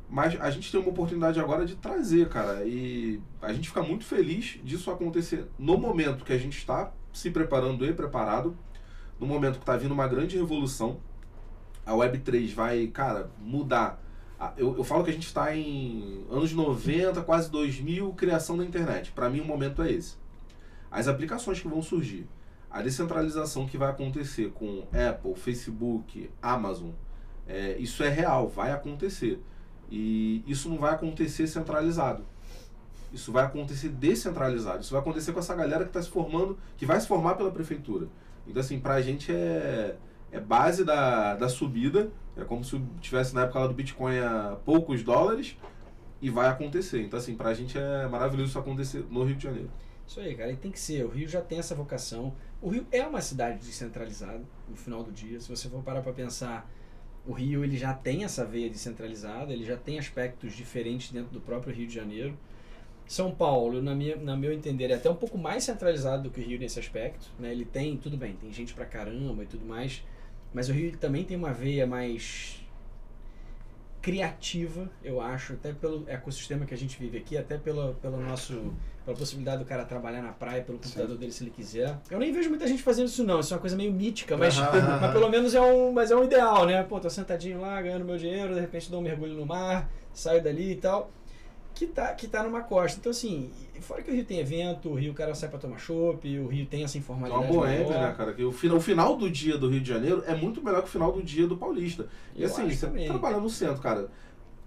Mas 0.09 0.41
a 0.41 0.51
gente 0.51 0.73
tem 0.73 0.81
uma 0.81 0.89
oportunidade 0.89 1.39
agora 1.39 1.67
de 1.67 1.77
trazer, 1.77 2.29
cara, 2.31 2.65
e 2.65 3.21
a 3.43 3.53
gente 3.53 3.69
fica 3.69 3.83
muito 3.83 4.05
feliz 4.05 4.59
disso 4.65 4.91
acontecer 4.91 5.47
no 5.59 5.77
momento 5.77 6.25
que 6.25 6.33
a 6.33 6.39
gente 6.39 6.57
está 6.57 6.93
se 7.13 7.31
preparando 7.31 7.85
e 7.85 7.93
preparado, 7.93 8.57
no 9.21 9.27
momento 9.27 9.57
que 9.57 9.63
está 9.63 9.77
vindo 9.77 9.93
uma 9.93 10.09
grande 10.09 10.37
revolução. 10.39 10.99
A 11.85 11.93
Web3 11.93 12.55
vai, 12.55 12.87
cara, 12.87 13.31
mudar 13.39 14.03
eu, 14.57 14.77
eu 14.77 14.85
falo 14.85 15.03
que 15.05 15.11
a 15.11 15.13
gente 15.13 15.27
está 15.27 15.55
em 15.55 16.25
anos 16.31 16.53
90, 16.53 17.23
quase 17.23 17.51
2000, 17.51 18.13
criação 18.13 18.57
da 18.57 18.65
internet. 18.65 19.11
Para 19.13 19.29
mim, 19.29 19.41
o 19.41 19.45
momento 19.45 19.83
é 19.83 19.91
esse. 19.91 20.17
As 20.91 21.09
aplicações 21.09 21.61
que 21.61 21.69
vão 21.69 21.83
surgir, 21.83 22.27
a 22.71 22.81
descentralização 22.81 23.67
que 23.67 23.77
vai 23.77 23.91
acontecer 23.91 24.51
com 24.53 24.87
Apple, 24.93 25.35
Facebook, 25.35 26.31
Amazon, 26.41 26.91
é, 27.47 27.77
isso 27.79 28.03
é 28.03 28.09
real, 28.09 28.49
vai 28.49 28.71
acontecer. 28.71 29.43
E 29.91 30.45
isso 30.47 30.69
não 30.69 30.79
vai 30.79 30.95
acontecer 30.95 31.47
centralizado. 31.47 32.25
Isso 33.13 33.33
vai 33.33 33.45
acontecer 33.45 33.89
descentralizado. 33.89 34.83
Isso 34.83 34.93
vai 34.93 35.01
acontecer 35.01 35.33
com 35.33 35.39
essa 35.39 35.55
galera 35.55 35.85
que 35.85 35.91
está 35.91 36.03
se 36.03 36.11
formando, 36.11 36.59
que 36.77 36.87
vai 36.87 37.01
se 37.01 37.09
formar 37.09 37.35
pela 37.35 37.51
prefeitura. 37.51 38.07
Então, 38.47 38.61
assim, 38.61 38.79
pra 38.79 39.01
gente 39.01 39.33
é, 39.33 39.97
é 40.31 40.41
base 40.41 40.85
da, 40.85 41.35
da 41.35 41.49
subida. 41.49 42.11
É 42.37 42.45
como 42.45 42.65
se 42.65 42.81
tivesse 43.01 43.35
na 43.35 43.43
época 43.43 43.61
lá 43.61 43.67
do 43.67 43.75
Bitcoin 43.75 44.19
a 44.19 44.57
poucos 44.65 45.03
dólares 45.03 45.57
e 46.21 46.31
vai 46.31 46.49
acontecer. 46.49 47.03
Então, 47.03 47.19
assim, 47.19 47.35
pra 47.35 47.53
gente 47.55 47.79
é 47.79 48.07
maravilhoso 48.07 48.51
isso 48.51 48.59
acontecer 48.59 49.05
no 49.11 49.25
Rio 49.25 49.37
de 49.37 49.43
Janeiro. 49.45 49.71
Isso 50.07 50.21
aí, 50.21 50.35
cara, 50.35 50.51
e 50.51 50.57
tem 50.57 50.71
que 50.71 50.81
ser. 50.81 51.05
O 51.05 51.09
Rio 51.09 51.29
já 51.29 51.41
tem 51.41 51.59
essa 51.59 51.75
vocação. 51.75 52.35
O 52.63 52.71
Rio 52.71 52.87
é 52.91 53.07
uma 53.07 53.21
cidade 53.21 53.59
descentralizada, 53.59 54.43
no 54.69 54.77
final 54.77 55.03
do 55.03 55.13
dia. 55.13 55.39
Se 55.41 55.49
você 55.49 55.69
for 55.69 55.83
parar 55.83 56.01
para 56.01 56.13
pensar, 56.13 56.69
o 57.27 57.33
Rio 57.33 57.63
ele 57.63 57.77
já 57.77 57.93
tem 57.93 58.25
essa 58.25 58.45
veia 58.45 58.71
descentralizada, 58.71 59.53
ele 59.53 59.65
já 59.65 59.77
tem 59.77 59.99
aspectos 59.99 60.55
diferentes 60.55 61.13
dentro 61.13 61.31
do 61.31 61.41
próprio 61.41 61.75
Rio 61.75 61.87
de 61.87 61.95
Janeiro. 61.95 62.39
São 63.07 63.35
Paulo, 63.35 63.83
na 63.83 63.95
minha, 63.95 64.17
na 64.17 64.37
meu 64.37 64.53
entender, 64.53 64.91
é 64.91 64.95
até 64.95 65.11
um 65.11 65.15
pouco 65.15 65.37
mais 65.37 65.65
centralizado 65.65 66.25
do 66.25 66.31
que 66.31 66.41
o 66.41 66.45
Rio 66.45 66.59
nesse 66.59 66.79
aspecto. 66.79 67.27
Né? 67.39 67.53
Ele 67.53 67.65
tem, 67.65 67.97
tudo 67.97 68.17
bem, 68.17 68.35
tem 68.35 68.53
gente 68.53 68.75
pra 68.75 68.87
caramba 68.87 69.43
e 69.43 69.47
tudo 69.47 69.65
mais, 69.67 70.03
mas 70.59 70.69
o 70.69 70.73
Rio 70.73 70.91
também 70.97 71.23
tem 71.23 71.37
uma 71.37 71.53
veia 71.53 71.87
mais 71.87 72.61
criativa, 74.03 74.91
eu 75.05 75.21
acho, 75.21 75.53
até 75.53 75.73
pelo 75.73 76.03
ecossistema 76.09 76.67
que 76.67 76.75
a 76.75 76.77
gente 76.77 76.99
vive 76.99 77.17
aqui, 77.17 77.39
até 77.39 77.57
pela, 77.57 77.95
pelo 78.03 78.21
nosso, 78.21 78.75
pela 79.05 79.17
possibilidade 79.17 79.63
do 79.63 79.65
cara 79.65 79.85
trabalhar 79.85 80.21
na 80.21 80.33
praia 80.33 80.61
pelo 80.65 80.79
computador 80.79 81.17
dele 81.17 81.31
se 81.31 81.45
ele 81.45 81.53
quiser. 81.53 81.97
Eu 82.11 82.19
nem 82.19 82.33
vejo 82.33 82.49
muita 82.49 82.67
gente 82.67 82.83
fazendo 82.83 83.07
isso 83.07 83.23
não, 83.23 83.39
isso 83.39 83.55
é 83.55 83.57
uma 83.57 83.61
coisa 83.61 83.77
meio 83.77 83.93
mítica, 83.93 84.37
mas, 84.37 84.57
mas 85.01 85.13
pelo 85.13 85.29
menos 85.29 85.55
é 85.55 85.61
um, 85.61 85.93
mas 85.93 86.11
é 86.11 86.17
um 86.17 86.25
ideal, 86.25 86.67
né? 86.67 86.83
Pô, 86.83 86.99
tô 86.99 87.09
sentadinho 87.09 87.61
lá, 87.61 87.81
ganhando 87.81 88.05
meu 88.05 88.19
dinheiro, 88.19 88.53
de 88.53 88.59
repente 88.61 88.91
dou 88.91 88.99
um 88.99 89.05
mergulho 89.05 89.35
no 89.35 89.47
mar, 89.47 89.89
saio 90.13 90.43
dali 90.43 90.73
e 90.73 90.77
tal. 90.77 91.09
Que 91.79 91.87
tá, 91.87 92.13
que 92.13 92.27
tá 92.27 92.43
numa 92.43 92.61
costa. 92.63 92.99
Então, 92.99 93.11
assim, 93.11 93.53
fora 93.81 94.03
que 94.03 94.11
o 94.11 94.15
Rio 94.15 94.25
tem 94.25 94.41
evento, 94.41 94.89
o 94.89 94.95
Rio 94.95 95.13
o 95.13 95.15
cara 95.15 95.33
sai 95.33 95.49
pra 95.49 95.61
tomar 95.61 95.79
chopp, 95.79 96.27
o 96.41 96.49
Rio 96.49 96.67
tem 96.67 96.83
essa 96.83 96.97
É 96.97 96.99
informalidade 96.99 97.45
uma 97.45 97.53
boêmia, 97.53 97.87
maior. 97.87 98.09
né, 98.09 98.15
cara? 98.17 98.33
Que 98.33 98.43
o, 98.43 98.51
final, 98.51 98.79
o 98.79 98.81
final 98.81 99.17
do 99.17 99.31
dia 99.31 99.57
do 99.57 99.69
Rio 99.69 99.81
de 99.81 99.89
Janeiro 99.89 100.25
é 100.27 100.35
muito 100.35 100.61
melhor 100.61 100.83
que 100.83 100.89
o 100.89 100.91
final 100.91 101.13
do 101.13 101.23
dia 101.23 101.47
do 101.47 101.57
Paulista. 101.57 102.09
E 102.35 102.43
Eu 102.43 102.49
assim, 102.49 102.69
você 102.69 102.85
também. 102.87 103.07
trabalha 103.07 103.39
no 103.39 103.49
centro, 103.49 103.81
cara. 103.81 104.09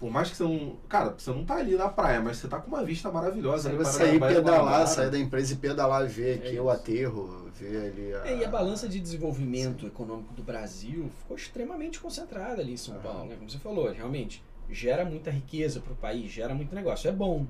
Por 0.00 0.10
mais 0.10 0.30
que 0.30 0.36
você 0.36 0.42
não. 0.42 0.76
Cara, 0.88 1.14
você 1.16 1.30
não 1.30 1.44
tá 1.44 1.56
ali 1.56 1.76
na 1.76 1.88
praia, 1.90 2.18
mas 2.22 2.38
você 2.38 2.48
tá 2.48 2.58
com 2.58 2.68
uma 2.68 2.82
vista 2.82 3.10
maravilhosa. 3.12 3.68
Você 3.70 3.76
vai 3.76 3.84
sair 3.84 4.18
pedalar, 4.18 4.86
sair 4.88 5.10
da 5.10 5.18
empresa 5.18 5.52
e 5.52 5.56
pedalar, 5.56 6.08
ver 6.08 6.30
É 6.30 6.34
aqui 6.34 6.54
isso. 6.54 6.62
o 6.62 6.70
aterro, 6.70 7.50
ver 7.54 7.76
ali 7.92 8.14
a... 8.14 8.26
É, 8.26 8.38
e 8.38 8.44
a 8.44 8.48
balança 8.48 8.88
de 8.88 8.98
desenvolvimento 8.98 9.86
econômico 9.86 10.32
do 10.32 10.42
Brasil 10.42 11.10
ficou 11.20 11.36
extremamente 11.36 12.00
concentrada 12.00 12.62
ali 12.62 12.72
em 12.72 12.76
São 12.78 12.94
Aham. 12.94 13.02
Paulo, 13.02 13.24
né? 13.26 13.36
Como 13.36 13.48
você 13.50 13.58
falou, 13.58 13.92
realmente 13.92 14.42
gera 14.70 15.04
muita 15.04 15.30
riqueza 15.30 15.80
para 15.80 15.92
o 15.92 15.96
país, 15.96 16.30
gera 16.30 16.54
muito 16.54 16.74
negócio, 16.74 17.08
é 17.08 17.12
bom. 17.12 17.46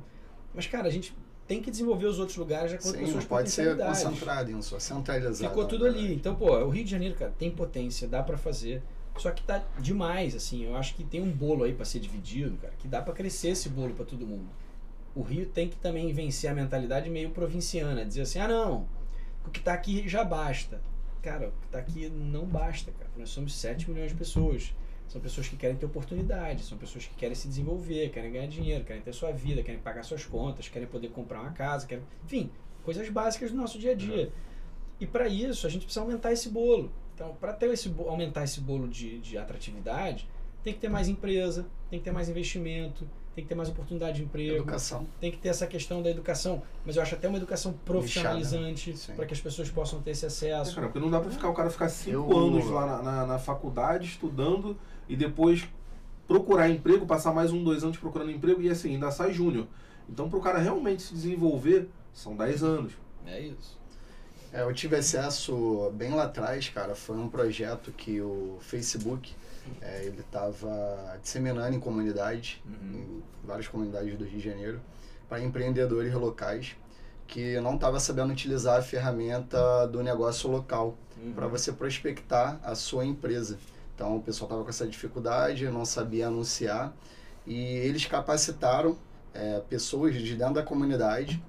Mas, 0.54 0.66
cara, 0.66 0.88
a 0.88 0.90
gente 0.90 1.14
tem 1.46 1.60
que 1.60 1.70
desenvolver 1.70 2.06
os 2.06 2.18
outros 2.18 2.36
lugares 2.36 2.70
de 2.70 2.76
acordo 2.76 2.98
com 2.98 3.04
Sim, 3.04 3.12
suas 3.12 3.24
não 3.24 3.28
pode 3.28 3.50
ser 3.50 3.76
concentrado 3.76 4.50
em 4.50 4.54
um 4.54 4.62
só, 4.62 4.78
centralizado. 4.78 5.50
Ficou 5.50 5.66
tudo 5.66 5.84
verdade. 5.84 6.06
ali. 6.06 6.14
Então, 6.14 6.34
pô, 6.34 6.56
o 6.58 6.68
Rio 6.70 6.84
de 6.84 6.90
Janeiro, 6.90 7.14
cara, 7.14 7.32
tem 7.38 7.50
potência, 7.50 8.06
dá 8.08 8.22
pra 8.22 8.36
fazer. 8.36 8.82
Só 9.18 9.30
que 9.30 9.42
tá 9.42 9.62
demais, 9.78 10.34
assim. 10.34 10.64
Eu 10.64 10.76
acho 10.76 10.94
que 10.94 11.04
tem 11.04 11.20
um 11.20 11.30
bolo 11.30 11.64
aí 11.64 11.74
pra 11.74 11.84
ser 11.84 12.00
dividido, 12.00 12.56
cara, 12.56 12.72
que 12.78 12.88
dá 12.88 13.02
pra 13.02 13.12
crescer 13.12 13.48
esse 13.50 13.68
bolo 13.68 13.92
pra 13.92 14.04
todo 14.04 14.26
mundo. 14.26 14.48
O 15.14 15.22
Rio 15.22 15.44
tem 15.46 15.68
que 15.68 15.76
também 15.76 16.10
vencer 16.12 16.50
a 16.50 16.54
mentalidade 16.54 17.10
meio 17.10 17.30
provinciana, 17.30 18.04
dizer 18.04 18.22
assim: 18.22 18.38
"Ah, 18.38 18.48
não, 18.48 18.88
o 19.46 19.50
que 19.50 19.60
tá 19.60 19.74
aqui 19.74 20.08
já 20.08 20.24
basta". 20.24 20.80
Cara, 21.20 21.48
o 21.48 21.52
que 21.52 21.68
tá 21.68 21.78
aqui 21.78 22.08
não 22.08 22.46
basta, 22.46 22.90
cara. 22.92 23.10
Nós 23.16 23.28
somos 23.28 23.54
7 23.54 23.90
milhões 23.90 24.10
de 24.10 24.16
pessoas. 24.16 24.74
São 25.12 25.20
pessoas 25.20 25.46
que 25.46 25.56
querem 25.56 25.76
ter 25.76 25.84
oportunidade, 25.84 26.62
são 26.62 26.78
pessoas 26.78 27.04
que 27.04 27.14
querem 27.14 27.34
se 27.34 27.46
desenvolver, 27.46 28.08
querem 28.08 28.32
ganhar 28.32 28.46
dinheiro, 28.46 28.82
querem 28.82 29.02
ter 29.02 29.12
sua 29.12 29.30
vida, 29.30 29.62
querem 29.62 29.78
pagar 29.78 30.02
suas 30.04 30.24
contas, 30.24 30.70
querem 30.70 30.88
poder 30.88 31.08
comprar 31.10 31.42
uma 31.42 31.52
casa, 31.52 31.86
querem, 31.86 32.02
enfim, 32.24 32.50
coisas 32.82 33.06
básicas 33.10 33.50
do 33.50 33.56
nosso 33.58 33.78
dia 33.78 33.92
a 33.92 33.94
dia. 33.94 34.32
E 34.98 35.06
para 35.06 35.28
isso, 35.28 35.66
a 35.66 35.70
gente 35.70 35.82
precisa 35.84 36.00
aumentar 36.00 36.32
esse 36.32 36.48
bolo. 36.48 36.90
Então, 37.14 37.34
para 37.38 37.52
ter 37.52 37.68
esse 37.70 37.94
aumentar 38.08 38.44
esse 38.44 38.58
bolo 38.62 38.88
de, 38.88 39.18
de 39.18 39.36
atratividade, 39.36 40.26
tem 40.64 40.72
que 40.72 40.80
ter 40.80 40.88
mais 40.88 41.08
empresa, 41.10 41.66
tem 41.90 41.98
que 41.98 42.06
ter 42.06 42.10
mais 42.10 42.30
investimento, 42.30 43.06
tem 43.34 43.44
que 43.44 43.48
ter 43.50 43.54
mais 43.54 43.68
oportunidade 43.68 44.16
de 44.16 44.24
emprego, 44.24 44.56
Educação. 44.56 45.06
tem 45.20 45.30
que 45.30 45.36
ter 45.36 45.50
essa 45.50 45.66
questão 45.66 46.00
da 46.02 46.08
educação, 46.08 46.62
mas 46.86 46.96
eu 46.96 47.02
acho 47.02 47.14
até 47.14 47.28
uma 47.28 47.36
educação 47.36 47.74
profissionalizante 47.84 48.90
né? 48.90 48.96
Sim. 48.96 49.14
para 49.14 49.26
que 49.26 49.34
as 49.34 49.40
pessoas 49.40 49.70
possam 49.70 50.00
ter 50.00 50.12
esse 50.12 50.24
É, 50.24 50.28
acesso. 50.28 50.74
cara, 50.74 50.86
porque 50.86 51.00
não 51.00 51.10
dá 51.10 51.20
pra 51.20 51.30
ficar, 51.30 51.50
o 51.50 51.54
cara 51.54 51.68
ficar 51.68 51.90
cinco 51.90 52.32
Eu- 52.32 52.38
anos 52.38 52.66
lá 52.70 52.86
na, 52.86 53.02
na, 53.02 53.26
na 53.26 53.38
faculdade 53.38 54.06
estudando 54.06 54.76
e 55.08 55.16
depois 55.16 55.66
procurar 56.26 56.68
emprego, 56.68 57.06
passar 57.06 57.32
mais 57.32 57.52
um, 57.52 57.62
dois 57.62 57.82
anos 57.82 57.96
procurando 57.96 58.30
emprego 58.30 58.62
e 58.62 58.70
assim, 58.70 58.94
ainda 58.94 59.10
sai 59.10 59.32
júnior. 59.32 59.66
Então 60.08 60.28
pro 60.28 60.40
cara 60.40 60.58
realmente 60.58 61.02
se 61.02 61.14
desenvolver, 61.14 61.88
são 62.12 62.36
10 62.36 62.62
anos. 62.62 62.92
É 63.26 63.40
isso. 63.40 63.78
É, 64.52 64.62
eu 64.62 64.72
tive 64.74 64.96
acesso 64.96 65.90
bem 65.94 66.10
lá 66.10 66.24
atrás, 66.24 66.68
cara. 66.68 66.94
Foi 66.94 67.16
um 67.16 67.28
projeto 67.28 67.90
que 67.92 68.20
o 68.20 68.58
Facebook 68.60 69.34
é, 69.80 70.04
ele 70.04 70.20
estava 70.20 71.18
disseminando 71.22 71.74
em 71.74 71.80
comunidades, 71.80 72.60
em 72.66 73.22
várias 73.44 73.68
comunidades 73.68 74.16
do 74.16 74.24
Rio 74.24 74.38
de 74.38 74.44
Janeiro, 74.44 74.80
para 75.28 75.42
empreendedores 75.42 76.12
locais 76.12 76.76
que 77.26 77.58
não 77.60 77.76
estavam 77.76 77.98
sabendo 77.98 78.30
utilizar 78.32 78.78
a 78.78 78.82
ferramenta 78.82 79.86
do 79.86 80.02
negócio 80.02 80.50
local 80.50 80.98
Uhum. 81.22 81.32
para 81.32 81.46
você 81.46 81.72
prospectar 81.72 82.58
a 82.64 82.74
sua 82.74 83.04
empresa. 83.04 83.58
Então 83.94 84.16
o 84.16 84.22
pessoal 84.22 84.46
estava 84.48 84.62
com 84.64 84.70
essa 84.70 84.86
dificuldade, 84.86 85.68
não 85.68 85.84
sabia 85.84 86.28
anunciar 86.28 86.94
e 87.46 87.56
eles 87.56 88.06
capacitaram 88.06 88.96
é, 89.34 89.60
pessoas 89.68 90.14
de 90.14 90.34
dentro 90.36 90.54
da 90.54 90.62
comunidade, 90.62 91.42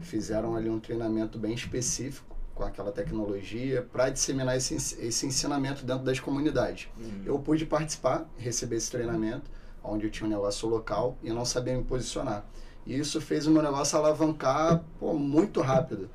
fizeram 0.00 0.54
ali 0.54 0.68
um 0.70 0.78
treinamento 0.78 1.38
bem 1.38 1.54
específico 1.54 2.36
com 2.54 2.64
aquela 2.64 2.90
tecnologia 2.92 3.82
para 3.92 4.10
disseminar 4.10 4.56
esse, 4.56 4.74
esse 4.74 5.26
ensinamento 5.26 5.84
dentro 5.84 6.04
das 6.04 6.18
comunidades. 6.18 6.88
Uhum. 6.98 7.22
Eu 7.24 7.38
pude 7.38 7.64
participar, 7.66 8.28
receber 8.36 8.76
esse 8.76 8.90
treinamento, 8.90 9.48
onde 9.82 10.06
eu 10.06 10.10
tinha 10.10 10.26
um 10.26 10.30
negócio 10.30 10.68
local 10.68 11.16
e 11.22 11.28
eu 11.28 11.34
não 11.34 11.44
sabia 11.44 11.76
me 11.76 11.84
posicionar. 11.84 12.44
E 12.84 12.98
isso 12.98 13.20
fez 13.20 13.46
o 13.46 13.50
meu 13.50 13.62
negócio 13.62 13.96
alavancar 13.98 14.82
pô, 14.98 15.14
muito 15.14 15.60
rápido. 15.60 16.10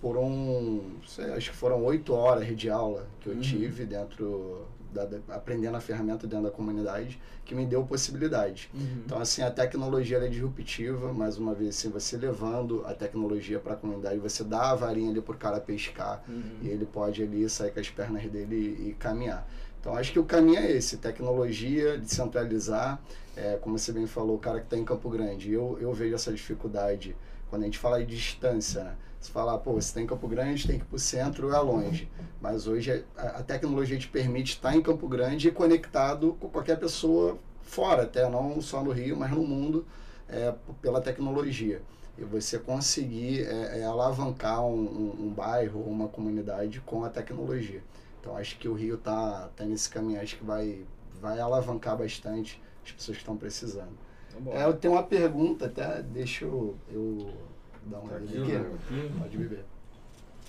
Por 0.00 0.16
um, 0.16 0.96
sei, 1.06 1.32
acho 1.32 1.50
que 1.52 1.56
foram 1.56 1.82
oito 1.84 2.12
horas 2.12 2.54
de 2.56 2.68
aula 2.68 3.06
que 3.20 3.28
eu 3.28 3.34
Uhum. 3.34 3.40
tive 3.40 3.86
dentro, 3.86 4.66
da, 4.92 5.04
da- 5.04 5.18
aprendendo 5.34 5.76
a 5.76 5.80
ferramenta 5.80 6.26
dentro 6.26 6.44
da 6.44 6.50
comunidade, 6.50 7.20
que 7.44 7.54
me 7.54 7.64
deu 7.66 7.84
possibilidade. 7.84 8.70
Uhum. 8.74 9.02
Então, 9.06 9.18
assim, 9.20 9.42
a 9.42 9.50
tecnologia 9.50 10.18
é 10.18 10.28
disruptiva, 10.28 11.12
mais 11.12 11.38
uma 11.38 11.54
vez, 11.54 11.70
assim, 11.76 11.88
você 11.90 12.16
levando 12.16 12.84
a 12.86 12.94
tecnologia 12.94 13.58
para 13.58 13.72
a 13.74 13.76
comunidade, 13.76 14.18
você 14.18 14.44
dá 14.44 14.70
a 14.70 14.74
varinha 14.74 15.10
ali 15.10 15.20
pro 15.20 15.34
cara 15.36 15.60
pescar, 15.60 16.22
Uhum. 16.28 16.42
e 16.62 16.68
ele 16.68 16.84
pode 16.86 17.22
ali 17.22 17.48
sair 17.48 17.70
com 17.72 17.80
as 17.80 17.88
pernas 17.90 18.24
dele 18.30 18.76
e, 18.78 18.88
e 18.90 18.92
caminhar. 18.94 19.48
Então 19.80 19.96
acho 19.96 20.12
que 20.12 20.18
o 20.18 20.24
caminho 20.24 20.58
é 20.60 20.70
esse, 20.70 20.96
tecnologia, 20.98 21.98
descentralizar, 21.98 23.00
é, 23.36 23.56
como 23.60 23.78
você 23.78 23.92
bem 23.92 24.06
falou, 24.06 24.36
o 24.36 24.38
cara 24.38 24.58
que 24.60 24.66
está 24.66 24.76
em 24.76 24.84
Campo 24.84 25.08
Grande, 25.10 25.50
eu, 25.52 25.76
eu 25.80 25.92
vejo 25.92 26.14
essa 26.14 26.32
dificuldade 26.32 27.16
quando 27.50 27.62
a 27.62 27.64
gente 27.64 27.78
fala 27.78 27.98
de 28.04 28.14
distância, 28.14 28.84
né? 28.84 28.94
Você 29.22 29.30
fala, 29.30 29.56
pô, 29.56 29.74
você 29.74 29.86
está 29.86 30.00
em 30.00 30.06
Campo 30.06 30.26
Grande, 30.26 30.66
tem 30.66 30.78
que 30.78 30.84
ir 30.84 30.88
para 30.88 30.96
o 30.96 30.98
centro, 30.98 31.54
é 31.54 31.58
longe. 31.60 32.10
Mas 32.40 32.66
hoje 32.66 33.04
a, 33.16 33.22
a 33.22 33.42
tecnologia 33.44 33.96
te 33.96 34.08
permite 34.08 34.54
estar 34.54 34.74
em 34.74 34.82
Campo 34.82 35.06
Grande 35.06 35.46
e 35.46 35.52
conectado 35.52 36.36
com 36.40 36.48
qualquer 36.48 36.76
pessoa 36.76 37.38
fora, 37.62 38.02
até 38.02 38.28
não 38.28 38.60
só 38.60 38.82
no 38.82 38.90
Rio, 38.90 39.16
mas 39.16 39.30
no 39.30 39.44
mundo, 39.44 39.86
é, 40.28 40.52
pela 40.80 41.00
tecnologia. 41.00 41.80
E 42.18 42.24
você 42.24 42.58
conseguir 42.58 43.46
é, 43.46 43.78
é, 43.78 43.84
alavancar 43.84 44.60
um, 44.66 44.74
um, 44.74 45.26
um 45.26 45.30
bairro, 45.30 45.80
uma 45.80 46.08
comunidade 46.08 46.80
com 46.80 47.04
a 47.04 47.08
tecnologia. 47.08 47.80
Então 48.20 48.36
acho 48.36 48.58
que 48.58 48.66
o 48.66 48.74
Rio 48.74 48.98
tá, 48.98 49.50
tá 49.54 49.64
nesse 49.64 49.88
caminho, 49.88 50.20
acho 50.20 50.36
que 50.36 50.44
vai, 50.44 50.84
vai 51.20 51.38
alavancar 51.38 51.96
bastante 51.96 52.60
as 52.84 52.90
pessoas 52.90 53.18
que 53.18 53.22
estão 53.22 53.36
precisando. 53.36 53.92
Então. 54.36 54.52
É, 54.52 54.64
eu 54.64 54.74
tenho 54.74 54.94
uma 54.94 55.02
pergunta, 55.04 55.66
até 55.66 56.02
deixa 56.02 56.44
eu, 56.44 56.76
eu 56.90 57.51
dar 57.86 57.98
uma 57.98 58.08
Tá 58.10 58.16
olhada 58.16 58.24
aqui, 58.30 58.42
aqui. 58.42 58.52
né? 58.52 58.74
Aqui. 58.74 59.12
Pode 59.18 59.36
beber. 59.38 59.64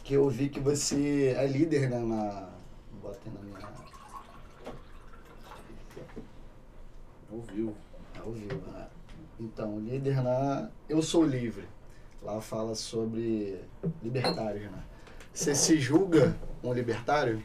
Que 0.03 0.13
eu 0.15 0.29
vi 0.29 0.49
que 0.49 0.59
você 0.59 1.33
é 1.37 1.45
líder 1.47 1.89
né, 1.89 1.99
na. 1.99 2.49
Bota 3.01 3.19
aí 3.25 3.31
na 3.33 3.39
minha. 3.41 3.73
Ao 7.31 7.39
vivo. 7.41 7.73
Ao 8.23 8.31
vivo, 8.31 8.61
né? 8.71 8.87
Então, 9.39 9.79
líder 9.79 10.21
na 10.23 10.69
Eu 10.87 11.01
Sou 11.01 11.25
Livre. 11.25 11.63
Lá 12.21 12.39
fala 12.39 12.75
sobre 12.75 13.59
libertários, 14.01 14.71
né? 14.71 14.83
Você 15.33 15.53
se 15.55 15.77
julga 15.77 16.35
um 16.63 16.71
libertário? 16.71 17.43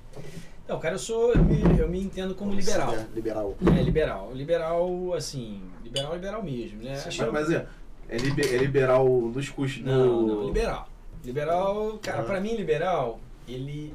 Não, 0.69 0.79
cara, 0.79 0.95
eu 0.97 0.99
sou. 0.99 1.33
Eu 1.33 1.43
me, 1.43 1.79
eu 1.81 1.89
me 1.89 2.01
entendo 2.01 2.35
como 2.35 2.53
liberal. 2.53 2.95
É, 2.95 3.07
liberal. 3.15 3.57
É, 3.77 3.83
liberal. 3.83 4.33
Liberal, 4.35 5.15
assim. 5.15 5.63
Liberal, 5.83 6.15
liberal 6.15 6.43
mesmo, 6.43 6.83
né? 6.83 6.93
Acho 6.95 7.23
Mas, 7.33 7.49
mas 7.49 7.51
é, 7.51 7.67
é, 8.09 8.17
liber- 8.17 8.55
é 8.55 8.57
liberal 8.59 9.07
nos 9.09 9.49
custos 9.49 9.83
Não, 9.85 10.27
do. 10.27 10.27
não, 10.27 10.47
liberal. 10.47 10.89
Liberal, 11.25 11.99
cara, 12.03 12.23
Ah. 12.23 12.25
pra 12.25 12.41
mim, 12.41 12.55
liberal, 12.57 13.21
ele 13.47 13.95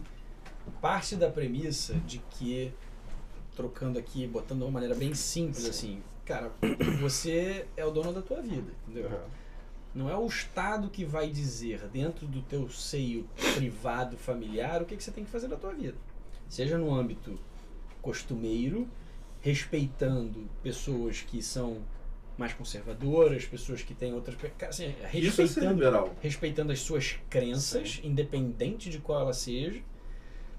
parte 0.81 1.15
da 1.15 1.29
premissa 1.29 1.93
de 2.05 2.19
que, 2.31 2.71
trocando 3.55 3.97
aqui, 3.99 4.27
botando 4.27 4.59
de 4.59 4.65
uma 4.65 4.71
maneira 4.71 4.95
bem 4.95 5.13
simples, 5.13 5.65
assim, 5.67 6.01
cara, 6.25 6.51
você 7.01 7.65
é 7.77 7.85
o 7.85 7.91
dono 7.91 8.11
da 8.13 8.21
tua 8.21 8.41
vida, 8.41 8.71
entendeu? 8.87 9.09
Não 9.95 10.09
é 10.09 10.17
o 10.17 10.25
Estado 10.25 10.89
que 10.89 11.05
vai 11.05 11.29
dizer 11.29 11.87
dentro 11.89 12.25
do 12.27 12.41
teu 12.41 12.67
seio 12.69 13.27
privado, 13.55 14.17
familiar, 14.17 14.81
o 14.81 14.85
que, 14.85 14.97
que 14.97 15.03
você 15.03 15.11
tem 15.11 15.23
que 15.23 15.29
fazer 15.29 15.47
da 15.47 15.55
tua 15.55 15.73
vida. 15.73 15.95
Seja 16.49 16.77
no 16.77 16.93
âmbito 16.93 17.39
costumeiro, 18.01 18.87
respeitando 19.41 20.47
pessoas 20.63 21.21
que 21.21 21.41
são 21.41 21.77
mais 22.37 22.53
conservadoras, 22.53 23.45
pessoas 23.45 23.81
que 23.81 23.93
têm 23.93 24.13
outras... 24.13 24.35
Assim, 24.67 24.95
é 25.01 25.07
respeitando 25.07 25.73
liberal. 25.73 26.15
respeitando 26.21 26.71
as 26.71 26.79
suas 26.79 27.17
crenças, 27.29 27.99
independente 28.03 28.89
de 28.89 28.99
qual 28.99 29.21
ela 29.21 29.33
seja, 29.33 29.81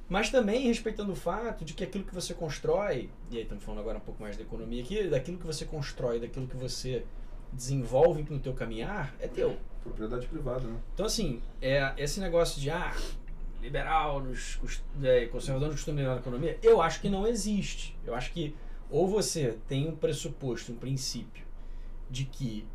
mas 0.09 0.31
também 0.31 0.67
respeitando 0.69 1.13
o 1.13 1.17
fato 1.17 1.65
de 1.65 1.75
que 1.75 1.83
aquilo 1.83 2.05
que 2.05 2.15
você 2.15 2.35
constrói, 2.35 3.11
e 3.31 3.37
aí 3.37 3.43
estamos 3.43 3.65
falando 3.65 3.81
agora 3.81 3.99
um 3.99 4.03
pouco 4.03 4.23
mais 4.23 4.37
da 4.37 4.43
economia 4.43 4.83
aqui, 4.83 5.09
daquilo 5.09 5.39
que 5.39 5.47
você 5.47 5.65
constrói, 5.65 6.21
daquilo 6.21 6.47
que 6.47 6.57
você 6.57 7.05
desenvolve 7.53 8.25
no 8.29 8.39
teu 8.39 8.53
caminhar, 8.53 9.15
é 9.19 9.27
teu. 9.27 9.57
Propriedade 9.83 10.27
privada, 10.27 10.67
né? 10.67 10.79
Então, 10.95 11.07
assim, 11.07 11.43
é, 11.61 11.93
esse 11.97 12.21
negócio 12.21 12.61
de, 12.61 12.71
ah, 12.71 12.95
liberal, 13.61 14.21
nos, 14.23 14.59
é, 15.03 15.27
conservador 15.27 15.69
nos 15.69 15.77
costumes 15.77 16.05
na 16.05 16.17
economia, 16.17 16.59
eu 16.63 16.81
acho 16.83 17.01
que 17.01 17.09
não 17.09 17.27
existe. 17.27 17.97
Eu 18.05 18.15
acho 18.15 18.33
que 18.33 18.55
ou 18.91 19.09
você 19.09 19.59
tem 19.67 19.89
um 19.89 19.97
pressuposto, 19.97 20.73
um 20.73 20.77
princípio, 20.77 21.45
de 22.11 22.25
que 22.25 22.67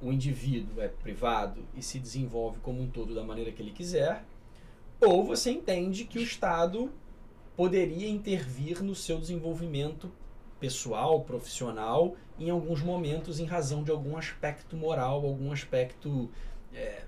o 0.00 0.12
indivíduo 0.12 0.82
é 0.82 0.88
privado 0.88 1.62
e 1.76 1.82
se 1.82 1.98
desenvolve 1.98 2.58
como 2.60 2.82
um 2.82 2.88
todo 2.88 3.14
da 3.14 3.22
maneira 3.22 3.52
que 3.52 3.62
ele 3.62 3.70
quiser, 3.70 4.24
ou 5.00 5.24
você 5.24 5.50
entende 5.50 6.04
que 6.04 6.18
o 6.18 6.22
Estado 6.22 6.90
poderia 7.56 8.08
intervir 8.08 8.82
no 8.82 8.94
seu 8.94 9.18
desenvolvimento 9.18 10.10
pessoal, 10.58 11.20
profissional, 11.22 12.16
em 12.38 12.50
alguns 12.50 12.80
momentos 12.82 13.40
em 13.40 13.44
razão 13.44 13.82
de 13.82 13.90
algum 13.90 14.16
aspecto 14.16 14.76
moral, 14.76 15.24
algum 15.26 15.52
aspecto 15.52 16.30
é, 16.74 17.02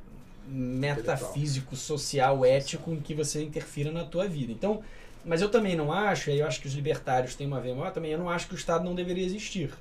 metafísico, 0.47 1.77
social, 1.77 2.45
ético 2.45 2.93
em 2.93 3.01
que 3.01 3.15
você 3.15 3.43
interfira 3.43 3.91
na 3.91 4.05
tua 4.05 4.27
vida. 4.29 4.53
Então, 4.53 4.83
mas 5.25 5.41
eu 5.41 5.49
também 5.49 5.75
não 5.75 5.93
acho, 5.93 6.29
e 6.29 6.35
aí 6.35 6.39
eu 6.41 6.47
acho 6.47 6.61
que 6.61 6.67
os 6.67 6.75
libertários 6.75 7.35
têm 7.35 7.47
uma 7.47 7.61
veia 7.61 7.75
maior 7.75 7.93
também, 7.93 8.13
eu 8.13 8.19
não 8.19 8.29
acho 8.29 8.47
que 8.47 8.55
o 8.55 8.57
Estado 8.57 8.85
não 8.85 8.95
deveria 8.95 9.25
existir. 9.25 9.73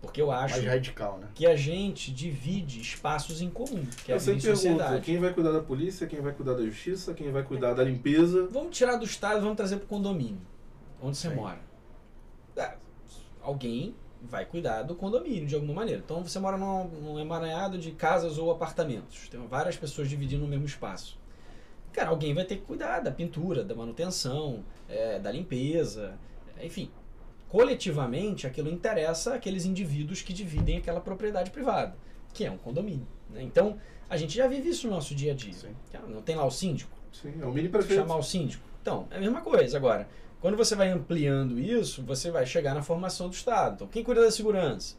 Porque 0.00 0.22
eu 0.22 0.30
acho 0.30 0.54
Mais 0.54 0.64
radical, 0.66 1.18
né? 1.18 1.26
que 1.34 1.44
a 1.46 1.56
gente 1.56 2.12
divide 2.12 2.80
espaços 2.80 3.42
em 3.42 3.50
comum, 3.50 3.84
que 4.04 4.12
é 4.12 4.14
a 4.14 4.16
Eu 4.16 4.20
vida 4.20 4.20
sempre 4.20 4.38
em 4.38 4.42
pergunto, 4.42 4.56
sociedade. 4.60 5.04
quem 5.04 5.18
vai 5.18 5.32
cuidar 5.34 5.50
da 5.52 5.60
polícia, 5.60 6.06
quem 6.06 6.20
vai 6.20 6.32
cuidar 6.32 6.54
da 6.54 6.62
justiça, 6.64 7.12
quem 7.14 7.32
vai 7.32 7.42
cuidar 7.42 7.74
da 7.74 7.82
limpeza. 7.82 8.46
Vamos 8.50 8.76
tirar 8.76 8.96
do 8.96 9.04
Estado 9.04 9.38
e 9.38 9.40
vamos 9.40 9.56
trazer 9.56 9.76
para 9.76 9.86
o 9.86 9.88
condomínio, 9.88 10.40
onde 11.02 11.16
você 11.16 11.28
Sim. 11.28 11.34
mora. 11.34 11.58
Ah, 12.56 12.76
Alguém 13.42 13.94
vai 14.22 14.44
cuidar 14.44 14.82
do 14.82 14.94
condomínio 14.94 15.46
de 15.46 15.54
alguma 15.54 15.74
maneira. 15.74 16.00
Então 16.04 16.22
você 16.22 16.38
mora 16.38 16.56
num, 16.56 16.84
num 16.88 17.18
emaranhado 17.20 17.78
de 17.78 17.92
casas 17.92 18.38
ou 18.38 18.50
apartamentos. 18.50 19.28
Tem 19.28 19.44
várias 19.46 19.76
pessoas 19.76 20.08
dividindo 20.08 20.44
o 20.44 20.48
mesmo 20.48 20.64
espaço. 20.66 21.18
Cara, 21.92 22.10
alguém 22.10 22.34
vai 22.34 22.44
ter 22.44 22.56
que 22.56 22.62
cuidar 22.62 23.00
da 23.00 23.10
pintura, 23.10 23.64
da 23.64 23.74
manutenção, 23.74 24.64
é, 24.88 25.18
da 25.18 25.32
limpeza, 25.32 26.14
é, 26.56 26.66
enfim. 26.66 26.90
Coletivamente, 27.48 28.46
aquilo 28.46 28.70
interessa 28.70 29.34
aqueles 29.34 29.64
indivíduos 29.64 30.20
que 30.20 30.32
dividem 30.32 30.76
aquela 30.76 31.00
propriedade 31.00 31.50
privada, 31.50 31.96
que 32.32 32.44
é 32.44 32.50
um 32.50 32.58
condomínio. 32.58 33.06
né? 33.30 33.42
Então, 33.42 33.78
a 34.08 34.16
gente 34.16 34.36
já 34.36 34.46
vive 34.46 34.68
isso 34.68 34.86
no 34.86 34.94
nosso 34.94 35.14
dia 35.14 35.32
a 35.32 35.34
dia. 35.34 35.52
Sim. 35.52 35.74
Não 36.08 36.22
tem 36.22 36.36
lá 36.36 36.44
o 36.44 36.50
síndico? 36.50 36.96
Sim, 37.12 37.34
é 37.40 37.46
o 37.46 37.52
mini 37.52 37.68
prefeito. 37.68 38.00
chamar 38.00 38.16
o 38.16 38.22
síndico. 38.22 38.62
Então, 38.82 39.08
é 39.10 39.16
a 39.16 39.20
mesma 39.20 39.40
coisa. 39.40 39.76
Agora, 39.76 40.08
quando 40.40 40.56
você 40.56 40.76
vai 40.76 40.90
ampliando 40.90 41.58
isso, 41.58 42.02
você 42.02 42.30
vai 42.30 42.46
chegar 42.46 42.74
na 42.74 42.82
formação 42.82 43.28
do 43.28 43.34
Estado. 43.34 43.74
Então, 43.74 43.86
quem 43.88 44.04
cuida 44.04 44.22
da 44.22 44.30
segurança? 44.30 44.96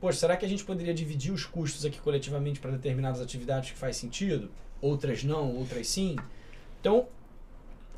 Poxa, 0.00 0.20
será 0.20 0.36
que 0.36 0.46
a 0.46 0.48
gente 0.48 0.64
poderia 0.64 0.94
dividir 0.94 1.32
os 1.32 1.44
custos 1.44 1.84
aqui 1.84 2.00
coletivamente 2.00 2.60
para 2.60 2.70
determinadas 2.70 3.20
atividades 3.20 3.72
que 3.72 3.76
faz 3.76 3.96
sentido? 3.96 4.48
Outras 4.80 5.24
não, 5.24 5.56
outras 5.56 5.88
sim? 5.88 6.16
Então, 6.80 7.08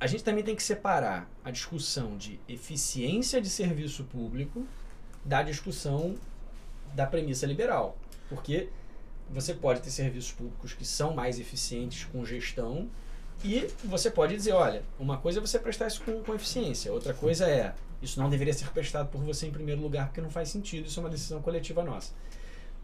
a 0.01 0.07
gente 0.07 0.24
também 0.24 0.42
tem 0.42 0.57
que 0.57 0.62
separar 0.62 1.30
a 1.44 1.51
discussão 1.51 2.16
de 2.16 2.40
eficiência 2.48 3.40
de 3.40 3.51
serviço 3.51 4.03
público 4.05 4.66
da 5.22 5.42
discussão 5.42 6.16
da 6.94 7.07
premissa 7.07 7.46
liberal. 7.46 7.98
Porque 8.26 8.70
você 9.28 9.53
pode 9.53 9.82
ter 9.82 9.90
serviços 9.90 10.32
públicos 10.32 10.72
que 10.72 10.86
são 10.86 11.14
mais 11.14 11.38
eficientes 11.38 12.05
com 12.05 12.24
gestão 12.24 12.88
e 13.44 13.68
você 13.84 14.11
pode 14.11 14.34
dizer, 14.34 14.53
olha, 14.53 14.82
uma 14.98 15.18
coisa 15.18 15.38
é 15.38 15.40
você 15.40 15.59
prestar 15.59 15.86
isso 15.88 16.03
com, 16.03 16.22
com 16.22 16.34
eficiência, 16.34 16.90
outra 16.90 17.12
coisa 17.12 17.46
é, 17.46 17.74
isso 18.01 18.18
não 18.18 18.30
deveria 18.30 18.55
ser 18.55 18.70
prestado 18.70 19.09
por 19.09 19.22
você 19.22 19.46
em 19.46 19.51
primeiro 19.53 19.82
lugar 19.82 20.07
porque 20.07 20.20
não 20.22 20.30
faz 20.30 20.48
sentido, 20.48 20.86
isso 20.86 20.98
é 20.98 21.03
uma 21.03 21.11
decisão 21.11 21.42
coletiva 21.42 21.84
nossa. 21.84 22.12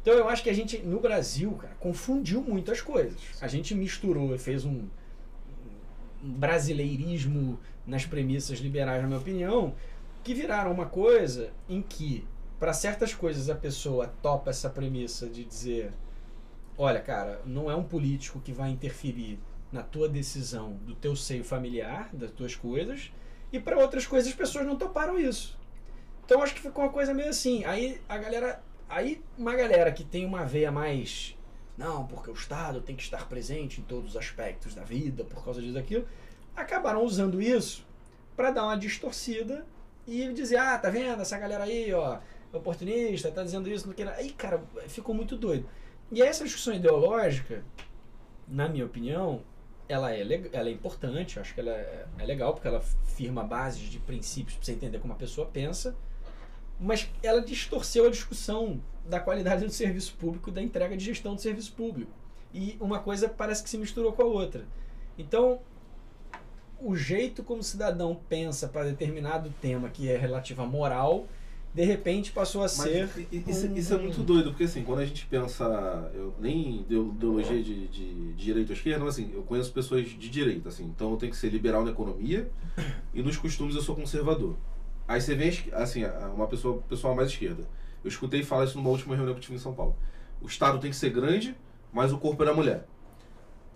Então 0.02 0.14
eu 0.14 0.28
acho 0.28 0.42
que 0.42 0.50
a 0.50 0.54
gente, 0.54 0.78
no 0.78 1.00
Brasil, 1.00 1.52
cara, 1.52 1.74
confundiu 1.80 2.42
muito 2.42 2.70
as 2.70 2.80
coisas. 2.80 3.18
A 3.40 3.48
gente 3.48 3.74
misturou 3.74 4.38
fez 4.38 4.64
um, 4.64 4.86
brasileirismo 6.22 7.58
nas 7.86 8.04
premissas 8.04 8.58
liberais, 8.58 9.00
na 9.00 9.08
minha 9.08 9.20
opinião, 9.20 9.74
que 10.24 10.34
viraram 10.34 10.72
uma 10.72 10.86
coisa 10.86 11.52
em 11.68 11.80
que, 11.80 12.26
para 12.58 12.72
certas 12.72 13.14
coisas, 13.14 13.48
a 13.48 13.54
pessoa 13.54 14.08
topa 14.22 14.50
essa 14.50 14.68
premissa 14.68 15.28
de 15.28 15.44
dizer: 15.44 15.92
olha, 16.76 17.00
cara, 17.00 17.40
não 17.46 17.70
é 17.70 17.76
um 17.76 17.84
político 17.84 18.40
que 18.40 18.52
vai 18.52 18.70
interferir 18.70 19.38
na 19.70 19.82
tua 19.82 20.08
decisão 20.08 20.72
do 20.84 20.94
teu 20.94 21.14
seio 21.14 21.44
familiar, 21.44 22.10
das 22.12 22.30
tuas 22.30 22.56
coisas, 22.56 23.12
e 23.52 23.60
para 23.60 23.78
outras 23.78 24.06
coisas 24.06 24.28
as 24.30 24.36
pessoas 24.36 24.66
não 24.66 24.76
toparam 24.76 25.18
isso. 25.18 25.58
Então 26.24 26.42
acho 26.42 26.54
que 26.54 26.60
ficou 26.60 26.84
uma 26.84 26.92
coisa 26.92 27.14
meio 27.14 27.28
assim. 27.28 27.64
Aí 27.64 28.00
a 28.08 28.18
galera, 28.18 28.60
aí 28.88 29.22
uma 29.38 29.54
galera 29.54 29.92
que 29.92 30.02
tem 30.02 30.26
uma 30.26 30.44
veia 30.44 30.72
mais 30.72 31.35
não, 31.76 32.06
porque 32.06 32.30
o 32.30 32.34
Estado 32.34 32.80
tem 32.80 32.96
que 32.96 33.02
estar 33.02 33.28
presente 33.28 33.80
em 33.80 33.84
todos 33.84 34.10
os 34.10 34.16
aspectos 34.16 34.74
da 34.74 34.82
vida 34.82 35.24
por 35.24 35.44
causa 35.44 35.60
disso 35.60 35.74
daquilo, 35.74 36.06
acabaram 36.54 37.04
usando 37.04 37.40
isso 37.40 37.86
para 38.34 38.50
dar 38.50 38.64
uma 38.64 38.76
distorcida 38.76 39.66
e 40.06 40.32
dizer, 40.32 40.56
ah, 40.56 40.78
tá 40.78 40.88
vendo 40.88 41.20
essa 41.20 41.38
galera 41.38 41.64
aí, 41.64 41.92
ó, 41.92 42.18
oportunista, 42.52 43.30
tá 43.30 43.42
dizendo 43.42 43.68
isso, 43.68 43.86
não 43.86 43.94
queira. 43.94 44.14
Aí, 44.14 44.30
cara, 44.30 44.62
ficou 44.88 45.14
muito 45.14 45.36
doido. 45.36 45.68
E 46.10 46.22
essa 46.22 46.44
discussão 46.44 46.74
ideológica, 46.74 47.64
na 48.46 48.68
minha 48.68 48.86
opinião, 48.86 49.42
ela 49.88 50.12
é, 50.12 50.20
ela 50.52 50.68
é 50.68 50.72
importante, 50.72 51.38
acho 51.38 51.54
que 51.54 51.60
ela 51.60 51.72
é, 51.72 52.06
é 52.18 52.24
legal, 52.24 52.54
porque 52.54 52.68
ela 52.68 52.80
firma 52.80 53.42
bases 53.42 53.88
de 53.88 53.98
princípios 53.98 54.56
para 54.56 54.64
você 54.64 54.72
entender 54.72 54.98
como 54.98 55.12
a 55.12 55.16
pessoa 55.16 55.46
pensa, 55.48 55.96
mas 56.80 57.08
ela 57.22 57.40
distorceu 57.40 58.06
a 58.06 58.10
discussão 58.10 58.80
da 59.08 59.20
qualidade 59.20 59.64
do 59.64 59.70
serviço 59.72 60.14
público, 60.18 60.50
da 60.50 60.60
entrega 60.62 60.96
de 60.96 61.04
gestão 61.04 61.34
do 61.34 61.40
serviço 61.40 61.72
público. 61.72 62.10
E 62.52 62.76
uma 62.80 62.98
coisa 62.98 63.28
parece 63.28 63.62
que 63.62 63.70
se 63.70 63.78
misturou 63.78 64.12
com 64.12 64.22
a 64.22 64.26
outra. 64.26 64.64
Então, 65.18 65.60
o 66.80 66.94
jeito 66.96 67.42
como 67.42 67.60
o 67.60 67.64
cidadão 67.64 68.18
pensa 68.28 68.68
para 68.68 68.84
determinado 68.84 69.52
tema 69.62 69.88
que 69.88 70.08
é 70.08 70.16
relativo 70.16 70.62
à 70.62 70.66
moral, 70.66 71.26
de 71.72 71.84
repente 71.84 72.32
passou 72.32 72.62
a 72.62 72.64
Mas 72.64 72.72
ser. 72.72 73.08
isso, 73.30 73.66
um- 73.66 73.76
isso 73.76 73.94
é 73.94 73.98
muito 73.98 74.22
doido, 74.22 74.50
porque 74.50 74.64
assim, 74.64 74.82
quando 74.82 75.00
a 75.00 75.04
gente 75.06 75.26
pensa, 75.26 76.10
eu 76.14 76.34
nem 76.40 76.80
ideologia 76.80 77.62
de, 77.62 77.86
de, 77.88 78.06
de 78.14 78.32
direita 78.34 78.72
ou 78.72 78.76
esquerda, 78.76 79.04
mas 79.04 79.14
assim, 79.14 79.30
eu 79.34 79.42
conheço 79.42 79.72
pessoas 79.72 80.06
de 80.08 80.28
direita, 80.28 80.68
assim, 80.70 80.84
então 80.84 81.10
eu 81.10 81.16
tenho 81.16 81.32
que 81.32 81.38
ser 81.38 81.48
liberal 81.50 81.84
na 81.84 81.90
economia 81.90 82.50
e 83.12 83.22
nos 83.22 83.36
costumes 83.36 83.74
eu 83.74 83.82
sou 83.82 83.94
conservador. 83.94 84.56
Aí 85.08 85.20
você 85.20 85.34
esque- 85.34 85.72
assim, 85.72 86.04
a- 86.04 86.30
uma 86.34 86.46
pessoa, 86.46 86.82
pessoal 86.88 87.14
mais 87.14 87.30
esquerda. 87.30 87.64
Eu 88.02 88.08
escutei 88.08 88.42
falar 88.42 88.64
isso 88.64 88.76
numa 88.76 88.90
última 88.90 89.14
reunião 89.14 89.34
que 89.34 89.38
eu 89.40 89.42
tive 89.42 89.54
em 89.56 89.58
São 89.58 89.74
Paulo. 89.74 89.96
O 90.40 90.46
Estado 90.46 90.78
tem 90.78 90.90
que 90.90 90.96
ser 90.96 91.10
grande, 91.10 91.54
mas 91.92 92.12
o 92.12 92.18
corpo 92.18 92.42
é 92.42 92.46
da 92.46 92.54
mulher. 92.54 92.86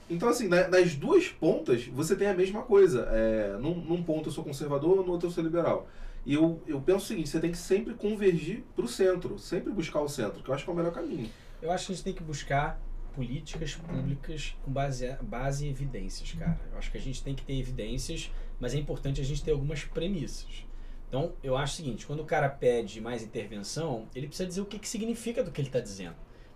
Então, 0.09 0.29
assim, 0.29 0.49
na- 0.49 0.67
nas 0.69 0.95
duas 0.97 1.29
pontas, 1.29 1.87
você 1.87 2.17
tem 2.17 2.27
a 2.27 2.35
mesma 2.35 2.63
coisa. 2.63 3.09
É, 3.13 3.57
num, 3.59 3.75
num 3.77 4.03
ponto 4.03 4.29
eu 4.29 4.33
sou 4.33 4.43
conservador, 4.43 4.97
no 5.05 5.13
outro 5.13 5.29
eu 5.29 5.33
sou 5.33 5.43
liberal. 5.43 5.89
E 6.27 6.35
eu, 6.35 6.61
eu 6.67 6.81
penso 6.81 7.05
o 7.05 7.09
seguinte, 7.09 7.29
você 7.29 7.41
tem 7.41 7.51
que 7.53 7.57
sempre 7.59 7.95
convergir 7.95 8.63
para 8.75 8.85
o 8.85 8.89
centro, 8.89 9.39
sempre 9.39 9.73
buscar 9.73 10.01
o 10.01 10.09
centro, 10.09 10.43
que 10.43 10.51
eu 10.51 10.55
acho 10.55 10.65
que 10.65 10.71
é 10.71 10.73
o 10.73 10.77
melhor 10.77 10.93
caminho. 10.93 11.31
Eu 11.63 11.71
acho 11.71 11.87
que 11.87 11.93
a 11.93 11.95
gente 11.95 12.05
tem 12.05 12.13
que 12.13 12.23
buscar 12.23 12.81
políticas 13.15 13.75
públicas 13.75 14.57
com 14.63 14.71
base, 14.71 15.17
base 15.23 15.67
em 15.67 15.71
evidências, 15.71 16.33
cara. 16.33 16.59
Eu 16.73 16.79
acho 16.79 16.91
que 16.91 16.99
a 16.99 17.01
gente 17.01 17.23
tem 17.23 17.35
que 17.35 17.43
ter 17.45 17.59
evidências, 17.59 18.31
mas 18.59 18.75
é 18.75 18.79
importante 18.79 19.21
a 19.21 19.25
gente 19.25 19.43
ter 19.43 19.53
algumas 19.53 19.85
premissas. 19.85 20.67
Então, 21.11 21.33
eu 21.43 21.57
acho 21.57 21.73
o 21.73 21.77
seguinte, 21.77 22.07
quando 22.07 22.21
o 22.21 22.25
cara 22.25 22.49
pede 22.49 23.01
mais 23.01 23.21
intervenção, 23.21 24.07
ele 24.15 24.29
precisa 24.29 24.47
dizer 24.47 24.61
o 24.61 24.65
que, 24.65 24.79
que 24.79 24.89
significa 24.89 25.43
do 25.43 25.51
que 25.51 25.61
ele 25.61 25.69
está 25.69 25.81
dizendo. 25.81 26.15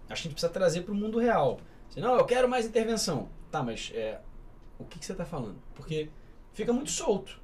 Acho 0.08 0.22
que 0.22 0.28
a 0.28 0.30
gente 0.30 0.32
precisa 0.34 0.52
trazer 0.52 0.82
para 0.82 0.92
o 0.92 0.94
mundo 0.94 1.18
real. 1.18 1.58
Assim, 1.90 2.00
não, 2.00 2.16
eu 2.16 2.24
quero 2.24 2.48
mais 2.48 2.64
intervenção. 2.64 3.28
Tá, 3.50 3.64
mas 3.64 3.90
é, 3.92 4.20
o 4.78 4.84
que, 4.84 5.00
que 5.00 5.04
você 5.04 5.10
está 5.10 5.24
falando? 5.24 5.56
Porque 5.74 6.08
fica 6.52 6.72
muito 6.72 6.92
solto. 6.92 7.42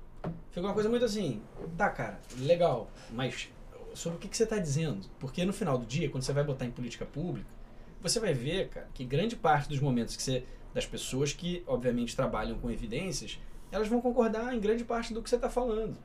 Ficou 0.53 0.69
uma 0.69 0.75
coisa 0.75 0.89
muito 0.89 1.05
assim, 1.05 1.43
tá, 1.77 1.91
cara, 1.91 2.21
legal, 2.39 2.89
mas 3.11 3.49
sobre 3.93 4.19
o 4.19 4.21
que, 4.21 4.29
que 4.29 4.37
você 4.37 4.45
está 4.45 4.59
dizendo? 4.59 5.09
Porque 5.19 5.45
no 5.45 5.53
final 5.53 5.79
do 5.79 5.87
dia, 5.87 6.09
quando 6.11 6.23
você 6.23 6.33
vai 6.33 6.45
botar 6.45 6.65
em 6.65 6.71
política 6.71 7.05
pública, 7.05 7.51
você 8.01 8.21
vai 8.21 8.33
ver, 8.33 8.69
cara, 8.69 8.89
que 8.95 9.05
grande 9.05 9.35
parte 9.35 9.69
dos 9.69 9.81
momentos 9.81 10.15
que 10.15 10.23
você. 10.23 10.45
das 10.73 10.87
pessoas 10.87 11.33
que, 11.33 11.65
obviamente, 11.67 12.15
trabalham 12.15 12.59
com 12.59 12.71
evidências, 12.71 13.41
elas 13.73 13.89
vão 13.89 14.01
concordar 14.01 14.55
em 14.55 14.61
grande 14.61 14.85
parte 14.85 15.13
do 15.13 15.23
que 15.23 15.29
você 15.29 15.37
está 15.37 15.51
falando. 15.51 15.97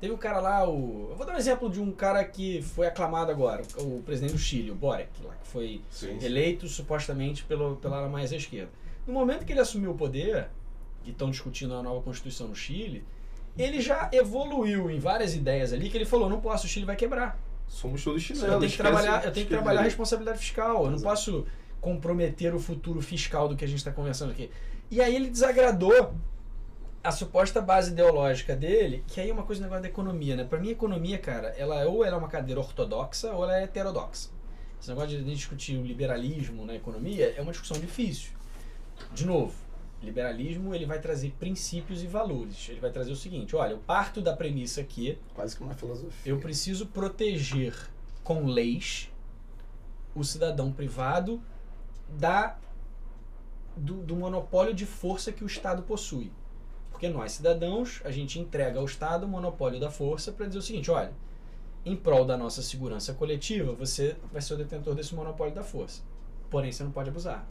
Teve 0.00 0.12
um 0.12 0.16
cara 0.16 0.38
lá, 0.38 0.68
o. 0.68 1.08
Eu 1.10 1.16
vou 1.16 1.26
dar 1.26 1.34
um 1.34 1.38
exemplo 1.38 1.68
de 1.68 1.80
um 1.80 1.90
cara 1.90 2.24
que 2.24 2.62
foi 2.62 2.86
aclamado 2.86 3.30
agora, 3.30 3.62
o 3.78 4.00
presidente 4.04 4.32
do 4.32 4.38
Chile, 4.38 4.70
o 4.70 4.74
Boric, 4.74 5.10
lá, 5.24 5.34
que 5.34 5.48
foi 5.48 5.82
Sim, 5.90 6.18
sim. 6.18 6.24
eleito 6.24 6.68
supostamente 6.68 7.42
pelo, 7.44 7.76
pela 7.76 7.98
ala 7.98 8.08
mais 8.08 8.32
à 8.32 8.36
esquerda. 8.36 8.70
No 9.06 9.12
momento 9.12 9.44
que 9.44 9.52
ele 9.52 9.60
assumiu 9.60 9.90
o 9.90 9.94
poder, 9.96 10.48
que 11.02 11.10
estão 11.10 11.30
discutindo 11.30 11.74
a 11.74 11.82
nova 11.82 12.00
Constituição 12.02 12.48
no 12.48 12.54
Chile, 12.54 13.04
ele 13.56 13.80
já 13.80 14.08
evoluiu 14.12 14.88
em 14.88 15.00
várias 15.00 15.34
ideias 15.34 15.72
ali 15.72 15.90
que 15.90 15.96
ele 15.96 16.04
falou: 16.04 16.28
não 16.28 16.40
posso, 16.40 16.66
o 16.66 16.68
Chile 16.68 16.86
vai 16.86 16.94
quebrar. 16.94 17.36
Somos 17.66 18.02
todos 18.04 18.22
chinelos. 18.22 18.52
Eu 18.52 18.58
tenho 18.60 18.70
que 18.70 18.78
trabalhar, 18.78 19.24
eu 19.24 19.32
tenho 19.32 19.46
que 19.46 19.50
trabalhar 19.52 19.80
a 19.80 19.82
direito. 19.82 19.90
responsabilidade 19.90 20.38
fiscal. 20.38 20.84
Eu 20.84 20.90
não 20.92 21.00
posso 21.00 21.44
comprometer 21.80 22.54
o 22.54 22.58
futuro 22.58 23.00
fiscal 23.00 23.48
do 23.48 23.56
que 23.56 23.64
a 23.64 23.68
gente 23.68 23.78
está 23.78 23.90
conversando 23.90 24.30
aqui. 24.30 24.50
E 24.90 25.00
aí 25.00 25.14
ele 25.14 25.28
desagradou 25.28 26.14
a 27.08 27.10
suposta 27.10 27.62
base 27.62 27.92
ideológica 27.92 28.54
dele, 28.54 29.02
que 29.06 29.18
aí 29.18 29.30
é 29.30 29.32
uma 29.32 29.42
coisa 29.42 29.62
do 29.62 29.64
negócio 29.64 29.82
da 29.82 29.88
economia, 29.88 30.36
né? 30.36 30.44
Pra 30.44 30.60
mim, 30.60 30.68
a 30.68 30.72
economia, 30.72 31.16
cara, 31.16 31.48
ela 31.56 31.86
ou 31.86 32.04
ela 32.04 32.16
é 32.16 32.18
uma 32.18 32.28
cadeira 32.28 32.60
ortodoxa 32.60 33.32
ou 33.32 33.44
ela 33.44 33.56
é 33.56 33.62
heterodoxa. 33.62 34.28
Esse 34.78 34.90
negócio 34.90 35.16
de 35.16 35.24
discutir 35.24 35.78
o 35.78 35.82
liberalismo 35.82 36.66
na 36.66 36.74
economia 36.74 37.34
é 37.34 37.40
uma 37.40 37.50
discussão 37.50 37.80
difícil. 37.80 38.32
De 39.14 39.24
novo, 39.24 39.54
liberalismo 40.02 40.74
ele 40.74 40.84
vai 40.84 41.00
trazer 41.00 41.34
princípios 41.38 42.02
e 42.02 42.06
valores. 42.06 42.68
Ele 42.68 42.78
vai 42.78 42.90
trazer 42.90 43.10
o 43.10 43.16
seguinte: 43.16 43.56
olha, 43.56 43.72
eu 43.72 43.78
parto 43.78 44.20
da 44.20 44.36
premissa 44.36 44.84
que 44.84 45.18
Quase 45.34 45.56
que 45.56 45.62
uma 45.62 45.72
filosofia. 45.72 46.30
eu 46.30 46.38
preciso 46.38 46.88
proteger 46.88 47.74
com 48.22 48.44
leis 48.44 49.10
o 50.14 50.22
cidadão 50.22 50.70
privado 50.70 51.42
da 52.06 52.58
do, 53.74 54.02
do 54.02 54.14
monopólio 54.14 54.74
de 54.74 54.84
força 54.84 55.32
que 55.32 55.42
o 55.42 55.46
Estado 55.46 55.82
possui. 55.82 56.30
Porque 56.98 57.08
nós, 57.08 57.30
cidadãos, 57.30 58.02
a 58.04 58.10
gente 58.10 58.40
entrega 58.40 58.80
ao 58.80 58.84
Estado 58.84 59.24
o 59.24 59.28
monopólio 59.28 59.78
da 59.78 59.88
força 59.88 60.32
para 60.32 60.46
dizer 60.46 60.58
o 60.58 60.62
seguinte: 60.62 60.90
olha, 60.90 61.12
em 61.86 61.94
prol 61.94 62.24
da 62.24 62.36
nossa 62.36 62.60
segurança 62.60 63.14
coletiva, 63.14 63.72
você 63.72 64.16
vai 64.32 64.42
ser 64.42 64.54
o 64.54 64.56
detentor 64.56 64.96
desse 64.96 65.14
monopólio 65.14 65.54
da 65.54 65.62
força. 65.62 66.02
Porém, 66.50 66.72
você 66.72 66.82
não 66.82 66.90
pode 66.90 67.08
abusar. 67.08 67.48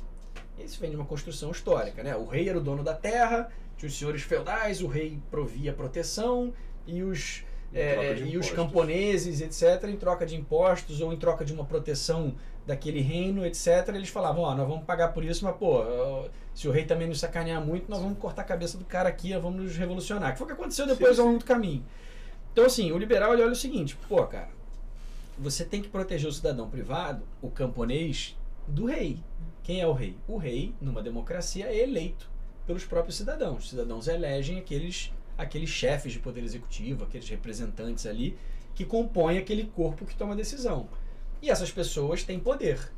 Isso 0.59 0.81
vem 0.81 0.89
de 0.89 0.97
uma 0.97 1.05
construção 1.05 1.49
histórica, 1.49 2.03
né? 2.03 2.13
O 2.13 2.25
rei 2.25 2.49
era 2.49 2.57
o 2.57 2.61
dono 2.61 2.83
da 2.83 2.93
terra, 2.93 3.49
tinha 3.77 3.87
os 3.87 3.97
senhores 3.97 4.21
feudais, 4.21 4.81
o 4.81 4.87
rei 4.87 5.17
provia 5.31 5.71
proteção 5.71 6.53
e 6.85 7.01
os 7.01 7.45
é, 7.73 8.17
e 8.19 8.37
os 8.37 8.49
camponeses, 8.49 9.39
etc., 9.39 9.89
em 9.89 9.95
troca 9.95 10.25
de 10.25 10.35
impostos 10.35 10.99
ou 10.99 11.13
em 11.13 11.17
troca 11.17 11.45
de 11.45 11.53
uma 11.53 11.63
proteção 11.63 12.35
daquele 12.65 12.99
reino, 12.99 13.45
etc., 13.45 13.87
eles 13.95 14.09
falavam, 14.09 14.43
ó, 14.43 14.53
nós 14.53 14.67
vamos 14.67 14.83
pagar 14.83 15.13
por 15.13 15.23
isso, 15.23 15.45
mas, 15.45 15.55
pô, 15.55 15.83
se 16.57 16.67
o 16.67 16.71
rei 16.71 16.85
também 16.85 17.07
nos 17.07 17.19
sacanear 17.19 17.63
muito, 17.63 17.87
nós 17.87 18.01
vamos 18.01 18.17
cortar 18.17 18.41
a 18.41 18.45
cabeça 18.45 18.79
do 18.79 18.83
cara 18.83 19.07
aqui, 19.07 19.31
vamos 19.37 19.61
nos 19.61 19.77
revolucionar. 19.77 20.31
Que 20.31 20.39
foi 20.39 20.45
o 20.45 20.47
que 20.47 20.53
aconteceu 20.53 20.87
depois 20.87 21.15
Sim, 21.15 21.21
ao 21.21 21.27
longo 21.27 21.37
do 21.37 21.45
caminho. 21.45 21.85
Então, 22.51 22.65
assim, 22.65 22.91
o 22.91 22.97
liberal, 22.97 23.31
ele 23.33 23.43
olha 23.43 23.51
o 23.51 23.55
seguinte, 23.55 23.95
pô, 24.09 24.25
cara, 24.25 24.49
você 25.37 25.63
tem 25.63 25.83
que 25.83 25.87
proteger 25.87 26.27
o 26.27 26.33
cidadão 26.33 26.67
privado, 26.67 27.21
o 27.43 27.51
camponês, 27.51 28.35
do 28.67 28.85
rei. 28.85 29.19
Quem 29.61 29.81
é 29.81 29.85
o 29.85 29.93
rei? 29.93 30.17
O 30.27 30.35
rei, 30.37 30.73
numa 30.81 31.03
democracia, 31.03 31.67
é 31.67 31.77
eleito 31.77 32.27
pelos 32.65 32.83
próprios 32.83 33.17
cidadãos. 33.17 33.65
Os 33.65 33.69
cidadãos 33.69 34.07
elegem 34.07 34.57
aqueles, 34.57 35.13
aqueles 35.37 35.69
chefes 35.69 36.11
de 36.11 36.17
poder 36.17 36.43
executivo, 36.43 37.03
aqueles 37.03 37.29
representantes 37.29 38.07
ali, 38.07 38.35
que 38.73 38.83
compõem 38.83 39.37
aquele 39.37 39.65
corpo 39.65 40.07
que 40.07 40.15
toma 40.15 40.35
decisão. 40.35 40.89
E 41.39 41.51
essas 41.51 41.71
pessoas 41.71 42.23
têm 42.23 42.39
poder. 42.39 42.96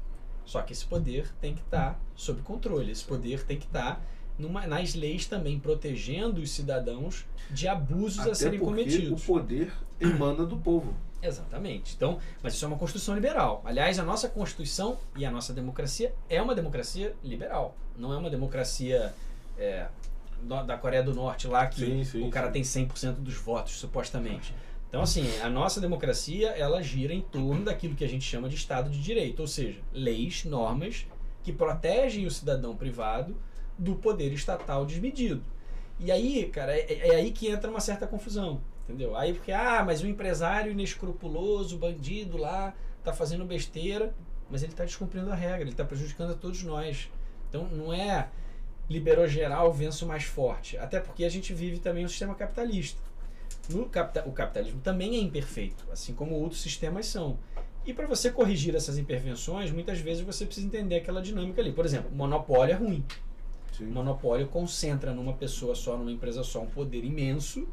Só 0.50 0.64
que 0.64 0.74
esse 0.74 0.84
poder 0.84 1.32
tem 1.40 1.54
que 1.54 1.62
estar 1.62 2.00
sob 2.16 2.42
controle. 2.42 2.92
Esse 2.92 3.06
poder 3.06 3.44
tem 3.44 3.56
que 3.60 3.68
estar 3.68 4.02
numa- 4.36 4.66
nas 4.66 4.96
leis 4.96 5.28
também 5.28 5.60
protegendo 5.60 6.42
os 6.42 6.50
cidadãos 6.50 7.24
de 7.52 7.68
abusos 7.68 8.18
a 8.18 8.24
Até 8.24 8.34
serem 8.34 8.58
porque 8.60 8.82
cometidos. 8.84 9.22
o 9.22 9.26
poder 9.28 9.72
emana 10.02 10.44
do 10.48 10.58
povo. 10.58 10.96
Exatamente. 11.22 11.94
Então, 11.96 12.18
mas 12.42 12.56
isso 12.56 12.66
é 12.66 12.68
uma 12.68 12.78
construção 12.80 13.14
liberal. 13.14 13.62
Aliás, 13.64 14.00
a 14.00 14.04
nossa 14.04 14.28
Constituição 14.28 14.98
e 15.16 15.24
a 15.24 15.30
nossa 15.30 15.54
democracia 15.54 16.16
é 16.28 16.42
uma 16.42 16.56
democracia 16.56 17.14
liberal. 17.24 17.78
Não 17.96 18.12
é 18.12 18.18
uma 18.18 18.30
democracia 18.32 19.14
é, 19.56 19.86
da 20.66 20.78
Coreia 20.80 21.04
do 21.04 21.14
Norte 21.14 21.48
lá 21.48 21.68
que 21.68 21.82
Sim, 21.86 22.04
sim, 22.04 22.28
o 22.28 22.32
cara 22.32 22.48
sim. 22.48 22.54
tem 22.54 22.64
100% 22.64 23.18
dos 23.20 23.36
votos, 23.36 23.74
supostamente. 23.74 24.52
Então, 24.90 25.02
assim, 25.04 25.26
a 25.42 25.50
nossa 25.50 25.80
democracia, 25.80 26.50
ela 26.50 26.82
gira 26.82 27.14
em 27.14 27.22
torno 27.22 27.66
daquilo 27.66 27.96
que 27.96 28.04
a 28.04 28.10
gente 28.10 28.26
chama 28.26 28.50
de 28.50 28.56
Estado 28.56 28.90
de 28.90 29.00
Direito, 29.00 29.40
ou 29.40 29.48
seja, 29.48 29.80
leis, 29.94 30.44
normas 30.46 31.06
que 31.44 31.54
protegem 31.54 32.26
o 32.26 32.32
cidadão 32.32 32.76
privado 32.76 33.38
do 33.78 33.96
poder 33.96 34.34
estatal 34.34 34.86
desmedido. 34.86 35.44
E 36.00 36.12
aí, 36.12 36.50
cara, 36.50 36.76
é, 36.76 37.10
é 37.10 37.16
aí 37.16 37.32
que 37.32 37.48
entra 37.48 37.70
uma 37.70 37.80
certa 37.80 38.08
confusão, 38.08 38.62
entendeu? 38.84 39.16
Aí 39.16 39.34
porque, 39.34 39.52
ah, 39.52 39.84
mas 39.86 40.02
o 40.02 40.08
empresário 40.08 40.72
inescrupuloso, 40.72 41.78
bandido 41.78 42.38
lá, 42.38 42.74
tá 43.04 43.14
fazendo 43.14 43.46
besteira, 43.46 44.14
mas 44.50 44.64
ele 44.64 44.74
tá 44.74 44.86
descumprindo 44.86 45.32
a 45.32 45.36
regra, 45.36 45.62
ele 45.62 45.76
tá 45.76 45.86
prejudicando 45.86 46.32
a 46.32 46.36
todos 46.36 46.64
nós. 46.64 47.12
Então 47.48 47.68
não 47.68 47.94
é 47.94 48.30
liberou 48.90 49.28
geral, 49.28 49.72
venço 49.72 50.06
mais 50.08 50.24
forte. 50.24 50.78
Até 50.78 51.00
porque 51.00 51.24
a 51.24 51.30
gente 51.30 51.54
vive 51.54 51.80
também 51.80 52.04
um 52.04 52.10
sistema 52.10 52.34
capitalista. 52.34 53.00
No 53.70 53.88
capita 53.88 54.28
o 54.28 54.32
capitalismo 54.32 54.82
também 54.82 55.16
é 55.16 55.20
imperfeito, 55.20 55.86
assim 55.92 56.14
como 56.14 56.36
outros 56.36 56.62
sistemas 56.62 57.06
são. 57.06 57.38
E 57.86 57.94
para 57.94 58.08
você 58.08 58.32
corrigir 58.32 58.76
essas 58.76 58.98
imperfeições, 58.98 59.72
muitas 59.72 60.00
vezes 60.00 60.24
você 60.24 60.46
precisa 60.46 60.68
entender 60.68 60.96
aquela 60.96 61.22
dinâmica 61.22 61.62
ali. 61.62 61.72
Por 61.72 61.86
exemplo, 61.86 62.12
monopólio 62.12 62.74
é 62.74 62.76
ruim. 62.76 63.06
Sim. 63.72 63.86
O 63.86 63.92
monopólio 63.92 64.48
concentra 64.48 65.14
numa 65.14 65.34
pessoa 65.34 65.76
só, 65.76 65.98
numa 65.98 66.12
empresa 66.12 66.44
só, 66.44 66.62
um 66.62 66.68
poder 66.68 67.04
imenso, 67.04 67.68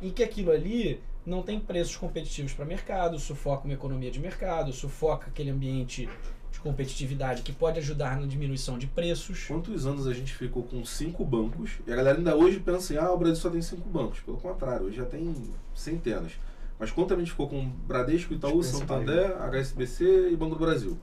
e 0.00 0.10
que 0.10 0.22
aquilo 0.22 0.50
ali 0.50 1.00
não 1.24 1.42
tem 1.42 1.60
preços 1.60 1.96
competitivos 1.96 2.52
para 2.52 2.64
mercado, 2.64 3.18
sufoca 3.18 3.64
uma 3.64 3.74
economia 3.74 4.10
de 4.10 4.18
mercado, 4.18 4.72
sufoca 4.72 5.28
aquele 5.28 5.50
ambiente 5.50 6.08
de 6.52 6.60
competitividade 6.60 7.42
que 7.42 7.52
pode 7.52 7.78
ajudar 7.78 8.20
na 8.20 8.26
diminuição 8.26 8.78
de 8.78 8.86
preços. 8.86 9.44
Quantos 9.46 9.86
anos 9.86 10.06
a 10.06 10.12
gente 10.12 10.34
ficou 10.34 10.62
com 10.62 10.84
cinco 10.84 11.24
bancos 11.24 11.78
e 11.86 11.92
a 11.92 11.96
galera 11.96 12.18
ainda 12.18 12.36
hoje 12.36 12.58
pensa 12.60 12.78
assim, 12.78 12.96
ah, 12.96 13.12
o 13.12 13.18
Brasil 13.18 13.36
só 13.36 13.50
tem 13.50 13.62
cinco 13.62 13.88
bancos. 13.88 14.20
Pelo 14.20 14.38
contrário, 14.38 14.86
hoje 14.86 14.96
já 14.96 15.04
tem 15.04 15.34
centenas. 15.74 16.32
Mas 16.78 16.90
quanto 16.90 17.14
a 17.14 17.16
gente 17.16 17.30
ficou 17.30 17.48
com 17.48 17.68
Bradesco, 17.68 18.32
Itaú, 18.32 18.62
Santander, 18.62 19.36
HSBC 19.42 20.30
e 20.30 20.36
Banco 20.36 20.54
do 20.54 20.60
Brasil? 20.60 20.96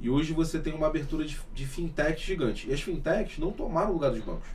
E 0.00 0.08
hoje 0.08 0.32
você 0.32 0.58
tem 0.58 0.72
uma 0.72 0.86
abertura 0.86 1.24
de, 1.24 1.38
de 1.52 1.66
fintech 1.66 2.24
gigante. 2.24 2.68
E 2.68 2.72
as 2.72 2.80
fintechs 2.80 3.38
não 3.38 3.52
tomaram 3.52 3.90
o 3.90 3.94
lugar 3.94 4.10
dos 4.10 4.20
bancos. 4.20 4.48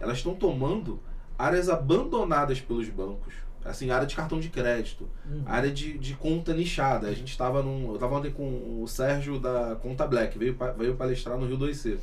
Elas 0.00 0.18
estão 0.18 0.34
tomando 0.34 0.98
áreas 1.38 1.68
abandonadas 1.68 2.60
pelos 2.60 2.88
bancos. 2.88 3.34
Assim, 3.64 3.90
área 3.90 4.06
de 4.06 4.14
cartão 4.16 4.38
de 4.40 4.48
crédito, 4.48 5.08
Uhum. 5.28 5.42
área 5.44 5.70
de, 5.70 5.98
de 5.98 6.14
conta 6.14 6.54
nichada. 6.54 7.08
A 7.08 7.12
gente 7.12 7.30
estava 7.30 7.62
num. 7.62 7.88
Eu 7.88 7.94
estava 7.94 8.16
ontem 8.16 8.30
com 8.30 8.82
o 8.82 8.86
Sérgio 8.88 9.38
da 9.38 9.76
Conta 9.82 10.06
Black, 10.06 10.38
veio, 10.38 10.56
veio 10.76 10.94
palestrar 10.96 11.36
no 11.38 11.46
Rio 11.46 11.58
2C. 11.58 11.98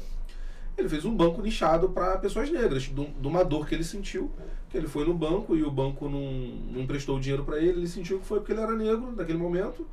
Ele 0.77 0.89
fez 0.89 1.05
um 1.05 1.15
banco 1.15 1.41
nichado 1.41 1.89
para 1.89 2.17
pessoas 2.17 2.51
negras, 2.51 2.83
de, 2.83 2.99
um- 2.99 3.13
uma 3.23 3.43
dor 3.45 3.65
que 3.65 3.73
ele 3.73 3.83
sentiu, 3.83 4.29
que 4.69 4.75
ele 4.77 4.87
foi 4.87 5.05
no 5.05 5.13
banco 5.13 5.55
e 5.55 5.63
o 5.63 5.71
banco 5.71 6.09
não, 6.09 6.19
não 6.73 6.81
emprestou 6.81 7.15
o 7.15 7.19
dinheiro 7.19 7.45
para 7.45 7.57
ele, 7.59 7.79
ele 7.79 7.87
sentiu 7.87 8.19
que 8.19 8.25
foi 8.25 8.39
porque 8.39 8.51
ele 8.51 8.59
era 8.61 8.73
negro 8.75 9.13
naquele 9.15 9.37
momento. 9.37 9.87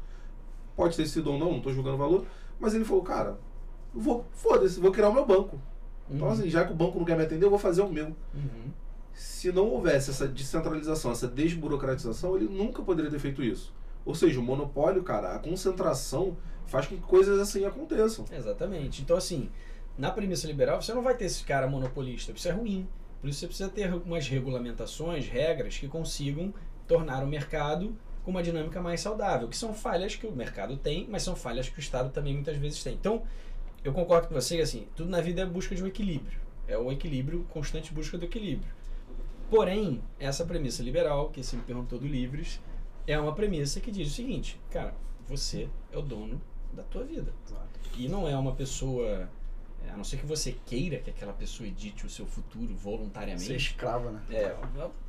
Pode 0.76 0.96
ter 0.96 1.06
sido 1.06 1.30
ou 1.30 1.38
não, 1.38 1.50
não 1.52 1.58
estou 1.58 1.72
julgando 1.72 1.94
o 1.94 1.98
valor, 1.98 2.26
mas 2.58 2.74
ele 2.74 2.84
falou, 2.84 3.02
cara, 3.02 3.38
vou, 3.94 4.24
foda-se, 4.32 4.80
vou 4.80 4.90
criar 4.90 5.10
o 5.10 5.14
meu 5.14 5.24
banco. 5.24 5.60
Então, 6.10 6.26
Uhum. 6.26 6.32
assim, 6.32 6.50
já 6.50 6.64
que 6.64 6.72
o 6.72 6.76
banco 6.76 6.98
não 6.98 7.04
quer 7.04 7.16
me 7.16 7.22
atender, 7.22 7.44
eu 7.46 7.50
vou 7.50 7.58
fazer 7.58 7.82
o 7.82 7.88
meu 7.88 8.06
Uhum. 8.34 8.70
Se 9.12 9.52
não 9.52 9.68
houvesse 9.68 10.10
essa 10.10 10.26
descentralização, 10.26 11.12
essa 11.12 11.28
desburocratização, 11.28 12.36
ele 12.36 12.48
nunca 12.48 12.82
poderia 12.82 13.10
ter 13.10 13.18
feito 13.18 13.42
isso. 13.42 13.74
Ou 14.04 14.14
seja, 14.14 14.40
o 14.40 14.42
monopólio, 14.42 15.02
cara, 15.02 15.34
a 15.34 15.38
concentração 15.38 16.36
faz 16.66 16.86
com 16.86 16.96
que 16.96 17.02
coisas 17.02 17.38
assim 17.38 17.64
aconteçam. 17.64 18.24
Exatamente. 18.32 19.02
Então, 19.02 19.16
assim, 19.16 19.50
na 19.96 20.10
premissa 20.10 20.46
liberal, 20.46 20.80
você 20.80 20.92
não 20.92 21.02
vai 21.02 21.14
ter 21.14 21.26
esse 21.26 21.44
cara 21.44 21.66
monopolista. 21.66 22.32
Isso 22.32 22.48
é 22.48 22.52
ruim. 22.52 22.88
Por 23.20 23.28
isso 23.28 23.38
você 23.40 23.46
precisa 23.46 23.68
ter 23.68 23.92
umas 23.94 24.26
regulamentações, 24.26 25.28
regras 25.28 25.78
que 25.78 25.86
consigam 25.86 26.52
tornar 26.88 27.22
o 27.22 27.26
mercado 27.26 27.96
com 28.24 28.30
uma 28.30 28.42
dinâmica 28.42 28.80
mais 28.80 29.00
saudável, 29.00 29.48
que 29.48 29.56
são 29.56 29.72
falhas 29.72 30.16
que 30.16 30.26
o 30.26 30.32
mercado 30.32 30.76
tem, 30.76 31.06
mas 31.08 31.22
são 31.22 31.36
falhas 31.36 31.68
que 31.68 31.78
o 31.78 31.80
Estado 31.80 32.10
também 32.10 32.34
muitas 32.34 32.56
vezes 32.56 32.82
tem. 32.82 32.94
Então, 32.94 33.22
eu 33.84 33.92
concordo 33.92 34.28
com 34.28 34.34
você 34.34 34.60
assim, 34.60 34.86
tudo 34.96 35.10
na 35.10 35.20
vida 35.20 35.42
é 35.42 35.46
busca 35.46 35.74
de 35.74 35.82
um 35.82 35.86
equilíbrio. 35.86 36.40
É 36.66 36.78
o 36.78 36.90
equilíbrio, 36.90 37.44
constante 37.50 37.92
busca 37.92 38.16
do 38.16 38.24
equilíbrio. 38.24 38.72
Porém, 39.52 40.00
essa 40.18 40.46
premissa 40.46 40.82
liberal, 40.82 41.28
que 41.28 41.44
você 41.44 41.56
me 41.56 41.62
perguntou 41.62 41.98
do 41.98 42.06
Livres, 42.06 42.58
é 43.06 43.18
uma 43.20 43.34
premissa 43.34 43.80
que 43.80 43.90
diz 43.90 44.10
o 44.10 44.14
seguinte, 44.14 44.58
cara, 44.70 44.94
você 45.28 45.68
é 45.92 45.98
o 45.98 46.00
dono 46.00 46.40
da 46.72 46.82
tua 46.82 47.04
vida. 47.04 47.34
E 47.98 48.08
não 48.08 48.26
é 48.26 48.34
uma 48.34 48.52
pessoa 48.54 49.28
É, 49.86 49.90
a 49.90 49.96
não 49.96 50.04
ser 50.04 50.16
que 50.16 50.24
você 50.24 50.56
queira 50.64 50.98
que 50.98 51.10
aquela 51.10 51.32
pessoa 51.32 51.66
edite 51.66 52.06
o 52.06 52.08
seu 52.08 52.24
futuro 52.24 52.72
voluntariamente. 52.74 53.44
Ser 53.44 53.56
escravo, 53.56 54.10
né? 54.10 54.22
É, 54.30 54.54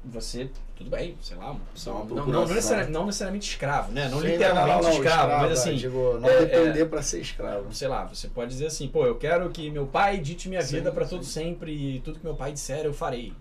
você, 0.03 0.49
tudo 0.75 0.89
bem, 0.89 1.15
sei 1.21 1.37
lá, 1.37 1.51
uma 1.51 1.61
uma 2.01 2.03
não, 2.05 2.25
não, 2.25 2.47
necessariamente, 2.47 2.91
não 2.91 3.05
necessariamente 3.05 3.49
escravo, 3.49 3.91
né? 3.93 4.09
Não 4.09 4.19
Sim, 4.19 4.27
literalmente 4.27 4.75
não, 4.75 4.81
não, 4.81 4.89
escravo, 4.89 5.41
mas 5.43 5.51
assim, 5.59 5.75
Digo, 5.75 6.17
não 6.19 6.27
é, 6.27 6.45
depender 6.45 6.85
pra 6.87 7.01
ser 7.01 7.21
escravo. 7.21 7.73
sei 7.73 7.87
lá, 7.87 8.03
você 8.05 8.27
pode 8.27 8.49
dizer 8.51 8.65
assim, 8.65 8.87
pô, 8.89 9.05
eu 9.05 9.15
quero 9.15 9.49
que 9.51 9.69
meu 9.69 9.85
pai 9.85 10.15
edite 10.15 10.49
minha 10.49 10.61
Sim, 10.63 10.77
vida 10.77 10.91
pra 10.91 11.05
sim. 11.05 11.11
todo 11.11 11.23
sempre 11.23 11.71
e 11.71 11.99
tudo 12.01 12.19
que 12.19 12.25
meu 12.25 12.35
pai 12.35 12.51
disser 12.51 12.83
eu 12.83 12.93
farei. 12.93 13.31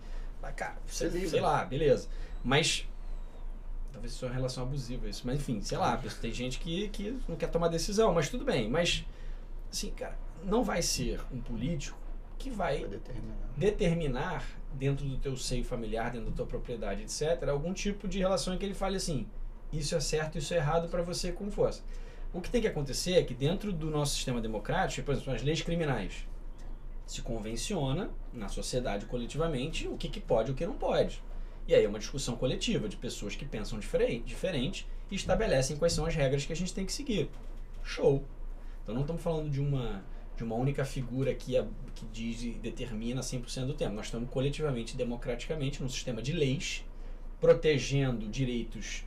Mas, 0.42 0.54
cara, 0.54 0.76
você, 0.86 1.08
Ser 1.08 1.14
livre. 1.14 1.30
sei 1.30 1.40
lá, 1.40 1.64
beleza. 1.64 2.08
Mas 2.44 2.86
talvez 3.92 4.12
isso 4.12 4.24
é 4.24 4.28
uma 4.28 4.34
relação 4.34 4.64
abusiva 4.64 5.08
isso, 5.08 5.22
mas 5.24 5.36
enfim, 5.36 5.60
sei 5.62 5.78
lá, 5.78 5.96
tem 6.20 6.32
gente 6.32 6.58
que, 6.58 6.88
que 6.88 7.16
não 7.28 7.36
quer 7.36 7.48
tomar 7.48 7.68
decisão, 7.68 8.12
mas 8.12 8.28
tudo 8.28 8.44
bem. 8.44 8.68
Mas, 8.68 9.04
assim, 9.70 9.90
cara, 9.92 10.18
não 10.44 10.64
vai 10.64 10.82
ser 10.82 11.20
um 11.32 11.40
político 11.40 11.96
que 12.38 12.50
vai 12.50 12.80
Pra 12.80 12.88
determinar. 12.88 13.34
determinar 13.56 14.44
dentro 14.74 15.06
do 15.06 15.16
teu 15.18 15.36
seio 15.36 15.64
familiar, 15.64 16.10
dentro 16.10 16.30
da 16.30 16.36
tua 16.36 16.46
propriedade, 16.46 17.02
etc., 17.02 17.48
algum 17.48 17.72
tipo 17.72 18.08
de 18.08 18.18
relação 18.18 18.54
em 18.54 18.58
que 18.58 18.64
ele 18.64 18.74
fale 18.74 18.96
assim, 18.96 19.28
isso 19.72 19.94
é 19.94 20.00
certo, 20.00 20.38
isso 20.38 20.52
é 20.52 20.56
errado 20.56 20.88
para 20.88 21.02
você 21.02 21.30
com 21.30 21.48
força. 21.50 21.82
O 22.32 22.40
que 22.40 22.50
tem 22.50 22.60
que 22.62 22.66
acontecer 22.66 23.12
é 23.12 23.22
que 23.22 23.34
dentro 23.34 23.72
do 23.72 23.90
nosso 23.90 24.14
sistema 24.16 24.40
democrático, 24.40 25.04
por 25.04 25.12
exemplo, 25.14 25.34
as 25.34 25.42
leis 25.42 25.62
criminais, 25.62 26.26
se 27.12 27.22
convenciona 27.22 28.10
na 28.32 28.48
sociedade 28.48 29.06
coletivamente 29.06 29.86
o 29.88 29.96
que, 29.96 30.08
que 30.08 30.20
pode 30.20 30.50
e 30.50 30.52
o 30.52 30.56
que 30.56 30.66
não 30.66 30.74
pode. 30.76 31.22
E 31.68 31.74
aí 31.74 31.84
é 31.84 31.88
uma 31.88 31.98
discussão 31.98 32.36
coletiva 32.36 32.88
de 32.88 32.96
pessoas 32.96 33.36
que 33.36 33.44
pensam 33.44 33.78
diferente, 33.78 34.24
diferente 34.24 34.86
e 35.10 35.14
estabelecem 35.14 35.76
quais 35.76 35.92
são 35.92 36.06
as 36.06 36.14
regras 36.14 36.44
que 36.44 36.52
a 36.52 36.56
gente 36.56 36.72
tem 36.74 36.86
que 36.86 36.92
seguir. 36.92 37.28
Show! 37.84 38.24
Então 38.82 38.94
não 38.94 39.02
estamos 39.02 39.22
falando 39.22 39.50
de 39.50 39.60
uma 39.60 40.02
de 40.34 40.42
uma 40.42 40.56
única 40.56 40.82
figura 40.84 41.34
que, 41.34 41.56
a- 41.58 41.66
que 41.94 42.06
diz 42.06 42.42
e 42.42 42.50
determina 42.52 43.20
100% 43.20 43.66
do 43.66 43.74
tempo. 43.74 43.94
Nós 43.94 44.06
estamos 44.06 44.30
coletivamente, 44.30 44.96
democraticamente, 44.96 45.82
num 45.82 45.88
sistema 45.90 46.22
de 46.22 46.32
leis, 46.32 46.84
protegendo 47.38 48.26
direitos 48.26 49.04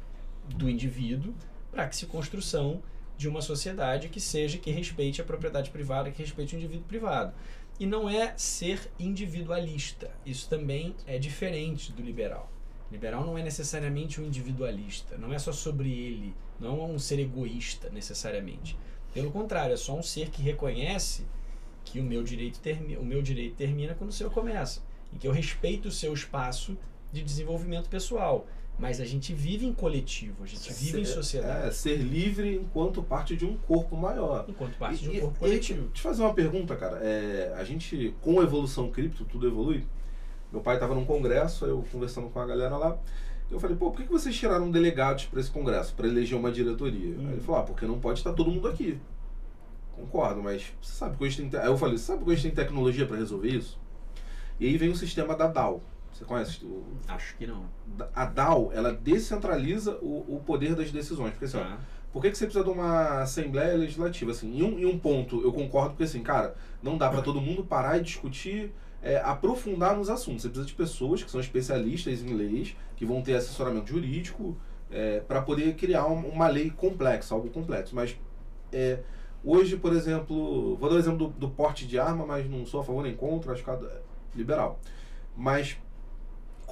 do 0.47 0.69
indivíduo 0.69 1.33
para 1.71 1.87
que 1.89 1.95
se 1.95 2.05
construção 2.05 2.81
de 3.17 3.27
uma 3.27 3.41
sociedade 3.41 4.07
que 4.07 4.19
seja, 4.21 4.57
que 4.59 4.69
respeite 4.69 5.19
a 5.19 5.23
propriedade 5.23 5.71
privada, 5.71 6.11
que 6.11 6.21
respeite 6.21 6.55
o 6.55 6.57
indivíduo 6.59 6.85
privado. 6.85 7.33
E 7.79 7.85
não 7.85 8.09
é 8.09 8.33
ser 8.37 8.89
individualista. 8.97 10.09
Isso 10.25 10.47
também 10.47 10.95
é 11.05 11.17
diferente 11.17 11.91
do 11.91 12.01
liberal. 12.01 12.49
Liberal 12.91 13.25
não 13.25 13.37
é 13.37 13.43
necessariamente 13.43 14.21
um 14.21 14.25
individualista, 14.25 15.17
não 15.17 15.33
é 15.33 15.39
só 15.39 15.51
sobre 15.51 15.91
ele, 15.91 16.33
não 16.59 16.81
é 16.81 16.85
um 16.85 16.99
ser 16.99 17.19
egoísta 17.19 17.89
necessariamente. 17.89 18.77
Pelo 19.13 19.31
contrário, 19.31 19.73
é 19.73 19.77
só 19.77 19.97
um 19.97 20.03
ser 20.03 20.29
que 20.29 20.41
reconhece 20.41 21.25
que 21.83 21.99
o 21.99 22.03
meu 22.03 22.23
direito, 22.23 22.59
termi 22.59 22.97
o 22.97 23.03
meu 23.03 23.21
direito 23.21 23.55
termina 23.55 23.93
quando 23.93 24.09
o 24.09 24.13
seu 24.13 24.29
começa. 24.29 24.81
E 25.13 25.17
que 25.17 25.27
eu 25.27 25.31
respeito 25.31 25.87
o 25.87 25.91
seu 25.91 26.13
espaço 26.13 26.77
de 27.11 27.23
desenvolvimento 27.23 27.89
pessoal. 27.89 28.47
Mas 28.77 28.99
a 28.99 29.05
gente 29.05 29.33
vive 29.33 29.65
em 29.65 29.73
coletivo, 29.73 30.43
a 30.43 30.45
gente 30.45 30.71
vive 30.73 30.99
em 31.01 31.05
Ser- 31.05 31.13
sociedade. 31.13 31.67
É, 31.67 31.71
ser 31.71 31.95
livre 31.97 32.55
enquanto 32.55 33.01
parte 33.01 33.35
de 33.35 33.45
um 33.45 33.55
corpo 33.55 33.95
maior. 33.95 34.45
Enquanto 34.49 34.75
parte 34.77 35.01
de 35.01 35.05
E- 35.05 35.09
um 35.11 35.13
e- 35.15 35.21
corpo 35.21 35.37
e 35.37 35.39
coletivo. 35.39 35.87
Te 35.89 36.01
fazer 36.01 36.21
uma 36.23 36.33
pergunta, 36.33 36.75
cara. 36.75 36.97
É, 37.01 37.53
a 37.57 37.63
gente, 37.63 38.13
com 38.21 38.39
a 38.39 38.43
evolução 38.43 38.91
cripto, 38.91 39.23
tudo 39.23 39.47
evolui. 39.47 39.85
Meu 40.51 40.61
pai 40.61 40.75
estava 40.75 40.93
num 40.93 41.05
congresso, 41.05 41.63
aí 41.63 41.71
eu 41.71 41.85
conversando 41.89 42.29
com 42.29 42.39
a 42.39 42.45
galera 42.45 42.75
lá. 42.77 42.97
Eu 43.49 43.59
falei, 43.59 43.77
pô, 43.77 43.91
por 43.91 44.01
que 44.01 44.09
vocês 44.11 44.35
tiraram 44.35 44.69
delegados 44.69 45.25
para 45.25 45.39
esse 45.39 45.51
congresso, 45.51 45.93
para 45.95 46.07
eleger 46.07 46.37
uma 46.37 46.51
diretoria? 46.51 47.15
Hum. 47.17 47.27
Aí 47.27 47.33
ele 47.33 47.41
falou, 47.41 47.61
ah, 47.61 47.63
porque 47.63 47.85
não 47.85 47.99
pode 47.99 48.19
estar 48.19 48.33
todo 48.33 48.51
mundo 48.51 48.67
aqui. 48.67 48.99
Concordo, 49.95 50.43
mas 50.43 50.73
você 50.81 50.93
sabe 50.93 51.15
que 51.17 51.23
hoje 51.23 51.37
tem. 51.37 51.47
te- 51.49 51.55
Aí 51.57 51.67
eu 51.67 51.77
falei, 51.77 51.97
você 51.97 52.03
sabe 52.05 52.25
que 52.25 52.29
hoje 52.29 52.41
tem 52.43 52.51
tecnologia 52.51 53.05
para 53.05 53.15
resolver 53.17 53.47
isso? 53.49 53.79
E 54.59 54.65
aí 54.65 54.77
vem 54.77 54.89
o 54.89 54.95
sistema 54.95 55.33
da 55.35 55.47
DAO. 55.47 55.81
Você 56.15 56.23
conhece? 56.23 56.63
O, 56.65 56.83
Acho 57.09 57.35
que 57.35 57.45
não. 57.45 57.65
a 58.15 58.25
DAO, 58.25 58.71
ela 58.73 58.93
descentraliza 58.93 59.97
o, 60.01 60.35
o 60.35 60.41
poder 60.45 60.73
das 60.73 60.89
decisões. 60.91 61.31
Porque 61.31 61.45
assim, 61.45 61.57
ó, 61.57 61.61
Tá. 61.61 61.77
por 62.13 62.21
que, 62.21 62.31
que 62.31 62.37
você 62.37 62.45
precisa 62.45 62.63
de 62.63 62.71
uma 62.71 63.21
Assembleia 63.21 63.75
Legislativa? 63.75 64.31
Assim, 64.31 64.57
em, 64.57 64.63
um, 64.63 64.79
em 64.79 64.85
um 64.85 64.97
ponto 64.97 65.41
eu 65.41 65.51
concordo, 65.51 65.89
porque 65.89 66.03
assim, 66.05 66.23
cara, 66.23 66.55
não 66.81 66.97
dá 66.97 67.09
para 67.09 67.21
todo 67.21 67.41
mundo 67.41 67.65
parar 67.65 67.97
e 67.97 68.01
discutir, 68.01 68.71
é, 69.01 69.17
aprofundar 69.17 69.95
nos 69.97 70.09
assuntos. 70.09 70.43
Você 70.43 70.47
precisa 70.49 70.67
de 70.67 70.73
pessoas 70.73 71.21
que 71.21 71.29
são 71.29 71.41
especialistas 71.41 72.21
em 72.23 72.33
leis, 72.33 72.75
que 72.95 73.05
vão 73.05 73.21
ter 73.21 73.35
assessoramento 73.35 73.89
jurídico, 73.89 74.55
para 75.27 75.41
poder 75.41 75.75
criar 75.75 76.05
um- 76.07 76.29
uma 76.29 76.47
lei 76.47 76.69
complexa, 76.69 77.35
algo 77.35 77.49
complexo. 77.49 77.93
Mas 77.93 78.15
é, 78.71 78.99
hoje, 79.43 79.75
por 79.75 79.91
exemplo, 79.91 80.77
vou 80.77 80.89
dar 80.89 80.95
o 80.95 80.99
exemplo 80.99 81.27
do, 81.27 81.33
do 81.33 81.49
porte 81.49 81.85
de 81.85 81.99
arma, 81.99 82.25
mas 82.25 82.49
não 82.49 82.65
sou 82.65 82.79
a 82.79 82.83
favor 82.85 83.03
nem 83.03 83.13
contra, 83.13 83.51
acho 83.51 83.63
que 83.63 83.69
é 83.69 83.79
liberal. 84.33 84.79
Mas 85.35 85.77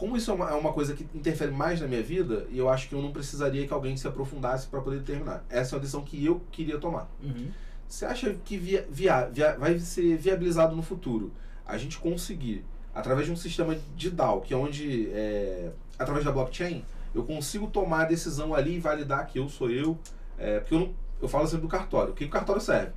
como 0.03 0.17
isso 0.17 0.29
é 0.31 0.33
uma, 0.33 0.49
é 0.49 0.53
uma 0.53 0.73
coisa 0.73 0.93
que 0.93 1.07
interfere 1.15 1.49
mais 1.49 1.79
na 1.79 1.87
minha 1.87 2.03
vida, 2.03 2.45
e 2.51 2.57
eu 2.57 2.67
acho 2.67 2.89
que 2.89 2.93
eu 2.93 3.01
não 3.01 3.13
precisaria 3.13 3.65
que 3.65 3.71
alguém 3.73 3.95
se 3.95 4.05
aprofundasse 4.05 4.67
para 4.67 4.81
poder 4.81 4.99
determinar. 4.99 5.45
Essa 5.49 5.73
é 5.73 5.77
uma 5.77 5.79
decisão 5.79 6.01
que 6.03 6.25
eu 6.25 6.41
queria 6.51 6.77
tomar. 6.77 7.09
Uhum. 7.23 7.47
Você 7.87 8.03
acha 8.05 8.35
que 8.43 8.57
via, 8.57 8.85
via, 8.91 9.29
via- 9.31 9.55
vai 9.57 9.79
ser 9.79 10.17
viabilizado 10.17 10.75
no 10.75 10.81
futuro 10.81 11.31
a 11.65 11.77
gente 11.77 11.97
conseguir, 11.99 12.65
através 12.93 13.27
de 13.27 13.31
um 13.31 13.37
sistema 13.37 13.77
de 13.95 14.09
DAO, 14.09 14.41
que 14.41 14.53
é 14.53 14.57
onde, 14.57 15.09
é, 15.13 15.71
através 15.97 16.25
da 16.25 16.33
blockchain, 16.33 16.83
eu 17.15 17.23
consigo 17.23 17.67
tomar 17.67 18.01
a 18.01 18.05
decisão 18.05 18.53
ali 18.53 18.75
e 18.75 18.79
validar 18.81 19.25
que 19.27 19.39
eu 19.39 19.47
sou 19.47 19.71
eu, 19.71 19.97
é, 20.37 20.59
porque 20.59 20.75
eu, 20.75 20.79
não, 20.81 20.93
eu 21.21 21.29
falo 21.29 21.47
sempre 21.47 21.61
do 21.61 21.69
cartório. 21.69 22.11
O 22.11 22.13
que, 22.13 22.25
o 22.25 22.29
cartório 22.29 22.61
serve? 22.61 22.91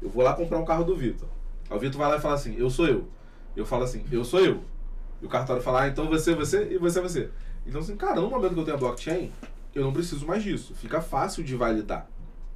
Eu 0.00 0.08
vou 0.08 0.24
lá 0.24 0.32
comprar 0.32 0.56
um 0.58 0.64
carro 0.64 0.84
do 0.84 0.96
Vitor. 0.96 1.28
O 1.68 1.78
Vitor 1.78 1.98
vai 1.98 2.08
lá 2.12 2.16
e 2.16 2.20
fala 2.22 2.34
assim, 2.34 2.56
eu 2.56 2.70
sou 2.70 2.86
eu. 2.86 3.06
Eu 3.54 3.66
falo 3.66 3.84
assim, 3.84 4.06
eu 4.10 4.24
sou 4.24 4.40
eu. 4.40 4.64
E 5.20 5.26
o 5.26 5.28
cartório 5.28 5.62
fala, 5.62 5.82
ah, 5.82 5.88
então 5.88 6.08
você, 6.08 6.34
você 6.34 6.68
e 6.72 6.78
você, 6.78 7.00
você. 7.00 7.30
Então 7.66 7.80
assim, 7.80 7.96
cara, 7.96 8.20
no 8.20 8.30
momento 8.30 8.54
que 8.54 8.60
eu 8.60 8.64
tenho 8.64 8.76
a 8.76 8.80
blockchain, 8.80 9.32
eu 9.74 9.82
não 9.82 9.92
preciso 9.92 10.26
mais 10.26 10.42
disso. 10.42 10.74
Fica 10.74 11.00
fácil 11.00 11.42
de 11.44 11.54
validar. 11.54 12.08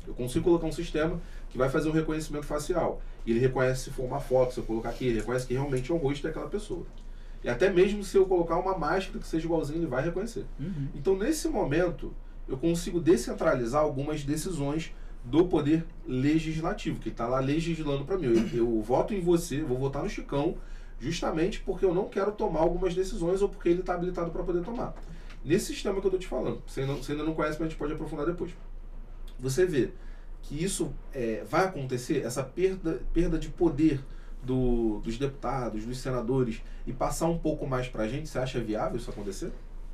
Eu 0.07 0.15
consigo 0.15 0.45
colocar 0.45 0.67
um 0.67 0.73
sistema 0.73 1.21
que 1.51 1.59
vai 1.59 1.69
fazer 1.69 1.89
um 1.89 1.93
reconhecimento 1.93 2.47
facial. 2.47 3.03
E 3.27 3.31
ele 3.33 3.41
reconhece 3.41 3.85
se 3.85 3.91
for 3.91 4.05
uma 4.05 4.21
foto, 4.21 4.55
se 4.55 4.61
eu 4.61 4.65
colocar 4.65 4.91
aqui, 4.91 5.07
ele 5.07 5.19
reconhece 5.19 5.47
que 5.47 5.55
realmente 5.55 5.91
é 5.91 5.95
o 5.95 5.99
rosto 5.99 6.23
daquela 6.23 6.49
pessoa. 6.49 6.87
E 7.43 7.49
até 7.49 7.71
mesmo 7.71 8.05
se 8.05 8.17
eu 8.17 8.27
colocar 8.27 8.59
uma 8.59 8.77
máscara 8.77 9.19
que 9.19 9.27
seja 9.27 9.47
igualzinho, 9.47 9.81
ele 9.81 9.87
vai 9.87 10.03
reconhecer. 10.03 10.45
Uhum. 10.59 10.89
Então, 10.95 11.17
nesse 11.17 11.49
momento, 11.49 12.15
eu 12.49 12.57
consigo 12.57 13.01
descentralizar 13.01 13.83
algumas 13.83 14.23
decisões 14.25 14.93
do 15.25 15.47
poder 15.47 15.85
legislativo, 16.07 16.99
que 16.99 17.11
está 17.11 17.27
lá 17.29 17.41
legislando 17.41 18.05
para 18.05 18.17
mim. 18.17 18.27
Eu, 18.53 18.59
eu 18.59 18.83
voto 18.83 19.15
em 19.15 19.21
você, 19.21 19.63
vou 19.63 19.79
votar 19.79 20.03
no 20.03 20.09
Chicão, 20.09 20.57
justamente 21.01 21.61
porque 21.61 21.85
eu 21.85 21.95
não 21.95 22.09
quero 22.09 22.31
tomar 22.33 22.61
algumas 22.61 22.95
decisões 22.95 23.41
ou 23.43 23.49
porque 23.49 23.69
ele 23.69 23.81
está 23.81 23.95
habilitado 23.95 24.31
para 24.31 24.43
poder 24.45 24.63
tomar. 24.63 24.95
Nesse 25.45 25.67
sistema 25.73 25.95
que 26.01 26.07
eu 26.07 26.11
estou 26.11 26.21
te 26.21 26.27
falando, 26.29 26.63
você, 26.67 26.85
não- 26.85 26.97
você 26.97 27.13
ainda 27.13 27.25
não 27.25 27.35
conhece, 27.35 27.55
mas 27.59 27.67
a 27.67 27.71
gente 27.71 27.79
pode 27.79 27.93
aprofundar 27.95 28.27
depois. 28.27 28.53
Você 29.39 29.65
vê 29.65 29.91
que 30.43 30.63
isso 30.63 30.93
é, 31.15 31.43
vai 31.49 31.65
acontecer, 31.65 32.23
essa 32.25 32.43
perda, 32.45 33.01
perda 33.13 33.39
de 33.39 33.49
poder 33.49 34.01
do- 34.43 35.01
dos 35.01 35.19
deputados, 35.19 35.85
dos 35.87 35.99
senadores, 35.99 36.63
e 36.87 36.93
passar 36.93 37.27
um 37.27 37.39
pouco 37.39 37.67
mais 37.67 37.89
para 37.89 38.05
a 38.05 38.09
gente, 38.09 38.29
você 38.29 38.39
acha 38.39 38.61
viável 38.61 38.97
isso 38.99 39.11
acontecer? 39.11 39.51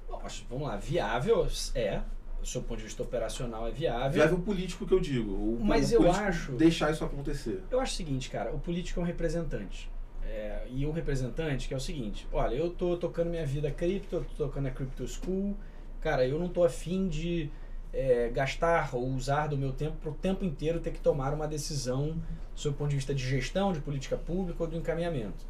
Bom, 0.09 0.21
vamos 0.51 0.67
lá, 0.69 0.77
viável 0.77 1.47
é, 1.75 2.01
do 2.41 2.47
seu 2.47 2.63
ponto 2.63 2.79
de 2.79 2.85
vista 2.85 3.03
operacional 3.03 3.67
é 3.69 3.71
viável. 3.73 4.13
Viável 4.13 4.39
político 4.39 4.87
que 4.87 4.95
eu 4.95 5.01
digo. 5.01 5.33
O, 5.33 5.59
Mas 5.63 5.91
o 5.93 5.95
eu 5.95 6.11
acho- 6.11 6.53
Deixar 6.53 6.91
isso 6.93 7.05
acontecer. 7.05 7.63
Eu 7.71 7.79
acho 7.81 7.93
o 7.93 7.97
seguinte, 7.97 8.31
cara, 8.31 8.53
o 8.53 8.59
político 8.59 8.99
é 9.01 9.03
um 9.03 9.07
representante. 9.07 9.91
É, 10.29 10.67
e 10.69 10.85
o 10.85 10.91
representante 10.91 11.69
que 11.69 11.75
é 11.75 11.77
o 11.77 11.81
seguinte, 11.81 12.27
olha, 12.33 12.55
eu 12.55 12.71
tô 12.71 12.97
tocando 12.97 13.31
minha 13.31 13.47
vida 13.47 13.71
cripto, 13.71 14.27
tô 14.37 14.47
tocando 14.47 14.67
a 14.67 14.71
Crypto 14.71 15.07
School, 15.07 15.57
cara, 16.01 16.27
eu 16.27 16.39
não 16.39 16.49
tô 16.49 16.65
afim 16.65 17.09
de 17.09 17.51
é, 17.93 18.29
gastar 18.29 18.95
ou 18.95 19.07
usar 19.09 19.47
do 19.47 19.57
meu 19.57 19.73
tempo 19.73 19.97
para 19.97 20.11
o 20.11 20.15
tempo 20.15 20.45
inteiro 20.45 20.81
ter 20.81 20.91
que 20.91 21.01
tomar 21.01 21.33
uma 21.33 21.47
decisão 21.47 22.21
sob 22.55 22.75
o 22.75 22.79
ponto 22.79 22.91
de 22.91 22.97
vista 22.97 23.15
de 23.15 23.27
gestão, 23.27 23.73
de 23.73 23.81
política 23.81 24.17
pública 24.17 24.63
ou 24.63 24.69
do 24.69 24.77
encaminhamento. 24.77 25.45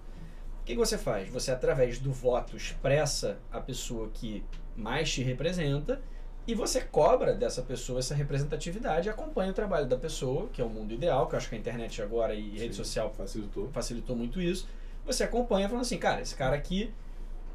O 0.60 0.64
que, 0.64 0.72
que 0.72 0.78
você 0.78 0.98
faz? 0.98 1.28
Você, 1.30 1.50
através 1.50 1.98
do 1.98 2.12
voto, 2.12 2.56
expressa 2.56 3.38
a 3.50 3.60
pessoa 3.60 4.10
que 4.12 4.44
mais 4.76 5.12
te 5.12 5.22
representa 5.22 6.00
e 6.46 6.54
você 6.54 6.80
cobra 6.80 7.34
dessa 7.34 7.60
pessoa 7.60 7.98
essa 7.98 8.14
representatividade 8.14 9.08
e 9.08 9.10
acompanha 9.10 9.50
o 9.50 9.54
trabalho 9.54 9.86
da 9.86 9.96
pessoa, 9.96 10.48
que 10.52 10.62
é 10.62 10.64
o 10.64 10.68
mundo 10.68 10.94
ideal, 10.94 11.26
que 11.26 11.34
eu 11.34 11.38
acho 11.38 11.48
que 11.48 11.56
a 11.56 11.58
internet 11.58 12.00
agora 12.00 12.34
e 12.34 12.50
rede 12.50 12.74
Sim, 12.74 12.84
social 12.84 13.12
Facilitou. 13.12 13.68
facilitou 13.72 14.14
muito 14.14 14.40
isso. 14.40 14.68
Você 15.04 15.24
acompanha 15.24 15.68
falando 15.68 15.82
assim, 15.82 15.98
cara, 15.98 16.20
esse 16.20 16.34
cara 16.34 16.54
aqui, 16.54 16.92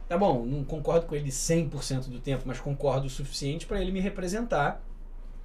tá 0.09 0.17
bom, 0.17 0.45
não 0.45 0.63
concordo 0.63 1.05
com 1.05 1.15
ele 1.15 1.29
100% 1.29 2.09
do 2.09 2.19
tempo, 2.19 2.43
mas 2.45 2.59
concordo 2.59 3.07
o 3.07 3.09
suficiente 3.09 3.65
para 3.65 3.81
ele 3.81 3.91
me 3.91 4.01
representar 4.01 4.83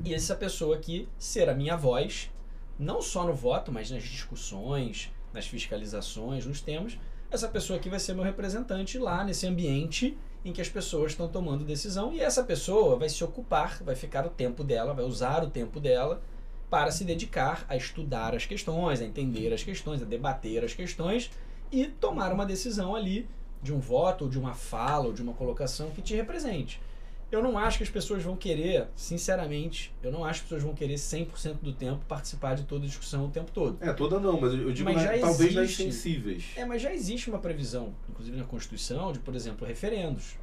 e 0.05 0.13
essa 0.13 0.35
pessoa 0.35 0.77
aqui 0.77 1.09
ser 1.19 1.49
a 1.49 1.55
minha 1.55 1.77
voz, 1.77 2.31
não 2.79 3.01
só 3.01 3.25
no 3.25 3.33
voto, 3.33 3.73
mas 3.73 3.91
nas 3.91 4.03
discussões, 4.03 5.11
nas 5.33 5.47
fiscalizações, 5.47 6.45
nos 6.45 6.61
temas. 6.61 6.99
Essa 7.31 7.49
pessoa 7.49 7.79
aqui 7.79 7.89
vai 7.89 7.99
ser 7.99 8.15
meu 8.15 8.25
representante 8.25 8.99
lá 8.99 9.25
nesse 9.25 9.47
ambiente 9.47 10.17
em 10.47 10.53
que 10.53 10.61
as 10.61 10.69
pessoas 10.69 11.11
estão 11.11 11.27
tomando 11.27 11.65
decisão 11.65 12.13
e 12.13 12.21
essa 12.21 12.45
pessoa 12.45 12.97
vai 12.97 13.09
se 13.09 13.25
ocupar, 13.25 13.83
vai 13.83 13.97
ficar 13.97 14.25
o 14.25 14.31
tempo 14.31 14.63
dela, 14.63 14.95
vai 14.95 15.05
usar 15.05 15.43
o 15.43 15.51
tempo 15.51 15.81
dela 15.81 16.23
para 16.71 16.93
se 16.93 17.05
dedicar 17.05 17.67
a 17.69 17.77
estudar 17.77 18.33
as 18.33 18.47
questões, 18.47 19.01
a 19.01 19.05
entender 19.05 19.53
as 19.53 19.65
questões, 19.65 20.01
a 20.01 20.05
debater 20.05 20.65
as 20.65 20.73
questões 20.73 21.33
e 21.73 21.87
tomar 21.87 22.33
uma 22.33 22.47
decisão 22.47 22.95
ali 22.95 23.29
de 23.61 23.75
um 23.75 23.81
voto, 23.81 24.25
ou 24.25 24.31
de 24.31 24.39
uma 24.39 24.55
fala, 24.55 25.07
ou 25.07 25.13
de 25.13 25.21
uma 25.21 25.33
colocação 25.33 25.91
que 25.91 26.01
te 26.01 26.15
represente. 26.15 26.81
Eu 27.31 27.43
não 27.43 27.59
acho 27.59 27.79
que 27.79 27.83
as 27.85 27.91
pessoas 27.91 28.23
vão 28.23 28.37
querer, 28.37 28.87
sinceramente, 28.95 29.93
eu 30.01 30.13
não 30.13 30.25
acho 30.25 30.41
que 30.41 30.45
as 30.45 30.49
pessoas 30.49 30.63
vão 30.63 30.75
querer 30.75 30.95
100% 30.95 31.57
do 31.61 31.73
tempo 31.73 32.05
participar 32.07 32.55
de 32.55 32.63
toda 32.65 32.85
a 32.85 32.87
discussão 32.89 33.27
o 33.27 33.31
tempo 33.31 33.51
todo. 33.51 33.77
É, 33.81 33.93
toda 33.93 34.21
não, 34.21 34.41
mas 34.41 34.53
eu 34.55 34.71
digo 34.73 34.89
Mas 34.89 35.03
na- 35.05 35.19
talvez 35.19 35.53
nas 35.55 35.75
sensíveis. 35.75 36.45
É, 36.55 36.65
mas 36.65 36.81
já 36.81 36.95
existe 36.95 37.29
uma 37.29 37.41
previsão, 37.41 37.93
inclusive 38.09 38.37
na 38.37 38.45
Constituição, 38.45 39.13
de, 39.13 39.19
por 39.19 39.35
exemplo, 39.35 39.67
referendos. 39.67 40.37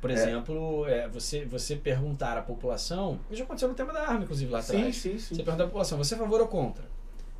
Por 0.00 0.10
É. 0.10 0.14
exemplo, 0.14 0.86
é, 0.86 1.08
você, 1.08 1.44
você 1.44 1.74
perguntar 1.76 2.36
à 2.38 2.42
população, 2.42 3.18
isso 3.28 3.38
já 3.38 3.44
aconteceu 3.44 3.68
no 3.68 3.74
tema 3.74 3.92
da 3.92 4.02
arma, 4.06 4.22
inclusive, 4.22 4.50
lá 4.50 4.62
Sim, 4.62 4.76
atrás. 4.76 4.96
sim, 4.96 5.18
sim. 5.18 5.34
Você 5.34 5.42
pergunta 5.42 5.64
à 5.64 5.66
população, 5.66 5.98
você 5.98 6.14
é 6.14 6.16
a 6.16 6.20
favor 6.20 6.40
ou 6.40 6.46
contra? 6.48 6.84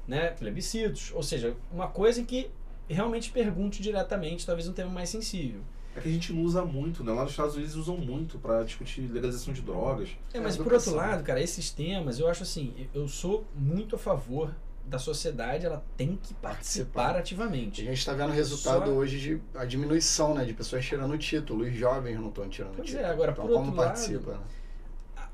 Né? 0.09 0.31
Plebiscitos, 0.31 1.13
ou 1.15 1.23
seja, 1.23 1.57
uma 1.73 1.87
coisa 1.89 2.21
em 2.21 2.25
que 2.25 2.51
realmente 2.89 3.31
pergunte 3.31 3.81
diretamente, 3.81 4.45
talvez 4.45 4.69
um 4.69 4.73
tema 4.73 4.91
mais 4.91 5.09
sensível. 5.09 5.61
É 5.95 6.01
que 6.01 6.09
a 6.09 6.13
gente 6.13 6.33
não 6.33 6.43
usa 6.43 6.65
muito, 6.65 7.05
né? 7.05 7.13
Lá 7.13 7.23
nos 7.23 7.33
Estados 7.33 7.55
Unidos 7.55 7.77
usam 7.77 7.97
muito 7.99 8.39
pra 8.39 8.63
discutir 8.63 9.03
legalização 9.03 9.53
de 9.53 9.61
drogas. 9.61 10.09
É, 10.33 10.41
mas 10.41 10.59
É, 10.59 10.63
por 10.63 10.73
outro 10.73 10.95
lado, 10.95 11.23
cara, 11.23 11.41
esses 11.41 11.71
temas, 11.71 12.19
eu 12.19 12.29
acho 12.29 12.43
assim, 12.43 12.89
eu 12.95 13.07
sou 13.09 13.45
muito 13.55 13.97
a 13.97 13.99
favor 13.99 14.55
da 14.87 14.99
sociedade, 14.99 15.65
ela 15.67 15.85
tem 15.97 16.17
que 16.21 16.35
participar, 16.35 16.53
Participar. 16.55 17.17
A 17.17 17.19
ativamente. 17.19 17.85
gente 17.85 17.99
está 17.99 18.15
vendo 18.15 18.31
o 18.31 18.33
resultado 18.33 18.87
Só- 18.87 18.93
hoje 18.93 19.21
de 19.21 19.43
a 19.55 19.65
diminuição, 19.65 20.35
né? 20.35 20.45
De 20.45 20.53
pessoas 20.55 20.85
tirando 20.85 21.13
o 21.13 21.19
título. 21.19 21.65
Os 21.65 21.75
jovens 21.75 22.19
não 22.19 22.29
estão 22.31 22.49
tirando 22.49 22.73
o 22.73 22.77
Pois 22.77 22.89
título. 22.89 23.07
é, 23.07 23.11
agora, 23.11 23.33
então, 23.33 23.45
por 23.47 23.53
como 23.53 23.67
outro 23.67 23.77
lado, 23.81 23.89
participa? 23.89 24.33
né? 24.33 24.41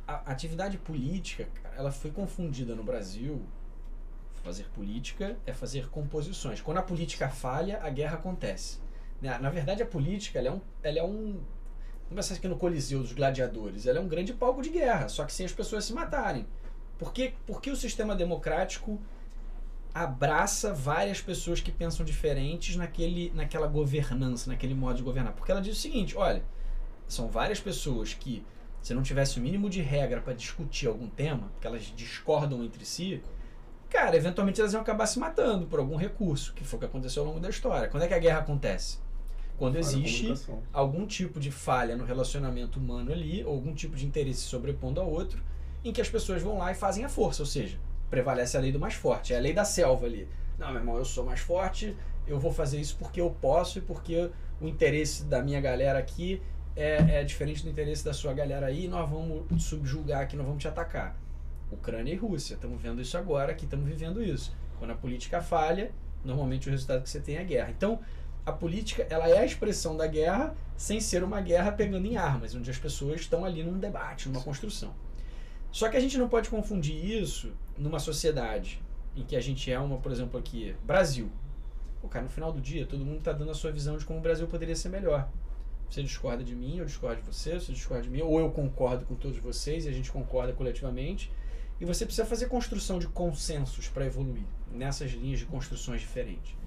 a, 0.07 0.15
a 0.15 0.31
atividade 0.33 0.77
política, 0.79 1.47
cara, 1.63 1.75
ela 1.77 1.91
foi 1.93 2.11
confundida 2.11 2.75
no 2.75 2.83
Brasil. 2.83 3.41
Fazer 4.43 4.65
política 4.75 5.37
é 5.47 5.53
fazer 5.53 5.89
composições. 5.89 6.61
Quando 6.61 6.79
a 6.79 6.83
política 6.83 7.29
falha, 7.29 7.79
a 7.83 7.91
guerra 7.91 8.17
acontece. 8.17 8.79
Né? 9.21 9.37
Na 9.39 9.51
verdade, 9.51 9.83
a 9.83 9.87
política 9.87 10.39
ela 10.39 10.49
é 10.49 10.53
um. 10.53 10.61
Ela 10.83 10.99
é 10.99 11.05
um 11.05 11.41
vamos 12.09 12.27
pensar 12.27 12.35
aqui 12.35 12.49
no 12.49 12.57
Coliseu 12.57 13.01
dos 13.01 13.13
Gladiadores. 13.13 13.87
Ela 13.87 13.99
é 13.99 14.01
um 14.01 14.09
grande 14.09 14.33
palco 14.33 14.63
de 14.63 14.71
guerra, 14.71 15.09
só 15.09 15.25
que 15.25 15.33
sem 15.33 15.45
as 15.45 15.53
pessoas 15.53 15.85
se 15.85 15.93
matarem. 15.93 16.47
Por 16.99 17.13
que, 17.13 17.35
por 17.47 17.61
que 17.61 17.71
o 17.71 17.77
sistema 17.77 18.17
democrático 18.17 19.01
abraça 19.95 20.73
várias 20.73 21.21
pessoas 21.21 21.61
que 21.61 21.71
pensam 21.71 22.05
diferentes 22.05 22.77
naquele, 22.77 23.31
naquela 23.35 23.67
governança, 23.67 24.51
naquele 24.51 24.75
modo 24.75 24.97
de 24.97 25.03
governar? 25.03 25.33
Porque 25.35 25.53
ela 25.53 25.61
diz 25.61 25.77
o 25.77 25.81
seguinte: 25.81 26.17
olha, 26.17 26.43
são 27.07 27.29
várias 27.29 27.61
pessoas 27.61 28.15
que, 28.15 28.45
se 28.83 28.95
não 28.95 29.03
tivesse 29.03 29.39
o 29.39 29.43
mínimo 29.43 29.69
de 29.69 29.81
regra 29.81 30.21
para 30.21 30.33
discutir 30.33 30.87
algum 30.87 31.09
tema, 31.09 31.49
porque 31.53 31.67
elas 31.67 31.93
discordam 31.95 32.65
entre 32.65 32.85
si, 32.85 33.23
cara, 33.89 34.17
eventualmente 34.17 34.61
elas 34.61 34.73
iam 34.73 34.83
acabar 34.83 35.07
se 35.07 35.19
matando 35.19 35.67
por 35.67 35.79
algum 35.79 35.97
recurso, 35.97 36.53
que 36.55 36.65
foi 36.65 36.79
o 36.79 36.81
que 36.81 36.87
aconteceu 36.87 37.23
ao 37.23 37.29
longo 37.29 37.41
da 37.41 37.51
história. 37.51 37.89
Quando 37.89 38.03
é 38.03 38.09
que 38.09 38.15
a 38.15 38.19
guerra 38.19 38.41
acontece? 38.41 38.99
Quando 39.59 39.73
Para 39.73 39.81
a 39.81 39.83
existe 39.83 40.33
algum 40.73 41.05
tipo 41.05 41.41
de 41.41 41.51
falha 41.51 41.97
no 41.97 42.05
relacionamento 42.05 42.79
humano 42.79 43.13
ali, 43.13 43.45
ou 43.45 43.55
algum 43.55 43.75
tipo 43.75 43.97
de 43.97 44.07
interesse 44.07 44.43
sobrepondo 44.43 45.01
ao 45.01 45.11
outro, 45.11 45.43
em 45.85 45.93
que 45.93 46.01
as 46.01 46.09
pessoas 46.09 46.41
vão 46.43 46.59
lá 46.59 46.71
e 46.71 46.75
fazem 46.75 47.05
a 47.05 47.09
força, 47.09 47.43
ou 47.43 47.47
seja, 47.47 47.77
prevalece 48.09 48.57
a 48.57 48.61
lei 48.61 48.71
do 48.71 48.79
mais 48.79 48.95
forte, 48.95 49.35
é 49.35 49.37
a 49.37 49.41
lei 49.41 49.53
da 49.53 49.65
selva 49.65 50.07
ali. 50.07 50.29
Não, 50.57 50.69
meu 50.69 50.81
irmão, 50.81 50.97
eu 50.97 51.05
sou 51.05 51.25
mais 51.25 51.41
forte, 51.41 51.97
eu 52.27 52.39
vou 52.39 52.53
fazer 52.53 52.81
isso 52.81 52.97
porque 52.99 53.21
eu 53.21 53.31
posso 53.31 53.79
e 53.79 53.83
porque 53.83 54.31
o 54.61 54.69
interesse 54.69 55.25
da 55.25 55.43
minha 55.43 55.61
galera 55.61 55.99
aqui 55.99 56.41
é, 56.77 57.21
é 57.21 57.25
diferente 57.25 57.65
do 57.65 57.69
interesse 57.69 58.05
da 58.05 58.15
sua 58.15 58.33
galera 58.33 58.67
aí, 58.67 58.85
e 58.85 58.89
nós 58.89 59.11
vamos 59.11 59.63
subjugar 59.65 60.23
aqui, 60.23 60.37
nós 60.37 60.47
vamos 60.47 60.63
te 60.63 60.69
atacar. 60.69 61.19
Ucrânia 61.73 62.13
e 62.13 62.17
Rússia, 62.17 62.55
estamos 62.55 62.81
vendo 62.81 63.03
isso 63.03 63.19
agora, 63.19 63.51
aqui 63.53 63.65
estamos 63.65 63.87
vivendo 63.87 64.23
isso. 64.23 64.57
Quando 64.79 64.93
a 64.93 64.95
política 64.95 65.43
falha, 65.43 65.91
normalmente 66.25 66.69
o 66.69 66.71
resultado 66.71 67.03
que 67.03 67.11
você 67.11 67.21
tem 67.21 67.37
é 67.37 67.45
guerra. 67.45 67.71
Então, 67.71 67.99
a 68.49 68.53
política 68.53 69.07
ela 69.11 69.29
é 69.29 69.39
a 69.39 69.45
expressão 69.45 69.95
da 69.95 70.07
guerra 70.07 70.57
sem 70.77 71.01
ser 71.01 71.23
uma 71.23 71.41
guerra 71.41 71.71
pegando 71.73 72.07
em 72.07 72.17
armas, 72.17 72.55
onde 72.55 72.71
as 72.71 72.79
pessoas 72.79 73.21
estão 73.21 73.45
ali 73.45 73.63
num 73.63 73.79
debate, 73.79 74.29
numa 74.29 74.43
construção. 74.43 74.95
Só 75.71 75.89
que 75.91 75.97
a 75.97 76.01
gente 76.01 76.17
não 76.17 76.29
pode 76.29 76.49
confundir 76.49 76.97
isso 76.97 77.53
numa 77.77 77.99
sociedade 77.99 78.83
em 79.15 79.23
que 79.23 79.37
a 79.37 79.41
gente 79.41 79.71
é 79.71 79.79
uma, 79.79 79.99
por 79.99 80.11
exemplo, 80.11 80.39
aqui, 80.39 80.75
Brasil. 80.83 81.31
Pô, 82.01 82.09
cara, 82.09 82.25
no 82.25 82.31
final 82.31 82.51
do 82.51 82.61
dia, 82.61 82.87
todo 82.87 83.05
mundo 83.05 83.19
está 83.19 83.33
dando 83.33 83.51
a 83.51 83.55
sua 83.55 83.71
visão 83.71 83.99
de 83.99 84.05
como 84.05 84.19
o 84.19 84.23
Brasil 84.23 84.47
poderia 84.47 84.75
ser 84.75 84.89
melhor. 84.89 85.29
Você 85.91 86.03
discorda 86.03 86.43
de 86.43 86.55
mim, 86.55 86.79
eu 86.79 86.87
discordo 86.87 87.21
de 87.21 87.27
você, 87.27 87.55
você 87.55 87.73
discorda 87.73 88.05
de 88.05 88.11
mim, 88.11 88.23
ou 88.23 88.39
eu 88.39 88.51
concordo 88.51 89.05
com 89.05 89.15
todos 89.15 89.39
vocês 89.39 89.85
e 89.85 89.89
a 89.89 89.93
gente 89.93 90.11
concorda 90.11 90.55
coletivamente. 90.55 91.31
E 91.81 91.85
você 91.85 92.07
precisa 92.07 92.27
fazer 92.27 92.47
construção 92.47 92.99
de 92.99 93.09
consensos 93.09 93.89
para 93.89 94.07
evoluir 94.07 94.47
nessas 94.73 95.11
linhas 95.11 95.41
de 95.41 95.47
construções 95.47 96.01
diferentes. 96.01 96.58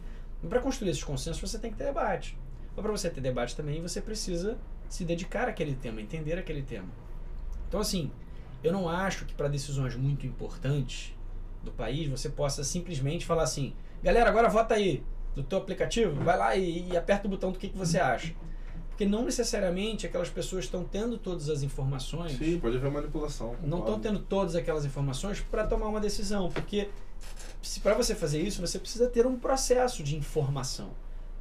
E 0.44 0.48
para 0.48 0.60
construir 0.60 0.90
esses 0.90 1.04
consensos, 1.04 1.42
você 1.42 1.60
tem 1.60 1.72
que 1.72 1.78
ter 1.78 1.86
debate. 1.86 2.38
Mas 2.76 2.84
para 2.84 2.92
você 2.92 3.10
ter 3.10 3.22
debate 3.22 3.56
também, 3.56 3.82
você 3.82 4.02
precisa 4.02 4.58
se 4.90 5.06
dedicar 5.06 5.48
àquele 5.48 5.76
tema, 5.76 6.02
entender 6.02 6.38
aquele 6.38 6.62
tema. 6.62 6.90
Então, 7.68 7.80
assim, 7.80 8.12
eu 8.64 8.72
não 8.72 8.90
acho 8.90 9.26
que 9.26 9.34
para 9.34 9.48
decisões 9.48 9.96
muito 9.96 10.26
importantes 10.26 11.16
do 11.64 11.72
país 11.72 12.10
você 12.10 12.30
possa 12.30 12.64
simplesmente 12.64 13.26
falar 13.26 13.44
assim: 13.44 13.74
galera, 14.04 14.30
agora 14.30 14.50
vota 14.50 14.76
aí 14.76 15.04
no 15.36 15.44
teu 15.44 15.58
aplicativo, 15.58 16.22
vai 16.24 16.38
lá 16.38 16.56
e, 16.56 16.90
e 16.90 16.98
aperta 16.98 17.28
o 17.28 17.30
botão 17.30 17.52
do 17.52 17.60
que, 17.60 17.70
que 17.70 17.78
você 17.78 18.00
acha. 18.00 18.34
Porque 18.90 19.06
não 19.06 19.24
necessariamente 19.24 20.06
aquelas 20.06 20.30
pessoas 20.30 20.66
estão 20.66 20.84
tendo 20.84 21.18
todas 21.18 21.50
as 21.50 21.64
informações 21.64 22.34
Sim, 22.34 22.60
pode 22.60 22.78
haver 22.78 22.92
manipulação. 22.92 23.56
não 23.64 23.80
estão 23.80 24.00
tendo 24.00 24.20
todas 24.20 24.56
aquelas 24.56 24.86
informações 24.86 25.40
para 25.40 25.66
tomar 25.66 25.88
uma 25.88 26.00
decisão, 26.00 26.50
porque 26.50 26.90
para 27.82 27.94
você 27.94 28.16
fazer 28.16 28.42
isso, 28.42 28.62
você 28.62 28.80
precisa 28.80 29.08
ter 29.08 29.26
um 29.26 29.38
processo 29.38 30.04
de 30.04 30.16
informação. 30.16 30.92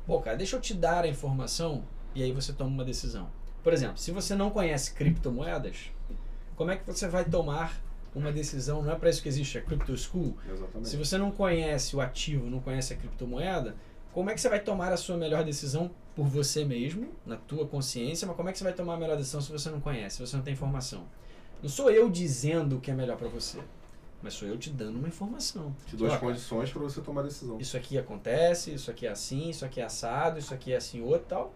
Pô, 0.07 0.21
cara, 0.21 0.37
deixa 0.37 0.57
eu 0.57 0.61
te 0.61 0.75
dar 0.75 1.05
a 1.05 1.09
informação 1.09 1.85
e 2.15 2.23
aí 2.23 2.33
você 2.33 2.53
toma 2.53 2.71
uma 2.71 2.85
decisão. 2.85 3.31
Por 3.63 3.73
exemplo, 3.73 3.99
se 3.99 4.11
você 4.11 4.35
não 4.35 4.51
conhece 4.51 4.93
criptomoedas, 4.95 5.91
como 6.57 6.71
é 6.71 6.77
que 6.77 6.87
você 6.87 7.09
vai 7.09 7.25
tomar 7.25 7.81
uma 8.15 8.33
decisão? 8.33 8.83
Não 8.83 8.93
é 8.93 8.97
para 8.97 9.09
isso 9.09 9.23
que 9.23 9.29
existe 9.29 9.59
a 9.59 9.63
Crypto 9.63 9.97
School. 9.97 10.37
Exatamente. 10.47 10.89
Se 10.89 10.97
você 10.97 11.17
não 11.17 11.31
conhece 11.31 11.95
o 11.95 12.01
ativo, 12.01 12.51
não 12.51 12.61
conhece 12.61 12.93
a 12.93 12.97
criptomoeda, 12.97 13.77
como 14.13 14.29
é 14.31 14.35
que 14.35 14.41
você 14.41 14.49
vai 14.49 14.61
tomar 14.61 14.93
a 14.93 14.97
sua 14.97 15.17
melhor 15.17 15.45
decisão 15.45 15.91
por 16.17 16.27
você 16.27 16.65
mesmo, 16.65 17.09
na 17.25 17.37
tua 17.37 17.67
consciência, 17.67 18.27
mas 18.27 18.37
como 18.37 18.49
é 18.49 18.53
que 18.53 18.59
você 18.59 18.65
vai 18.65 18.73
tomar 18.73 18.95
a 18.95 18.97
melhor 18.97 19.17
decisão 19.17 19.41
se 19.41 19.53
você 19.53 19.71
não 19.71 19.81
conhece, 19.81 20.17
se 20.17 20.27
você 20.27 20.37
não 20.37 20.43
tem 20.43 20.53
informação? 20.53 21.07
Não 21.63 21.69
sou 21.69 21.91
eu 21.91 22.11
dizendo 22.11 22.77
o 22.77 22.81
que 22.81 22.91
é 22.91 22.95
melhor 22.95 23.17
para 23.17 23.29
você, 23.29 23.59
mas 24.23 24.35
sou 24.35 24.47
eu 24.47 24.59
te 24.59 24.71
dando 24.71 24.99
uma 24.99 25.09
informação. 25.09 25.75
Te 25.87 25.97
dou 25.97 26.07
as 26.09 26.19
condições 26.19 26.71
para 26.71 26.83
você 26.83 27.01
tomar 27.01 27.23
a 27.23 27.25
decisão. 27.25 27.59
Isso 27.59 27.77
aqui 27.77 27.99
acontece, 27.99 28.73
isso 28.75 28.91
aqui 28.91 29.07
é 29.07 29.11
assim, 29.11 29.51
isso 29.51 29.65
aqui 29.65 29.81
é 29.81 29.85
assado, 29.85 30.39
isso 30.39 30.53
aqui 30.53 30.73
é 30.73 30.77
assim 30.77 31.03
outro 31.03 31.27
tal. 31.29 31.55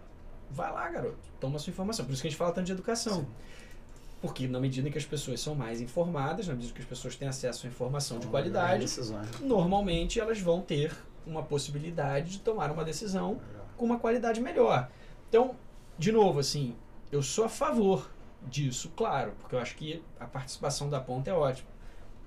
Vai 0.49 0.71
lá, 0.71 0.89
garoto, 0.89 1.17
toma 1.39 1.57
a 1.57 1.59
sua 1.59 1.71
informação. 1.71 2.05
Por 2.05 2.13
isso 2.13 2.21
que 2.21 2.27
a 2.27 2.31
gente 2.31 2.37
fala 2.37 2.51
tanto 2.51 2.65
de 2.65 2.71
educação. 2.71 3.27
Porque 4.21 4.47
na 4.47 4.59
medida 4.59 4.87
em 4.87 4.91
que 4.91 4.97
as 4.97 5.05
pessoas 5.05 5.39
são 5.39 5.53
mais 5.53 5.81
informadas, 5.81 6.47
na 6.47 6.55
medida 6.55 6.73
que 6.73 6.81
as 6.81 6.87
pessoas 6.87 7.15
têm 7.15 7.27
acesso 7.27 7.67
à 7.67 7.69
informação 7.69 8.17
de 8.17 8.27
qualidade, 8.27 8.79
Decisões. 8.79 9.27
normalmente 9.41 10.19
elas 10.19 10.39
vão 10.39 10.61
ter 10.61 10.95
uma 11.25 11.43
possibilidade 11.43 12.31
de 12.31 12.39
tomar 12.39 12.71
uma 12.71 12.83
decisão 12.83 13.39
com 13.77 13.85
uma 13.85 13.99
qualidade 13.99 14.39
melhor. 14.41 14.89
Então, 15.29 15.55
de 15.97 16.11
novo, 16.11 16.39
assim, 16.39 16.75
eu 17.11 17.21
sou 17.21 17.45
a 17.45 17.49
favor 17.49 18.09
disso, 18.47 18.91
claro, 18.95 19.33
porque 19.39 19.55
eu 19.55 19.59
acho 19.59 19.75
que 19.75 20.03
a 20.19 20.25
participação 20.25 20.89
da 20.89 20.99
ponta 20.99 21.29
é 21.29 21.33
ótima. 21.33 21.69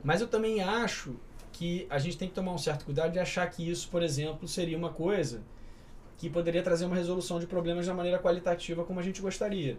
Mas 0.03 0.21
eu 0.21 0.29
também 0.29 0.63
acho 0.63 1.17
que 1.53 1.87
a 1.91 1.99
gente 1.99 2.17
tem 2.17 2.29
que 2.29 2.35
tomar 2.35 2.53
um 2.53 2.59
certo 2.59 2.85
cuidado 2.85 3.13
de 3.13 3.19
achar 3.19 3.49
que 3.51 3.69
isso, 3.69 3.89
por 3.89 4.03
exemplo, 4.03 4.47
seria 4.47 4.77
uma 4.77 4.91
coisa 4.91 5.43
que 6.17 6.29
poderia 6.29 6.63
trazer 6.63 6.85
uma 6.85 6.97
resolução 6.97 7.39
de 7.39 7.47
problemas 7.47 7.87
da 7.87 7.95
maneira 7.95 8.19
qualitativa 8.19 8.85
como 8.85 9.01
a 9.01 9.03
gente 9.03 9.21
gostaria. 9.21 9.79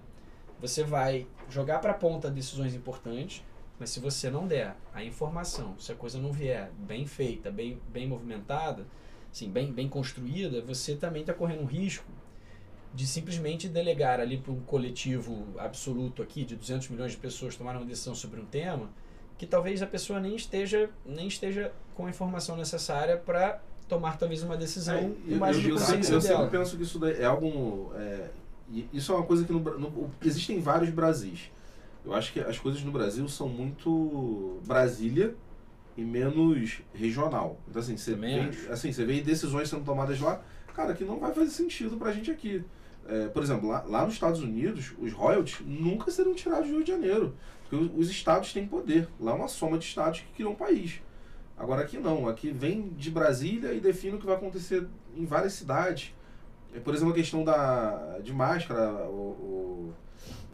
Você 0.59 0.83
vai 0.83 1.27
jogar 1.49 1.79
para 1.79 1.91
a 1.91 1.93
ponta 1.93 2.29
decisões 2.29 2.73
importantes, 2.75 3.43
mas 3.79 3.89
se 3.91 3.99
você 3.99 4.29
não 4.29 4.45
der 4.45 4.75
a 4.93 5.03
informação, 5.03 5.77
se 5.79 5.91
a 5.91 5.95
coisa 5.95 6.19
não 6.19 6.33
vier 6.33 6.69
bem 6.77 7.05
feita, 7.05 7.49
bem, 7.49 7.79
bem 7.89 8.07
movimentada, 8.07 8.85
assim, 9.31 9.49
bem, 9.49 9.71
bem 9.71 9.87
construída, 9.87 10.61
você 10.61 10.95
também 10.95 11.21
está 11.21 11.33
correndo 11.33 11.61
um 11.61 11.65
risco 11.65 12.11
de 12.93 13.05
simplesmente 13.05 13.69
delegar 13.69 14.19
ali 14.19 14.37
para 14.37 14.51
um 14.51 14.59
coletivo 14.61 15.45
absoluto 15.57 16.21
aqui, 16.21 16.43
de 16.43 16.55
200 16.55 16.89
milhões 16.89 17.11
de 17.11 17.17
pessoas 17.17 17.55
tomarem 17.55 17.79
uma 17.79 17.87
decisão 17.87 18.15
sobre 18.15 18.41
um 18.41 18.45
tema, 18.45 18.89
que 19.39 19.47
talvez 19.47 19.81
a 19.81 19.87
pessoa 19.87 20.19
nem 20.19 20.35
esteja, 20.35 20.89
nem 21.05 21.27
esteja 21.27 21.71
com 21.95 22.05
a 22.05 22.09
informação 22.09 22.55
necessária 22.55 23.17
para 23.17 23.59
tomar 23.87 24.17
talvez 24.17 24.43
uma 24.43 24.55
decisão 24.55 24.95
É, 24.95 25.01
com 25.01 25.45
eu, 25.45 25.69
eu, 25.69 25.77
sempre, 25.79 26.13
eu 26.13 26.21
sempre 26.21 26.47
penso 26.49 26.77
que 26.77 26.83
isso 26.83 27.03
é 27.05 27.25
algo. 27.25 27.91
é, 27.95 28.27
isso 28.93 29.11
é 29.11 29.15
uma 29.15 29.25
coisa 29.25 29.43
que 29.45 29.51
no, 29.51 29.59
no- 29.79 30.11
existem 30.23 30.59
vários 30.59 30.91
Brasis. 30.91 31.49
Eu 32.05 32.13
acho 32.13 32.31
que 32.31 32.39
as 32.39 32.59
coisas 32.59 32.83
no 32.83 32.91
Brasil 32.91 33.27
são 33.27 33.49
muito 33.49 34.59
Brasília 34.65 35.33
e 35.97 36.03
menos 36.03 36.81
regional. 36.93 37.57
Então 37.67 37.81
assim, 37.81 37.97
você 37.97 38.13
vê, 38.13 38.49
assim, 38.69 38.91
você 38.91 39.03
vê 39.05 39.21
decisões 39.21 39.69
sendo 39.69 39.83
tomadas 39.83 40.19
lá, 40.19 40.41
cara, 40.75 40.93
que 40.93 41.03
não 41.03 41.17
vai 41.19 41.33
fazer 41.33 41.49
sentido 41.49 41.97
pra 41.97 42.11
gente 42.11 42.29
aqui. 42.29 42.63
É, 43.07 43.27
por 43.29 43.41
exemplo, 43.41 43.67
lá, 43.69 43.83
lá 43.87 44.05
nos 44.05 44.13
Estados 44.13 44.41
Unidos, 44.41 44.93
os 44.99 45.11
royalties 45.13 45.61
nunca 45.65 46.11
serão 46.11 46.35
tirados 46.35 46.67
do 46.69 46.75
Rio 46.75 46.83
de 46.83 46.91
Janeiro. 46.91 47.35
Porque 47.69 47.75
os, 47.85 47.91
os 48.05 48.09
estados 48.09 48.51
têm 48.51 48.65
poder. 48.67 49.07
Lá 49.19 49.31
é 49.31 49.35
uma 49.35 49.47
soma 49.47 49.77
de 49.77 49.85
estados 49.85 50.21
que 50.21 50.33
criam 50.33 50.51
um 50.51 50.55
país. 50.55 51.01
Agora 51.57 51.81
aqui 51.81 51.97
não, 51.97 52.27
aqui 52.27 52.51
vem 52.51 52.89
de 52.89 53.11
Brasília 53.11 53.73
e 53.73 53.79
define 53.79 54.15
o 54.15 54.19
que 54.19 54.25
vai 54.25 54.35
acontecer 54.35 54.87
em 55.15 55.25
várias 55.25 55.53
cidades. 55.53 56.13
É, 56.73 56.79
por 56.79 56.93
exemplo, 56.93 57.11
a 57.11 57.15
questão 57.15 57.43
da, 57.43 58.19
de 58.23 58.33
máscara, 58.33 58.91
o, 59.05 59.11
o- 59.11 59.93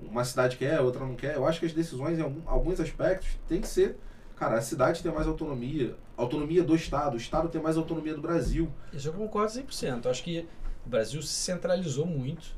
uma 0.09 0.23
cidade 0.25 0.57
quer, 0.57 0.79
outra 0.81 1.05
não 1.05 1.15
quer. 1.15 1.35
Eu 1.35 1.45
acho 1.47 1.59
que 1.59 1.65
as 1.65 1.73
decisões, 1.73 2.17
em 2.19 2.21
algum- 2.21 2.41
alguns 2.45 2.79
aspectos, 2.79 3.29
tem 3.47 3.61
que 3.61 3.67
ser. 3.67 3.97
Cara, 4.35 4.57
a 4.57 4.61
cidade 4.61 5.01
tem 5.01 5.11
mais 5.11 5.27
autonomia, 5.27 5.95
autonomia 6.17 6.63
do 6.63 6.75
Estado, 6.75 7.13
o 7.13 7.17
Estado 7.17 7.47
tem 7.49 7.61
mais 7.61 7.77
autonomia 7.77 8.13
do 8.13 8.21
Brasil. 8.21 8.69
Isso 8.91 9.07
eu 9.07 9.13
concordo 9.13 9.51
100%. 9.51 10.05
Eu 10.05 10.11
acho 10.11 10.23
que 10.23 10.45
o 10.85 10.89
Brasil 10.89 11.21
se 11.21 11.33
centralizou 11.33 12.05
muito. 12.05 12.55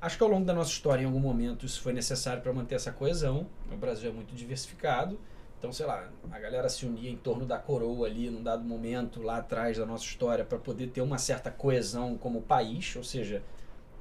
Acho 0.00 0.18
que 0.18 0.22
ao 0.22 0.28
longo 0.28 0.44
da 0.44 0.52
nossa 0.52 0.70
história, 0.70 1.02
em 1.02 1.06
algum 1.06 1.18
momento, 1.18 1.64
isso 1.64 1.80
foi 1.80 1.92
necessário 1.92 2.42
para 2.42 2.52
manter 2.52 2.74
essa 2.74 2.92
coesão. 2.92 3.46
O 3.72 3.76
Brasil 3.76 4.10
é 4.10 4.12
muito 4.12 4.34
diversificado. 4.34 5.18
Então, 5.58 5.72
sei 5.72 5.86
lá, 5.86 6.10
a 6.30 6.38
galera 6.38 6.68
se 6.68 6.84
unia 6.84 7.10
em 7.10 7.16
torno 7.16 7.46
da 7.46 7.58
coroa 7.58 8.06
ali, 8.06 8.30
num 8.30 8.42
dado 8.42 8.62
momento, 8.62 9.22
lá 9.22 9.38
atrás 9.38 9.78
da 9.78 9.86
nossa 9.86 10.04
história, 10.04 10.44
para 10.44 10.58
poder 10.58 10.88
ter 10.88 11.00
uma 11.00 11.16
certa 11.16 11.50
coesão 11.50 12.16
como 12.18 12.42
país, 12.42 12.94
ou 12.94 13.02
seja, 13.02 13.42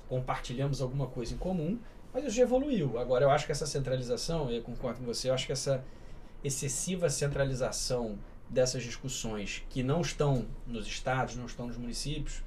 compartilhamos 0.10 0.82
alguma 0.82 1.08
coisa 1.08 1.34
em 1.34 1.38
comum, 1.38 1.80
mas 2.14 2.26
isso 2.26 2.36
já 2.36 2.44
evoluiu. 2.44 3.00
Agora, 3.00 3.26
eu 3.26 3.30
acho 3.30 3.46
que 3.46 3.52
essa 3.54 3.66
centralização, 3.66 4.52
eu 4.52 4.62
concordo 4.62 5.00
com 5.00 5.06
você, 5.06 5.30
eu 5.30 5.34
acho 5.34 5.46
que 5.46 5.54
essa 5.54 5.84
excessiva 6.44 7.10
centralização 7.10 8.20
dessas 8.50 8.84
discussões 8.84 9.64
que 9.70 9.82
não 9.82 10.02
estão 10.02 10.46
nos 10.68 10.86
estados, 10.86 11.36
não 11.36 11.46
estão 11.46 11.68
nos 11.68 11.78
municípios, 11.78 12.44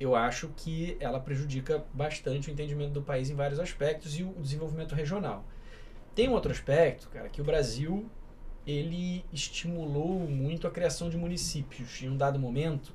eu 0.00 0.16
acho 0.16 0.48
que 0.56 0.96
ela 0.98 1.20
prejudica 1.20 1.84
bastante 1.92 2.48
o 2.48 2.52
entendimento 2.52 2.92
do 2.92 3.02
país 3.02 3.28
em 3.28 3.34
vários 3.34 3.60
aspectos 3.60 4.18
e 4.18 4.24
o 4.24 4.32
desenvolvimento 4.40 4.94
regional. 4.94 5.44
Tem 6.14 6.26
um 6.26 6.32
outro 6.32 6.50
aspecto, 6.50 7.08
cara, 7.10 7.28
que 7.28 7.42
o 7.42 7.44
Brasil 7.44 8.10
ele 8.66 9.22
estimulou 9.30 10.20
muito 10.20 10.66
a 10.66 10.70
criação 10.70 11.10
de 11.10 11.18
municípios. 11.18 12.02
Em 12.02 12.08
um 12.08 12.16
dado 12.16 12.38
momento, 12.38 12.92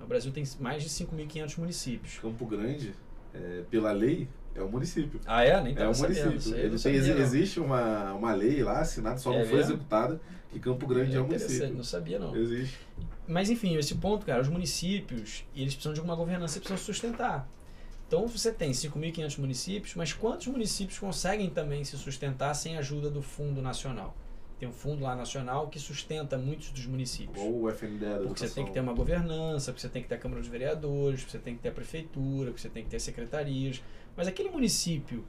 o 0.00 0.06
Brasil 0.06 0.32
tem 0.32 0.44
mais 0.58 0.82
de 0.82 0.88
5.500 0.88 1.58
municípios. 1.58 2.18
Campo 2.18 2.44
Grande, 2.44 2.92
é, 3.32 3.62
pela 3.70 3.92
lei, 3.92 4.28
é 4.58 4.62
um 4.62 4.68
município. 4.68 5.20
Ah, 5.26 5.42
é? 5.44 5.60
Nem 5.62 5.76
É 5.76 5.88
um 5.88 5.94
sabendo. 5.94 6.26
município. 6.28 6.56
Eu 6.58 6.64
Ele 6.66 6.78
tem, 6.78 6.78
sabia, 6.78 7.18
existe 7.22 7.60
uma, 7.60 8.12
uma 8.14 8.34
lei 8.34 8.62
lá 8.62 8.80
assinada, 8.80 9.18
só 9.18 9.32
É 9.32 9.38
não 9.38 9.44
foi 9.46 9.58
mesmo? 9.58 9.72
executada, 9.72 10.20
que 10.50 10.58
Campo 10.58 10.86
Grande 10.86 11.16
é, 11.16 11.20
um 11.20 11.24
interessante, 11.24 11.50
município. 11.52 11.76
Não 11.76 11.84
sabia, 11.84 12.18
não. 12.18 12.36
Existe. 12.36 12.78
Mas 13.26 13.50
enfim, 13.50 13.76
esse 13.76 13.94
ponto, 13.96 14.24
cara, 14.24 14.40
os 14.40 14.48
municípios, 14.48 15.44
eles 15.54 15.74
precisam 15.74 15.92
de 15.92 16.00
uma 16.00 16.14
governança 16.16 16.58
e 16.58 16.60
precisam 16.60 16.82
sustentar. 16.84 17.48
Então 18.06 18.26
você 18.26 18.50
tem 18.50 18.70
5.500 18.70 19.38
municípios, 19.38 19.94
mas 19.94 20.12
quantos 20.14 20.46
municípios 20.46 20.98
conseguem 20.98 21.50
também 21.50 21.84
se 21.84 21.96
sustentar 21.98 22.54
sem 22.54 22.76
a 22.76 22.78
ajuda 22.78 23.10
do 23.10 23.20
Fundo 23.20 23.60
Nacional? 23.60 24.16
Tem 24.58 24.68
um 24.68 24.72
fundo 24.72 25.04
lá 25.04 25.14
nacional 25.14 25.68
que 25.68 25.78
sustenta 25.78 26.36
muitos 26.36 26.70
dos 26.70 26.84
municípios. 26.86 27.38
Ou 27.38 27.62
o 27.64 27.70
FNDE 27.70 27.98
da 27.98 28.16
Porque 28.16 28.40
você 28.48 28.52
tem 28.54 28.64
que 28.64 28.72
ter 28.72 28.80
uma 28.80 28.92
governança, 28.92 29.70
porque 29.70 29.82
você 29.82 29.88
tem 29.88 30.02
que 30.02 30.08
ter 30.08 30.16
a 30.16 30.18
Câmara 30.18 30.40
dos 30.40 30.50
Vereadores, 30.50 31.20
porque 31.20 31.30
você 31.32 31.38
tem 31.38 31.54
que 31.54 31.62
ter 31.62 31.68
a 31.68 31.72
prefeitura, 31.72 32.46
porque 32.50 32.62
você 32.62 32.68
tem 32.68 32.82
que 32.82 32.90
ter 32.90 32.98
secretarias. 32.98 33.80
Mas 34.18 34.26
aquele 34.26 34.50
município 34.50 35.24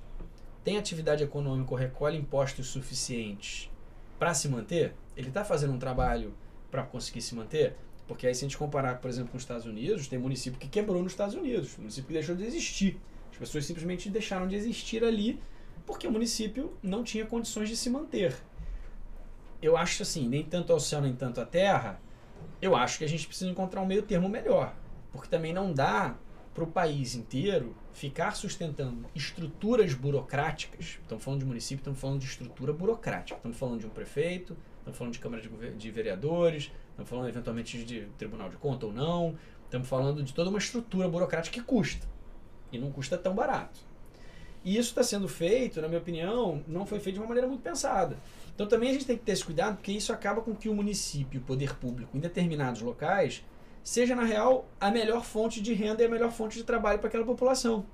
tem 0.63 0.79
atividade 0.79 1.23
econômica 1.23 1.69
ou 1.69 1.77
recolhe 1.77 2.17
impostos 2.17 2.65
suficientes 2.69 3.69
para 4.17 4.33
se 4.33 4.49
manter? 4.49 4.95
Ele 5.15 5.27
está 5.27 5.45
fazendo 5.45 5.73
um 5.73 5.77
trabalho 5.77 6.33
para 6.71 6.81
conseguir 6.81 7.21
se 7.21 7.35
manter? 7.35 7.75
Porque 8.07 8.25
aí 8.25 8.33
se 8.33 8.43
a 8.43 8.47
gente 8.47 8.57
comparar, 8.57 8.97
por 8.97 9.07
exemplo, 9.07 9.29
com 9.29 9.37
os 9.37 9.43
Estados 9.43 9.67
Unidos, 9.67 10.07
tem 10.07 10.17
município 10.17 10.59
que 10.59 10.67
quebrou 10.67 11.03
nos 11.03 11.11
Estados 11.11 11.35
Unidos, 11.35 11.77
município 11.77 12.07
que 12.07 12.13
deixou 12.13 12.35
de 12.35 12.43
existir. 12.43 12.99
As 13.31 13.37
pessoas 13.37 13.63
simplesmente 13.63 14.09
deixaram 14.09 14.47
de 14.47 14.55
existir 14.55 15.03
ali 15.03 15.39
porque 15.85 16.07
o 16.07 16.11
município 16.11 16.75
não 16.81 17.03
tinha 17.03 17.27
condições 17.27 17.69
de 17.69 17.77
se 17.77 17.91
manter. 17.91 18.35
Eu 19.61 19.77
acho 19.77 20.01
assim, 20.01 20.27
nem 20.27 20.43
tanto 20.43 20.73
ao 20.73 20.79
céu, 20.79 20.99
nem 20.99 21.13
tanto 21.13 21.39
à 21.39 21.45
terra, 21.45 22.01
eu 22.59 22.75
acho 22.75 22.97
que 22.97 23.03
a 23.03 23.07
gente 23.07 23.27
precisa 23.27 23.51
encontrar 23.51 23.81
um 23.81 23.85
meio 23.85 24.01
termo 24.01 24.27
melhor. 24.27 24.75
Porque 25.11 25.27
também 25.27 25.53
não 25.53 25.71
dá 25.71 26.17
para 26.55 26.63
o 26.63 26.67
país 26.67 27.13
inteiro 27.13 27.75
ficar 27.99 28.31
sustentando 28.31 29.05
estruturas 29.13 29.93
burocráticas. 29.93 30.99
Estamos 31.01 31.21
falando 31.21 31.41
de 31.41 31.45
município, 31.45 31.81
estamos 31.81 31.99
falando 31.99 32.19
de 32.21 32.27
estrutura 32.27 32.71
burocrática. 32.71 33.35
Estamos 33.35 33.57
falando 33.57 33.81
de 33.81 33.88
um 33.88 33.89
prefeito, 33.89 34.55
estamos 34.77 34.97
falando 34.97 35.13
de 35.13 35.19
Câmara 35.19 35.41
de, 35.41 35.49
de 35.71 35.91
Vereadores, 35.91 36.71
estamos 36.91 37.09
falando 37.09 37.27
eventualmente 37.27 37.84
de 37.84 38.05
Tribunal 38.17 38.49
de 38.49 38.55
Conta 38.55 38.85
ou 38.85 38.93
não. 38.93 39.38
Estamos 39.65 39.89
falando 39.89 40.23
de 40.23 40.34
toda 40.34 40.49
uma 40.49 40.59
estrutura 40.59 41.09
burocrática 41.09 41.53
que 41.59 41.61
custa. 41.61 42.07
E 42.71 42.80
não 42.80 42.89
custa 42.89 43.17
tão 43.17 43.35
barato. 43.35 43.81
E 44.63 44.77
isso 44.77 44.89
está 44.91 45.03
sendo 45.03 45.27
feito, 45.27 45.81
na 45.81 45.89
minha 45.89 45.99
opinião, 45.99 46.63
não 46.69 46.85
foi 46.85 47.01
feito 47.01 47.15
de 47.15 47.19
uma 47.19 47.27
maneira 47.27 47.49
muito 47.49 47.61
pensada. 47.61 48.17
Então 48.55 48.65
também 48.65 48.91
a 48.91 48.93
gente 48.93 49.05
tem 49.05 49.17
que 49.17 49.26
ter 49.26 49.34
esse 49.34 49.43
cuidado, 49.43 49.76
porque 49.76 49.91
isso 49.91 50.13
acaba 50.13 50.41
com 50.41 50.55
que 50.55 50.69
o 50.69 50.73
município, 50.73 51.41
o 51.41 51.43
poder 51.43 51.76
público, 51.76 52.15
em 52.15 52.21
determinados 52.21 52.81
locais, 52.81 53.43
seja, 53.84 54.15
na 54.15 54.23
real, 54.23 54.68
a 54.80 54.91
melhor 54.91 55.23
fonte 55.23 55.61
de 55.61 55.73
renda 55.73 56.01
e 56.03 56.06
a 56.06 56.10
melhor 56.10 56.31
fonte 56.31 56.57
de 56.57 56.64
trabalho 56.64 56.99
para 56.99 57.07
aquela 57.07 57.26
população. 57.26 57.85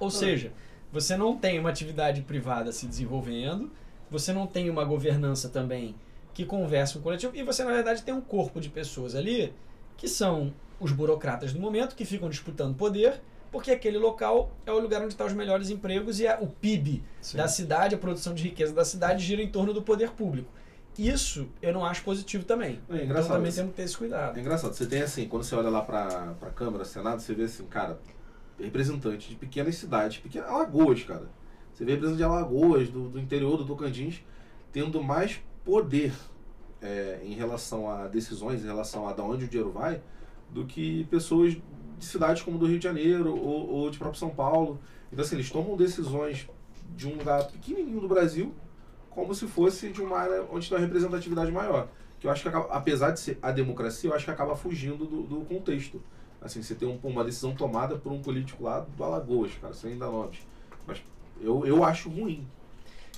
Ou 0.00 0.10
seja, 0.10 0.52
você 0.90 1.16
não 1.16 1.36
tem 1.36 1.58
uma 1.58 1.70
atividade 1.70 2.22
privada 2.22 2.72
se 2.72 2.86
desenvolvendo, 2.86 3.70
você 4.10 4.32
não 4.32 4.46
tem 4.46 4.68
uma 4.68 4.84
governança 4.84 5.48
também 5.48 5.94
que 6.34 6.44
conversa 6.44 6.94
com 6.94 7.00
o 7.00 7.02
coletivo, 7.02 7.36
e 7.36 7.42
você, 7.42 7.62
na 7.62 7.72
verdade, 7.72 8.02
tem 8.02 8.14
um 8.14 8.20
corpo 8.20 8.60
de 8.60 8.68
pessoas 8.68 9.14
ali 9.14 9.52
que 9.96 10.08
são 10.08 10.52
os 10.80 10.90
burocratas 10.90 11.52
do 11.52 11.60
momento, 11.60 11.94
que 11.94 12.04
ficam 12.04 12.28
disputando 12.28 12.74
poder, 12.74 13.20
porque 13.50 13.70
aquele 13.70 13.98
local 13.98 14.50
é 14.66 14.72
o 14.72 14.78
lugar 14.78 15.02
onde 15.02 15.12
estão 15.12 15.26
os 15.26 15.32
melhores 15.34 15.68
empregos 15.70 16.18
e 16.20 16.26
a- 16.26 16.38
o 16.40 16.46
PIB 16.48 17.02
Sim. 17.20 17.36
da 17.36 17.46
cidade, 17.46 17.94
a 17.94 17.98
produção 17.98 18.34
de 18.34 18.42
riqueza 18.42 18.72
da 18.72 18.84
cidade 18.84 19.22
gira 19.22 19.42
em 19.42 19.48
torno 19.48 19.72
do 19.74 19.82
poder 19.82 20.10
público. 20.12 20.50
Isso 20.98 21.48
eu 21.60 21.72
não 21.72 21.84
acho 21.84 22.02
positivo 22.02 22.44
também. 22.44 22.80
É 22.90 23.04
Então 23.04 23.26
também 23.26 23.52
temos 23.52 23.70
que 23.70 23.76
ter 23.76 23.82
esse 23.84 23.96
cuidado. 23.96 24.36
É 24.36 24.40
engraçado, 24.40 24.74
você 24.74 24.86
tem 24.86 25.02
assim, 25.02 25.26
quando 25.26 25.44
você 25.44 25.54
olha 25.54 25.70
lá 25.70 25.82
pra, 25.82 26.34
pra 26.38 26.50
Câmara, 26.50 26.84
Senado, 26.84 27.20
você 27.20 27.34
vê 27.34 27.44
assim, 27.44 27.64
cara, 27.66 27.98
representante 28.58 29.30
de 29.30 29.36
pequenas 29.36 29.76
cidades, 29.76 30.18
pequenas 30.18 30.48
Alagoas, 30.48 31.02
cara. 31.02 31.28
Você 31.72 31.84
vê 31.84 31.92
representante 31.92 32.18
de 32.18 32.24
Alagoas, 32.24 32.88
do, 32.90 33.08
do 33.08 33.18
interior 33.18 33.56
do 33.56 33.64
Tocantins, 33.64 34.22
tendo 34.70 35.02
mais 35.02 35.40
poder 35.64 36.12
é, 36.80 37.20
em 37.24 37.34
relação 37.34 37.88
a 37.90 38.06
decisões, 38.06 38.62
em 38.62 38.66
relação 38.66 39.08
a 39.08 39.12
de 39.12 39.20
onde 39.20 39.44
o 39.44 39.48
dinheiro 39.48 39.72
vai, 39.72 40.02
do 40.50 40.66
que 40.66 41.04
pessoas 41.04 41.54
de 41.54 41.62
cidades 42.04 42.42
como 42.42 42.58
do 42.58 42.66
Rio 42.66 42.78
de 42.78 42.84
Janeiro 42.84 43.34
ou, 43.34 43.70
ou 43.70 43.90
de 43.90 43.98
próprio 43.98 44.18
São 44.18 44.30
Paulo. 44.30 44.78
Então, 45.10 45.24
assim, 45.24 45.36
eles 45.36 45.50
tomam 45.50 45.76
decisões 45.76 46.48
de 46.94 47.08
um 47.08 47.16
lugar 47.16 47.46
pequenininho 47.46 48.00
do 48.00 48.08
Brasil 48.08 48.54
como 49.14 49.34
se 49.34 49.46
fosse 49.46 49.90
de 49.90 50.00
uma 50.02 50.18
área 50.18 50.44
onde 50.50 50.68
tem 50.68 50.76
uma 50.78 50.84
representatividade 50.84 51.50
maior. 51.52 51.88
Que 52.20 52.26
eu 52.26 52.30
acho 52.30 52.42
que, 52.42 52.48
acaba- 52.48 52.68
apesar 52.72 53.10
de 53.10 53.20
ser 53.20 53.38
a 53.42 53.50
democracia, 53.50 54.10
eu 54.10 54.14
acho 54.14 54.24
que 54.24 54.30
acaba 54.30 54.54
fugindo 54.56 55.04
do, 55.04 55.22
do 55.22 55.40
contexto. 55.44 56.00
Assim, 56.40 56.62
você 56.62 56.74
tem 56.74 56.88
um- 56.88 56.98
uma 57.02 57.24
decisão 57.24 57.54
tomada 57.54 57.96
por 57.96 58.12
um 58.12 58.20
político 58.22 58.64
lá 58.64 58.80
do 58.80 59.04
Alagoas, 59.04 59.52
cara, 59.60 59.74
sem 59.74 59.96
dar 59.98 60.06
nomes. 60.06 60.38
Mas 60.86 61.02
eu, 61.40 61.66
eu 61.66 61.84
acho 61.84 62.08
ruim. 62.08 62.46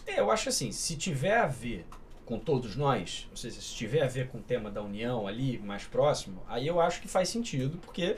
É, 0.06 0.20
eu 0.20 0.30
acho 0.30 0.48
assim, 0.48 0.70
se 0.72 0.96
tiver 0.96 1.38
a 1.38 1.46
ver 1.46 1.86
com 2.26 2.38
todos 2.38 2.76
nós, 2.76 3.26
ou 3.30 3.36
seja, 3.36 3.60
se 3.60 3.74
tiver 3.74 4.02
a 4.02 4.08
ver 4.08 4.28
com 4.28 4.38
o 4.38 4.42
tema 4.42 4.70
da 4.70 4.82
União 4.82 5.26
ali, 5.26 5.58
mais 5.58 5.84
próximo, 5.84 6.42
aí 6.48 6.66
eu 6.66 6.80
acho 6.80 7.00
que 7.02 7.08
faz 7.08 7.28
sentido, 7.28 7.76
porque 7.78 8.16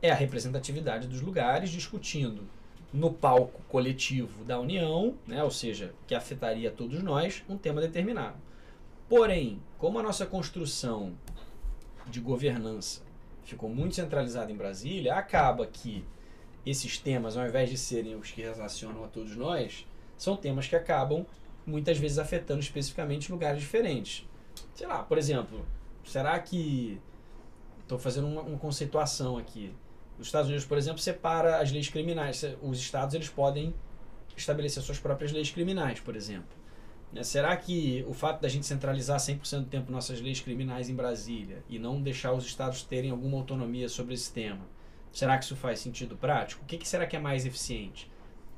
é 0.00 0.10
a 0.10 0.14
representatividade 0.14 1.06
dos 1.06 1.20
lugares 1.20 1.70
discutindo 1.70 2.42
no 2.92 3.12
palco 3.12 3.62
coletivo 3.68 4.44
da 4.44 4.60
União, 4.60 5.14
né, 5.26 5.42
ou 5.42 5.50
seja, 5.50 5.94
que 6.06 6.14
afetaria 6.14 6.70
todos 6.70 7.02
nós, 7.02 7.42
um 7.48 7.56
tema 7.56 7.80
determinado. 7.80 8.36
Porém, 9.08 9.60
como 9.78 9.98
a 9.98 10.02
nossa 10.02 10.26
construção 10.26 11.14
de 12.06 12.20
governança 12.20 13.02
ficou 13.44 13.68
muito 13.68 13.94
centralizada 13.94 14.52
em 14.52 14.56
Brasília, 14.56 15.14
acaba 15.14 15.66
que 15.66 16.04
esses 16.64 16.98
temas, 16.98 17.36
ao 17.36 17.46
invés 17.46 17.70
de 17.70 17.76
serem 17.76 18.14
os 18.14 18.30
que 18.30 18.42
relacionam 18.42 19.04
a 19.04 19.08
todos 19.08 19.34
nós, 19.36 19.86
são 20.16 20.36
temas 20.36 20.68
que 20.68 20.76
acabam 20.76 21.26
muitas 21.66 21.98
vezes 21.98 22.18
afetando 22.18 22.60
especificamente 22.60 23.32
lugares 23.32 23.60
diferentes. 23.60 24.26
Sei 24.74 24.86
lá, 24.86 25.02
por 25.02 25.18
exemplo, 25.18 25.64
será 26.04 26.38
que 26.38 27.00
estou 27.82 27.98
fazendo 27.98 28.26
uma, 28.26 28.42
uma 28.42 28.58
conceituação 28.58 29.36
aqui? 29.36 29.74
Os 30.22 30.28
Estados 30.28 30.48
Unidos, 30.48 30.64
por 30.64 30.78
exemplo, 30.78 31.00
separa 31.00 31.58
as 31.58 31.72
leis 31.72 31.88
criminais. 31.88 32.44
Os 32.62 32.78
estados 32.78 33.12
eles 33.12 33.28
podem 33.28 33.74
estabelecer 34.36 34.80
suas 34.80 35.00
próprias 35.00 35.32
leis 35.32 35.50
criminais, 35.50 35.98
por 35.98 36.14
exemplo. 36.14 36.56
Né? 37.12 37.24
Será 37.24 37.56
que 37.56 38.04
o 38.08 38.14
fato 38.14 38.40
da 38.40 38.48
gente 38.48 38.64
centralizar 38.64 39.18
100% 39.18 39.60
do 39.62 39.66
tempo 39.66 39.90
nossas 39.90 40.20
leis 40.20 40.40
criminais 40.40 40.88
em 40.88 40.94
Brasília 40.94 41.64
e 41.68 41.76
não 41.76 42.00
deixar 42.00 42.32
os 42.32 42.46
estados 42.46 42.84
terem 42.84 43.10
alguma 43.10 43.36
autonomia 43.36 43.88
sobre 43.88 44.14
esse 44.14 44.32
tema, 44.32 44.64
será 45.10 45.36
que 45.36 45.44
isso 45.44 45.56
faz 45.56 45.80
sentido 45.80 46.16
prático? 46.16 46.62
O 46.62 46.66
que, 46.66 46.78
que 46.78 46.88
será 46.88 47.04
que 47.04 47.16
é 47.16 47.18
mais 47.18 47.44
eficiente? 47.44 48.08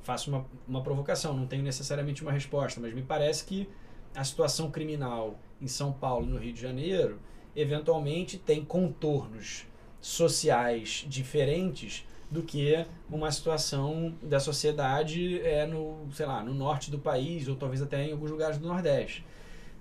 Faço 0.03 0.29
uma, 0.29 0.47
uma 0.69 0.83
provocação, 0.83 1.35
não 1.35 1.47
tenho 1.47 1.63
necessariamente 1.63 2.21
uma 2.21 2.31
resposta, 2.31 2.79
mas 2.79 2.93
me 2.93 3.03
parece 3.03 3.43
que 3.47 3.67
a 4.15 4.23
situação 4.23 4.71
criminal 4.71 5.39
em 5.63 5.67
São 5.67 5.95
Paulo 5.95 6.27
e 6.27 6.29
no 6.29 6.39
Rio 6.39 6.53
de 6.53 6.61
Janeiro 6.61 7.19
eventualmente 7.57 8.37
tem 8.37 8.63
contornos 8.63 9.67
sociais 10.05 11.07
diferentes 11.09 12.07
do 12.31 12.43
que 12.43 12.85
uma 13.11 13.33
situação 13.33 14.15
da 14.23 14.39
sociedade 14.39 15.41
é 15.41 15.67
no, 15.67 16.07
sei 16.13 16.27
lá, 16.27 16.43
no 16.43 16.53
norte 16.53 16.91
do 16.91 16.99
país 16.99 17.49
ou 17.49 17.57
talvez 17.57 17.81
até 17.81 18.05
em 18.05 18.13
alguns 18.13 18.31
lugares 18.31 18.59
do 18.59 18.69
Nordeste. 18.69 19.25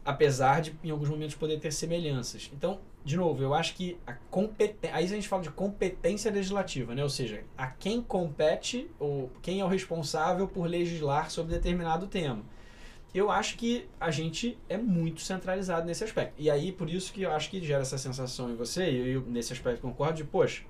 Apesar 0.06 0.62
de 0.62 0.74
em 0.82 0.92
alguns 0.92 1.10
momentos 1.10 1.36
poder 1.36 1.60
ter 1.60 1.72
semelhanças. 1.72 2.50
Então, 2.54 2.80
de 3.04 3.18
novo, 3.18 3.44
eu 3.44 3.54
acho 3.54 3.76
que 3.76 3.98
a 4.08 4.14
competência. 4.14 4.96
Aí 4.96 5.04
a 5.04 5.08
gente 5.08 5.28
fala 5.28 5.44
de 5.44 5.50
competência 5.50 6.32
legislativa, 6.32 6.96
né? 6.96 7.04
Ou 7.04 7.10
seja, 7.10 7.44
a 7.58 7.68
quem 7.68 8.02
compete 8.02 8.90
ou 8.98 9.30
quem 9.42 9.60
é 9.60 9.66
o 9.66 9.68
responsável 9.68 10.48
por 10.48 10.68
legislar 10.68 11.30
sobre 11.32 11.54
determinado 11.54 12.08
tema. 12.08 12.44
Eu 13.14 13.30
acho 13.30 13.58
que 13.58 13.88
a 14.00 14.10
gente 14.10 14.58
é 14.68 14.78
muito 14.78 15.22
centralizado 15.22 15.86
nesse 15.86 16.04
aspecto. 16.04 16.34
E 16.38 16.50
aí, 16.50 16.72
por 16.72 16.90
isso 16.90 17.14
que 17.14 17.22
eu 17.22 17.32
acho 17.32 17.50
que 17.50 17.64
gera 17.64 17.84
essa 17.84 17.98
sensação 17.98 18.50
em 18.50 18.56
você, 18.56 18.90
e 18.90 19.14
eu, 19.14 19.22
nesse 19.22 19.54
aspecto 19.54 19.82
concordo, 19.82 20.16
de, 20.16 20.24
poxa, 20.24 20.64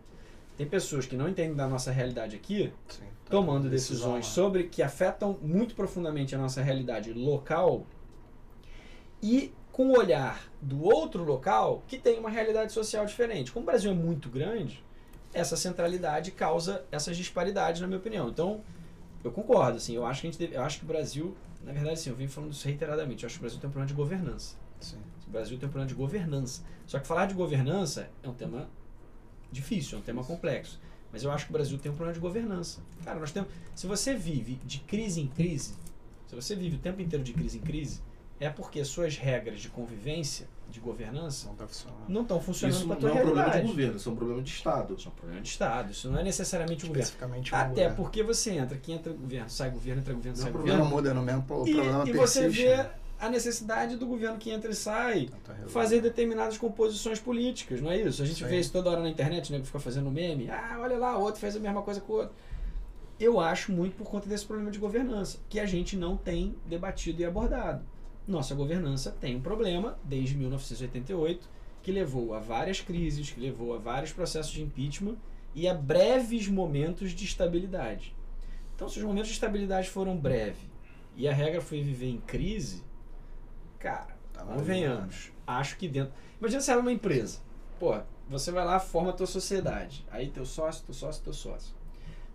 tem 0.57 0.67
pessoas 0.67 1.05
que 1.05 1.15
não 1.15 1.29
entendem 1.29 1.55
da 1.55 1.67
nossa 1.67 1.91
realidade 1.91 2.35
aqui, 2.35 2.71
Sim, 2.87 3.05
tá 3.25 3.31
tomando 3.31 3.69
decisão 3.69 4.13
decisões 4.13 4.25
lá. 4.25 4.31
sobre 4.31 4.63
que 4.65 4.83
afetam 4.83 5.37
muito 5.41 5.73
profundamente 5.73 6.35
a 6.35 6.37
nossa 6.37 6.61
realidade 6.61 7.13
local 7.13 7.85
e 9.21 9.53
com 9.71 9.87
o 9.87 9.97
olhar 9.97 10.47
do 10.61 10.83
outro 10.83 11.23
local 11.23 11.81
que 11.87 11.97
tem 11.97 12.19
uma 12.19 12.29
realidade 12.29 12.71
social 12.71 13.05
diferente. 13.05 13.51
Como 13.51 13.63
o 13.63 13.65
Brasil 13.65 13.91
é 13.91 13.95
muito 13.95 14.29
grande, 14.29 14.83
essa 15.33 15.57
centralidade 15.57 16.31
causa 16.31 16.85
essas 16.91 17.17
disparidades, 17.17 17.81
na 17.81 17.87
minha 17.87 17.99
opinião. 17.99 18.29
Então, 18.29 18.61
eu 19.23 19.31
concordo, 19.31 19.77
assim, 19.77 19.95
eu 19.95 20.05
acho 20.05 20.21
que 20.21 20.27
a 20.27 20.29
gente 20.29 20.39
deve, 20.39 20.55
eu 20.55 20.61
acho 20.61 20.77
que 20.77 20.85
o 20.85 20.87
Brasil, 20.87 21.35
na 21.63 21.71
verdade, 21.71 21.93
assim, 21.93 22.09
eu 22.09 22.15
venho 22.15 22.29
falando 22.29 22.51
isso 22.51 22.65
reiteradamente, 22.65 23.23
eu 23.23 23.27
acho 23.27 23.35
que 23.35 23.39
o 23.39 23.43
Brasil 23.43 23.59
tem 23.59 23.69
um 23.69 23.71
problema 23.71 23.87
de 23.87 23.93
governança. 23.93 24.55
Sim. 24.79 24.97
O 25.27 25.31
Brasil 25.31 25.57
tem 25.57 25.67
um 25.67 25.71
problema 25.71 25.87
de 25.87 25.95
governança. 25.95 26.63
Só 26.85 26.99
que 26.99 27.07
falar 27.07 27.25
de 27.25 27.33
governança 27.33 28.09
é 28.21 28.27
um 28.27 28.33
tema 28.33 28.69
difícil, 29.51 29.97
é 29.97 30.01
um 30.01 30.03
tema 30.03 30.23
complexo. 30.23 30.79
Mas 31.11 31.23
eu 31.23 31.31
acho 31.31 31.45
que 31.45 31.51
o 31.51 31.53
Brasil 31.53 31.77
tem 31.77 31.91
um 31.91 31.95
problema 31.95 32.13
de 32.13 32.19
governança. 32.19 32.81
Cara, 33.03 33.19
nós 33.19 33.31
temos. 33.31 33.49
Se 33.75 33.87
você 33.87 34.15
vive 34.15 34.55
de 34.65 34.79
crise 34.79 35.21
em 35.21 35.27
crise, 35.27 35.75
se 36.27 36.35
você 36.35 36.55
vive 36.55 36.75
o 36.75 36.79
tempo 36.79 37.01
inteiro 37.01 37.23
de 37.23 37.33
crise 37.33 37.59
em 37.59 37.61
crise, 37.61 38.01
é 38.39 38.49
porque 38.49 38.83
suas 38.83 39.15
regras 39.15 39.61
de 39.61 39.69
convivência, 39.69 40.47
de 40.73 40.79
governança, 40.79 41.47
Não 41.47 41.55
tá 41.55 41.67
funcionando. 41.67 42.09
não 42.09 42.21
estão 42.23 42.41
funcionando 42.41 42.75
Isso 42.77 42.87
não 42.87 42.95
tua 42.95 43.09
é 43.09 43.11
um 43.13 43.15
problema 43.17 43.33
de 43.43 43.49
realidade. 43.51 43.67
governo, 43.67 43.97
isso 43.97 44.09
é 44.09 44.11
um 44.11 44.15
problema 44.15 44.41
de 44.41 44.49
Estado. 44.51 44.93
Isso 44.97 45.07
é 45.07 45.11
um 45.11 45.15
problema 45.15 45.41
de 45.41 45.47
Estado, 45.49 45.91
isso 45.91 46.09
não 46.09 46.19
é 46.19 46.23
necessariamente 46.23 46.85
o 46.85 46.87
governo. 46.87 47.11
Até 47.51 47.67
governo. 47.69 47.95
porque 47.95 48.23
você 48.23 48.51
entra, 48.51 48.75
aqui 48.75 48.91
entra 48.91 49.13
governo, 49.13 49.49
sai 49.49 49.69
governo, 49.69 50.01
entra 50.01 50.13
governo, 50.13 50.37
Não, 50.37 50.43
sai 50.43 50.51
o 50.51 50.55
O 50.55 50.57
governo. 50.57 50.79
problema 50.79 50.95
muda 51.01 51.13
no 51.13 51.21
mesmo, 51.23 51.45
o 51.47 51.67
E, 51.67 51.73
problema 51.73 52.09
e 52.09 52.13
você 52.13 52.41
persiste. 52.41 52.65
vê 52.65 52.75
né? 52.77 52.91
a 53.19 53.29
necessidade 53.29 53.95
do 53.95 54.05
governo 54.07 54.37
que 54.37 54.49
entra 54.49 54.71
e 54.71 54.75
sai 54.75 55.27
Tenta 55.27 55.53
resolver. 55.53 55.71
fazer 55.73 56.01
determinadas 56.01 56.57
composições 56.57 57.19
políticas, 57.19 57.79
não 57.79 57.91
é 57.91 58.01
isso? 58.01 58.21
A 58.21 58.25
gente 58.25 58.43
Sim. 58.43 58.49
vê 58.49 58.59
isso 58.59 58.71
toda 58.71 58.89
hora 58.89 59.01
na 59.01 59.09
internet, 59.09 59.51
né? 59.51 59.59
Que 59.59 59.65
fica 59.67 59.79
fazendo 59.79 60.09
meme. 60.11 60.49
Ah, 60.49 60.77
olha 60.81 60.97
lá, 60.97 61.17
o 61.17 61.21
outro 61.21 61.39
fez 61.39 61.55
a 61.55 61.59
mesma 61.59 61.81
coisa 61.83 62.01
que 62.01 62.11
o 62.11 62.15
outro. 62.15 62.33
Eu 63.19 63.39
acho 63.39 63.71
muito 63.71 63.95
por 63.95 64.05
conta 64.09 64.27
desse 64.27 64.45
problema 64.45 64.71
de 64.71 64.79
governança, 64.79 65.37
que 65.47 65.59
a 65.59 65.65
gente 65.65 65.95
não 65.95 66.17
tem 66.17 66.55
debatido 66.65 67.21
e 67.21 67.25
abordado. 67.25 67.85
Nossa 68.27 68.55
governança 68.55 69.11
tem 69.11 69.35
um 69.35 69.41
problema 69.41 69.97
desde 70.03 70.35
1988, 70.35 71.49
que 71.81 71.91
levou 71.91 72.33
a 72.33 72.39
várias 72.39 72.79
crises, 72.79 73.31
que 73.31 73.39
levou 73.39 73.75
a 73.75 73.77
vários 73.77 74.11
processos 74.11 74.51
de 74.51 74.61
impeachment 74.61 75.17
e 75.53 75.67
a 75.67 75.73
breves 75.73 76.47
momentos 76.47 77.11
de 77.11 77.25
estabilidade. 77.25 78.15
Então, 78.75 78.87
se 78.87 78.97
os 78.97 79.05
momentos 79.05 79.29
de 79.29 79.35
estabilidade 79.35 79.89
foram 79.89 80.17
breves 80.17 80.63
e 81.15 81.27
a 81.27 81.33
regra 81.33 81.61
foi 81.61 81.81
viver 81.81 82.07
em 82.07 82.17
crise, 82.21 82.83
cara, 83.77 84.13
Tá 84.33 84.43
Convenhamos. 84.43 85.31
Acho 85.45 85.77
que 85.77 85.87
dentro. 85.87 86.13
Imagina 86.39 86.61
se 86.61 86.71
era 86.71 86.81
uma 86.81 86.91
empresa. 86.91 87.39
Pô, 87.79 87.99
você 88.27 88.51
vai 88.51 88.65
lá, 88.65 88.79
forma 88.79 89.11
a 89.11 89.13
tua 89.13 89.27
sociedade. 89.27 90.05
Aí 90.11 90.29
teu 90.29 90.45
sócio, 90.45 90.83
teu 90.85 90.93
sócio, 90.93 91.23
teu 91.23 91.33
sócio. 91.33 91.73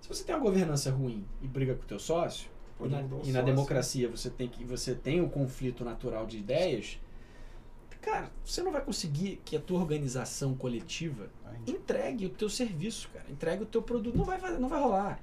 Se 0.01 0.09
você 0.09 0.23
tem 0.23 0.35
uma 0.35 0.45
governança 0.45 0.91
ruim 0.91 1.27
e 1.43 1.49
briga 1.49 1.75
com 1.75 1.85
teu 1.85 1.99
sócio, 1.99 2.49
Pode 2.79 2.93
na, 2.93 3.03
e 3.25 3.33
na 3.33 3.43
democracia 3.43 4.09
você 4.09 4.31
tem 4.31 4.49
que 4.49 4.65
você 4.65 4.95
tem 4.95 5.21
o 5.21 5.29
conflito 5.29 5.85
natural 5.85 6.27
de 6.27 6.39
ideias, 6.39 7.01
cara, 8.01 8.31
você 8.45 8.63
não 8.63 8.73
vai 8.73 8.81
conseguir 8.81 9.41
que 9.45 9.57
a 9.57 9.61
tua 9.61 9.81
organização 9.81 10.55
coletiva 10.55 11.29
entregue 11.67 12.27
o 12.27 12.31
teu 12.31 12.49
serviço, 12.49 13.09
cara. 13.13 13.27
Entregue 13.31 13.63
o 13.63 13.67
teu 13.67 13.83
produto. 13.83 14.17
Não 14.17 14.25
vai, 14.25 14.39
não 14.59 14.69
vai 14.69 14.81
rolar. 14.81 15.21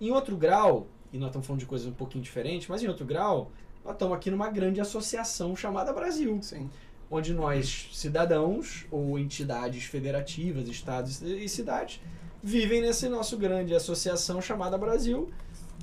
Em 0.00 0.10
outro 0.10 0.36
grau, 0.36 0.86
e 1.12 1.18
nós 1.18 1.28
estamos 1.28 1.46
falando 1.46 1.60
de 1.60 1.66
coisas 1.66 1.86
um 1.86 1.92
pouquinho 1.92 2.22
diferentes, 2.22 2.68
mas 2.68 2.82
em 2.82 2.88
outro 2.88 3.06
grau, 3.06 3.50
nós 3.84 3.94
estamos 3.94 4.16
aqui 4.16 4.30
numa 4.30 4.50
grande 4.50 4.80
associação 4.80 5.56
chamada 5.56 5.92
Brasil 5.92 6.38
Sim. 6.42 6.68
onde 7.10 7.32
nós, 7.32 7.88
cidadãos 7.92 8.86
ou 8.90 9.18
entidades 9.18 9.84
federativas, 9.84 10.68
estados 10.68 11.22
e 11.22 11.48
cidades, 11.48 12.00
vivem 12.42 12.82
nessa 12.82 13.08
nossa 13.08 13.36
grande 13.36 13.74
associação 13.74 14.42
chamada 14.42 14.76
Brasil, 14.76 15.30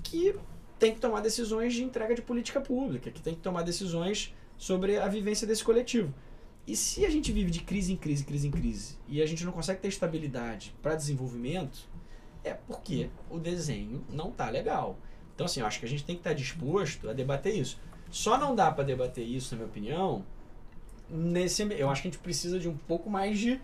que 0.03 0.35
tem 0.83 0.93
que 0.93 0.99
tomar 0.99 1.21
decisões 1.21 1.73
de 1.73 1.81
entrega 1.81 2.13
de 2.13 2.21
política 2.21 2.59
pública, 2.59 3.09
que 3.09 3.21
tem 3.21 3.33
que 3.33 3.39
tomar 3.39 3.61
decisões 3.61 4.35
sobre 4.57 4.97
a 4.97 5.07
vivência 5.07 5.47
desse 5.47 5.63
coletivo. 5.63 6.13
E 6.67 6.75
se 6.75 7.05
a 7.05 7.09
gente 7.09 7.31
vive 7.31 7.49
de 7.49 7.61
crise 7.61 7.93
em 7.93 7.95
crise, 7.95 8.25
crise 8.25 8.49
em 8.49 8.51
crise, 8.51 8.97
e 9.07 9.21
a 9.21 9.25
gente 9.25 9.45
não 9.45 9.53
consegue 9.53 9.79
ter 9.79 9.87
estabilidade 9.87 10.75
para 10.81 10.93
desenvolvimento, 10.93 11.87
é 12.43 12.53
porque 12.53 13.09
o 13.29 13.39
desenho 13.39 14.03
não 14.09 14.29
tá 14.29 14.49
legal. 14.49 14.99
Então, 15.33 15.45
assim, 15.45 15.61
eu 15.61 15.65
acho 15.65 15.79
que 15.79 15.85
a 15.85 15.89
gente 15.89 16.03
tem 16.03 16.17
que 16.17 16.19
estar 16.19 16.33
disposto 16.33 17.09
a 17.09 17.13
debater 17.13 17.55
isso. 17.55 17.79
Só 18.11 18.37
não 18.37 18.53
dá 18.53 18.69
para 18.69 18.83
debater 18.83 19.25
isso, 19.25 19.55
na 19.55 19.59
minha 19.59 19.69
opinião, 19.69 20.25
nesse 21.09 21.63
eu 21.63 21.89
acho 21.89 22.01
que 22.01 22.09
a 22.09 22.11
gente 22.11 22.21
precisa 22.21 22.59
de 22.59 22.67
um 22.67 22.75
pouco 22.75 23.09
mais 23.09 23.39
de 23.39 23.61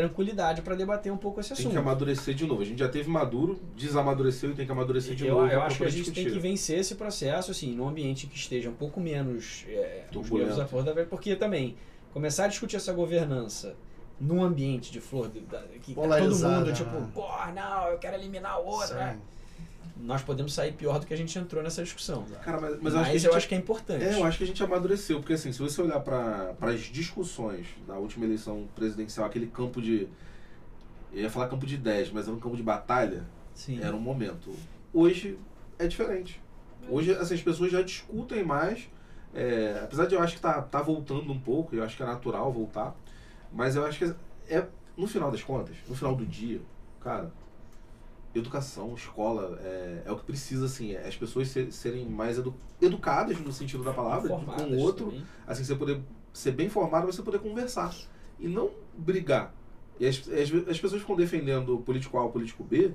tranquilidade 0.00 0.62
para 0.62 0.74
debater 0.74 1.12
um 1.12 1.16
pouco 1.16 1.40
esse 1.40 1.50
Tem 1.50 1.54
assunto. 1.54 1.72
que 1.72 1.78
amadurecer 1.78 2.34
de 2.34 2.46
novo. 2.46 2.62
A 2.62 2.64
gente 2.64 2.78
já 2.78 2.88
teve 2.88 3.08
maduro, 3.10 3.60
desamadureceu 3.76 4.50
e 4.50 4.54
tem 4.54 4.66
que 4.66 4.72
amadurecer 4.72 5.14
de 5.14 5.26
eu, 5.26 5.34
novo. 5.36 5.46
eu 5.52 5.62
acho 5.62 5.76
que 5.78 5.84
a 5.84 5.88
gente 5.88 6.04
tem 6.10 6.24
discutir. 6.24 6.32
que 6.32 6.38
vencer 6.40 6.78
esse 6.78 6.94
processo 6.94 7.50
assim, 7.50 7.72
num 7.74 7.88
ambiente 7.88 8.26
que 8.26 8.36
esteja 8.36 8.68
um 8.70 8.74
pouco 8.74 9.00
menos 9.00 9.64
é, 9.68 10.04
os 10.06 10.12
Turbulento. 10.12 10.60
à 10.60 10.66
flor 10.66 10.82
da 10.82 10.92
pele, 10.92 11.06
porque 11.06 11.36
também 11.36 11.76
começar 12.12 12.44
a 12.44 12.48
discutir 12.48 12.76
essa 12.76 12.92
governança 12.92 13.74
num 14.20 14.42
ambiente 14.42 14.92
de 14.92 15.00
flor 15.00 15.28
de- 15.30 15.40
da, 15.40 15.60
que 15.82 15.94
tá 15.94 16.02
todo 16.02 16.36
mundo 16.36 16.66
né? 16.66 16.72
tipo, 16.72 17.00
porra, 17.14 17.52
não, 17.52 17.88
eu 17.88 17.98
quero 17.98 18.16
eliminar 18.16 18.60
o 18.60 18.66
outro, 18.66 18.94
né? 18.94 19.18
Nós 20.02 20.22
podemos 20.22 20.52
sair 20.54 20.72
pior 20.72 20.98
do 20.98 21.06
que 21.06 21.12
a 21.12 21.16
gente 21.16 21.38
entrou 21.38 21.62
nessa 21.62 21.82
discussão. 21.82 22.24
Cara, 22.42 22.60
mas, 22.60 22.72
Mas, 22.74 22.82
mas 22.82 22.94
eu 22.94 23.00
acho 23.00 23.10
eu 23.12 23.18
gente- 23.18 23.36
acho 23.36 23.48
que 23.48 23.54
é 23.54 23.58
importante. 23.58 24.04
É, 24.04 24.14
eu 24.14 24.24
acho 24.24 24.38
que 24.38 24.44
a 24.44 24.46
gente 24.46 24.62
amadureceu, 24.62 25.18
porque 25.20 25.34
assim, 25.34 25.52
se 25.52 25.58
você 25.58 25.80
olhar 25.82 26.00
para 26.00 26.54
as 26.62 26.80
discussões 26.82 27.66
da 27.86 27.96
última 27.98 28.24
eleição 28.24 28.66
presidencial, 28.74 29.26
aquele 29.26 29.46
campo 29.46 29.80
de. 29.82 30.08
Eu 31.12 31.22
ia 31.22 31.30
falar 31.30 31.48
campo 31.48 31.66
de 31.66 31.76
10, 31.76 32.12
mas 32.12 32.26
era 32.28 32.36
um 32.36 32.40
campo 32.40 32.56
de 32.56 32.62
batalha, 32.62 33.24
Sim. 33.54 33.80
era 33.82 33.94
um 33.94 34.00
momento. 34.00 34.52
Hoje 34.92 35.38
é 35.78 35.86
diferente. 35.86 36.40
Hoje 36.88 37.12
assim, 37.12 37.34
as 37.34 37.42
pessoas 37.42 37.70
já 37.70 37.82
discutem 37.82 38.42
mais. 38.44 38.88
é, 39.34 39.80
apesar 39.84 40.06
de 40.06 40.14
eu 40.14 40.20
acho 40.22 40.34
que 40.36 40.40
tá, 40.40 40.60
tá 40.62 40.80
voltando 40.82 41.30
um 41.30 41.38
pouco, 41.38 41.74
eu 41.76 41.84
acho 41.84 41.96
que 41.96 42.02
é 42.02 42.06
natural 42.06 42.50
voltar. 42.52 42.94
Mas 43.52 43.76
eu 43.76 43.84
acho 43.84 43.98
que 43.98 44.14
é, 44.48 44.64
no 44.96 45.06
final 45.06 45.30
das 45.30 45.42
contas, 45.42 45.76
no 45.88 45.94
final 45.94 46.14
do 46.16 46.24
dia, 46.24 46.60
cara, 47.00 47.30
educação, 48.34 48.94
escola, 48.94 49.58
é, 49.62 50.02
é 50.06 50.12
o 50.12 50.16
que 50.16 50.24
precisa, 50.24 50.66
assim, 50.66 50.92
é 50.92 51.06
as 51.06 51.16
pessoas 51.16 51.48
ser- 51.48 51.72
serem 51.72 52.06
mais 52.08 52.38
edu- 52.38 52.54
educadas 52.80 53.38
no 53.40 53.52
sentido 53.52 53.82
da 53.82 53.92
palavra, 53.92 54.28
com 54.28 54.36
Formadas 54.44 54.78
o 54.78 54.78
outro, 54.82 55.06
também. 55.06 55.24
assim, 55.46 55.64
você 55.64 55.74
poder 55.74 56.00
ser 56.32 56.52
bem 56.52 56.68
formado, 56.68 57.06
você 57.06 57.22
poder 57.22 57.40
conversar 57.40 57.92
e 58.38 58.46
não 58.46 58.70
brigar. 58.96 59.52
E 59.98 60.06
as, 60.06 60.16
as, 60.28 60.68
as 60.68 60.80
pessoas 60.80 61.00
ficam 61.02 61.16
defendendo 61.16 61.74
o 61.76 61.82
político 61.82 62.16
A 62.18 62.22
ou 62.22 62.28
o 62.28 62.32
político 62.32 62.62
B 62.64 62.92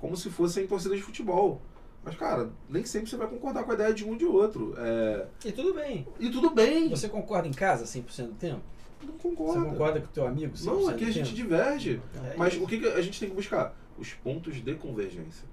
como 0.00 0.16
se 0.16 0.30
fossem 0.30 0.66
torcidas 0.66 0.96
de 0.98 1.02
futebol. 1.04 1.60
Mas, 2.04 2.14
cara, 2.16 2.50
nem 2.68 2.84
sempre 2.84 3.10
você 3.10 3.16
vai 3.16 3.26
concordar 3.26 3.64
com 3.64 3.72
a 3.72 3.74
ideia 3.74 3.92
de 3.92 4.04
um 4.04 4.14
e 4.14 4.18
de 4.18 4.24
outro. 4.24 4.74
É, 4.78 5.26
E 5.44 5.50
tudo 5.50 5.74
bem. 5.74 6.06
E 6.20 6.30
tudo 6.30 6.50
bem. 6.50 6.88
Você 6.88 7.08
concorda 7.08 7.48
em 7.48 7.52
casa 7.52 7.84
100% 7.84 8.26
do 8.28 8.34
tempo? 8.34 8.60
não 9.02 9.12
Você 9.14 9.18
concorda. 9.28 9.64
concorda 9.70 10.00
com 10.00 10.06
o 10.06 10.10
teu 10.10 10.26
amigo 10.26 10.54
100% 10.54 10.64
Não, 10.64 10.88
aqui 10.88 11.04
a 11.04 11.10
gente 11.10 11.34
diverge. 11.34 12.00
É 12.32 12.36
Mas 12.36 12.54
o 12.56 12.66
que, 12.66 12.78
que 12.78 12.86
a 12.86 13.02
gente 13.02 13.18
tem 13.18 13.28
que 13.28 13.34
buscar? 13.34 13.74
Os 13.98 14.12
pontos 14.12 14.56
de 14.62 14.74
convergência. 14.74 15.46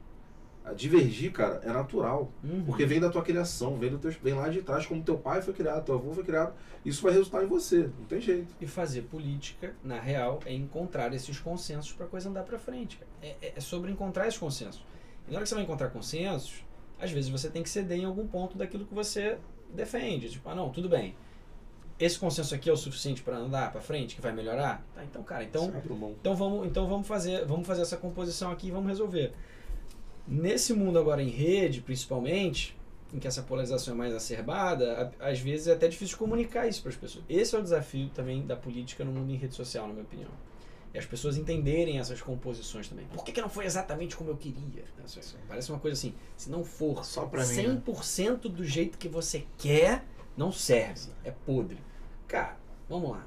A 0.66 0.72
divergir, 0.72 1.32
cara, 1.34 1.60
é 1.64 1.72
natural. 1.74 2.32
Uhum. 2.42 2.64
Porque 2.64 2.86
vem 2.86 3.00
da 3.00 3.10
tua 3.10 3.22
criação, 3.22 3.76
vem, 3.78 3.90
do 3.90 3.98
teu, 4.00 4.12
vem 4.24 4.34
lá 4.34 4.48
de 4.48 4.62
trás, 4.62 4.86
como 4.86 5.04
teu 5.04 5.18
pai 5.18 5.42
foi 5.42 5.54
criado, 5.54 5.84
teu 5.84 5.96
avô 5.96 6.14
foi 6.14 6.24
criado. 6.24 6.54
Isso 6.86 7.02
vai 7.04 7.12
resultar 7.12 7.44
em 7.44 7.48
você, 7.48 7.90
não 8.00 8.06
tem 8.06 8.22
jeito. 8.22 8.56
E 8.62 8.66
fazer 8.66 9.02
política, 9.04 9.76
na 9.84 10.00
real, 10.00 10.40
é 10.46 10.54
encontrar 10.54 11.14
esses 11.14 11.38
consensos 11.38 11.92
para 11.92 12.06
a 12.06 12.10
coisa 12.10 12.30
andar 12.30 12.44
para 12.44 12.58
frente. 12.58 12.98
É, 13.22 13.36
é- 13.42 13.54
é 13.58 13.60
sobre 13.60 13.92
encontrar 13.92 14.26
esses 14.26 14.40
consensos. 14.40 14.82
E 15.28 15.32
na 15.32 15.38
hora 15.38 15.44
que 15.44 15.50
você 15.50 15.56
vai 15.56 15.64
encontrar 15.66 15.90
consensos, 15.90 16.64
às 16.98 17.12
vezes 17.12 17.30
você 17.30 17.50
tem 17.50 17.62
que 17.62 17.70
ceder 17.70 18.00
em 18.00 18.06
algum 18.06 18.26
ponto 18.26 18.58
daquilo 18.58 18.86
que 18.86 18.94
você 18.94 19.38
defende. 19.74 20.30
Tipo, 20.30 20.48
ah, 20.50 20.56
não, 20.56 20.70
tudo 20.70 20.88
bem. 20.88 21.14
Esse 22.04 22.20
consenso 22.20 22.54
aqui 22.54 22.70
é 22.70 22.74
o 22.74 22.76
suficiente 22.76 23.22
para 23.24 23.38
andar 23.38 23.72
para 23.72 23.80
frente, 23.80 24.16
que 24.16 24.22
vai 24.22 24.34
melhorar? 24.34 24.86
Tá, 24.94 25.04
então, 25.06 25.24
cara, 25.24 25.44
então 25.44 25.72
mão. 25.98 26.12
Então 26.20 26.36
vamos, 26.36 26.68
então 26.68 26.86
vamos 26.86 27.08
fazer, 27.08 27.46
vamos 27.46 27.66
fazer 27.66 27.82
essa 27.84 27.96
composição 27.96 28.52
aqui 28.52 28.68
e 28.68 28.72
vamos 28.72 28.90
resolver. 28.90 29.34
Nesse 30.28 30.74
mundo 30.74 31.00
agora 31.00 31.22
em 31.24 31.30
rede, 31.30 31.80
principalmente, 31.82 32.78
em 33.14 33.20
que 33.20 33.28
essa 33.28 33.42
polarização 33.42 33.94
é 33.94 33.98
mais 33.98 34.14
acerbada, 34.14 35.14
às 35.18 35.40
vezes 35.40 35.68
é 35.68 35.74
até 35.74 35.88
difícil 35.88 36.18
comunicar 36.18 36.68
isso 36.68 36.82
para 36.82 36.90
as 36.90 36.98
pessoas. 36.98 37.24
Esse 37.30 37.56
é 37.56 37.60
o 37.60 37.62
desafio 37.62 38.10
também 38.10 38.46
da 38.46 38.56
política 38.58 39.06
no 39.06 39.12
mundo 39.14 39.32
em 39.32 39.38
rede 39.38 39.54
social, 39.56 39.88
na 39.88 39.94
minha 39.94 40.06
opinião. 40.06 40.30
E 40.94 40.98
as 40.98 41.06
pessoas 41.06 41.38
entenderem 41.38 42.00
essas 42.00 42.22
composições 42.22 42.88
também. 42.90 43.06
Por 43.08 43.24
que, 43.24 43.32
que 43.32 43.42
não 43.42 43.50
foi 43.50 43.66
exatamente 43.66 44.16
como 44.16 44.30
eu 44.30 44.36
queria? 44.38 44.84
Isso 45.06 45.20
é- 45.20 45.40
Parece 45.48 45.72
uma 45.72 45.80
coisa 45.80 45.98
assim, 45.98 46.14
se 46.36 46.52
não 46.52 46.66
for 46.66 47.06
Só 47.06 47.26
pra 47.26 47.46
mim, 47.46 47.56
né? 47.56 47.82
100% 47.86 48.42
do 48.50 48.64
jeito 48.66 48.98
que 48.98 49.08
você 49.08 49.46
quer, 49.58 50.04
não 50.36 50.52
serve. 50.52 51.10
É 51.24 51.32
podre. 51.32 51.78
Cara, 52.34 52.58
vamos 52.90 53.12
lá. 53.12 53.24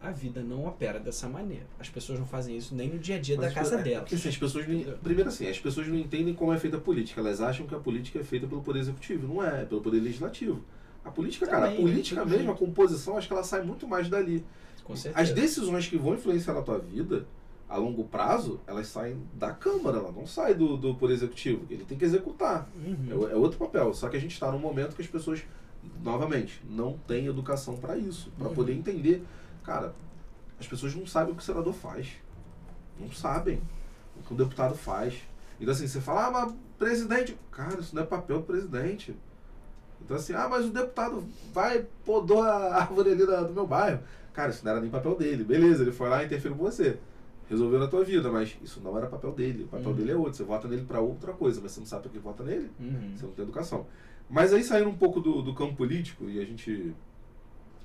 a 0.00 0.10
vida 0.10 0.40
não 0.42 0.66
opera 0.66 0.98
dessa 1.00 1.28
maneira. 1.28 1.66
As 1.78 1.88
pessoas 1.88 2.18
não 2.18 2.26
fazem 2.26 2.56
isso 2.56 2.74
nem 2.74 2.88
no 2.88 2.98
dia 2.98 3.16
a 3.16 3.18
dia 3.20 3.36
Mas 3.36 3.46
da 3.46 3.52
casa 3.54 3.76
é, 3.80 3.82
delas. 3.82 4.00
Porque, 4.00 4.14
assim, 4.16 4.28
as 4.28 4.36
pessoas 4.36 4.66
não, 4.68 4.98
primeiro 4.98 5.28
assim, 5.28 5.48
as 5.48 5.58
pessoas 5.58 5.86
não 5.88 5.96
entendem 5.96 6.34
como 6.34 6.52
é 6.52 6.58
feita 6.58 6.76
a 6.76 6.80
política. 6.80 7.20
Elas 7.20 7.40
acham 7.40 7.66
que 7.66 7.74
a 7.74 7.78
política 7.78 8.18
é 8.18 8.22
feita 8.24 8.46
pelo 8.46 8.62
poder 8.62 8.80
executivo. 8.80 9.26
Não 9.26 9.42
é, 9.42 9.62
é 9.62 9.64
pelo 9.64 9.80
poder 9.80 10.00
legislativo. 10.00 10.62
A 11.04 11.10
política, 11.10 11.46
cara, 11.46 11.66
a 11.66 11.68
Também, 11.70 11.82
política 11.82 12.24
mesmo, 12.24 12.50
a 12.52 12.54
composição, 12.56 13.16
acho 13.16 13.26
que 13.28 13.32
ela 13.32 13.42
sai 13.44 13.62
muito 13.62 13.86
mais 13.88 14.08
dali. 14.08 14.44
Com 14.84 14.94
certeza. 14.96 15.22
As 15.22 15.32
decisões 15.32 15.86
que 15.88 15.96
vão 15.96 16.14
influenciar 16.14 16.54
na 16.54 16.62
tua 16.62 16.78
vida 16.78 17.26
a 17.68 17.76
longo 17.76 18.04
prazo, 18.04 18.60
elas 18.66 18.86
saem 18.88 19.22
da 19.34 19.52
Câmara, 19.52 19.98
ela 19.98 20.10
não 20.12 20.26
sai 20.26 20.54
do, 20.54 20.76
do 20.76 20.94
Poder 20.94 21.14
Executivo. 21.14 21.66
Ele 21.70 21.84
tem 21.84 21.98
que 21.98 22.04
executar. 22.04 22.68
É, 22.76 22.88
Uhum. 23.14 23.20
o- 23.20 23.28
é 23.30 23.34
outro 23.36 23.58
papel. 23.58 23.92
Só 23.94 24.08
que 24.08 24.16
a 24.16 24.20
gente 24.20 24.32
está 24.32 24.50
num 24.50 24.58
momento 24.58 24.94
que 24.96 25.02
as 25.02 25.08
pessoas, 25.08 25.42
novamente, 26.02 26.62
não 26.68 26.98
têm 27.06 27.26
educação 27.26 27.76
para 27.76 27.96
isso. 27.96 28.30
Para 28.38 28.48
Uhum. 28.48 28.54
poder 28.54 28.72
entender. 28.72 29.24
Cara, 29.64 29.94
as 30.58 30.66
pessoas 30.66 30.94
não 30.94 31.06
sabem 31.06 31.32
o 31.32 31.36
que 31.36 31.42
o 31.42 31.44
senador 31.44 31.72
faz. 31.74 32.08
Não 32.98 33.10
sabem 33.12 33.60
o 34.18 34.22
que 34.26 34.32
o 34.34 34.36
deputado 34.36 34.74
faz. 34.74 35.14
Então, 35.60 35.72
assim, 35.72 35.86
você 35.86 36.00
fala, 36.00 36.26
ah, 36.26 36.30
mas 36.30 36.54
presidente. 36.78 37.36
Cara, 37.50 37.80
isso 37.80 37.94
não 37.94 38.02
é 38.02 38.06
papel 38.06 38.38
do 38.38 38.44
presidente. 38.44 39.14
Então, 40.00 40.16
assim, 40.16 40.32
ah, 40.32 40.48
mas 40.48 40.64
o 40.66 40.70
deputado 40.70 41.24
vai, 41.52 41.84
podou 42.04 42.42
a 42.42 42.74
árvore 42.76 43.10
ali 43.12 43.26
do 43.26 43.52
meu 43.52 43.66
bairro. 43.66 44.00
Cara, 44.32 44.50
isso 44.50 44.64
não 44.64 44.70
era 44.72 44.80
nem 44.80 44.88
papel 44.90 45.16
dele. 45.16 45.42
Beleza, 45.44 45.82
ele 45.82 45.90
foi 45.92 46.08
lá 46.08 46.22
e 46.22 46.26
interferiu 46.26 46.56
com 46.56 46.62
você. 46.64 46.98
Resolveu 47.50 47.80
na 47.80 47.88
tua 47.88 48.04
vida, 48.04 48.30
mas 48.30 48.56
isso 48.62 48.80
não 48.80 48.96
era 48.96 49.06
papel 49.06 49.32
dele. 49.32 49.64
O 49.64 49.68
papel 49.68 49.88
Uhum. 49.88 49.94
dele 49.96 50.10
é 50.12 50.16
outro. 50.16 50.34
Você 50.34 50.44
vota 50.44 50.68
nele 50.68 50.84
para 50.84 51.00
outra 51.00 51.32
coisa, 51.32 51.60
mas 51.62 51.72
você 51.72 51.80
não 51.80 51.86
sabe 51.86 52.02
para 52.02 52.12
que 52.12 52.18
vota 52.18 52.44
nele. 52.44 52.70
Uhum. 52.78 53.12
Você 53.16 53.24
não 53.26 53.32
tem 53.32 53.42
educação. 53.42 53.86
Mas 54.28 54.52
aí 54.52 54.62
saindo 54.62 54.90
um 54.90 54.96
pouco 54.96 55.20
do, 55.20 55.42
do 55.42 55.54
campo 55.54 55.74
político 55.74 56.28
e 56.28 56.40
a 56.40 56.44
gente 56.44 56.94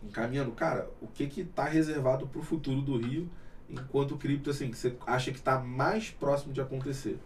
encaminhando, 0.04 0.52
cara, 0.52 0.90
o 1.02 1.08
que 1.08 1.28
que 1.28 1.44
tá 1.44 1.66
reservado 1.66 2.28
pro 2.28 2.42
futuro 2.42 2.82
do 2.82 2.98
Rio 2.98 3.30
enquanto 3.70 4.16
o 4.16 4.18
cripto, 4.18 4.50
assim, 4.50 4.70
que 4.70 4.78
você 4.78 4.96
acha 5.08 5.32
que 5.32 5.42
tá 5.42 5.58
mais 5.60 6.10
próximo 6.12 6.54
de 6.54 6.62
acontecer? 6.62 7.18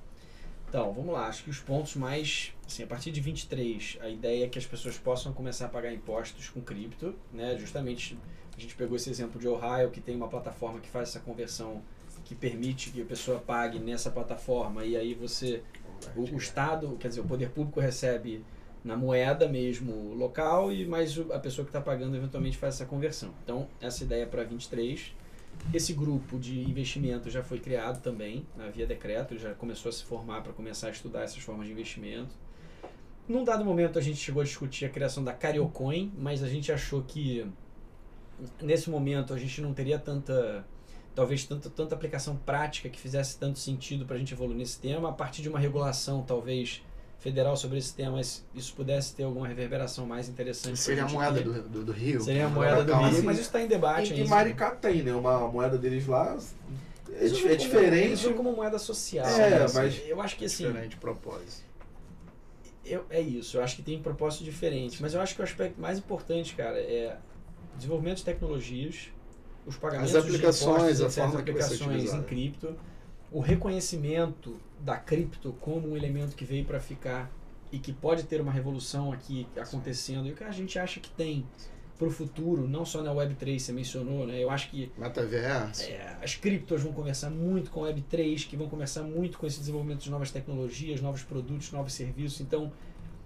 Então, 0.69 0.93
vamos 0.93 1.13
lá. 1.13 1.27
Acho 1.27 1.45
que 1.45 1.49
os 1.49 1.59
pontos 1.59 1.95
mais. 1.95 2.53
Assim, 2.65 2.83
a 2.83 2.87
partir 2.87 3.11
de 3.11 3.21
23, 3.21 3.97
a 4.01 4.09
ideia 4.09 4.45
é 4.45 4.49
que 4.49 4.59
as 4.59 4.65
pessoas 4.65 4.97
possam 4.97 5.31
começar 5.31 5.65
a 5.65 5.69
pagar 5.69 5.93
impostos 5.93 6.49
com 6.49 6.61
cripto. 6.61 7.15
Né? 7.31 7.57
Justamente, 7.57 8.17
a 8.55 8.59
gente 8.59 8.75
pegou 8.75 8.97
esse 8.97 9.09
exemplo 9.09 9.39
de 9.39 9.47
Ohio, 9.47 9.89
que 9.91 10.01
tem 10.01 10.15
uma 10.15 10.27
plataforma 10.27 10.79
que 10.79 10.89
faz 10.89 11.09
essa 11.09 11.19
conversão, 11.21 11.81
que 12.25 12.35
permite 12.35 12.91
que 12.91 13.01
a 13.01 13.05
pessoa 13.05 13.39
pague 13.39 13.79
nessa 13.79 14.11
plataforma. 14.11 14.83
E 14.85 14.97
aí 14.97 15.13
você. 15.13 15.63
O, 16.15 16.23
o 16.23 16.37
Estado, 16.37 16.95
quer 16.99 17.07
dizer, 17.07 17.21
o 17.21 17.25
poder 17.25 17.49
público 17.49 17.79
recebe 17.79 18.43
na 18.87 18.95
moeda 18.95 19.47
mesmo 19.47 20.13
local, 20.15 20.71
e 20.71 20.85
mas 20.85 21.17
o- 21.17 21.31
a 21.33 21.39
pessoa 21.39 21.65
que 21.65 21.69
está 21.69 21.81
pagando 21.81 22.15
eventualmente 22.15 22.57
faz 22.57 22.75
essa 22.75 22.85
conversão. 22.85 23.31
Então, 23.43 23.67
essa 23.81 24.03
ideia 24.03 24.23
é 24.23 24.25
para 24.25 24.43
23. 24.43 25.13
Esse 25.73 25.91
grupo 25.93 26.39
de 26.39 26.61
investimento 26.61 27.29
já 27.29 27.43
foi 27.43 27.59
criado 27.59 28.01
também, 28.01 28.45
na 28.55 28.69
via 28.69 28.87
decreto, 28.87 29.37
já 29.37 29.53
começou 29.53 29.89
a 29.89 29.91
se 29.91 30.03
formar 30.03 30.41
para 30.41 30.53
começar 30.53 30.87
a 30.87 30.91
estudar 30.91 31.23
essas 31.23 31.39
formas 31.43 31.67
de 31.67 31.73
investimento. 31.73 32.33
Num 33.27 33.43
dado 33.43 33.65
momento 33.65 33.99
a 33.99 34.01
gente 34.01 34.17
chegou 34.17 34.41
a 34.41 34.45
discutir 34.45 34.85
a 34.85 34.89
criação 34.89 35.21
da 35.23 35.33
Cariocoin, 35.33 36.13
mas 36.17 36.41
a 36.41 36.47
gente 36.47 36.71
achou 36.71 37.03
que 37.03 37.45
nesse 38.61 38.89
momento 38.89 39.33
a 39.33 39.37
gente 39.37 39.61
não 39.61 39.73
teria 39.73 39.99
tanta 39.99 40.65
talvez 41.13 41.43
tanta, 41.45 41.67
tanta 41.69 41.95
aplicação 41.95 42.37
prática 42.37 42.87
que 42.89 42.99
fizesse 42.99 43.39
tanto 43.39 43.57
sentido 43.57 44.05
para 44.05 44.15
a 44.15 44.19
gente 44.19 44.33
evoluir 44.33 44.55
nesse 44.57 44.79
tema. 44.79 45.09
A 45.09 45.11
partir 45.11 45.41
de 45.41 45.49
uma 45.49 45.57
regulação 45.59 46.21
talvez 46.21 46.83
federal 47.19 47.57
sobre 47.57 47.77
esse 47.77 47.93
tema, 47.93 48.21
isso 48.21 48.45
isso 48.53 48.73
pudesse 48.73 49.13
ter 49.15 49.23
alguma 49.23 49.47
reverberação 49.47 50.05
mais 50.05 50.29
interessante. 50.29 50.77
Seria 50.79 51.05
a 51.05 51.09
moeda 51.09 51.41
do, 51.41 51.61
do, 51.63 51.85
do 51.85 51.91
Rio. 51.91 52.21
Seria 52.21 52.45
a 52.45 52.49
moeda 52.49 52.83
do 52.83 52.93
Rio, 52.93 53.05
assim. 53.07 53.21
mas 53.23 53.37
isso 53.37 53.47
está 53.47 53.61
em 53.61 53.67
debate 53.67 54.13
E, 54.13 54.17
e 54.17 54.19
ainda. 54.21 54.29
Maricá 54.29 54.71
tem, 54.71 55.03
né? 55.03 55.13
Uma 55.13 55.47
moeda 55.47 55.77
deles 55.77 56.05
lá 56.07 56.37
é, 57.11 57.25
é 57.25 57.29
como- 57.29 57.55
diferente. 57.57 58.33
como 58.33 58.51
moeda 58.53 58.77
social. 58.77 59.25
É, 59.27 59.49
né, 59.49 59.63
assim. 59.63 59.77
mas- 59.77 60.01
Eu 60.07 60.21
acho 60.21 60.35
que 60.37 60.45
assim. 60.45 60.67
Diferente 60.67 60.97
propósito. 60.97 61.65
Eu, 62.85 63.05
é 63.09 63.19
isso, 63.19 63.57
eu 63.57 63.63
acho 63.63 63.75
que 63.75 63.81
tem 63.81 63.99
propósito 64.01 64.45
diferente. 64.45 65.01
Mas 65.01 65.13
eu 65.13 65.19
acho 65.19 65.35
que 65.35 65.41
o 65.41 65.43
aspecto 65.43 65.79
mais 65.79 65.97
importante, 65.97 66.55
cara, 66.55 66.77
é 66.79 67.17
desenvolvimento 67.75 68.17
de 68.17 68.23
tecnologias, 68.23 69.09
os 69.65 69.75
pagamentos 69.75 70.15
As 70.15 70.23
aplicações, 70.23 70.97
de 70.97 71.01
impostos, 71.01 71.01
a 71.01 71.05
etc, 71.05 71.17
forma 71.17 71.43
que 71.43 71.51
vai 71.51 71.61
ser 71.63 71.73
aplicações 71.83 72.13
em 72.13 72.23
cripto, 72.23 72.75
o 73.29 73.41
reconhecimento 73.41 74.57
da 74.79 74.97
cripto 74.97 75.53
como 75.59 75.89
um 75.89 75.97
elemento 75.97 76.35
que 76.35 76.45
veio 76.45 76.65
para 76.65 76.79
ficar 76.79 77.31
e 77.71 77.79
que 77.79 77.91
pode 77.91 78.23
ter 78.23 78.39
uma 78.39 78.51
revolução 78.51 79.11
aqui 79.11 79.47
acontecendo, 79.59 80.27
e 80.27 80.31
o 80.31 80.35
que 80.35 80.43
a 80.43 80.51
gente 80.51 80.79
acha 80.79 80.99
que 80.99 81.09
tem 81.09 81.45
para 81.97 82.07
o 82.07 82.11
futuro, 82.11 82.67
não 82.67 82.85
só 82.85 83.01
na 83.01 83.11
Web3, 83.11 83.59
você 83.59 83.73
mencionou, 83.73 84.27
né? 84.27 84.41
Eu 84.41 84.51
acho 84.51 84.69
que 84.69 84.91
Metaverso. 84.97 85.83
é, 85.83 86.17
as 86.21 86.35
criptos 86.35 86.83
vão 86.83 86.93
conversar 86.93 87.31
muito 87.31 87.71
com 87.71 87.83
a 87.83 87.89
Web3, 87.89 88.47
que 88.47 88.55
vão 88.55 88.69
conversar 88.69 89.01
muito 89.01 89.37
com 89.39 89.47
esse 89.47 89.59
desenvolvimento 89.59 90.01
de 90.01 90.11
novas 90.11 90.29
tecnologias, 90.29 91.01
novos 91.01 91.23
produtos, 91.23 91.71
novos 91.71 91.93
serviços. 91.93 92.39
Então, 92.39 92.71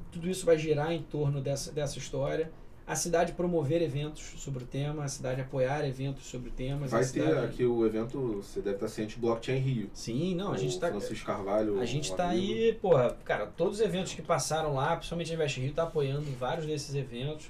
tudo 0.10 0.30
isso 0.30 0.45
vai 0.45 0.57
girar 0.57 0.91
em 0.94 1.02
torno 1.02 1.41
dessa, 1.41 1.72
dessa 1.72 1.98
história. 1.98 2.49
A 2.86 2.95
cidade 2.95 3.34
promover 3.34 3.82
eventos 3.82 4.34
sobre 4.38 4.64
o 4.64 4.68
tema, 4.68 5.03
a 5.03 5.08
cidade 5.08 5.40
apoiar 5.40 5.88
eventos 5.88 6.26
sobre 6.26 6.49
o 6.49 6.52
tema. 6.52 6.88
Vai 6.88 7.02
a 7.02 7.03
ter 7.03 7.22
cidade... 7.24 7.45
aqui 7.45 7.64
o 7.64 7.86
evento, 7.86 8.41
você 8.44 8.60
deve 8.60 8.76
estar 8.76 8.88
ciente, 8.90 9.20
Blockchain 9.20 9.60
Rio. 9.60 9.90
Sim, 9.94 10.36
não, 10.36 10.52
a 10.52 10.58
gente 10.58 10.72
está 10.72 10.90
Francisco 10.90 11.26
Carvalho. 11.26 11.80
a 11.80 11.86
gente 11.86 12.12
um 12.12 12.16
tá 12.16 12.32
amigo. 12.32 12.53
aí, 12.53 12.74
porra, 12.74 13.18
cara, 13.24 13.45
todos 13.45 13.80
os 13.80 13.86
eventos 13.86 14.14
que 14.14 14.22
passaram 14.22 14.74
lá, 14.74 14.95
principalmente 14.95 15.32
a 15.32 15.36
Invest 15.36 15.60
Rio, 15.62 15.74
tá 15.74 15.84
apoiando 15.84 16.26
vários 16.38 16.66
desses 16.66 16.94
eventos. 16.95 17.49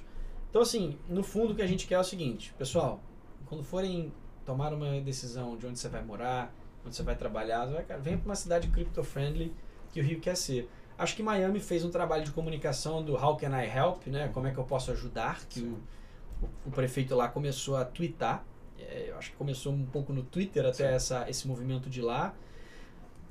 Então, 0.50 0.62
assim, 0.62 0.98
no 1.08 1.24
fundo 1.24 1.52
o 1.52 1.56
que 1.56 1.62
a 1.62 1.66
gente 1.66 1.86
quer 1.86 1.94
é 1.94 1.98
o 1.98 2.04
seguinte, 2.04 2.54
pessoal, 2.58 3.00
quando 3.46 3.64
forem 3.64 4.12
tomar 4.44 4.72
uma 4.72 5.00
decisão 5.00 5.56
de 5.56 5.66
onde 5.66 5.78
você 5.78 5.88
vai 5.88 6.04
morar, 6.04 6.54
onde 6.84 6.94
você 6.94 7.02
vai 7.02 7.16
trabalhar, 7.16 7.64
vai, 7.66 7.82
cara, 7.84 8.00
venha 8.00 8.18
para 8.18 8.26
uma 8.26 8.36
cidade 8.36 8.68
crypto-friendly 8.68 9.52
que 9.92 10.00
o 10.00 10.04
Rio 10.04 10.20
quer 10.20 10.36
ser. 10.36 10.68
Acho 10.98 11.16
que 11.16 11.22
Miami 11.22 11.60
fez 11.60 11.84
um 11.84 11.90
trabalho 11.90 12.24
de 12.24 12.30
comunicação 12.30 13.02
do 13.02 13.14
How 13.14 13.36
Can 13.36 13.50
I 13.58 13.66
Help, 13.66 14.06
né? 14.06 14.28
Como 14.32 14.46
é 14.46 14.50
que 14.52 14.58
eu 14.58 14.64
posso 14.64 14.90
ajudar? 14.90 15.44
Que 15.48 15.60
o, 15.60 15.78
o, 16.42 16.68
o 16.68 16.70
prefeito 16.70 17.14
lá 17.14 17.28
começou 17.28 17.76
a 17.76 17.84
twittar. 17.84 18.44
É, 18.78 19.06
eu 19.08 19.16
acho 19.16 19.30
que 19.30 19.36
começou 19.36 19.72
um 19.72 19.86
pouco 19.86 20.12
no 20.12 20.22
Twitter 20.22 20.66
até 20.66 20.94
essa, 20.94 21.28
esse 21.28 21.48
movimento 21.48 21.88
de 21.88 22.00
lá. 22.00 22.34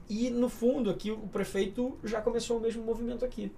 E 0.10 0.30
no 0.30 0.50
fundo 0.50 0.90
aqui 0.90 1.12
o 1.12 1.28
prefeito 1.28 1.98
já 2.04 2.22
começou 2.22 2.58
o 2.58 2.62
mesmo 2.62 2.84
movimento 2.84 3.24
aqui. 3.24 3.52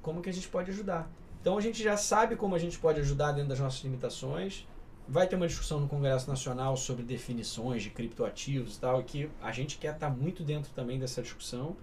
Como 0.00 0.22
que 0.22 0.30
a 0.30 0.32
gente 0.32 0.48
pode 0.48 0.70
ajudar? 0.70 1.10
Então 1.40 1.58
a 1.58 1.60
gente 1.60 1.82
já 1.82 1.96
sabe 1.96 2.36
como 2.36 2.54
a 2.54 2.58
gente 2.58 2.78
pode 2.78 3.00
ajudar 3.00 3.32
dentro 3.32 3.48
das 3.50 3.60
nossas 3.60 3.82
limitações. 3.82 4.66
Vai 5.08 5.26
ter 5.26 5.36
uma 5.36 5.46
discussão 5.46 5.80
no 5.80 5.88
Congresso 5.88 6.28
Nacional 6.28 6.76
sobre 6.76 7.02
definições 7.02 7.82
de 7.82 7.90
criptoativos 7.90 8.76
e 8.76 8.80
tal, 8.80 9.00
e 9.00 9.04
que 9.04 9.30
a 9.42 9.50
gente 9.50 9.76
quer 9.76 9.94
estar 9.94 10.08
muito 10.08 10.44
dentro 10.44 10.70
também 10.72 10.98
dessa 10.98 11.20
discussão. 11.20 11.76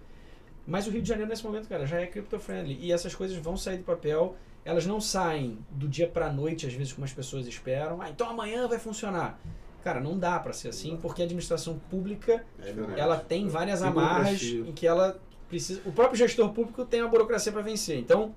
Mas 0.68 0.86
o 0.86 0.92
Rio 0.92 1.02
de 1.02 1.08
Janeiro 1.08 1.30
nesse 1.30 1.46
momento, 1.46 1.70
cara, 1.70 1.86
já 1.86 2.02
é 2.02 2.06
crypto-friendly 2.06 2.78
e 2.82 2.92
essas 2.92 3.16
coisas 3.16 3.38
vão 3.38 3.56
sair 3.56 3.78
do 3.78 3.84
papel. 3.84 4.36
Elas 4.66 4.86
não 4.86 5.00
saem 5.00 5.58
do 5.72 5.88
dia 5.88 6.08
para 6.08 6.32
noite, 6.32 6.68
às 6.68 6.74
vezes 6.74 6.92
como 6.92 7.06
as 7.06 7.14
pessoas 7.14 7.48
esperam. 7.48 8.02
Ah, 8.02 8.10
então 8.10 8.30
amanhã 8.30 8.68
vai 8.68 8.78
funcionar. 8.78 9.40
Cara, 9.82 10.02
não 10.02 10.20
dá 10.20 10.38
para 10.38 10.52
ser 10.52 10.68
assim, 10.68 10.98
porque 10.98 11.22
a 11.22 11.26
administração 11.26 11.80
pública 11.90 12.44
É 12.60 13.00
ela 13.00 13.18
tem 13.18 13.48
várias 13.48 13.80
Tem 13.80 13.88
amarras 13.88 14.44
em 14.44 14.74
que 14.74 14.86
ela 14.86 15.18
precisa. 15.48 15.82
O 15.86 15.94
próprio 15.94 16.18
gestor 16.18 16.50
público 16.50 16.84
tem 16.84 17.00
a 17.00 17.08
burocracia 17.08 17.52
para 17.54 17.62
vencer. 17.62 17.98
Então, 17.98 18.36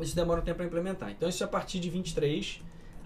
isso 0.00 0.16
demora 0.16 0.40
um 0.40 0.44
tempo 0.44 0.56
para 0.56 0.66
implementar. 0.66 1.10
Então, 1.12 1.28
isso 1.28 1.44
é 1.44 1.46
a 1.46 1.48
partir 1.48 1.78
de 1.78 1.88
23. 1.88 2.62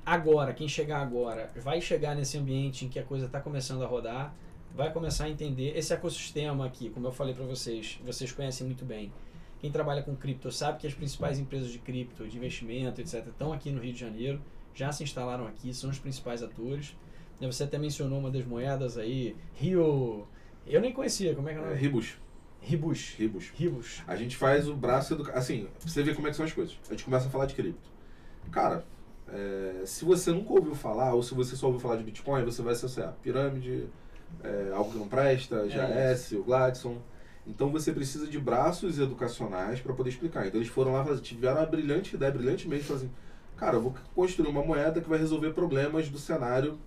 Agora, 0.07 0.55
quem 0.55 0.69
chegar 0.69 1.03
agora 1.03 1.51
vai 1.57 1.81
chegar 1.81 2.15
nesse 2.15 2.39
ambiente 2.39 2.87
em 2.87 2.89
que 2.89 2.99
a 2.99 3.03
coisa 3.03 3.27
está 3.27 3.41
começando 3.41 3.83
a 3.83 3.87
rodar, 3.87 4.35
vai 4.75 4.93
começar 4.93 5.25
a 5.25 5.31
entender 5.31 5.77
esse 5.77 5.93
ecossistema 5.93 6.67
aqui, 6.67 6.91
como 6.91 7.07
eu 7.07 7.13
falei 7.13 7.33
para 7.33 7.45
vocês, 7.45 7.99
vocês 8.05 8.33
conhecem 8.33 8.67
muito 8.67 8.85
bem. 8.85 9.13
Quem 9.61 9.71
trabalha 9.71 10.03
com 10.03 10.15
cripto 10.15 10.51
sabe 10.51 10.79
que 10.79 10.87
as 10.87 10.93
principais 10.93 11.39
empresas 11.39 11.71
de 11.71 11.79
cripto, 11.79 12.27
de 12.27 12.37
investimento, 12.37 13.01
etc., 13.01 13.27
estão 13.29 13.53
aqui 13.53 13.71
no 13.71 13.81
Rio 13.81 13.93
de 13.93 14.01
Janeiro, 14.01 14.43
já 14.75 14.91
se 14.93 15.03
instalaram 15.05 15.47
aqui, 15.47 15.73
são 15.73 15.89
os 15.89 15.99
principais 15.99 16.43
atores. 16.43 16.97
Você 17.41 17.65
até 17.65 17.79
mencionou 17.79 18.19
uma 18.19 18.31
das 18.31 18.45
moedas 18.45 18.97
aí, 18.99 19.37
Rio. 19.55 20.27
Eu 20.67 20.81
nem 20.81 20.93
conhecia, 20.93 21.35
como 21.35 21.49
é 21.49 21.53
que 21.53 21.59
é 21.59 21.63
o 21.63 21.67
É? 21.67 21.75
Ribus. 21.75 22.17
Ribus. 22.61 23.15
Ribus. 23.19 23.51
Ribus. 23.55 24.03
A 24.07 24.17
gente 24.17 24.37
faz 24.37 24.67
o 24.69 24.75
braço 24.75 25.13
educa... 25.13 25.33
Assim, 25.33 25.67
pra 25.79 25.89
você 25.89 26.03
ver 26.03 26.15
como 26.15 26.27
é 26.27 26.31
que 26.31 26.37
são 26.37 26.47
as 26.47 26.53
coisas. 26.53 26.77
A 26.89 26.93
gente 26.93 27.05
começa 27.05 27.29
a 27.29 27.31
falar 27.31 27.47
de 27.47 27.55
cripto. 27.55 27.91
Cara, 28.51 28.85
é, 29.29 29.83
se 29.85 30.05
você 30.05 30.33
nunca 30.33 30.53
ouviu 30.53 30.75
falar, 30.75 31.13
ou 31.15 31.23
se 31.23 31.35
você 31.35 31.55
só 31.55 31.67
ouviu 31.67 31.81
falar 31.81 31.97
de 31.97 32.05
Bitcoin, 32.05 32.45
você 32.45 32.63
vai 32.63 32.73
associar 32.73 33.15
pirâmide, 33.23 33.89
é, 34.43 34.73
algo 34.75 34.91
que 34.93 34.99
não 34.99 35.09
presta, 35.09 35.67
GAS, 35.67 36.33
o 36.33 36.43
Gladson. 36.43 36.99
Então 37.47 37.71
você 37.71 37.93
precisa 37.93 38.27
de 38.27 38.39
braços 38.39 38.99
educacionais 38.99 39.81
para 39.81 39.93
poder 39.93 40.11
explicar. 40.11 40.47
Então 40.47 40.59
eles 40.59 40.71
foram 40.71 40.93
lá, 40.93 41.05
fazer- 41.05 41.21
tiveram 41.21 41.59
uma 41.61 41.67
brilhante 41.67 42.15
ideia, 42.17 42.33
brilhantemente, 42.33 42.85
falaram 42.85 43.05
assim, 43.07 43.15
cara, 43.57 43.77
eu 43.77 43.83
vou 43.83 43.95
construir 44.15 44.49
uma 44.49 44.63
moeda 44.65 45.01
que 45.01 45.09
vai 45.09 45.19
resolver 45.19 45.53
problemas 45.53 46.09
do 46.09 46.19
cenário 46.19 46.79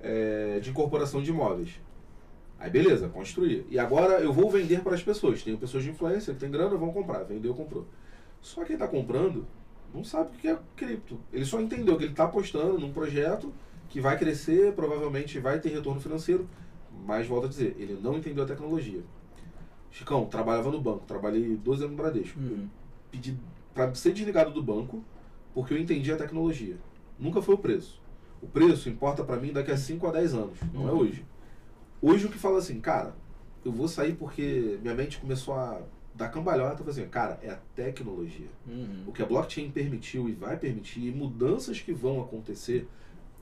é, 0.00 0.58
de 0.60 0.70
incorporação 0.70 1.22
de 1.22 1.30
imóveis. 1.30 1.80
Aí 2.58 2.70
beleza, 2.70 3.08
construir. 3.08 3.66
E 3.68 3.78
agora 3.78 4.20
eu 4.20 4.32
vou 4.32 4.48
vender 4.50 4.80
para 4.82 4.94
as 4.94 5.02
pessoas. 5.02 5.42
Tem 5.42 5.56
pessoas 5.56 5.82
de 5.82 5.90
influência 5.90 6.32
que 6.32 6.40
tem 6.40 6.50
grana, 6.50 6.76
vão 6.76 6.92
comprar. 6.92 7.24
Vendeu, 7.24 7.52
comprou. 7.54 7.86
Só 8.40 8.64
quem 8.64 8.74
está 8.74 8.86
comprando 8.88 9.44
não 9.92 10.02
sabe 10.04 10.30
o 10.30 10.38
que 10.38 10.48
é 10.48 10.56
cripto. 10.76 11.18
Ele 11.32 11.44
só 11.44 11.60
entendeu 11.60 11.96
que 11.96 12.04
ele 12.04 12.12
está 12.12 12.24
apostando 12.24 12.78
num 12.78 12.92
projeto 12.92 13.52
que 13.88 14.00
vai 14.00 14.16
crescer, 14.16 14.72
provavelmente 14.72 15.38
vai 15.38 15.58
ter 15.60 15.68
retorno 15.70 16.00
financeiro, 16.00 16.48
mas 17.04 17.26
volto 17.26 17.46
a 17.46 17.48
dizer, 17.48 17.76
ele 17.78 17.98
não 18.00 18.16
entendeu 18.16 18.44
a 18.44 18.46
tecnologia. 18.46 19.02
Chicão, 19.90 20.24
trabalhava 20.26 20.70
no 20.70 20.80
banco, 20.80 21.04
trabalhei 21.06 21.56
12 21.56 21.84
anos 21.84 21.96
no 21.96 22.02
Bradesco. 22.02 22.38
Uhum. 22.38 22.68
Pedi 23.10 23.36
para 23.74 23.94
ser 23.94 24.12
desligado 24.12 24.50
do 24.52 24.62
banco 24.62 25.02
porque 25.54 25.74
eu 25.74 25.78
entendi 25.78 26.10
a 26.12 26.16
tecnologia. 26.16 26.76
Nunca 27.18 27.42
foi 27.42 27.54
o 27.54 27.58
preço. 27.58 28.00
O 28.40 28.46
preço 28.46 28.88
importa 28.88 29.22
para 29.22 29.36
mim 29.36 29.52
daqui 29.52 29.70
a 29.70 29.76
5 29.76 30.06
a 30.06 30.12
10 30.12 30.34
anos, 30.34 30.58
não 30.72 30.88
é 30.88 30.92
Uhum. 30.92 30.98
hoje. 30.98 31.24
Hoje 32.00 32.26
o 32.26 32.30
que 32.30 32.38
fala 32.38 32.58
assim, 32.58 32.80
cara, 32.80 33.14
eu 33.64 33.70
vou 33.70 33.86
sair 33.86 34.14
porque 34.14 34.78
minha 34.82 34.94
mente 34.94 35.18
começou 35.18 35.54
a 35.54 35.80
dar 36.14 36.28
cambalhota, 36.28 36.88
assim, 36.90 37.06
cara, 37.06 37.38
é 37.42 37.50
a 37.50 37.58
tecnologia. 37.74 38.48
Uhum. 38.66 39.04
O 39.06 39.12
que 39.12 39.22
a 39.22 39.26
blockchain 39.26 39.70
permitiu 39.70 40.28
e 40.28 40.32
vai 40.32 40.56
permitir, 40.56 41.06
e 41.06 41.12
mudanças 41.12 41.80
que 41.80 41.92
vão 41.92 42.20
acontecer 42.20 42.88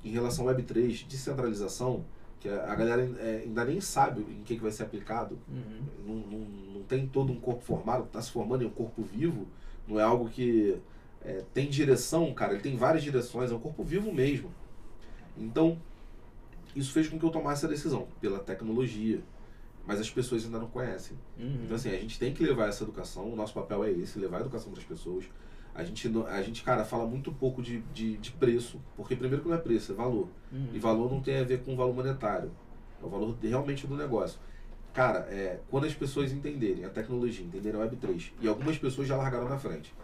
em 0.04 0.10
relação 0.10 0.48
ao 0.48 0.54
Web3, 0.54 1.06
descentralização, 1.06 2.04
que 2.40 2.48
a 2.48 2.74
galera 2.74 3.02
é, 3.18 3.42
ainda 3.44 3.64
nem 3.66 3.80
sabe 3.80 4.22
em 4.22 4.42
que, 4.42 4.56
que 4.56 4.62
vai 4.62 4.72
ser 4.72 4.82
aplicado, 4.84 5.38
Uhum. 5.46 5.82
não, 6.06 6.14
não, 6.14 6.38
não 6.74 6.82
tem 6.84 7.06
todo 7.06 7.30
um 7.30 7.38
corpo 7.38 7.62
formado, 7.62 8.04
está 8.04 8.20
se 8.20 8.30
formando 8.32 8.64
em 8.64 8.66
um 8.66 8.70
corpo 8.70 9.02
vivo, 9.02 9.46
não 9.86 10.00
é 10.00 10.02
algo 10.02 10.28
que 10.28 10.80
é, 11.22 11.44
tem 11.52 11.68
direção, 11.68 12.32
cara, 12.32 12.54
ele 12.54 12.62
tem 12.62 12.76
várias 12.76 13.02
direções, 13.02 13.50
é 13.50 13.54
um 13.54 13.60
corpo 13.60 13.84
vivo 13.84 14.10
mesmo. 14.10 14.50
Então, 15.36 15.78
isso 16.74 16.92
fez 16.92 17.08
com 17.08 17.18
que 17.18 17.24
eu 17.24 17.30
tomasse 17.30 17.66
a 17.66 17.68
decisão, 17.68 18.08
pela 18.20 18.38
tecnologia, 18.38 19.20
mas 19.86 20.00
as 20.00 20.08
pessoas 20.10 20.44
ainda 20.44 20.58
não 20.58 20.68
conhecem. 20.68 21.18
Uhum. 21.38 21.60
Então, 21.64 21.76
assim, 21.76 21.90
a 21.90 21.98
gente 21.98 22.18
tem 22.18 22.32
que 22.32 22.42
levar 22.42 22.68
essa 22.68 22.84
educação, 22.84 23.30
o 23.30 23.36
nosso 23.36 23.52
papel 23.52 23.84
é 23.84 23.90
esse, 23.90 24.18
levar 24.18 24.38
a 24.38 24.40
educação 24.40 24.72
para 24.72 24.80
as 24.80 24.86
pessoas. 24.86 25.24
A 25.80 25.84
gente, 25.84 26.12
a 26.28 26.42
gente, 26.42 26.62
cara, 26.62 26.84
fala 26.84 27.06
muito 27.06 27.32
pouco 27.32 27.62
de, 27.62 27.80
de, 27.94 28.18
de 28.18 28.32
preço, 28.32 28.78
porque 28.94 29.16
primeiro 29.16 29.42
que 29.42 29.48
não 29.48 29.56
é 29.56 29.58
preço, 29.58 29.92
é 29.92 29.94
valor. 29.94 30.28
Uhum. 30.52 30.68
E 30.74 30.78
valor 30.78 31.10
não 31.10 31.22
tem 31.22 31.38
a 31.38 31.42
ver 31.42 31.62
com 31.62 31.74
valor 31.74 31.94
monetário, 31.94 32.50
é 33.02 33.06
o 33.06 33.08
valor 33.08 33.34
realmente 33.42 33.86
do 33.86 33.96
negócio. 33.96 34.38
Cara, 34.92 35.20
é, 35.30 35.58
quando 35.70 35.86
as 35.86 35.94
pessoas 35.94 36.32
entenderem 36.32 36.84
a 36.84 36.90
tecnologia, 36.90 37.46
entenderem 37.46 37.80
a 37.80 37.86
Web3, 37.86 38.32
e 38.42 38.46
algumas 38.46 38.76
pessoas 38.76 39.08
já 39.08 39.16
largaram 39.16 39.48
na 39.48 39.56
frente, 39.56 39.94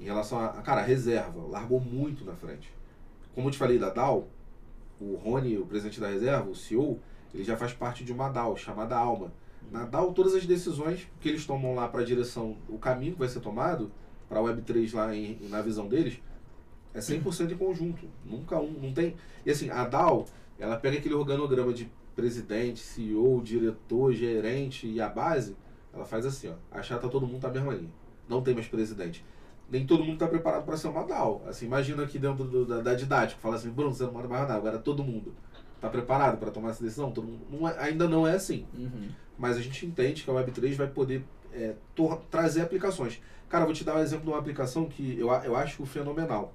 em 0.00 0.04
relação 0.04 0.38
a, 0.38 0.48
cara, 0.62 0.82
a 0.82 0.84
reserva, 0.84 1.42
largou 1.48 1.80
muito 1.80 2.24
na 2.24 2.36
frente. 2.36 2.72
Como 3.34 3.48
eu 3.48 3.50
te 3.50 3.58
falei 3.58 3.76
da 3.76 3.90
DAO, 3.90 4.28
o 5.00 5.16
Rony, 5.16 5.58
o 5.58 5.66
presidente 5.66 5.98
da 5.98 6.08
reserva, 6.08 6.48
o 6.48 6.54
CEO, 6.54 7.00
ele 7.34 7.42
já 7.42 7.56
faz 7.56 7.72
parte 7.72 8.04
de 8.04 8.12
uma 8.12 8.28
DAO 8.28 8.56
chamada 8.56 8.96
Alma. 8.96 9.32
Na 9.72 9.84
DAO, 9.84 10.12
todas 10.12 10.34
as 10.34 10.46
decisões 10.46 11.08
que 11.20 11.28
eles 11.28 11.44
tomam 11.44 11.74
lá 11.74 11.88
para 11.88 12.02
a 12.02 12.04
direção, 12.04 12.56
o 12.68 12.78
caminho 12.78 13.14
que 13.14 13.18
vai 13.18 13.28
ser 13.28 13.40
tomado 13.40 13.90
para 14.28 14.40
a 14.40 14.42
Web3 14.42 14.94
lá 14.94 15.14
em, 15.14 15.38
na 15.48 15.60
visão 15.62 15.86
deles, 15.88 16.18
é 16.92 16.98
100% 17.00 17.52
em 17.52 17.56
conjunto. 17.56 18.06
Nunca 18.24 18.58
um, 18.58 18.70
não 18.70 18.92
tem. 18.92 19.14
E 19.44 19.50
assim, 19.50 19.70
a 19.70 19.84
DAO, 19.86 20.26
ela 20.58 20.76
pega 20.76 20.98
aquele 20.98 21.14
organograma 21.14 21.72
de 21.72 21.90
presidente, 22.14 22.78
CEO, 22.80 23.42
diretor, 23.42 24.12
gerente 24.12 24.86
e 24.86 25.00
a 25.00 25.08
base, 25.08 25.56
ela 25.92 26.04
faz 26.04 26.24
assim, 26.24 26.48
ó. 26.48 26.54
Achar 26.76 26.98
tá 26.98 27.08
todo 27.08 27.26
mundo 27.26 27.42
na 27.42 27.48
mesma 27.50 27.72
linha. 27.74 27.90
Não 28.28 28.40
tem 28.42 28.54
mais 28.54 28.66
presidente. 28.68 29.24
Nem 29.70 29.86
todo 29.86 30.00
mundo 30.04 30.14
está 30.14 30.28
preparado 30.28 30.64
para 30.64 30.76
ser 30.76 30.88
uma 30.88 31.04
DAO. 31.04 31.42
Assim, 31.46 31.66
imagina 31.66 32.02
aqui 32.04 32.18
dentro 32.18 32.44
do- 32.44 32.64
da, 32.64 32.80
da 32.80 32.94
didática, 32.94 33.40
fala 33.40 33.56
assim, 33.56 33.70
Bruno, 33.70 33.92
você 33.94 34.04
não 34.04 34.12
manda 34.12 34.28
mais 34.28 34.42
nada, 34.42 34.54
agora 34.54 34.78
todo 34.78 35.02
mundo. 35.02 35.34
Está 35.74 35.88
preparado 35.88 36.38
para 36.38 36.50
tomar 36.50 36.70
essa 36.70 36.82
decisão? 36.82 37.10
Todo 37.10 37.26
mundo, 37.26 37.40
não 37.50 37.68
é- 37.68 37.76
ainda 37.78 38.08
não 38.08 38.26
é 38.26 38.34
assim 38.36 38.64
Uhum. 38.72 39.08
mas 39.36 39.56
a 39.56 39.60
gente 39.60 39.84
entende 39.84 40.22
que 40.22 40.30
a 40.30 40.34
Web3 40.34 40.74
vai 40.76 40.86
poder 40.86 41.24
é, 41.52 41.74
trazer 42.30 42.62
aplicações. 42.62 43.20
Cara, 43.54 43.66
vou 43.66 43.72
te 43.72 43.84
dar 43.84 43.94
um 43.94 44.00
exemplo 44.00 44.24
de 44.24 44.30
uma 44.32 44.38
aplicação 44.40 44.86
que 44.86 45.16
eu, 45.16 45.30
eu 45.30 45.54
acho 45.54 45.86
fenomenal. 45.86 46.52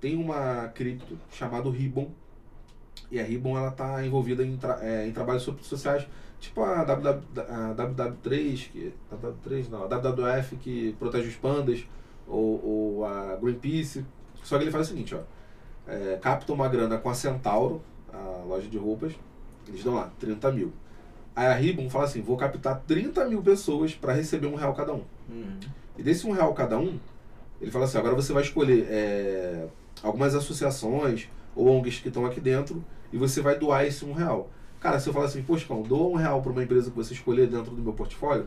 Tem 0.00 0.16
uma 0.16 0.68
cripto 0.68 1.18
chamada 1.30 1.68
Ribbon, 1.68 2.10
e 3.10 3.20
a 3.20 3.22
Ribbon 3.22 3.58
ela 3.58 3.68
está 3.68 4.02
envolvida 4.02 4.42
em, 4.42 4.56
tra- 4.56 4.78
é, 4.80 5.06
em 5.06 5.12
trabalhos 5.12 5.42
so- 5.42 5.58
sociais, 5.60 6.08
tipo 6.40 6.62
a, 6.62 6.84
WW, 6.84 7.22
a 7.36 7.74
WW3, 7.74 8.70
que, 8.72 8.94
WW3 9.12 9.68
não, 9.68 9.82
a 9.84 9.88
WWF 9.88 10.56
que 10.56 10.96
protege 10.98 11.28
os 11.28 11.36
pandas, 11.36 11.86
ou, 12.26 12.64
ou 12.64 13.04
a 13.04 13.36
Greenpeace. 13.36 14.06
Só 14.42 14.56
que 14.56 14.64
ele 14.64 14.70
faz 14.70 14.86
o 14.86 14.88
seguinte, 14.88 15.14
ó, 15.14 15.20
é, 15.86 16.16
capta 16.16 16.50
uma 16.50 16.66
grana 16.66 16.96
com 16.96 17.10
a 17.10 17.14
Centauro, 17.14 17.82
a 18.10 18.42
loja 18.46 18.68
de 18.68 18.78
roupas, 18.78 19.12
eles 19.68 19.84
dão 19.84 19.96
lá 19.96 20.10
30 20.18 20.50
mil. 20.50 20.72
Aí 21.36 21.46
a 21.46 21.52
Ribbon 21.54 21.90
fala 21.90 22.04
assim: 22.06 22.22
vou 22.22 22.38
captar 22.38 22.80
30 22.86 23.26
mil 23.26 23.42
pessoas 23.42 23.94
para 23.94 24.14
receber 24.14 24.46
um 24.46 24.54
real 24.54 24.72
cada 24.72 24.94
um. 24.94 25.04
Uhum. 25.28 25.60
E 25.98 26.02
desse 26.02 26.26
um 26.26 26.30
real 26.32 26.54
cada 26.54 26.78
um, 26.78 26.98
ele 27.60 27.70
fala 27.70 27.84
assim: 27.84 27.98
agora 27.98 28.14
você 28.14 28.32
vai 28.32 28.42
escolher 28.42 28.86
é, 28.88 29.66
algumas 30.02 30.34
associações 30.34 31.28
ou 31.54 31.66
ONGs 31.68 32.00
que 32.00 32.08
estão 32.08 32.24
aqui 32.24 32.40
dentro 32.40 32.84
e 33.12 33.16
você 33.18 33.40
vai 33.40 33.58
doar 33.58 33.84
esse 33.84 34.04
um 34.04 34.12
real. 34.12 34.48
Cara, 34.80 35.00
se 35.00 35.08
eu 35.08 35.12
falar 35.12 35.26
assim, 35.26 35.42
poxa, 35.42 35.66
Cão, 35.66 35.82
doa 35.82 36.08
um 36.08 36.14
real 36.14 36.40
para 36.40 36.52
uma 36.52 36.62
empresa 36.62 36.90
que 36.90 36.96
você 36.96 37.12
escolher 37.14 37.48
dentro 37.48 37.72
do 37.72 37.82
meu 37.82 37.92
portfólio, 37.92 38.46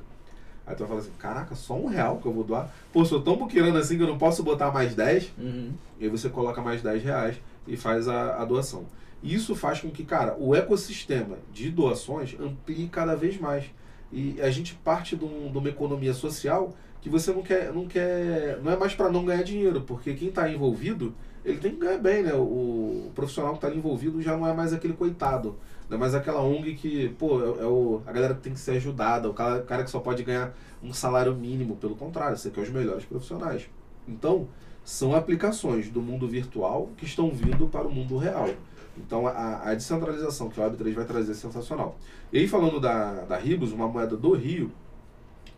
aí 0.65 0.73
tu 0.73 0.80
vai 0.80 0.88
falar 0.88 0.99
assim: 1.02 1.11
caraca, 1.19 1.56
só 1.56 1.76
um 1.76 1.88
real 1.88 2.18
que 2.19 2.26
eu 2.26 2.32
vou 2.34 2.44
doar? 2.44 2.72
Pô, 2.94 3.03
sou 3.03 3.22
tão 3.22 3.36
buqueirando 3.36 3.78
assim 3.78 3.98
que 3.98 4.03
eu 4.03 4.07
não 4.07 4.18
posso 4.18 4.41
botar 4.44 4.72
mais 4.72 4.95
10. 4.95 5.34
Uhum. 5.38 5.72
E 5.99 6.06
aí 6.06 6.10
você 6.10 6.30
coloca 6.30 6.61
mais 6.61 6.82
10 6.82 7.03
reais 7.03 7.36
e 7.68 7.76
faz 7.76 8.07
a, 8.07 8.41
a 8.41 8.45
doação. 8.45 8.86
Isso 9.22 9.53
faz 9.56 9.82
com 9.82 9.91
que, 9.91 10.03
cara, 10.06 10.36
o 10.40 10.56
ecossistema 10.56 11.38
de 11.53 11.69
doações 11.69 12.36
amplie 12.40 12.88
cada 12.88 13.14
vez 13.15 13.38
mais. 13.40 13.65
E 14.11 14.41
a 14.41 14.49
gente 14.49 14.73
parte 14.73 15.15
de, 15.15 15.23
um- 15.26 15.52
de 15.52 15.57
uma 15.57 15.69
economia 15.69 16.14
social 16.14 16.73
que 17.02 17.10
você 17.10 17.34
não 17.34 17.41
quer, 17.41 17.73
não 17.73 17.88
quer, 17.88 18.60
não 18.64 18.72
é 18.72 18.78
mais 18.78 18.94
para 18.94 19.10
não 19.10 19.26
ganhar 19.26 19.44
dinheiro, 19.44 19.82
porque 19.82 20.14
quem 20.14 20.30
está 20.30 20.49
envolvido, 20.49 21.14
ele 21.44 21.57
tem 21.57 21.72
que 21.72 21.78
ganhar 21.78 21.98
bem, 21.98 22.23
né? 22.23 22.34
O, 22.34 23.07
o 23.07 23.11
profissional 23.15 23.53
que 23.53 23.65
está 23.65 23.76
envolvido 23.76 24.22
já 24.22 24.38
não 24.38 24.48
é 24.48 24.53
mais 24.53 24.72
aquele 24.72 24.94
coitado, 24.94 25.57
não 25.90 25.98
é 25.98 25.99
mais 25.99 26.14
aquela 26.14 26.41
ONG 26.41 26.76
que, 26.76 27.10
pô, 27.18 27.41
é, 27.41 27.64
é 27.64 27.65
o, 27.65 28.02
a 28.06 28.11
galera 28.11 28.36
que 28.36 28.41
tem 28.41 28.53
que 28.53 28.60
ser 28.60 28.72
ajudada, 28.73 29.28
o 29.30 29.34
cara, 29.34 29.61
cara 29.64 29.84
que 29.84 29.90
só 29.90 29.99
pode 29.99 30.23
ganhar 30.23 30.56
um 30.84 30.94
salário 30.94 31.36
mínimo, 31.36 31.76
pelo 31.76 31.95
contrário, 31.95 32.38
você 32.38 32.52
quer 32.52 32.61
os 32.61 32.69
melhores 32.69 33.03
profissionais. 33.03 33.68
Então, 34.07 34.48
são 34.84 35.15
aplicações 35.15 35.90
do 35.90 36.02
mundo 36.02 36.28
virtual 36.28 36.90
que 36.98 37.06
estão 37.06 37.32
vindo 37.32 37.68
para 37.68 37.88
o 37.88 37.91
mundo 37.91 38.18
real. 38.18 38.49
Então 38.98 39.28
a, 39.28 39.69
a 39.69 39.73
descentralização 39.73 40.49
que 40.49 40.61
a 40.61 40.69
Web3 40.69 40.94
vai 40.94 41.06
trazer 41.06 41.32
é 41.32 41.36
sensacional. 41.36 41.98
E 42.32 42.40
aí 42.40 42.48
falando 42.48 42.80
da, 42.80 43.22
da 43.26 43.38
Ribos, 43.38 43.72
uma 43.72 43.88
moeda 43.88 44.18
do 44.18 44.34
Rio, 44.34 44.72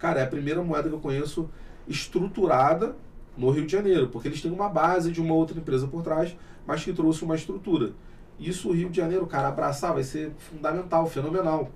cara, 0.03 0.19
é 0.19 0.23
a 0.23 0.27
primeira 0.27 0.61
moeda 0.61 0.89
que 0.89 0.95
eu 0.95 0.99
conheço 0.99 1.49
estruturada 1.87 2.93
no 3.37 3.49
Rio 3.49 3.65
de 3.65 3.71
Janeiro, 3.71 4.09
porque 4.09 4.27
eles 4.27 4.41
têm 4.41 4.51
uma 4.51 4.67
base 4.67 5.13
de 5.13 5.21
uma 5.21 5.33
outra 5.33 5.57
empresa 5.57 5.87
por 5.87 6.03
trás, 6.03 6.35
mas 6.67 6.83
que 6.83 6.91
trouxe 6.91 7.23
uma 7.23 7.35
estrutura. 7.35 7.93
Isso 8.37 8.67
o 8.67 8.73
Rio 8.73 8.89
de 8.89 8.97
Janeiro, 8.97 9.25
cara, 9.25 9.47
abraçar 9.47 9.93
vai 9.93 10.03
ser 10.03 10.33
fundamental, 10.37 11.07
fenomenal. 11.07 11.71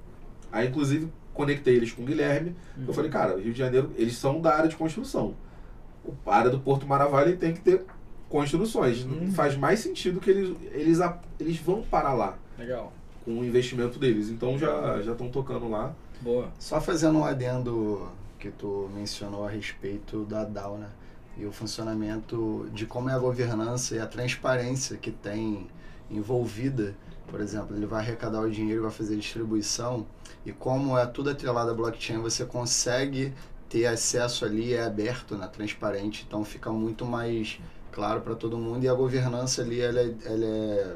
Aí 0.51 0.67
inclusive 0.67 1.09
conectei 1.33 1.77
eles 1.77 1.93
com 1.93 2.01
o 2.01 2.05
Guilherme, 2.05 2.53
eu 2.85 2.93
falei, 2.93 3.09
cara, 3.09 3.37
o 3.37 3.39
Rio 3.39 3.53
de 3.53 3.59
Janeiro, 3.59 3.91
eles 3.95 4.17
são 4.17 4.41
da 4.41 4.53
área 4.53 4.67
de 4.67 4.75
construção. 4.75 5.33
A 6.25 6.35
área 6.35 6.51
do 6.51 6.59
Porto 6.59 6.85
Maravilha 6.85 7.37
tem 7.37 7.53
que 7.53 7.61
ter 7.61 7.85
construções. 8.27 9.05
Uhum. 9.05 9.31
Faz 9.31 9.55
mais 9.55 9.79
sentido 9.79 10.19
que 10.19 10.29
eles, 10.29 10.53
eles, 10.73 10.99
eles 11.39 11.57
vão 11.59 11.81
para 11.81 12.11
lá 12.11 12.37
Legal. 12.59 12.91
com 13.23 13.39
o 13.39 13.45
investimento 13.45 13.97
deles. 13.97 14.29
Então 14.29 14.57
já 14.57 15.01
já 15.01 15.13
estão 15.13 15.29
tocando 15.29 15.69
lá. 15.69 15.95
Boa. 16.21 16.51
Só 16.59 16.81
fazendo 16.81 17.19
um 17.19 17.25
adendo 17.25 18.09
que 18.39 18.51
tu 18.51 18.89
mencionou 18.93 19.45
a 19.45 19.49
respeito 19.49 20.23
da 20.25 20.43
DAO, 20.43 20.77
né? 20.77 20.89
E 21.37 21.45
o 21.45 21.51
funcionamento 21.51 22.67
de 22.73 22.85
como 22.85 23.09
é 23.09 23.13
a 23.13 23.19
governança 23.19 23.95
e 23.95 23.99
a 23.99 24.07
transparência 24.07 24.97
que 24.97 25.11
tem 25.11 25.67
envolvida. 26.09 26.95
Por 27.27 27.41
exemplo, 27.41 27.75
ele 27.75 27.85
vai 27.85 27.99
arrecadar 27.99 28.41
o 28.41 28.49
dinheiro, 28.49 28.83
vai 28.83 28.91
fazer 28.91 29.17
distribuição. 29.17 30.05
E 30.45 30.51
como 30.51 30.97
é 30.97 31.05
tudo 31.05 31.29
atrelado 31.29 31.69
à 31.71 31.73
blockchain, 31.73 32.19
você 32.19 32.45
consegue 32.45 33.33
ter 33.69 33.85
acesso 33.85 34.45
ali, 34.45 34.73
é 34.73 34.83
aberto, 34.83 35.35
né? 35.35 35.47
transparente. 35.47 36.23
Então 36.27 36.43
fica 36.43 36.71
muito 36.71 37.05
mais 37.05 37.59
claro 37.91 38.21
para 38.21 38.33
todo 38.33 38.57
mundo. 38.57 38.83
E 38.83 38.87
a 38.87 38.93
governança 38.93 39.61
ali, 39.61 39.81
ela 39.81 39.99
é, 39.99 40.15
ela 40.25 40.45
é 40.45 40.95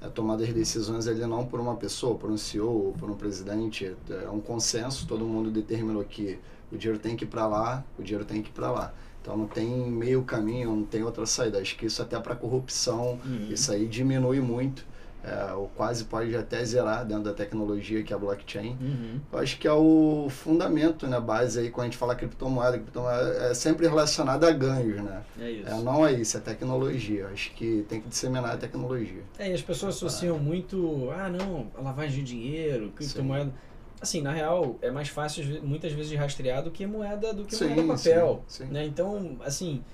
a 0.00 0.08
tomada 0.08 0.44
de 0.46 0.52
decisões 0.52 1.06
ali 1.06 1.20
não 1.26 1.44
por 1.46 1.60
uma 1.60 1.76
pessoa, 1.76 2.14
por 2.16 2.30
um 2.30 2.36
CEO 2.36 2.86
ou 2.86 2.92
por 2.92 3.10
um 3.10 3.14
presidente, 3.14 3.94
é 4.08 4.30
um 4.30 4.40
consenso, 4.40 5.06
todo 5.06 5.24
mundo 5.24 5.50
determinou 5.50 6.02
que 6.04 6.38
o 6.72 6.76
dinheiro 6.76 6.98
tem 6.98 7.16
que 7.16 7.24
ir 7.24 7.28
para 7.28 7.46
lá, 7.46 7.84
o 7.98 8.02
dinheiro 8.02 8.24
tem 8.24 8.42
que 8.42 8.48
ir 8.48 8.52
para 8.52 8.70
lá. 8.70 8.94
Então 9.20 9.36
não 9.36 9.46
tem 9.46 9.68
meio 9.90 10.22
caminho, 10.22 10.74
não 10.74 10.84
tem 10.84 11.02
outra 11.02 11.26
saída. 11.26 11.58
Acho 11.60 11.76
que 11.76 11.84
isso 11.86 12.00
até 12.00 12.18
para 12.18 12.34
corrupção, 12.34 13.18
Uhum. 13.24 13.48
isso 13.50 13.70
aí 13.70 13.86
diminui 13.86 14.40
muito, 14.40 14.86
é, 15.22 15.52
ou 15.52 15.68
quase 15.76 16.04
pode 16.04 16.34
até 16.34 16.64
zerar 16.64 17.04
dentro 17.04 17.24
da 17.24 17.34
tecnologia 17.34 18.02
que 18.02 18.12
é 18.12 18.16
a 18.16 18.18
blockchain. 18.18 18.76
Uhum. 18.80 19.20
Eu 19.32 19.38
acho 19.38 19.58
que 19.58 19.68
é 19.68 19.72
o 19.72 20.28
fundamento, 20.30 21.06
né, 21.06 21.20
base 21.20 21.60
aí 21.60 21.70
quando 21.70 21.82
a 21.82 21.90
gente 21.90 21.98
fala 21.98 22.14
criptomoeda, 22.14 22.78
criptomoeda 22.78 23.50
é 23.50 23.54
sempre 23.54 23.86
relacionado 23.86 24.44
a 24.44 24.50
ganhos, 24.50 25.02
né? 25.02 25.22
É 25.38 25.50
isso. 25.50 25.68
É, 25.68 25.82
não 25.82 26.06
é 26.06 26.12
isso, 26.12 26.36
é 26.36 26.40
tecnologia. 26.40 27.28
Acho 27.32 27.52
que 27.52 27.84
tem 27.88 28.00
que 28.00 28.08
disseminar 28.08 28.54
a 28.54 28.56
tecnologia. 28.56 29.22
É, 29.38 29.50
e 29.50 29.52
as 29.52 29.62
pessoas 29.62 29.96
associam 29.96 30.38
muito, 30.38 31.10
ah 31.12 31.28
não, 31.28 31.70
lavagem 31.82 32.24
de 32.24 32.30
dinheiro, 32.32 32.90
criptomoeda. 32.92 33.52
Assim, 34.00 34.22
na 34.22 34.32
real, 34.32 34.78
é 34.80 34.90
mais 34.90 35.08
fácil 35.10 35.62
muitas 35.62 35.92
vezes 35.92 36.08
de 36.08 36.16
rastrear 36.16 36.62
do 36.62 36.70
que 36.70 36.86
moeda 36.86 37.34
do 37.34 37.44
que 37.44 37.54
Sim, 37.54 37.68
moeda 37.68 37.94
papel. 37.94 38.42
sim, 38.48 38.64
sim. 38.64 38.72
Né? 38.72 38.86
Então, 38.86 39.36
assim, 39.44 39.84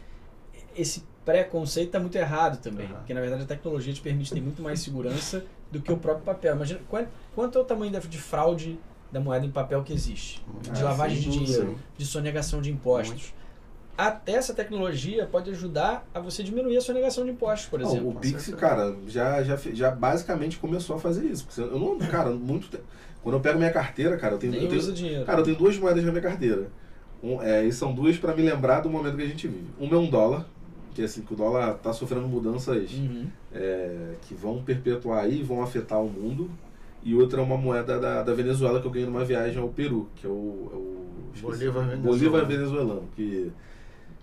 esse 0.76 1.02
preconceito 1.26 1.88
está 1.88 2.00
muito 2.00 2.16
errado 2.16 2.58
também. 2.62 2.86
Aham. 2.86 2.94
Porque 2.96 3.12
na 3.12 3.20
verdade 3.20 3.42
a 3.42 3.46
tecnologia 3.46 3.92
te 3.92 4.00
permite 4.00 4.32
ter 4.32 4.40
muito 4.40 4.62
mais 4.62 4.80
segurança 4.80 5.44
do 5.70 5.82
que 5.82 5.92
o 5.92 5.96
próprio 5.98 6.24
papel. 6.24 6.54
Imagina 6.54 6.80
quanto, 6.88 7.08
quanto 7.34 7.58
é 7.58 7.60
o 7.60 7.64
tamanho 7.64 7.92
de 8.00 8.18
fraude 8.18 8.78
da 9.10 9.20
moeda 9.20 9.44
em 9.44 9.50
papel 9.50 9.82
que 9.82 9.92
existe, 9.92 10.42
de 10.62 10.80
Ah, 10.80 10.84
lavagem 10.84 11.18
de 11.18 11.28
dinheiro, 11.30 11.76
de 11.98 12.06
sonegação 12.06 12.62
de 12.62 12.70
impostos. 12.70 13.34
Até 13.98 14.32
essa 14.32 14.52
tecnologia 14.52 15.26
pode 15.26 15.50
ajudar 15.50 16.06
a 16.12 16.20
você 16.20 16.42
diminuir 16.42 16.76
a 16.76 16.80
sonegação 16.82 17.24
de 17.24 17.30
impostos, 17.30 17.68
por 17.68 17.80
Não, 17.80 17.88
exemplo. 17.88 18.10
o 18.10 18.14
Pix, 18.16 18.54
cara, 18.54 18.94
já, 19.06 19.42
já, 19.42 19.56
já 19.56 19.90
basicamente 19.90 20.58
começou 20.58 20.96
a 20.96 20.98
fazer 20.98 21.24
isso. 21.24 21.46
Porque 21.46 21.60
Eu 21.60 21.78
não, 21.78 21.98
cara, 21.98 22.30
muito 22.30 22.68
tempo. 22.68 22.84
Quando 23.22 23.36
eu 23.36 23.40
pego 23.40 23.58
minha 23.58 23.72
carteira, 23.72 24.16
cara, 24.18 24.34
eu 24.34 24.38
tenho, 24.38 24.52
Nem 24.52 24.64
eu 24.64 24.68
tenho, 24.68 24.92
dinheiro. 24.92 25.24
cara, 25.24 25.40
eu 25.40 25.44
tenho 25.44 25.56
duas 25.56 25.78
moedas 25.78 26.04
na 26.04 26.10
minha 26.10 26.22
carteira. 26.22 26.70
Um, 27.22 27.40
é, 27.42 27.64
e 27.64 27.72
são 27.72 27.94
duas 27.94 28.18
para 28.18 28.34
me 28.36 28.42
lembrar 28.42 28.80
do 28.80 28.90
momento 28.90 29.16
que 29.16 29.22
a 29.22 29.26
gente 29.26 29.48
vive. 29.48 29.66
Uma 29.80 29.96
é 29.96 29.98
um 29.98 30.10
dólar, 30.10 30.46
que 30.96 31.04
assim, 31.04 31.20
que 31.20 31.34
o 31.34 31.36
dólar 31.36 31.74
tá 31.74 31.92
sofrendo 31.92 32.26
mudanças 32.26 32.90
Uhum. 32.92 33.26
é, 33.52 34.14
que 34.22 34.34
vão 34.34 34.62
perpetuar 34.62 35.24
aí, 35.24 35.42
vão 35.42 35.62
afetar 35.62 36.02
o 36.02 36.08
mundo. 36.08 36.50
E 37.04 37.14
outra 37.14 37.40
é 37.40 37.44
uma 37.44 37.56
moeda 37.56 38.00
da, 38.00 38.22
da 38.22 38.34
Venezuela 38.34 38.80
que 38.80 38.86
eu 38.86 38.90
ganhei 38.90 39.06
numa 39.06 39.24
viagem 39.24 39.60
ao 39.60 39.68
Peru, 39.68 40.08
que 40.16 40.26
é 40.26 40.30
o, 40.30 40.70
é 40.72 40.76
o. 40.76 41.06
Bolívar 41.42 41.84
venezuelano. 41.84 42.02
Bolívar 42.02 42.46
venezuelano, 42.46 43.08
que 43.14 43.52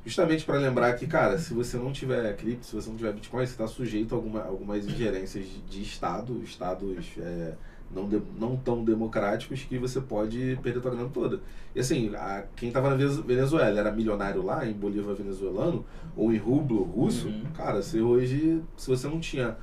justamente 0.04 0.44
para 0.44 0.58
lembrar 0.58 0.94
que, 0.94 1.06
cara, 1.08 1.38
se 1.38 1.54
você 1.54 1.78
não 1.78 1.94
tiver 1.94 2.36
cripto, 2.36 2.66
se 2.66 2.76
você 2.76 2.90
não 2.90 2.98
tiver 2.98 3.14
Bitcoin, 3.14 3.46
você 3.46 3.52
está 3.52 3.68
sujeito 3.68 4.14
a 4.14 4.18
alguma, 4.18 4.42
algumas 4.44 4.86
ingerências 4.86 5.46
de, 5.46 5.62
de 5.62 5.82
Estado, 5.84 6.42
Estados 6.44 7.06
é, 7.20 7.54
não, 7.94 8.08
de- 8.10 8.22
não 8.40 8.56
tão 8.58 8.84
democráticos, 8.84 9.64
que 9.64 9.78
você 9.78 10.02
pode 10.02 10.58
perder 10.64 10.82
tua 10.82 10.92
grana 10.92 11.10
toda. 11.14 11.40
E 11.76 11.80
assim, 11.80 12.14
a, 12.16 12.44
quem 12.56 12.70
estava 12.70 12.90
na 12.90 12.96
Venezuela 12.96 13.80
era 13.80 13.92
milionário 13.92 14.44
lá, 14.44 14.66
em 14.66 14.74
Bolívar 14.74 15.16
venezuelano, 15.16 15.86
ou 16.16 16.32
em 16.34 16.38
rublo 16.38 16.84
russo, 16.84 17.28
Uhum. 17.28 17.44
cara, 17.56 17.82
você 17.82 18.02
hoje, 18.02 18.62
se 18.78 18.90
você 18.90 19.08
não 19.08 19.20
tinha 19.20 19.58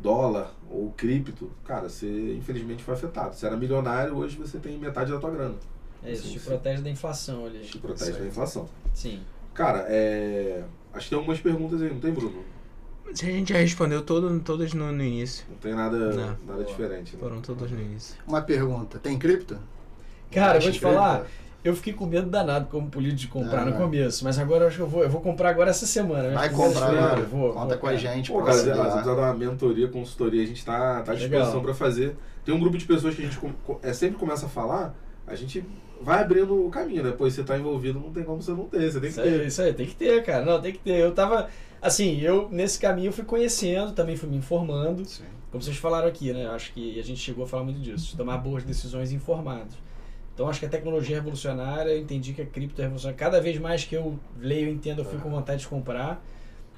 dólar 0.00 0.54
ou 0.70 0.90
cripto, 0.92 1.50
cara, 1.64 1.88
você 1.88 2.34
infelizmente 2.34 2.82
foi 2.82 2.94
afetado. 2.94 3.34
Se 3.36 3.46
era 3.46 3.56
milionário, 3.56 4.16
hoje 4.16 4.36
você 4.36 4.58
tem 4.58 4.78
metade 4.78 5.12
da 5.12 5.18
tua 5.18 5.30
grana. 5.30 5.54
É 6.02 6.12
isso, 6.12 6.26
Sim, 6.26 6.32
te 6.32 6.40
protege 6.40 6.82
da 6.82 6.90
inflação 6.90 7.46
ali. 7.46 7.60
Te 7.60 7.78
protege 7.78 8.18
da 8.18 8.26
inflação. 8.26 8.68
Sim. 8.92 9.20
Cara, 9.54 9.84
é. 9.88 10.64
Acho 10.92 11.04
que 11.04 11.10
tem 11.10 11.18
algumas 11.18 11.40
perguntas 11.40 11.80
aí, 11.80 11.88
não 11.90 12.00
tem, 12.00 12.12
Bruno? 12.12 12.42
A 13.12 13.24
gente 13.26 13.52
já 13.52 13.58
respondeu 13.58 14.02
todo, 14.02 14.40
todas 14.40 14.72
no, 14.74 14.90
no 14.92 15.02
início. 15.04 15.44
Não 15.50 15.56
tem 15.56 15.74
nada, 15.74 15.96
Não. 16.12 16.36
nada 16.46 16.64
diferente. 16.64 17.14
Né? 17.14 17.20
Foram 17.20 17.40
todas 17.40 17.70
no 17.70 17.80
início. 17.80 18.16
Uma 18.26 18.40
pergunta, 18.42 18.98
tem 18.98 19.18
cripto? 19.18 19.58
Cara, 20.30 20.58
eu 20.58 20.62
vou 20.62 20.70
te 20.72 20.78
cripto? 20.78 20.94
falar, 20.96 21.26
eu 21.62 21.76
fiquei 21.76 21.92
com 21.92 22.06
medo 22.06 22.28
danado 22.30 22.66
como 22.70 22.88
político 22.88 23.20
de 23.20 23.28
comprar 23.28 23.62
Ah, 23.62 23.64
no 23.66 23.70
vai. 23.72 23.80
começo, 23.80 24.24
mas 24.24 24.38
agora 24.38 24.64
eu 24.64 24.68
acho 24.68 24.76
que 24.76 24.82
eu 24.82 24.86
vou, 24.88 25.02
eu 25.02 25.10
vou 25.10 25.20
comprar 25.20 25.50
agora 25.50 25.70
essa 25.70 25.86
semana. 25.86 26.28
né? 26.30 26.34
Vai 26.34 26.50
comprar 26.50 26.88
eu 26.88 26.94
vou- 26.96 27.04
agora. 27.04 27.22
vou, 27.22 27.52
Conta 27.52 27.66
vou, 27.68 27.78
com 27.78 27.86
a 27.86 27.96
gente 27.96 28.32
Pô, 28.32 28.38
cara, 28.40 28.52
se 28.54 28.64
precisar 28.70 29.02
dar 29.02 29.12
uma 29.14 29.34
mentoria, 29.34 29.88
consultoria, 29.88 30.42
a 30.42 30.46
gente 30.46 30.64
tá, 30.64 31.02
tá 31.02 31.12
à 31.12 31.14
disposição 31.14 31.62
pra 31.62 31.74
fazer. 31.74 32.16
Tem 32.44 32.54
um 32.54 32.58
grupo 32.58 32.76
de 32.78 32.84
pessoas 32.86 33.14
que 33.14 33.22
a 33.22 33.24
gente 33.26 33.38
é, 33.82 33.92
sempre 33.92 34.18
começa 34.18 34.46
a 34.46 34.48
falar, 34.48 34.94
a 35.26 35.34
gente 35.36 35.64
vai 36.00 36.20
abrindo 36.22 36.66
o 36.66 36.70
caminho, 36.70 37.04
né? 37.04 37.14
Pois 37.16 37.32
você 37.34 37.44
tá 37.44 37.56
envolvido, 37.56 38.00
não 38.00 38.10
tem 38.10 38.24
como 38.24 38.42
você 38.42 38.50
não 38.50 38.64
ter, 38.64 38.90
você 38.90 38.98
tem 38.98 39.02
que 39.02 39.06
Isso 39.08 39.20
aí, 39.20 39.30
ter. 39.38 39.46
isso 39.46 39.62
aí, 39.62 39.72
tem 39.74 39.86
que 39.86 39.94
ter, 39.94 40.24
cara. 40.24 40.44
Não, 40.44 40.60
tem 40.60 40.72
que 40.72 40.78
ter. 40.78 40.98
Eu 40.98 41.12
tava. 41.12 41.48
Assim, 41.82 42.20
eu 42.20 42.48
nesse 42.50 42.78
caminho 42.78 43.10
fui 43.12 43.24
conhecendo, 43.24 43.92
também 43.92 44.16
fui 44.16 44.28
me 44.28 44.36
informando. 44.36 45.04
Sim. 45.04 45.24
Como 45.50 45.62
vocês 45.62 45.76
falaram 45.76 46.06
aqui, 46.06 46.32
né? 46.32 46.46
Acho 46.46 46.72
que 46.72 46.98
a 46.98 47.02
gente 47.02 47.20
chegou 47.20 47.44
a 47.44 47.46
falar 47.46 47.64
muito 47.64 47.80
disso, 47.80 48.16
tomar 48.16 48.38
boas 48.38 48.62
decisões 48.62 49.10
informadas. 49.12 49.74
Então 50.32 50.48
acho 50.48 50.60
que 50.60 50.64
a 50.66 50.68
tecnologia 50.68 51.16
é 51.16 51.18
revolucionária, 51.18 51.90
eu 51.90 51.98
entendi 51.98 52.32
que 52.32 52.40
a 52.40 52.46
cripto 52.46 52.80
é 52.80 52.84
revolucionária. 52.84 53.18
Cada 53.18 53.40
vez 53.40 53.58
mais 53.58 53.84
que 53.84 53.94
eu 53.94 54.18
leio 54.38 54.68
e 54.68 54.72
entendo, 54.72 55.00
eu 55.00 55.04
fico 55.04 55.20
com 55.22 55.30
vontade 55.30 55.60
de 55.62 55.68
comprar. 55.68 56.24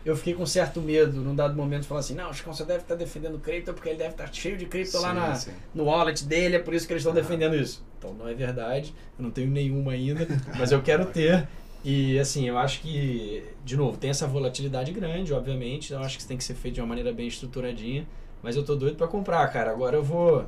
Eu 0.04 0.16
fiquei 0.16 0.34
com 0.34 0.44
certo 0.44 0.80
medo, 0.82 1.20
num 1.22 1.34
dado 1.34 1.54
momento, 1.54 1.86
falar 1.86 2.00
assim, 2.00 2.14
não, 2.14 2.28
acho 2.28 2.42
que 2.42 2.48
você 2.48 2.62
deve 2.64 2.80
estar 2.80 2.94
defendendo 2.94 3.38
cripto 3.38 3.72
porque 3.72 3.88
ele 3.90 3.96
deve 3.98 4.10
estar 4.10 4.30
cheio 4.34 4.56
de 4.56 4.66
cripto 4.66 4.98
lá 4.98 5.14
na, 5.14 5.34
sim. 5.34 5.50
no 5.74 5.84
wallet 5.84 6.24
dele, 6.26 6.56
é 6.56 6.58
por 6.58 6.74
isso 6.74 6.86
que 6.86 6.92
eles 6.92 7.02
estão 7.02 7.12
Ah. 7.12 7.22
defendendo 7.22 7.54
isso. 7.56 7.82
Então 7.98 8.12
não 8.12 8.28
é 8.28 8.34
verdade, 8.34 8.92
eu 9.18 9.22
não 9.22 9.30
tenho 9.30 9.50
nenhuma 9.50 9.92
ainda, 9.92 10.26
mas 10.58 10.72
eu 10.72 10.82
quero 10.82 11.06
ter. 11.12 11.48
E 11.84 12.18
assim, 12.18 12.48
eu 12.48 12.56
acho 12.56 12.80
que, 12.80 13.44
de 13.62 13.76
novo, 13.76 13.98
tem 13.98 14.08
essa 14.08 14.26
volatilidade 14.26 14.90
grande, 14.90 15.34
obviamente, 15.34 15.86
então 15.86 16.00
eu 16.00 16.06
acho 16.06 16.16
que 16.16 16.20
isso 16.22 16.28
tem 16.28 16.36
que 16.38 16.44
ser 16.44 16.54
feito 16.54 16.76
de 16.76 16.80
uma 16.80 16.86
maneira 16.86 17.12
bem 17.12 17.26
estruturadinha, 17.28 18.06
mas 18.42 18.56
eu 18.56 18.64
tô 18.64 18.74
doido 18.74 18.96
pra 18.96 19.06
comprar, 19.06 19.46
cara. 19.48 19.70
Agora 19.70 19.96
eu 19.96 20.02
vou 20.02 20.46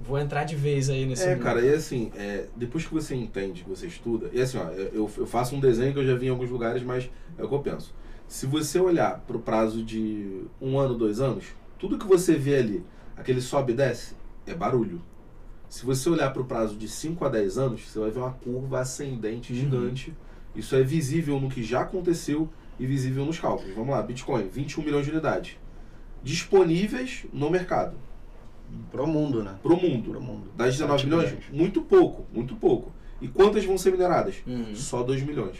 vou 0.00 0.18
entrar 0.18 0.44
de 0.44 0.54
vez 0.54 0.88
aí 0.90 1.06
nesse 1.06 1.28
É, 1.28 1.34
cara, 1.36 1.60
e 1.60 1.74
assim, 1.74 2.12
é, 2.14 2.46
depois 2.54 2.86
que 2.86 2.92
você 2.94 3.14
entende, 3.16 3.64
que 3.64 3.68
você 3.70 3.86
estuda, 3.86 4.30
e 4.32 4.40
assim, 4.40 4.58
ó, 4.58 4.68
eu, 4.70 5.10
eu 5.16 5.26
faço 5.26 5.56
um 5.56 5.60
desenho 5.60 5.92
que 5.92 5.98
eu 5.98 6.06
já 6.06 6.14
vi 6.14 6.26
em 6.26 6.30
alguns 6.30 6.50
lugares, 6.50 6.82
mas 6.82 7.10
é 7.36 7.42
o 7.42 7.48
que 7.48 7.54
eu 7.54 7.60
penso. 7.60 7.92
Se 8.28 8.46
você 8.46 8.78
olhar 8.78 9.20
pro 9.26 9.38
prazo 9.40 9.82
de 9.82 10.42
um 10.60 10.78
ano, 10.78 10.94
dois 10.94 11.20
anos, 11.20 11.46
tudo 11.78 11.98
que 11.98 12.06
você 12.06 12.34
vê 12.36 12.56
ali, 12.56 12.84
aquele 13.16 13.40
sobe 13.40 13.72
e 13.72 13.76
desce, 13.76 14.14
é 14.46 14.54
barulho. 14.54 15.00
Se 15.68 15.84
você 15.84 16.08
olhar 16.08 16.32
pro 16.32 16.44
prazo 16.44 16.76
de 16.76 16.88
5 16.88 17.24
a 17.24 17.28
10 17.28 17.58
anos, 17.58 17.80
você 17.88 17.98
vai 17.98 18.10
ver 18.10 18.20
uma 18.20 18.32
curva 18.32 18.80
ascendente 18.80 19.52
Uhum. 19.52 19.58
gigante. 19.58 20.14
Isso 20.56 20.74
é 20.74 20.82
visível 20.82 21.38
no 21.40 21.48
que 21.48 21.62
já 21.62 21.82
aconteceu 21.82 22.48
e 22.78 22.86
visível 22.86 23.24
nos 23.24 23.38
cálculos. 23.38 23.74
Vamos 23.74 23.90
lá, 23.90 24.02
Bitcoin, 24.02 24.48
21 24.48 24.82
milhões 24.82 25.04
de 25.04 25.12
unidades. 25.12 25.56
Disponíveis 26.22 27.24
no 27.32 27.48
mercado, 27.50 27.94
Pro 28.90 29.06
mundo, 29.06 29.44
né? 29.44 29.54
pro 29.62 29.76
mundo. 29.76 30.10
Pro 30.10 30.20
mundo. 30.20 30.50
Das 30.56 30.74
19 30.74 31.00
Sete 31.00 31.08
milhões? 31.08 31.34
Muito 31.52 31.82
pouco, 31.82 32.26
muito 32.32 32.56
pouco. 32.56 32.92
E 33.20 33.28
quantas 33.28 33.64
vão 33.64 33.78
ser 33.78 33.92
mineradas? 33.92 34.36
Uhum. 34.46 34.74
Só 34.74 35.02
2 35.02 35.22
milhões. 35.22 35.56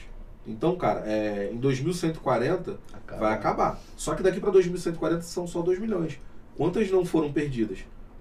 Então, 0.47 0.77
cara, 0.77 1.03
é, 1.07 1.51
em 1.53 1.57
2140 1.57 2.79
Acaba. 2.93 3.21
vai 3.21 3.35
acabar. 3.35 3.81
Só 3.97 4.15
que 4.15 4.23
daqui 4.23 4.41
para 4.41 4.51
2140 4.51 5.23
são 5.23 5.47
só 5.47 5.63
2 5.63 5.79
milhões. 5.79 6.19
Quantas 6.57 6.91
não 6.91 7.05
foram 7.05 7.33
perdidas? 7.33 7.79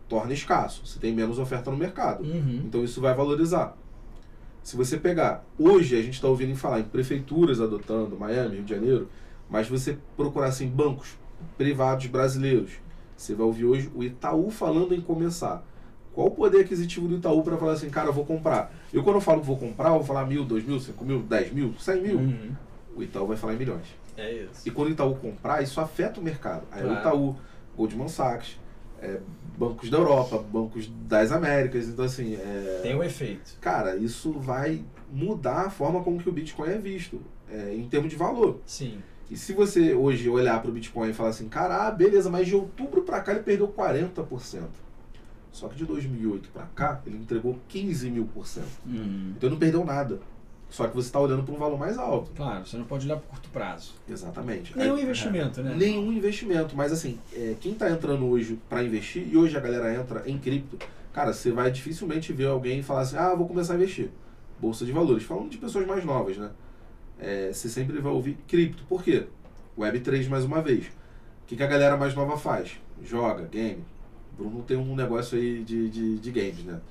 Torna 0.08 0.34
escasso. 0.34 0.86
Você 0.86 1.00
tem 1.00 1.14
menos 1.14 1.40
oferta 1.40 1.72
no 1.72 1.78
mercado. 1.78 2.24
Uhum. 2.24 2.62
Então 2.66 2.84
isso 2.84 3.02
vai 3.02 3.14
valorizar. 3.14 3.76
Se 4.66 4.76
você 4.76 4.98
pegar, 4.98 5.46
hoje 5.60 5.96
a 5.96 6.02
gente 6.02 6.16
está 6.16 6.28
ouvindo 6.28 6.56
falar 6.56 6.80
em 6.80 6.86
prefeituras 6.86 7.62
adotando, 7.62 8.18
Miami, 8.18 8.56
Rio 8.56 8.64
de 8.64 8.74
Janeiro, 8.74 9.08
mas 9.48 9.70
você 9.70 9.96
procurar 10.18 10.48
assim, 10.48 10.68
bancos 10.68 11.20
privados 11.56 12.08
brasileiros, 12.08 12.72
você 13.16 13.36
vai 13.36 13.46
ouvir 13.46 13.66
hoje 13.66 13.92
o 13.94 14.04
Itaú 14.04 14.50
falando 14.50 14.96
em 14.96 15.00
começar. 15.00 15.64
Qual 16.16 16.26
o 16.30 16.32
poder 16.32 16.62
aquisitivo 16.62 17.08
do 17.08 17.18
Itaú 17.18 17.44
para 17.44 17.56
falar 17.58 17.74
assim, 17.74 17.92
cara, 17.92 18.08
eu 18.10 18.14
vou 18.14 18.26
comprar? 18.26 18.74
Eu 18.92 19.04
quando 19.04 19.18
eu 19.18 19.22
falo 19.22 19.42
que 19.42 19.46
vou 19.46 19.58
comprar, 19.58 19.90
eu 19.90 19.98
vou 19.98 20.04
falar 20.04 20.26
mil, 20.26 20.44
dois 20.44 20.66
mil, 20.66 20.80
cinco 20.80 21.06
mil, 21.06 21.22
dez 21.22 21.54
mil, 21.54 21.76
cem 21.78 22.02
mil. 22.02 22.18
Uhum. 22.18 22.52
O 22.96 23.04
Itaú 23.04 23.28
vai 23.28 23.38
falar 23.38 23.54
em 23.54 23.58
milhões. 23.58 23.86
É 24.18 24.34
isso. 24.34 24.68
E 24.68 24.72
quando 24.72 24.88
o 24.88 24.92
Itaú 24.94 25.14
comprar, 25.14 25.62
isso 25.62 25.80
afeta 25.80 26.20
o 26.20 26.24
mercado. 26.24 26.64
Aí 26.72 26.82
Claro. 26.82 26.96
o 26.96 27.00
Itaú, 27.02 27.36
Goldman 27.78 28.08
Sachs, 28.08 28.58
é, 29.06 29.20
bancos 29.58 29.90
da 29.90 29.98
Europa, 29.98 30.38
bancos 30.38 30.90
das 31.08 31.32
Américas, 31.32 31.88
então 31.88 32.06
assim, 32.06 32.36
é, 32.36 32.80
Tem 32.82 32.96
um 32.96 33.04
efeito. 33.04 33.58
cara, 33.62 33.96
isso 33.96 34.32
vai 34.34 34.84
mudar 35.12 35.68
a 35.68 35.70
forma 35.70 36.04
como 36.04 36.20
que 36.20 36.28
o 36.28 36.32
Bitcoin 36.32 36.70
é 36.70 36.78
visto, 36.78 37.22
é, 37.50 37.74
em 37.74 37.88
termos 37.88 38.10
de 38.10 38.16
valor. 38.16 38.60
Sim. 38.66 38.98
E 39.30 39.36
se 39.36 39.54
você 39.54 39.94
hoje 39.94 40.30
olhar 40.30 40.62
para 40.62 40.70
o 40.70 40.74
Bitcoin 40.74 41.10
e 41.10 41.14
falar 41.14 41.30
assim, 41.30 41.48
cara, 41.50 41.88
ah, 41.88 41.92
beleza, 41.92 42.30
mas 42.30 42.48
de 42.48 42.56
outubro 42.56 43.02
para 43.02 43.22
cá 43.22 43.32
ele 43.32 43.42
perdeu 43.42 43.68
40%. 43.68 44.68
Só 45.52 45.70
que 45.70 45.76
de 45.78 45.86
2008 45.86 46.50
para 46.50 46.66
cá 46.76 47.02
ele 47.06 47.18
entregou 47.18 47.58
15 47.70 48.12
mil 48.12 48.26
por 48.26 48.46
cento. 48.46 48.68
Uhum. 48.86 49.34
Então 49.36 49.48
ele 49.48 49.52
não 49.52 49.60
perdeu 49.60 49.86
nada. 49.86 50.20
Só 50.76 50.88
que 50.90 50.94
você 50.94 51.08
está 51.08 51.22
olhando 51.22 51.42
para 51.42 51.56
um 51.56 51.58
valor 51.58 51.80
mais 51.80 51.98
alto. 51.98 52.32
Claro, 52.36 52.66
você 52.66 52.76
não 52.76 52.84
pode 52.84 53.06
olhar 53.06 53.16
por 53.16 53.30
curto 53.30 53.48
prazo. 53.48 53.94
Exatamente. 54.10 54.78
Nenhum 54.78 54.96
Aí- 54.96 55.04
investimento, 55.04 55.64
né? 55.64 55.74
Nenhum 55.74 56.12
investimento, 56.12 56.76
mas 56.76 56.92
assim, 56.92 57.18
é, 57.32 57.56
quem 57.62 57.72
está 57.72 57.90
entrando 57.90 58.26
hoje 58.26 58.60
para 58.68 58.84
investir, 58.84 59.26
e 59.26 59.38
hoje 59.38 59.56
a 59.56 59.62
galera 59.62 59.96
entra 59.96 60.30
em 60.30 60.38
cripto, 60.38 60.78
cara, 61.14 61.32
você 61.32 61.50
vai 61.50 61.72
dificilmente 61.72 62.34
ver 62.34 62.48
alguém 62.48 62.84
falar 62.84 63.02
assim, 63.04 63.16
ah, 63.16 63.34
vou 63.34 63.48
começar 63.48 63.72
a 63.72 63.76
investir. 63.78 64.10
Bolsa 64.60 64.86
de 64.86 64.92
valores. 64.92 65.24
Falando 65.24 65.50
de 65.50 65.58
pessoas 65.58 65.88
mais 65.88 66.04
novas, 66.04 66.36
né? 66.36 66.52
É, 67.18 67.54
você 67.54 67.70
sempre 67.70 67.98
vai 68.02 68.12
ouvir 68.12 68.38
cripto. 68.46 68.84
Por 68.84 69.02
quê? 69.02 69.28
Web3 69.80 70.28
mais 70.28 70.44
uma 70.44 70.62
vez. 70.62 70.88
O 70.88 71.48
que, 71.48 71.56
que 71.56 71.64
a 71.64 71.68
galera 71.68 71.96
mais 71.96 72.14
nova 72.14 72.36
faz? 72.38 72.74
Joga, 73.02 73.46
game. 73.46 73.82
Bruno 74.38 74.62
tem 74.62 74.76
um 74.76 74.94
negócio 74.94 75.38
aí 75.38 75.64
de, 75.64 75.90
de, 75.90 76.18
de 76.20 76.32
games, 76.32 76.66
né? 76.66 76.82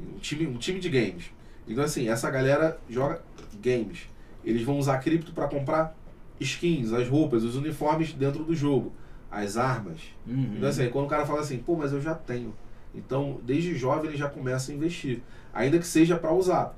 Um 0.00 0.18
time, 0.18 0.46
um 0.46 0.56
time 0.56 0.80
de 0.80 0.88
games. 0.88 1.24
Então, 1.66 1.82
assim, 1.84 2.08
essa 2.08 2.30
galera 2.30 2.78
joga 2.88 3.22
games. 3.60 4.08
Eles 4.44 4.62
vão 4.62 4.78
usar 4.78 4.98
cripto 4.98 5.32
para 5.32 5.48
comprar 5.48 5.96
skins, 6.38 6.92
as 6.92 7.08
roupas, 7.08 7.42
os 7.42 7.56
uniformes 7.56 8.12
dentro 8.12 8.44
do 8.44 8.54
jogo, 8.54 8.92
as 9.30 9.56
armas. 9.56 10.00
Uhum. 10.26 10.54
Então, 10.56 10.68
assim, 10.68 10.88
quando 10.90 11.06
o 11.06 11.08
cara 11.08 11.24
fala 11.24 11.40
assim, 11.40 11.58
pô, 11.58 11.76
mas 11.76 11.92
eu 11.92 12.00
já 12.00 12.14
tenho. 12.14 12.54
Então, 12.94 13.40
desde 13.42 13.74
jovem 13.74 14.10
ele 14.10 14.16
já 14.16 14.28
começa 14.28 14.70
a 14.70 14.74
investir. 14.74 15.20
Ainda 15.52 15.78
que 15.78 15.86
seja 15.86 16.16
para 16.16 16.32
usar. 16.32 16.76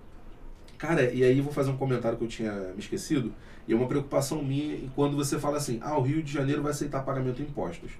Cara, 0.79 1.11
e 1.11 1.25
aí 1.25 1.39
eu 1.39 1.45
vou 1.45 1.53
fazer 1.53 1.71
um 1.71 1.77
comentário 1.77 2.17
que 2.17 2.25
eu 2.25 2.29
tinha 2.29 2.53
me 2.53 2.79
esquecido. 2.79 3.33
E 3.67 3.73
é 3.73 3.77
uma 3.77 3.87
preocupação 3.87 4.43
minha 4.43 4.79
quando 4.95 5.17
você 5.17 5.39
fala 5.39 5.57
assim, 5.57 5.79
ah, 5.83 5.99
o 5.99 6.03
Rio 6.03 6.23
de 6.23 6.33
Janeiro 6.33 6.63
vai 6.63 6.71
aceitar 6.71 7.03
pagamento 7.03 7.37
de 7.37 7.43
impostos. 7.43 7.93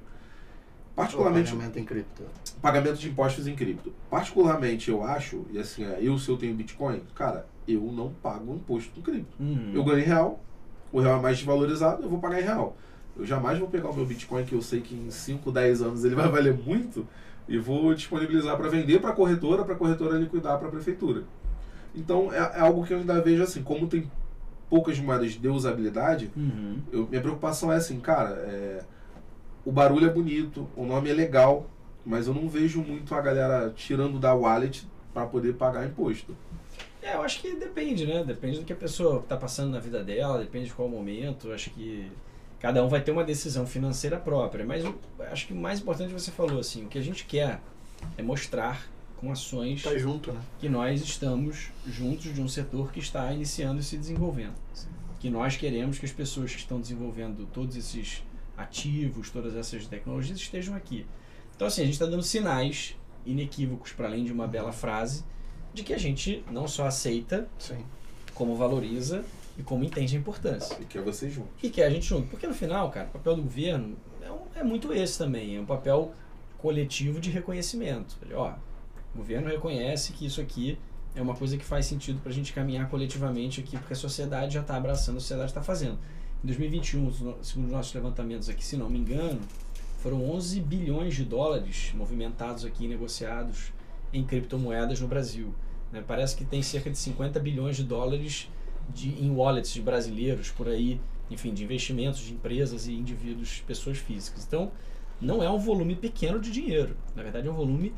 Particularmente, 0.97 1.51
Pagamento 1.53 1.79
em 1.79 1.85
cripto. 1.85 2.23
pagamento 2.63 2.97
de 2.99 3.09
impostos 3.11 3.47
em 3.47 3.55
cripto. 3.55 3.93
Particularmente, 4.11 4.91
eu 4.91 5.05
acho, 5.05 5.45
e 5.53 5.59
assim, 5.59 5.85
é, 5.85 5.99
eu 6.01 6.19
se 6.19 6.29
eu 6.31 6.39
tenho 6.39 6.55
Bitcoin, 6.55 7.03
cara, 7.15 7.47
eu 7.69 7.83
não 7.93 8.11
pago 8.23 8.55
imposto 8.55 8.99
em 8.99 9.03
cripto. 9.03 9.37
Uhum. 9.39 9.73
Eu 9.75 9.85
ganho 9.85 9.99
em 9.99 10.05
real, 10.05 10.41
o 10.91 10.99
real 11.01 11.19
é 11.19 11.23
mais 11.23 11.37
desvalorizado, 11.37 12.03
eu 12.03 12.09
vou 12.09 12.19
pagar 12.19 12.41
em 12.41 12.45
real. 12.45 12.77
Eu 13.15 13.27
jamais 13.27 13.59
vou 13.59 13.69
pegar 13.69 13.91
o 13.91 13.95
meu 13.95 14.07
Bitcoin 14.07 14.45
que 14.45 14.55
eu 14.55 14.63
sei 14.63 14.81
que 14.81 14.95
em 14.95 15.11
5, 15.11 15.53
10 15.53 15.83
anos 15.83 16.05
ele 16.05 16.15
vai 16.15 16.29
valer 16.29 16.55
muito 16.55 17.07
e 17.47 17.59
vou 17.59 17.95
disponibilizar 17.95 18.57
para 18.57 18.69
vender 18.71 18.99
para 19.01 19.11
a 19.11 19.15
corretora, 19.15 19.65
para 19.65 19.75
a 19.75 19.79
corretora 19.79 20.19
liquidar 20.19 20.59
para 20.59 20.69
a 20.69 20.71
prefeitura. 20.71 21.25
Então 21.95 22.33
é, 22.33 22.39
é, 22.39 22.61
algo 22.61 22.85
que 22.87 22.93
eu 22.95 22.99
ainda 22.99 23.21
vejo 23.21 23.43
assim, 23.43 23.63
como 23.63 23.87
tem 23.87 24.11
poucas 24.69 24.99
moedas 24.99 25.33
de 25.33 25.49
usabilidade, 25.49 26.31
Uhum. 26.37 26.79
eu, 26.93 27.07
minha 27.07 27.21
preocupação 27.21 27.71
é 27.73 27.77
assim, 27.77 28.01
cara, 28.01 28.31
é, 28.31 28.83
o 29.67 29.73
barulho 29.73 30.07
é 30.07 30.13
bonito, 30.13 30.69
o 30.77 30.87
nome 30.87 31.11
é 31.11 31.13
legal, 31.13 31.69
mas 32.05 32.29
eu 32.29 32.33
não 32.33 32.49
vejo 32.49 32.81
muito 32.81 33.13
a 33.17 33.21
galera 33.21 33.73
tirando 33.75 34.17
da 34.17 34.33
wallet 34.33 34.87
para 35.13 35.27
poder 35.27 35.55
pagar 35.55 35.85
imposto. 35.85 36.37
É, 37.03 37.17
eu 37.17 37.23
acho 37.23 37.41
que 37.41 37.53
depende, 37.57 38.07
né? 38.07 38.23
Depende 38.23 38.61
do 38.61 38.65
que 38.65 38.73
a 38.73 38.77
pessoa 38.77 39.19
está 39.19 39.37
passando 39.37 39.73
na 39.73 39.81
vida 39.81 40.05
dela, 40.05 40.39
depende 40.39 40.67
de 40.67 40.73
qual 40.73 40.89
momento. 40.89 41.49
Eu 41.49 41.55
acho 41.55 41.71
que 41.71 42.09
cada 42.61 42.85
um 42.85 42.89
vai 42.89 43.01
ter 43.01 43.11
uma 43.11 43.25
decisão 43.25 43.67
financeira 43.67 44.17
própria. 44.17 44.65
Mas 44.65 44.85
eu 44.85 44.97
acho 45.33 45.49
que 45.49 45.53
o 45.53 45.57
mais 45.57 45.81
importante 45.81 46.13
você 46.13 46.31
falou, 46.31 46.61
assim, 46.61 46.85
o 46.85 46.89
que 46.89 46.99
a 46.99 47.03
gente 47.03 47.25
quer 47.25 47.61
é 48.17 48.23
mostrar 48.23 48.87
com 49.17 49.33
ações 49.33 49.83
Tá 49.83 49.99
junto, 49.99 50.31
né? 50.33 50.41
que 50.61 50.69
nós 50.69 51.03
estamos 51.03 51.73
juntos 51.87 52.33
de 52.33 52.41
um 52.41 52.47
setor 52.47 52.93
que 52.93 53.01
está 53.01 53.33
iniciando 53.33 53.81
e 53.81 53.83
se 53.83 53.97
desenvolvendo. 53.97 54.55
Que 55.19 55.29
nós 55.29 55.57
queremos 55.57 55.99
que 55.99 56.07
as 56.07 56.13
pessoas 56.13 56.53
que 56.53 56.59
estão 56.59 56.81
desenvolvendo 56.81 57.49
todos 57.53 57.77
esses 57.77 58.23
ativos, 58.57 59.31
todas 59.31 59.55
essas 59.57 59.87
tecnologias 59.87 60.39
estejam 60.39 60.75
aqui. 60.75 61.07
Então, 61.55 61.67
assim, 61.67 61.83
a 61.83 61.85
gente 61.85 61.95
está 61.95 62.07
dando 62.07 62.23
sinais 62.23 62.97
inequívocos, 63.25 63.93
para 63.93 64.07
além 64.09 64.25
de 64.25 64.33
uma 64.33 64.47
bela 64.47 64.73
frase, 64.73 65.25
de 65.75 65.83
que 65.83 65.93
a 65.93 65.99
gente 65.99 66.45
não 66.51 66.67
só 66.69 66.87
aceita, 66.87 67.49
Sim. 67.59 67.85
como 68.35 68.55
valoriza 68.57 69.25
e 69.59 69.63
como 69.63 69.85
entende 69.85 70.17
a 70.17 70.19
importância. 70.19 70.77
E 70.81 70.85
quer 70.85 71.03
vocês 71.03 71.33
juntos. 71.33 71.53
E 71.63 71.69
quer 71.71 71.87
a 71.87 71.91
gente 71.91 72.07
junto. 72.07 72.29
Porque 72.29 72.47
no 72.47 72.55
final, 72.55 72.91
cara, 72.91 73.09
o 73.09 73.11
papel 73.13 73.37
do 73.37 73.43
governo 73.43 73.97
é, 74.23 74.31
um- 74.31 74.47
é 74.55 74.63
muito 74.63 74.93
esse 74.93 75.19
também. 75.19 75.57
É 75.57 75.61
um 75.61 75.67
papel 75.67 76.13
coletivo 76.59 77.21
de 77.21 77.31
reconhecimento. 77.31 78.17
Ele, 78.23 78.35
Ó, 78.35 78.53
o 79.15 79.19
governo 79.19 79.49
reconhece 79.49 80.13
que 80.13 80.27
isso 80.27 80.41
aqui 80.41 80.79
é 81.15 81.21
uma 81.23 81.35
coisa 81.35 81.57
que 81.57 81.65
faz 81.65 81.87
sentido 81.87 82.21
para 82.21 82.31
a 82.31 82.35
gente 82.35 82.53
caminhar 82.53 82.89
coletivamente 82.91 83.61
aqui, 83.61 83.77
porque 83.79 83.95
a 83.95 83.97
sociedade 83.97 84.55
já 84.55 84.61
está 84.61 84.77
abraçando, 84.77 85.17
a 85.17 85.21
sociedade 85.21 85.51
está 85.51 85.63
fazendo. 85.63 85.99
Em 86.47 86.55
2021, 86.55 87.09
os 87.09 87.21
no- 87.21 87.37
segundo 87.43 87.67
os 87.67 87.73
nossos 87.73 87.93
levantamentos 87.93 88.49
aqui, 88.49 88.65
se 88.65 88.77
não 88.77 88.89
me 88.89 89.01
engano, 89.01 89.41
foram 89.99 90.31
11 90.31 90.61
bilhões 90.61 91.17
de 91.17 91.25
dólares 91.25 91.91
movimentados 91.93 92.65
aqui, 92.65 92.87
negociados 92.87 93.73
em 94.13 94.23
criptomoedas 94.25 95.01
no 95.01 95.09
Brasil. 95.09 95.53
né? 95.93 96.05
Parece 96.07 96.37
que 96.37 96.45
tem 96.45 96.63
cerca 96.63 96.89
de 96.89 96.97
50 96.99 97.41
bilhões 97.41 97.77
de 97.77 97.83
dólares 97.83 98.49
de, 98.95 99.09
em 99.21 99.29
wallets 99.29 99.73
de 99.73 99.83
brasileiros 99.83 100.49
por 100.53 100.69
aí, 100.69 101.01
enfim, 101.29 101.53
de 101.53 101.65
investimentos 101.65 102.21
de 102.21 102.33
empresas 102.33 102.87
e 102.87 102.93
indivíduos, 102.93 103.65
pessoas 103.67 103.99
físicas. 103.99 104.45
Então, 104.47 104.71
não 105.21 105.43
é 105.43 105.51
um 105.51 105.59
volume 105.59 105.97
pequeno 105.97 106.39
de 106.39 106.53
dinheiro. 106.53 106.97
Na 107.17 107.25
verdade, 107.25 107.49
é 107.49 107.51
um 107.51 107.55
volume 107.55 107.93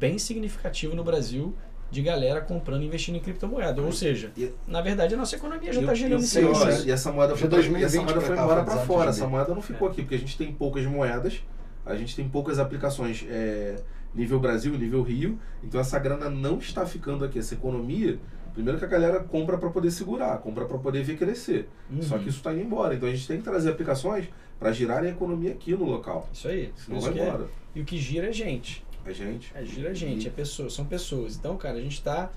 bem 0.00 0.18
significativo 0.18 0.96
no 0.96 1.04
Brasil 1.04 1.54
de 1.92 2.00
galera 2.02 2.40
comprando 2.40 2.82
e 2.82 2.86
investindo 2.86 3.16
em 3.16 3.20
criptomoeda. 3.20 3.82
Ou 3.82 3.92
seja, 3.92 4.32
E- 4.36 4.50
na 4.66 4.80
verdade, 4.80 5.12
a 5.14 5.16
nossa 5.16 5.36
economia 5.36 5.70
já 5.72 5.80
está 5.82 5.92
gerando 5.94 6.22
isso. 6.22 6.38
E 6.86 6.90
essa 6.90 7.12
moeda 7.12 7.36
foi, 7.36 7.48
2020 7.48 7.82
e 7.82 7.84
essa 7.84 8.02
moeda 8.02 8.20
foi 8.22 8.36
embora 8.36 8.64
para 8.64 8.76
fora. 8.78 9.10
Essa 9.10 9.28
moeda 9.28 9.54
não 9.54 9.60
ficou 9.60 9.88
aqui, 9.88 10.00
porque 10.00 10.14
a 10.14 10.18
gente 10.18 10.36
tem 10.38 10.50
poucas 10.50 10.86
moedas, 10.86 11.44
a 11.84 11.94
gente 11.94 12.16
tem 12.16 12.26
poucas 12.26 12.58
aplicações 12.58 13.26
é, 13.28 13.76
nível 14.14 14.40
Brasil, 14.40 14.72
nível 14.72 15.02
Rio. 15.02 15.38
Então 15.62 15.78
essa 15.78 15.98
grana 15.98 16.30
não 16.30 16.56
está 16.58 16.86
ficando 16.86 17.26
aqui. 17.26 17.38
Essa 17.38 17.52
economia, 17.52 18.18
primeiro 18.54 18.78
que 18.78 18.86
a 18.86 18.88
galera 18.88 19.20
compra 19.20 19.58
para 19.58 19.68
poder 19.68 19.90
segurar, 19.90 20.38
compra 20.38 20.64
para 20.64 20.78
poder 20.78 21.02
ver 21.04 21.18
crescer. 21.18 21.68
Uhum. 21.90 22.00
Só 22.00 22.16
que 22.16 22.30
isso 22.30 22.38
está 22.38 22.54
indo 22.54 22.62
embora. 22.62 22.94
Então 22.94 23.06
a 23.06 23.12
gente 23.12 23.28
tem 23.28 23.36
que 23.36 23.44
trazer 23.44 23.68
aplicações 23.70 24.26
para 24.58 24.72
girarem 24.72 25.10
a 25.10 25.12
economia 25.12 25.52
aqui 25.52 25.72
no 25.72 25.84
local. 25.84 26.26
Isso 26.32 26.48
aí. 26.48 26.72
Senão 26.74 26.98
Isso 26.98 27.10
vai 27.10 27.20
é- 27.20 27.28
embora. 27.28 27.48
E 27.74 27.80
o 27.82 27.84
que 27.84 27.98
gira 27.98 28.28
é 28.28 28.32
gente. 28.32 28.82
A 29.04 29.12
gente. 29.12 29.52
É, 29.54 29.64
gira 29.64 29.90
a 29.90 29.94
gente, 29.94 30.28
é 30.28 30.30
pessoas, 30.30 30.72
são 30.72 30.84
pessoas. 30.84 31.36
Então, 31.36 31.56
cara, 31.56 31.78
a 31.78 31.80
gente 31.80 31.94
está 31.94 32.30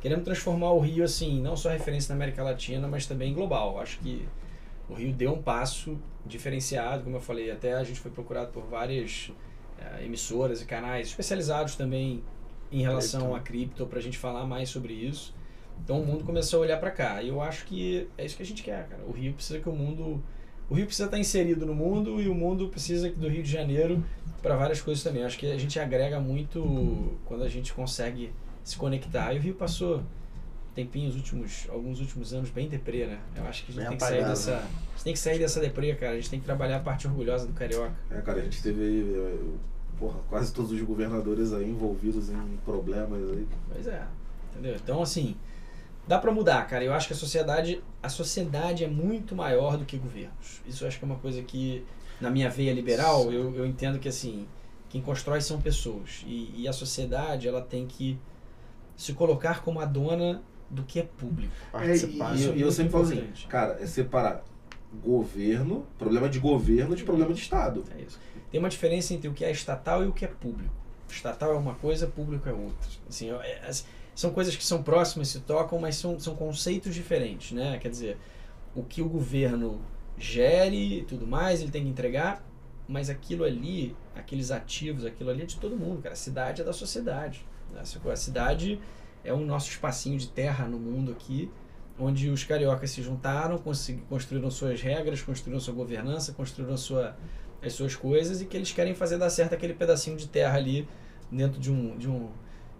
querendo 0.00 0.24
transformar 0.24 0.72
o 0.72 0.80
Rio, 0.80 1.04
assim, 1.04 1.40
não 1.40 1.56
só 1.56 1.70
referência 1.70 2.14
na 2.14 2.16
América 2.16 2.42
Latina, 2.42 2.88
mas 2.88 3.06
também 3.06 3.32
global. 3.32 3.78
Acho 3.78 3.98
que 3.98 4.26
o 4.88 4.94
Rio 4.94 5.12
deu 5.12 5.34
um 5.34 5.42
passo 5.42 5.98
diferenciado, 6.26 7.04
como 7.04 7.16
eu 7.16 7.20
falei, 7.20 7.50
até 7.50 7.74
a 7.74 7.84
gente 7.84 8.00
foi 8.00 8.10
procurado 8.10 8.50
por 8.50 8.64
várias 8.64 9.30
eh, 9.78 10.04
emissoras 10.04 10.60
e 10.60 10.64
canais 10.64 11.08
especializados 11.08 11.76
também 11.76 12.22
em 12.72 12.82
relação 12.82 13.20
Cripto. 13.20 13.36
a 13.36 13.40
cripto, 13.40 13.86
para 13.86 13.98
a 13.98 14.02
gente 14.02 14.18
falar 14.18 14.46
mais 14.46 14.68
sobre 14.68 14.92
isso. 14.92 15.34
Então 15.82 16.00
o 16.00 16.06
mundo 16.06 16.24
começou 16.24 16.60
a 16.60 16.62
olhar 16.62 16.78
para 16.78 16.90
cá. 16.90 17.22
E 17.22 17.28
eu 17.28 17.40
acho 17.40 17.64
que 17.64 18.08
é 18.16 18.24
isso 18.24 18.36
que 18.36 18.42
a 18.42 18.46
gente 18.46 18.62
quer, 18.62 18.88
cara. 18.88 19.02
O 19.06 19.12
Rio 19.12 19.32
precisa 19.32 19.58
que 19.60 19.68
o 19.68 19.72
mundo. 19.72 20.22
O 20.70 20.74
Rio 20.74 20.86
precisa 20.86 21.06
estar 21.06 21.18
inserido 21.18 21.66
no 21.66 21.74
mundo 21.74 22.20
e 22.20 22.28
o 22.28 22.34
mundo 22.34 22.68
precisa 22.68 23.10
do 23.10 23.28
Rio 23.28 23.42
de 23.42 23.50
Janeiro 23.50 24.02
para 24.40 24.54
várias 24.56 24.80
coisas 24.80 25.02
também. 25.02 25.22
Eu 25.22 25.26
acho 25.26 25.36
que 25.36 25.50
a 25.50 25.58
gente 25.58 25.78
agrega 25.80 26.20
muito 26.20 27.18
quando 27.26 27.42
a 27.42 27.48
gente 27.48 27.72
consegue 27.74 28.32
se 28.62 28.76
conectar. 28.76 29.34
E 29.34 29.38
o 29.38 29.42
Rio 29.42 29.54
passou 29.54 29.98
um 29.98 30.02
tempinho, 30.74 31.08
os 31.08 31.16
últimos, 31.16 31.66
alguns 31.68 31.98
últimos 31.98 32.32
anos 32.32 32.50
bem 32.50 32.68
deprê, 32.68 33.06
né? 33.06 33.18
Eu 33.36 33.44
acho 33.46 33.64
que 33.66 33.72
a 33.72 33.74
gente 33.74 33.82
Bem 33.82 33.88
tem 33.88 33.98
que 33.98 34.04
sair 34.04 34.18
apagado, 34.18 34.30
dessa. 34.30 34.50
né? 34.52 34.58
A 34.58 34.92
gente 34.94 35.04
tem 35.04 35.12
que 35.12 35.18
sair 35.18 35.38
dessa 35.40 35.60
deprê, 35.60 35.94
cara. 35.96 36.12
A 36.12 36.16
gente 36.16 36.30
tem 36.30 36.38
que 36.38 36.46
trabalhar 36.46 36.76
a 36.76 36.80
parte 36.80 37.06
orgulhosa 37.08 37.46
do 37.48 37.52
carioca. 37.52 37.92
É, 38.08 38.20
cara, 38.20 38.38
a 38.38 38.42
gente 38.44 38.62
teve 38.62 38.80
aí, 38.80 39.50
porra, 39.98 40.20
quase 40.28 40.52
todos 40.52 40.70
os 40.70 40.80
governadores 40.82 41.52
aí 41.52 41.68
envolvidos 41.68 42.30
em 42.30 42.58
problemas 42.64 43.28
aí. 43.28 43.46
Pois 43.72 43.88
é. 43.88 44.06
Entendeu? 44.52 44.76
Então, 44.76 45.02
assim, 45.02 45.34
dá 46.06 46.18
pra 46.18 46.32
mudar, 46.32 46.66
cara. 46.66 46.84
Eu 46.84 46.92
acho 46.92 47.06
que 47.06 47.12
a 47.12 47.16
sociedade, 47.16 47.82
a 48.02 48.08
sociedade 48.08 48.84
é 48.84 48.88
muito 48.88 49.34
maior 49.34 49.76
do 49.76 49.84
que 49.84 49.96
governos. 49.96 50.60
Isso 50.66 50.84
eu 50.84 50.88
acho 50.88 50.98
que 50.98 51.04
é 51.04 51.06
uma 51.06 51.18
coisa 51.18 51.42
que, 51.42 51.84
na 52.20 52.30
minha 52.30 52.50
veia 52.50 52.72
liberal, 52.72 53.32
eu, 53.32 53.54
eu 53.54 53.66
entendo 53.66 53.98
que, 53.98 54.08
assim, 54.08 54.46
quem 54.88 55.00
constrói 55.00 55.40
são 55.40 55.60
pessoas. 55.60 56.24
E, 56.26 56.52
e 56.56 56.68
a 56.68 56.72
sociedade, 56.72 57.48
ela 57.48 57.62
tem 57.62 57.86
que 57.86 58.18
se 58.96 59.12
colocar 59.12 59.62
como 59.62 59.80
a 59.80 59.84
dona 59.84 60.42
do 60.68 60.82
que 60.84 61.00
é 61.00 61.02
público. 61.02 61.52
Participar. 61.72 62.34
É, 62.34 62.38
e, 62.38 62.44
eu 62.44 62.52
muito 62.52 62.72
sempre 62.72 62.92
falo 62.92 63.04
assim, 63.04 63.32
cara, 63.48 63.78
é 63.80 63.86
separar 63.86 64.44
governo, 65.02 65.86
problema 65.98 66.28
de 66.28 66.38
governo 66.38 66.94
de 66.96 67.04
problema 67.04 67.32
de 67.32 67.40
Estado. 67.40 67.84
É 67.96 68.02
isso. 68.02 68.18
Tem 68.50 68.58
uma 68.58 68.68
diferença 68.68 69.14
entre 69.14 69.28
o 69.28 69.32
que 69.32 69.44
é 69.44 69.50
estatal 69.50 70.04
e 70.04 70.08
o 70.08 70.12
que 70.12 70.24
é 70.24 70.28
público. 70.28 70.74
Estatal 71.08 71.52
é 71.52 71.56
uma 71.56 71.74
coisa, 71.74 72.06
público 72.06 72.48
é 72.48 72.52
outra. 72.52 72.88
Assim, 73.08 73.30
é- 73.30 73.34
é- 73.34 73.70
são 74.14 74.30
coisas 74.30 74.56
que 74.56 74.64
são 74.64 74.82
próximas, 74.82 75.28
se 75.28 75.40
tocam, 75.40 75.78
mas 75.78 75.96
são, 75.96 76.18
são 76.18 76.34
conceitos 76.34 76.94
diferentes, 76.94 77.52
né? 77.52 77.78
Quer 77.78 77.88
dizer, 77.88 78.18
o 78.74 78.82
que 78.82 79.02
o 79.02 79.08
governo 79.08 79.80
gere 80.18 80.98
e 80.98 81.02
tudo 81.02 81.26
mais, 81.26 81.60
ele 81.60 81.70
tem 81.70 81.84
que 81.84 81.88
entregar, 81.88 82.44
mas 82.86 83.08
aquilo 83.08 83.44
ali, 83.44 83.96
aqueles 84.14 84.50
ativos, 84.50 85.04
aquilo 85.04 85.30
ali 85.30 85.42
é 85.42 85.46
de 85.46 85.56
todo 85.56 85.76
mundo, 85.76 86.02
cara. 86.02 86.12
A 86.12 86.16
cidade 86.16 86.60
é 86.60 86.64
da 86.64 86.72
sociedade. 86.72 87.44
né? 87.72 87.80
A 87.80 88.16
cidade 88.16 88.80
é 89.24 89.32
o 89.32 89.40
nosso 89.40 89.70
espacinho 89.70 90.18
de 90.18 90.28
terra 90.28 90.66
no 90.66 90.78
mundo 90.78 91.12
aqui, 91.12 91.50
onde 91.98 92.30
os 92.30 92.44
cariocas 92.44 92.90
se 92.90 93.02
juntaram, 93.02 93.62
construíram 94.08 94.50
suas 94.50 94.80
regras, 94.80 95.22
construíram 95.22 95.60
sua 95.60 95.74
governança, 95.74 96.32
construíram 96.32 96.76
sua, 96.76 97.16
as 97.62 97.74
suas 97.74 97.94
coisas 97.94 98.40
e 98.40 98.46
que 98.46 98.56
eles 98.56 98.72
querem 98.72 98.94
fazer 98.94 99.18
dar 99.18 99.30
certo 99.30 99.54
aquele 99.54 99.74
pedacinho 99.74 100.16
de 100.16 100.26
terra 100.26 100.56
ali 100.56 100.88
dentro 101.30 101.60
de 101.60 101.70
um, 101.70 101.96
de 101.96 102.08
um, 102.08 102.30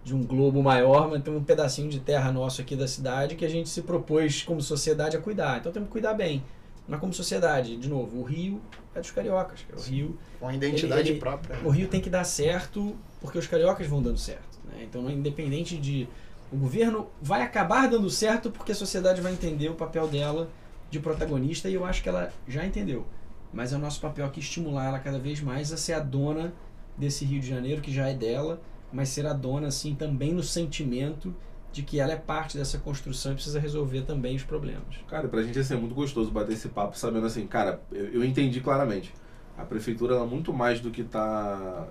de 0.03 0.15
um 0.15 0.23
globo 0.23 0.63
maior, 0.63 1.09
mas 1.09 1.21
tem 1.23 1.33
um 1.35 1.43
pedacinho 1.43 1.89
de 1.89 1.99
terra 1.99 2.31
nosso 2.31 2.61
aqui 2.61 2.75
da 2.75 2.87
cidade 2.87 3.35
que 3.35 3.45
a 3.45 3.49
gente 3.49 3.69
se 3.69 3.81
propôs 3.83 4.41
como 4.43 4.61
sociedade 4.61 5.15
a 5.15 5.19
cuidar. 5.21 5.59
Então 5.59 5.71
temos 5.71 5.87
que 5.87 5.91
cuidar 5.93 6.13
bem. 6.13 6.43
Mas 6.87 6.99
como 6.99 7.13
sociedade, 7.13 7.77
de 7.77 7.87
novo, 7.87 8.19
o 8.19 8.23
Rio 8.23 8.59
é 8.95 8.99
dos 8.99 9.11
cariocas. 9.11 9.59
O 9.77 9.81
Rio 9.81 10.17
Uma 10.41 10.53
identidade 10.53 11.01
Ele- 11.01 11.09
ele- 11.11 11.19
própria. 11.19 11.55
né? 11.55 11.61
o 11.63 11.69
Rio 11.69 11.87
tem 11.87 12.01
que 12.01 12.09
dar 12.09 12.23
certo 12.23 12.95
porque 13.21 13.37
os 13.37 13.45
cariocas 13.47 13.85
vão 13.87 14.01
dando 14.01 14.17
certo. 14.17 14.59
né? 14.65 14.83
Então, 14.83 15.09
independente 15.09 15.77
de. 15.77 16.07
O 16.51 16.57
governo 16.57 17.07
vai 17.21 17.43
acabar 17.43 17.87
dando 17.87 18.09
certo 18.09 18.49
porque 18.51 18.71
a 18.73 18.75
sociedade 18.75 19.21
vai 19.21 19.31
entender 19.31 19.69
o 19.69 19.75
papel 19.75 20.07
dela 20.07 20.49
de 20.89 20.99
protagonista 20.99 21.69
e 21.69 21.75
eu 21.75 21.85
acho 21.85 22.01
que 22.03 22.09
ela 22.09 22.33
já 22.47 22.65
entendeu. 22.65 23.05
Mas 23.53 23.71
é 23.71 23.75
o 23.75 23.79
nosso 23.79 24.01
papel 24.01 24.25
aqui 24.25 24.39
estimular 24.41 24.87
ela 24.87 24.99
cada 24.99 25.17
vez 25.19 25.39
mais 25.39 25.71
a 25.71 25.77
ser 25.77 25.93
a 25.93 25.99
dona 25.99 26.51
desse 26.97 27.23
Rio 27.23 27.39
de 27.39 27.47
Janeiro, 27.47 27.81
que 27.81 27.93
já 27.93 28.09
é 28.09 28.13
dela, 28.13 28.59
mas 28.91 29.09
ser 29.09 29.25
a 29.25 29.33
dona, 29.33 29.67
assim, 29.67 29.95
também 29.95 30.33
no 30.33 30.43
sentimento 30.43 31.33
de 31.71 31.83
que 31.83 31.99
ela 31.99 32.11
é 32.11 32.17
parte 32.17 32.57
dessa 32.57 32.77
construção 32.77 33.31
e 33.31 33.35
precisa 33.35 33.59
resolver 33.59 34.01
também 34.01 34.35
os 34.35 34.43
problemas. 34.43 34.97
Cara, 35.07 35.27
pra 35.29 35.41
gente 35.41 35.57
assim, 35.57 35.73
é 35.73 35.77
muito 35.77 35.95
gostoso 35.95 36.29
bater 36.29 36.53
esse 36.53 36.67
papo 36.69 36.97
sabendo 36.97 37.25
assim, 37.25 37.47
cara, 37.47 37.81
eu, 37.91 38.07
eu 38.15 38.23
entendi 38.25 38.59
claramente. 38.59 39.13
A 39.57 39.63
prefeitura, 39.63 40.15
ela 40.15 40.25
muito 40.25 40.51
mais 40.51 40.79
do 40.81 40.91
que 40.91 41.03
tá 41.03 41.87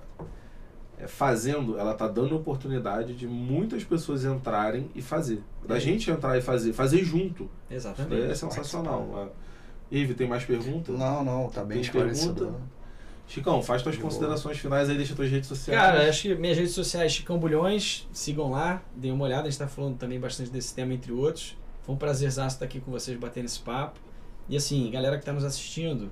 é, 0.98 1.06
fazendo, 1.06 1.78
ela 1.78 1.94
tá 1.94 2.06
dando 2.08 2.36
oportunidade 2.36 3.14
de 3.14 3.26
muitas 3.26 3.82
pessoas 3.84 4.24
entrarem 4.24 4.90
e 4.94 5.00
fazer. 5.00 5.42
Da 5.66 5.76
É. 5.76 5.80
gente 5.80 6.10
entrar 6.10 6.36
e 6.36 6.42
fazer, 6.42 6.72
fazer 6.74 7.02
junto. 7.04 7.48
Exatamente. 7.70 8.30
é 8.30 8.34
sensacional. 8.34 9.30
É. 9.92 9.96
Ive, 9.96 10.14
tem 10.14 10.28
mais 10.28 10.44
perguntas? 10.44 10.98
Não, 10.98 11.24
não, 11.24 11.48
tá 11.48 11.60
bem 11.64 11.76
Tem 11.78 11.80
esclarecedor. 11.80 12.34
pergunta? 12.34 12.60
Chicão, 13.30 13.62
faz 13.62 13.80
tuas 13.80 13.96
considerações 13.96 14.58
finais 14.58 14.90
aí, 14.90 14.96
deixa 14.96 15.14
tuas 15.14 15.30
redes 15.30 15.48
sociais. 15.48 15.80
Cara, 15.80 16.08
acho 16.08 16.22
que 16.22 16.34
minhas 16.34 16.58
redes 16.58 16.72
sociais, 16.72 17.12
Chicão 17.12 17.38
Bulhões, 17.38 18.08
sigam 18.12 18.50
lá, 18.50 18.82
deem 18.96 19.12
uma 19.12 19.24
olhada, 19.24 19.46
a 19.46 19.50
gente 19.50 19.58
tá 19.58 19.68
falando 19.68 19.96
também 19.96 20.18
bastante 20.18 20.50
desse 20.50 20.74
tema, 20.74 20.92
entre 20.92 21.12
outros. 21.12 21.56
Foi 21.82 21.94
um 21.94 21.98
prazerzaço 21.98 22.56
estar 22.56 22.64
aqui 22.64 22.80
com 22.80 22.90
vocês, 22.90 23.16
batendo 23.16 23.44
esse 23.44 23.60
papo. 23.60 24.00
E 24.48 24.56
assim, 24.56 24.90
galera 24.90 25.16
que 25.16 25.24
tá 25.24 25.32
nos 25.32 25.44
assistindo, 25.44 26.10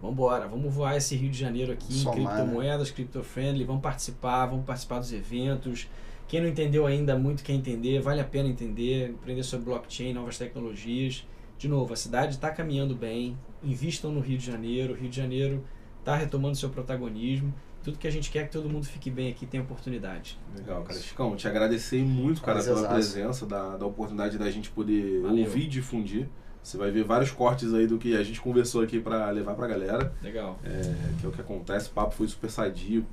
Vamos 0.00 0.14
embora, 0.14 0.46
vamos 0.46 0.72
voar 0.72 0.96
esse 0.96 1.16
Rio 1.16 1.28
de 1.28 1.38
Janeiro 1.38 1.72
aqui 1.72 1.92
Somar, 1.92 2.16
em 2.16 2.24
né? 2.24 2.30
criptomoedas, 2.30 2.90
cripto-friendly, 2.92 3.64
vamos 3.64 3.82
participar, 3.82 4.46
vamos 4.46 4.64
participar 4.64 5.00
dos 5.00 5.12
eventos. 5.12 5.88
Quem 6.28 6.40
não 6.40 6.48
entendeu 6.48 6.86
ainda, 6.86 7.18
muito 7.18 7.42
quer 7.42 7.54
entender, 7.54 8.00
vale 8.00 8.20
a 8.20 8.24
pena 8.24 8.48
entender, 8.48 9.16
aprender 9.20 9.42
sobre 9.42 9.66
blockchain, 9.66 10.12
novas 10.12 10.38
tecnologias. 10.38 11.26
De 11.58 11.66
novo, 11.66 11.92
a 11.92 11.96
cidade 11.96 12.34
está 12.34 12.50
caminhando 12.50 12.94
bem, 12.94 13.36
invistam 13.62 14.12
no 14.12 14.20
Rio 14.20 14.38
de 14.38 14.46
Janeiro, 14.46 14.94
o 14.94 14.96
Rio 14.96 15.10
de 15.10 15.16
Janeiro 15.16 15.64
está 16.08 16.16
retomando 16.16 16.56
seu 16.56 16.70
protagonismo. 16.70 17.52
Tudo 17.84 17.98
que 17.98 18.08
a 18.08 18.10
gente 18.10 18.30
quer 18.30 18.40
é 18.40 18.44
que 18.44 18.52
todo 18.52 18.68
mundo 18.68 18.86
fique 18.86 19.10
bem 19.10 19.30
aqui, 19.30 19.46
tenha 19.46 19.62
oportunidade. 19.62 20.38
Legal, 20.56 20.82
cara. 20.82 20.98
Chicão, 20.98 21.36
te 21.36 21.46
agradecer 21.46 22.02
muito, 22.02 22.40
cara, 22.42 22.62
pela 22.62 22.88
presença, 22.88 23.46
da, 23.46 23.76
da 23.76 23.86
oportunidade 23.86 24.36
da 24.38 24.50
gente 24.50 24.70
poder 24.70 25.20
Valeu. 25.22 25.44
ouvir 25.44 25.64
e 25.64 25.68
difundir. 25.68 26.28
Você 26.62 26.76
vai 26.76 26.90
ver 26.90 27.04
vários 27.04 27.30
cortes 27.30 27.72
aí 27.72 27.86
do 27.86 27.98
que 27.98 28.16
a 28.16 28.22
gente 28.22 28.40
conversou 28.40 28.82
aqui 28.82 28.98
pra 29.00 29.30
levar 29.30 29.54
pra 29.54 29.66
galera, 29.66 30.12
Legal. 30.22 30.58
é, 30.64 30.80
que 31.20 31.24
é 31.24 31.28
o 31.28 31.32
que 31.32 31.40
acontece. 31.40 31.88
O 31.88 31.92
papo 31.92 32.14
foi 32.14 32.26
super 32.26 32.50
sadio, 32.50 33.06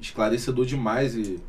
esclarecedor 0.00 0.64
demais 0.64 1.14
e 1.16 1.40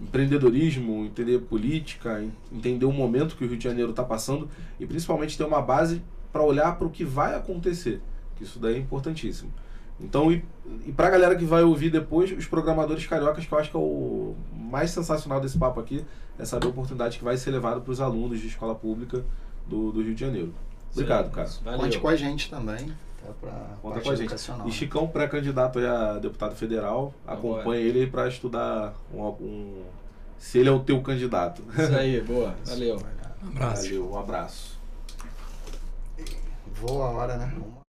empreendedorismo, 0.00 1.04
entender 1.04 1.38
política, 1.40 2.22
en- 2.22 2.32
entender 2.50 2.86
o 2.86 2.92
momento 2.92 3.36
que 3.36 3.44
o 3.44 3.48
Rio 3.48 3.56
de 3.58 3.64
Janeiro 3.64 3.90
está 3.90 4.02
passando 4.02 4.48
e 4.80 4.86
principalmente 4.86 5.36
ter 5.36 5.44
uma 5.44 5.60
base 5.62 6.02
para 6.32 6.42
olhar 6.42 6.76
para 6.76 6.86
o 6.86 6.90
que 6.90 7.04
vai 7.04 7.34
acontecer, 7.36 8.00
que 8.36 8.42
isso 8.44 8.58
daí 8.58 8.74
é 8.74 8.78
importantíssimo. 8.78 9.52
Então, 9.98 10.30
e, 10.30 10.44
e 10.86 10.92
para 10.92 11.06
a 11.06 11.10
galera 11.10 11.34
que 11.36 11.44
vai 11.44 11.62
ouvir 11.62 11.90
depois, 11.90 12.30
os 12.30 12.46
programadores 12.46 13.06
cariocas, 13.06 13.46
que 13.46 13.52
eu 13.52 13.58
acho 13.58 13.70
que 13.70 13.76
é 13.76 13.80
o 13.80 14.34
mais 14.52 14.90
sensacional 14.90 15.40
desse 15.40 15.58
papo 15.58 15.80
aqui, 15.80 16.04
é 16.38 16.44
saber 16.44 16.66
a 16.66 16.70
oportunidade 16.70 17.16
que 17.18 17.24
vai 17.24 17.36
ser 17.36 17.50
levada 17.50 17.80
para 17.80 17.90
os 17.90 18.00
alunos 18.00 18.38
de 18.40 18.46
escola 18.46 18.74
pública 18.74 19.24
do, 19.66 19.90
do 19.92 20.02
Rio 20.02 20.14
de 20.14 20.20
Janeiro. 20.20 20.52
Obrigado, 20.92 21.30
cara. 21.30 21.48
Valeu. 21.64 21.80
Conte 21.80 21.98
com 21.98 22.08
a 22.08 22.16
gente 22.16 22.50
também. 22.50 22.88
Tá, 23.22 23.32
pra 23.40 23.50
Conta 23.82 24.00
com 24.00 24.10
a 24.10 24.14
gente. 24.14 24.34
E 24.66 24.70
Chicão, 24.70 25.06
pré-candidato 25.08 25.78
aí 25.78 25.86
a 25.86 26.18
deputado 26.18 26.54
federal, 26.54 27.14
acompanha 27.26 27.80
ele 27.80 28.06
para 28.06 28.28
estudar 28.28 28.94
um, 29.12 29.22
um- 29.22 29.82
se 30.38 30.58
ele 30.58 30.68
é 30.68 30.72
o 30.72 30.80
teu 30.80 31.00
candidato. 31.02 31.62
Isso 31.72 31.94
aí, 31.96 32.20
boa. 32.24 32.54
Valeu. 32.66 32.96
Um 33.42 33.48
abraço. 33.48 33.82
Valeu, 33.84 34.10
um 34.12 34.18
abraço. 34.18 34.78
Voa 36.74 37.06
a 37.06 37.10
hora, 37.10 37.36
né? 37.38 37.50
Vamos- 37.54 37.85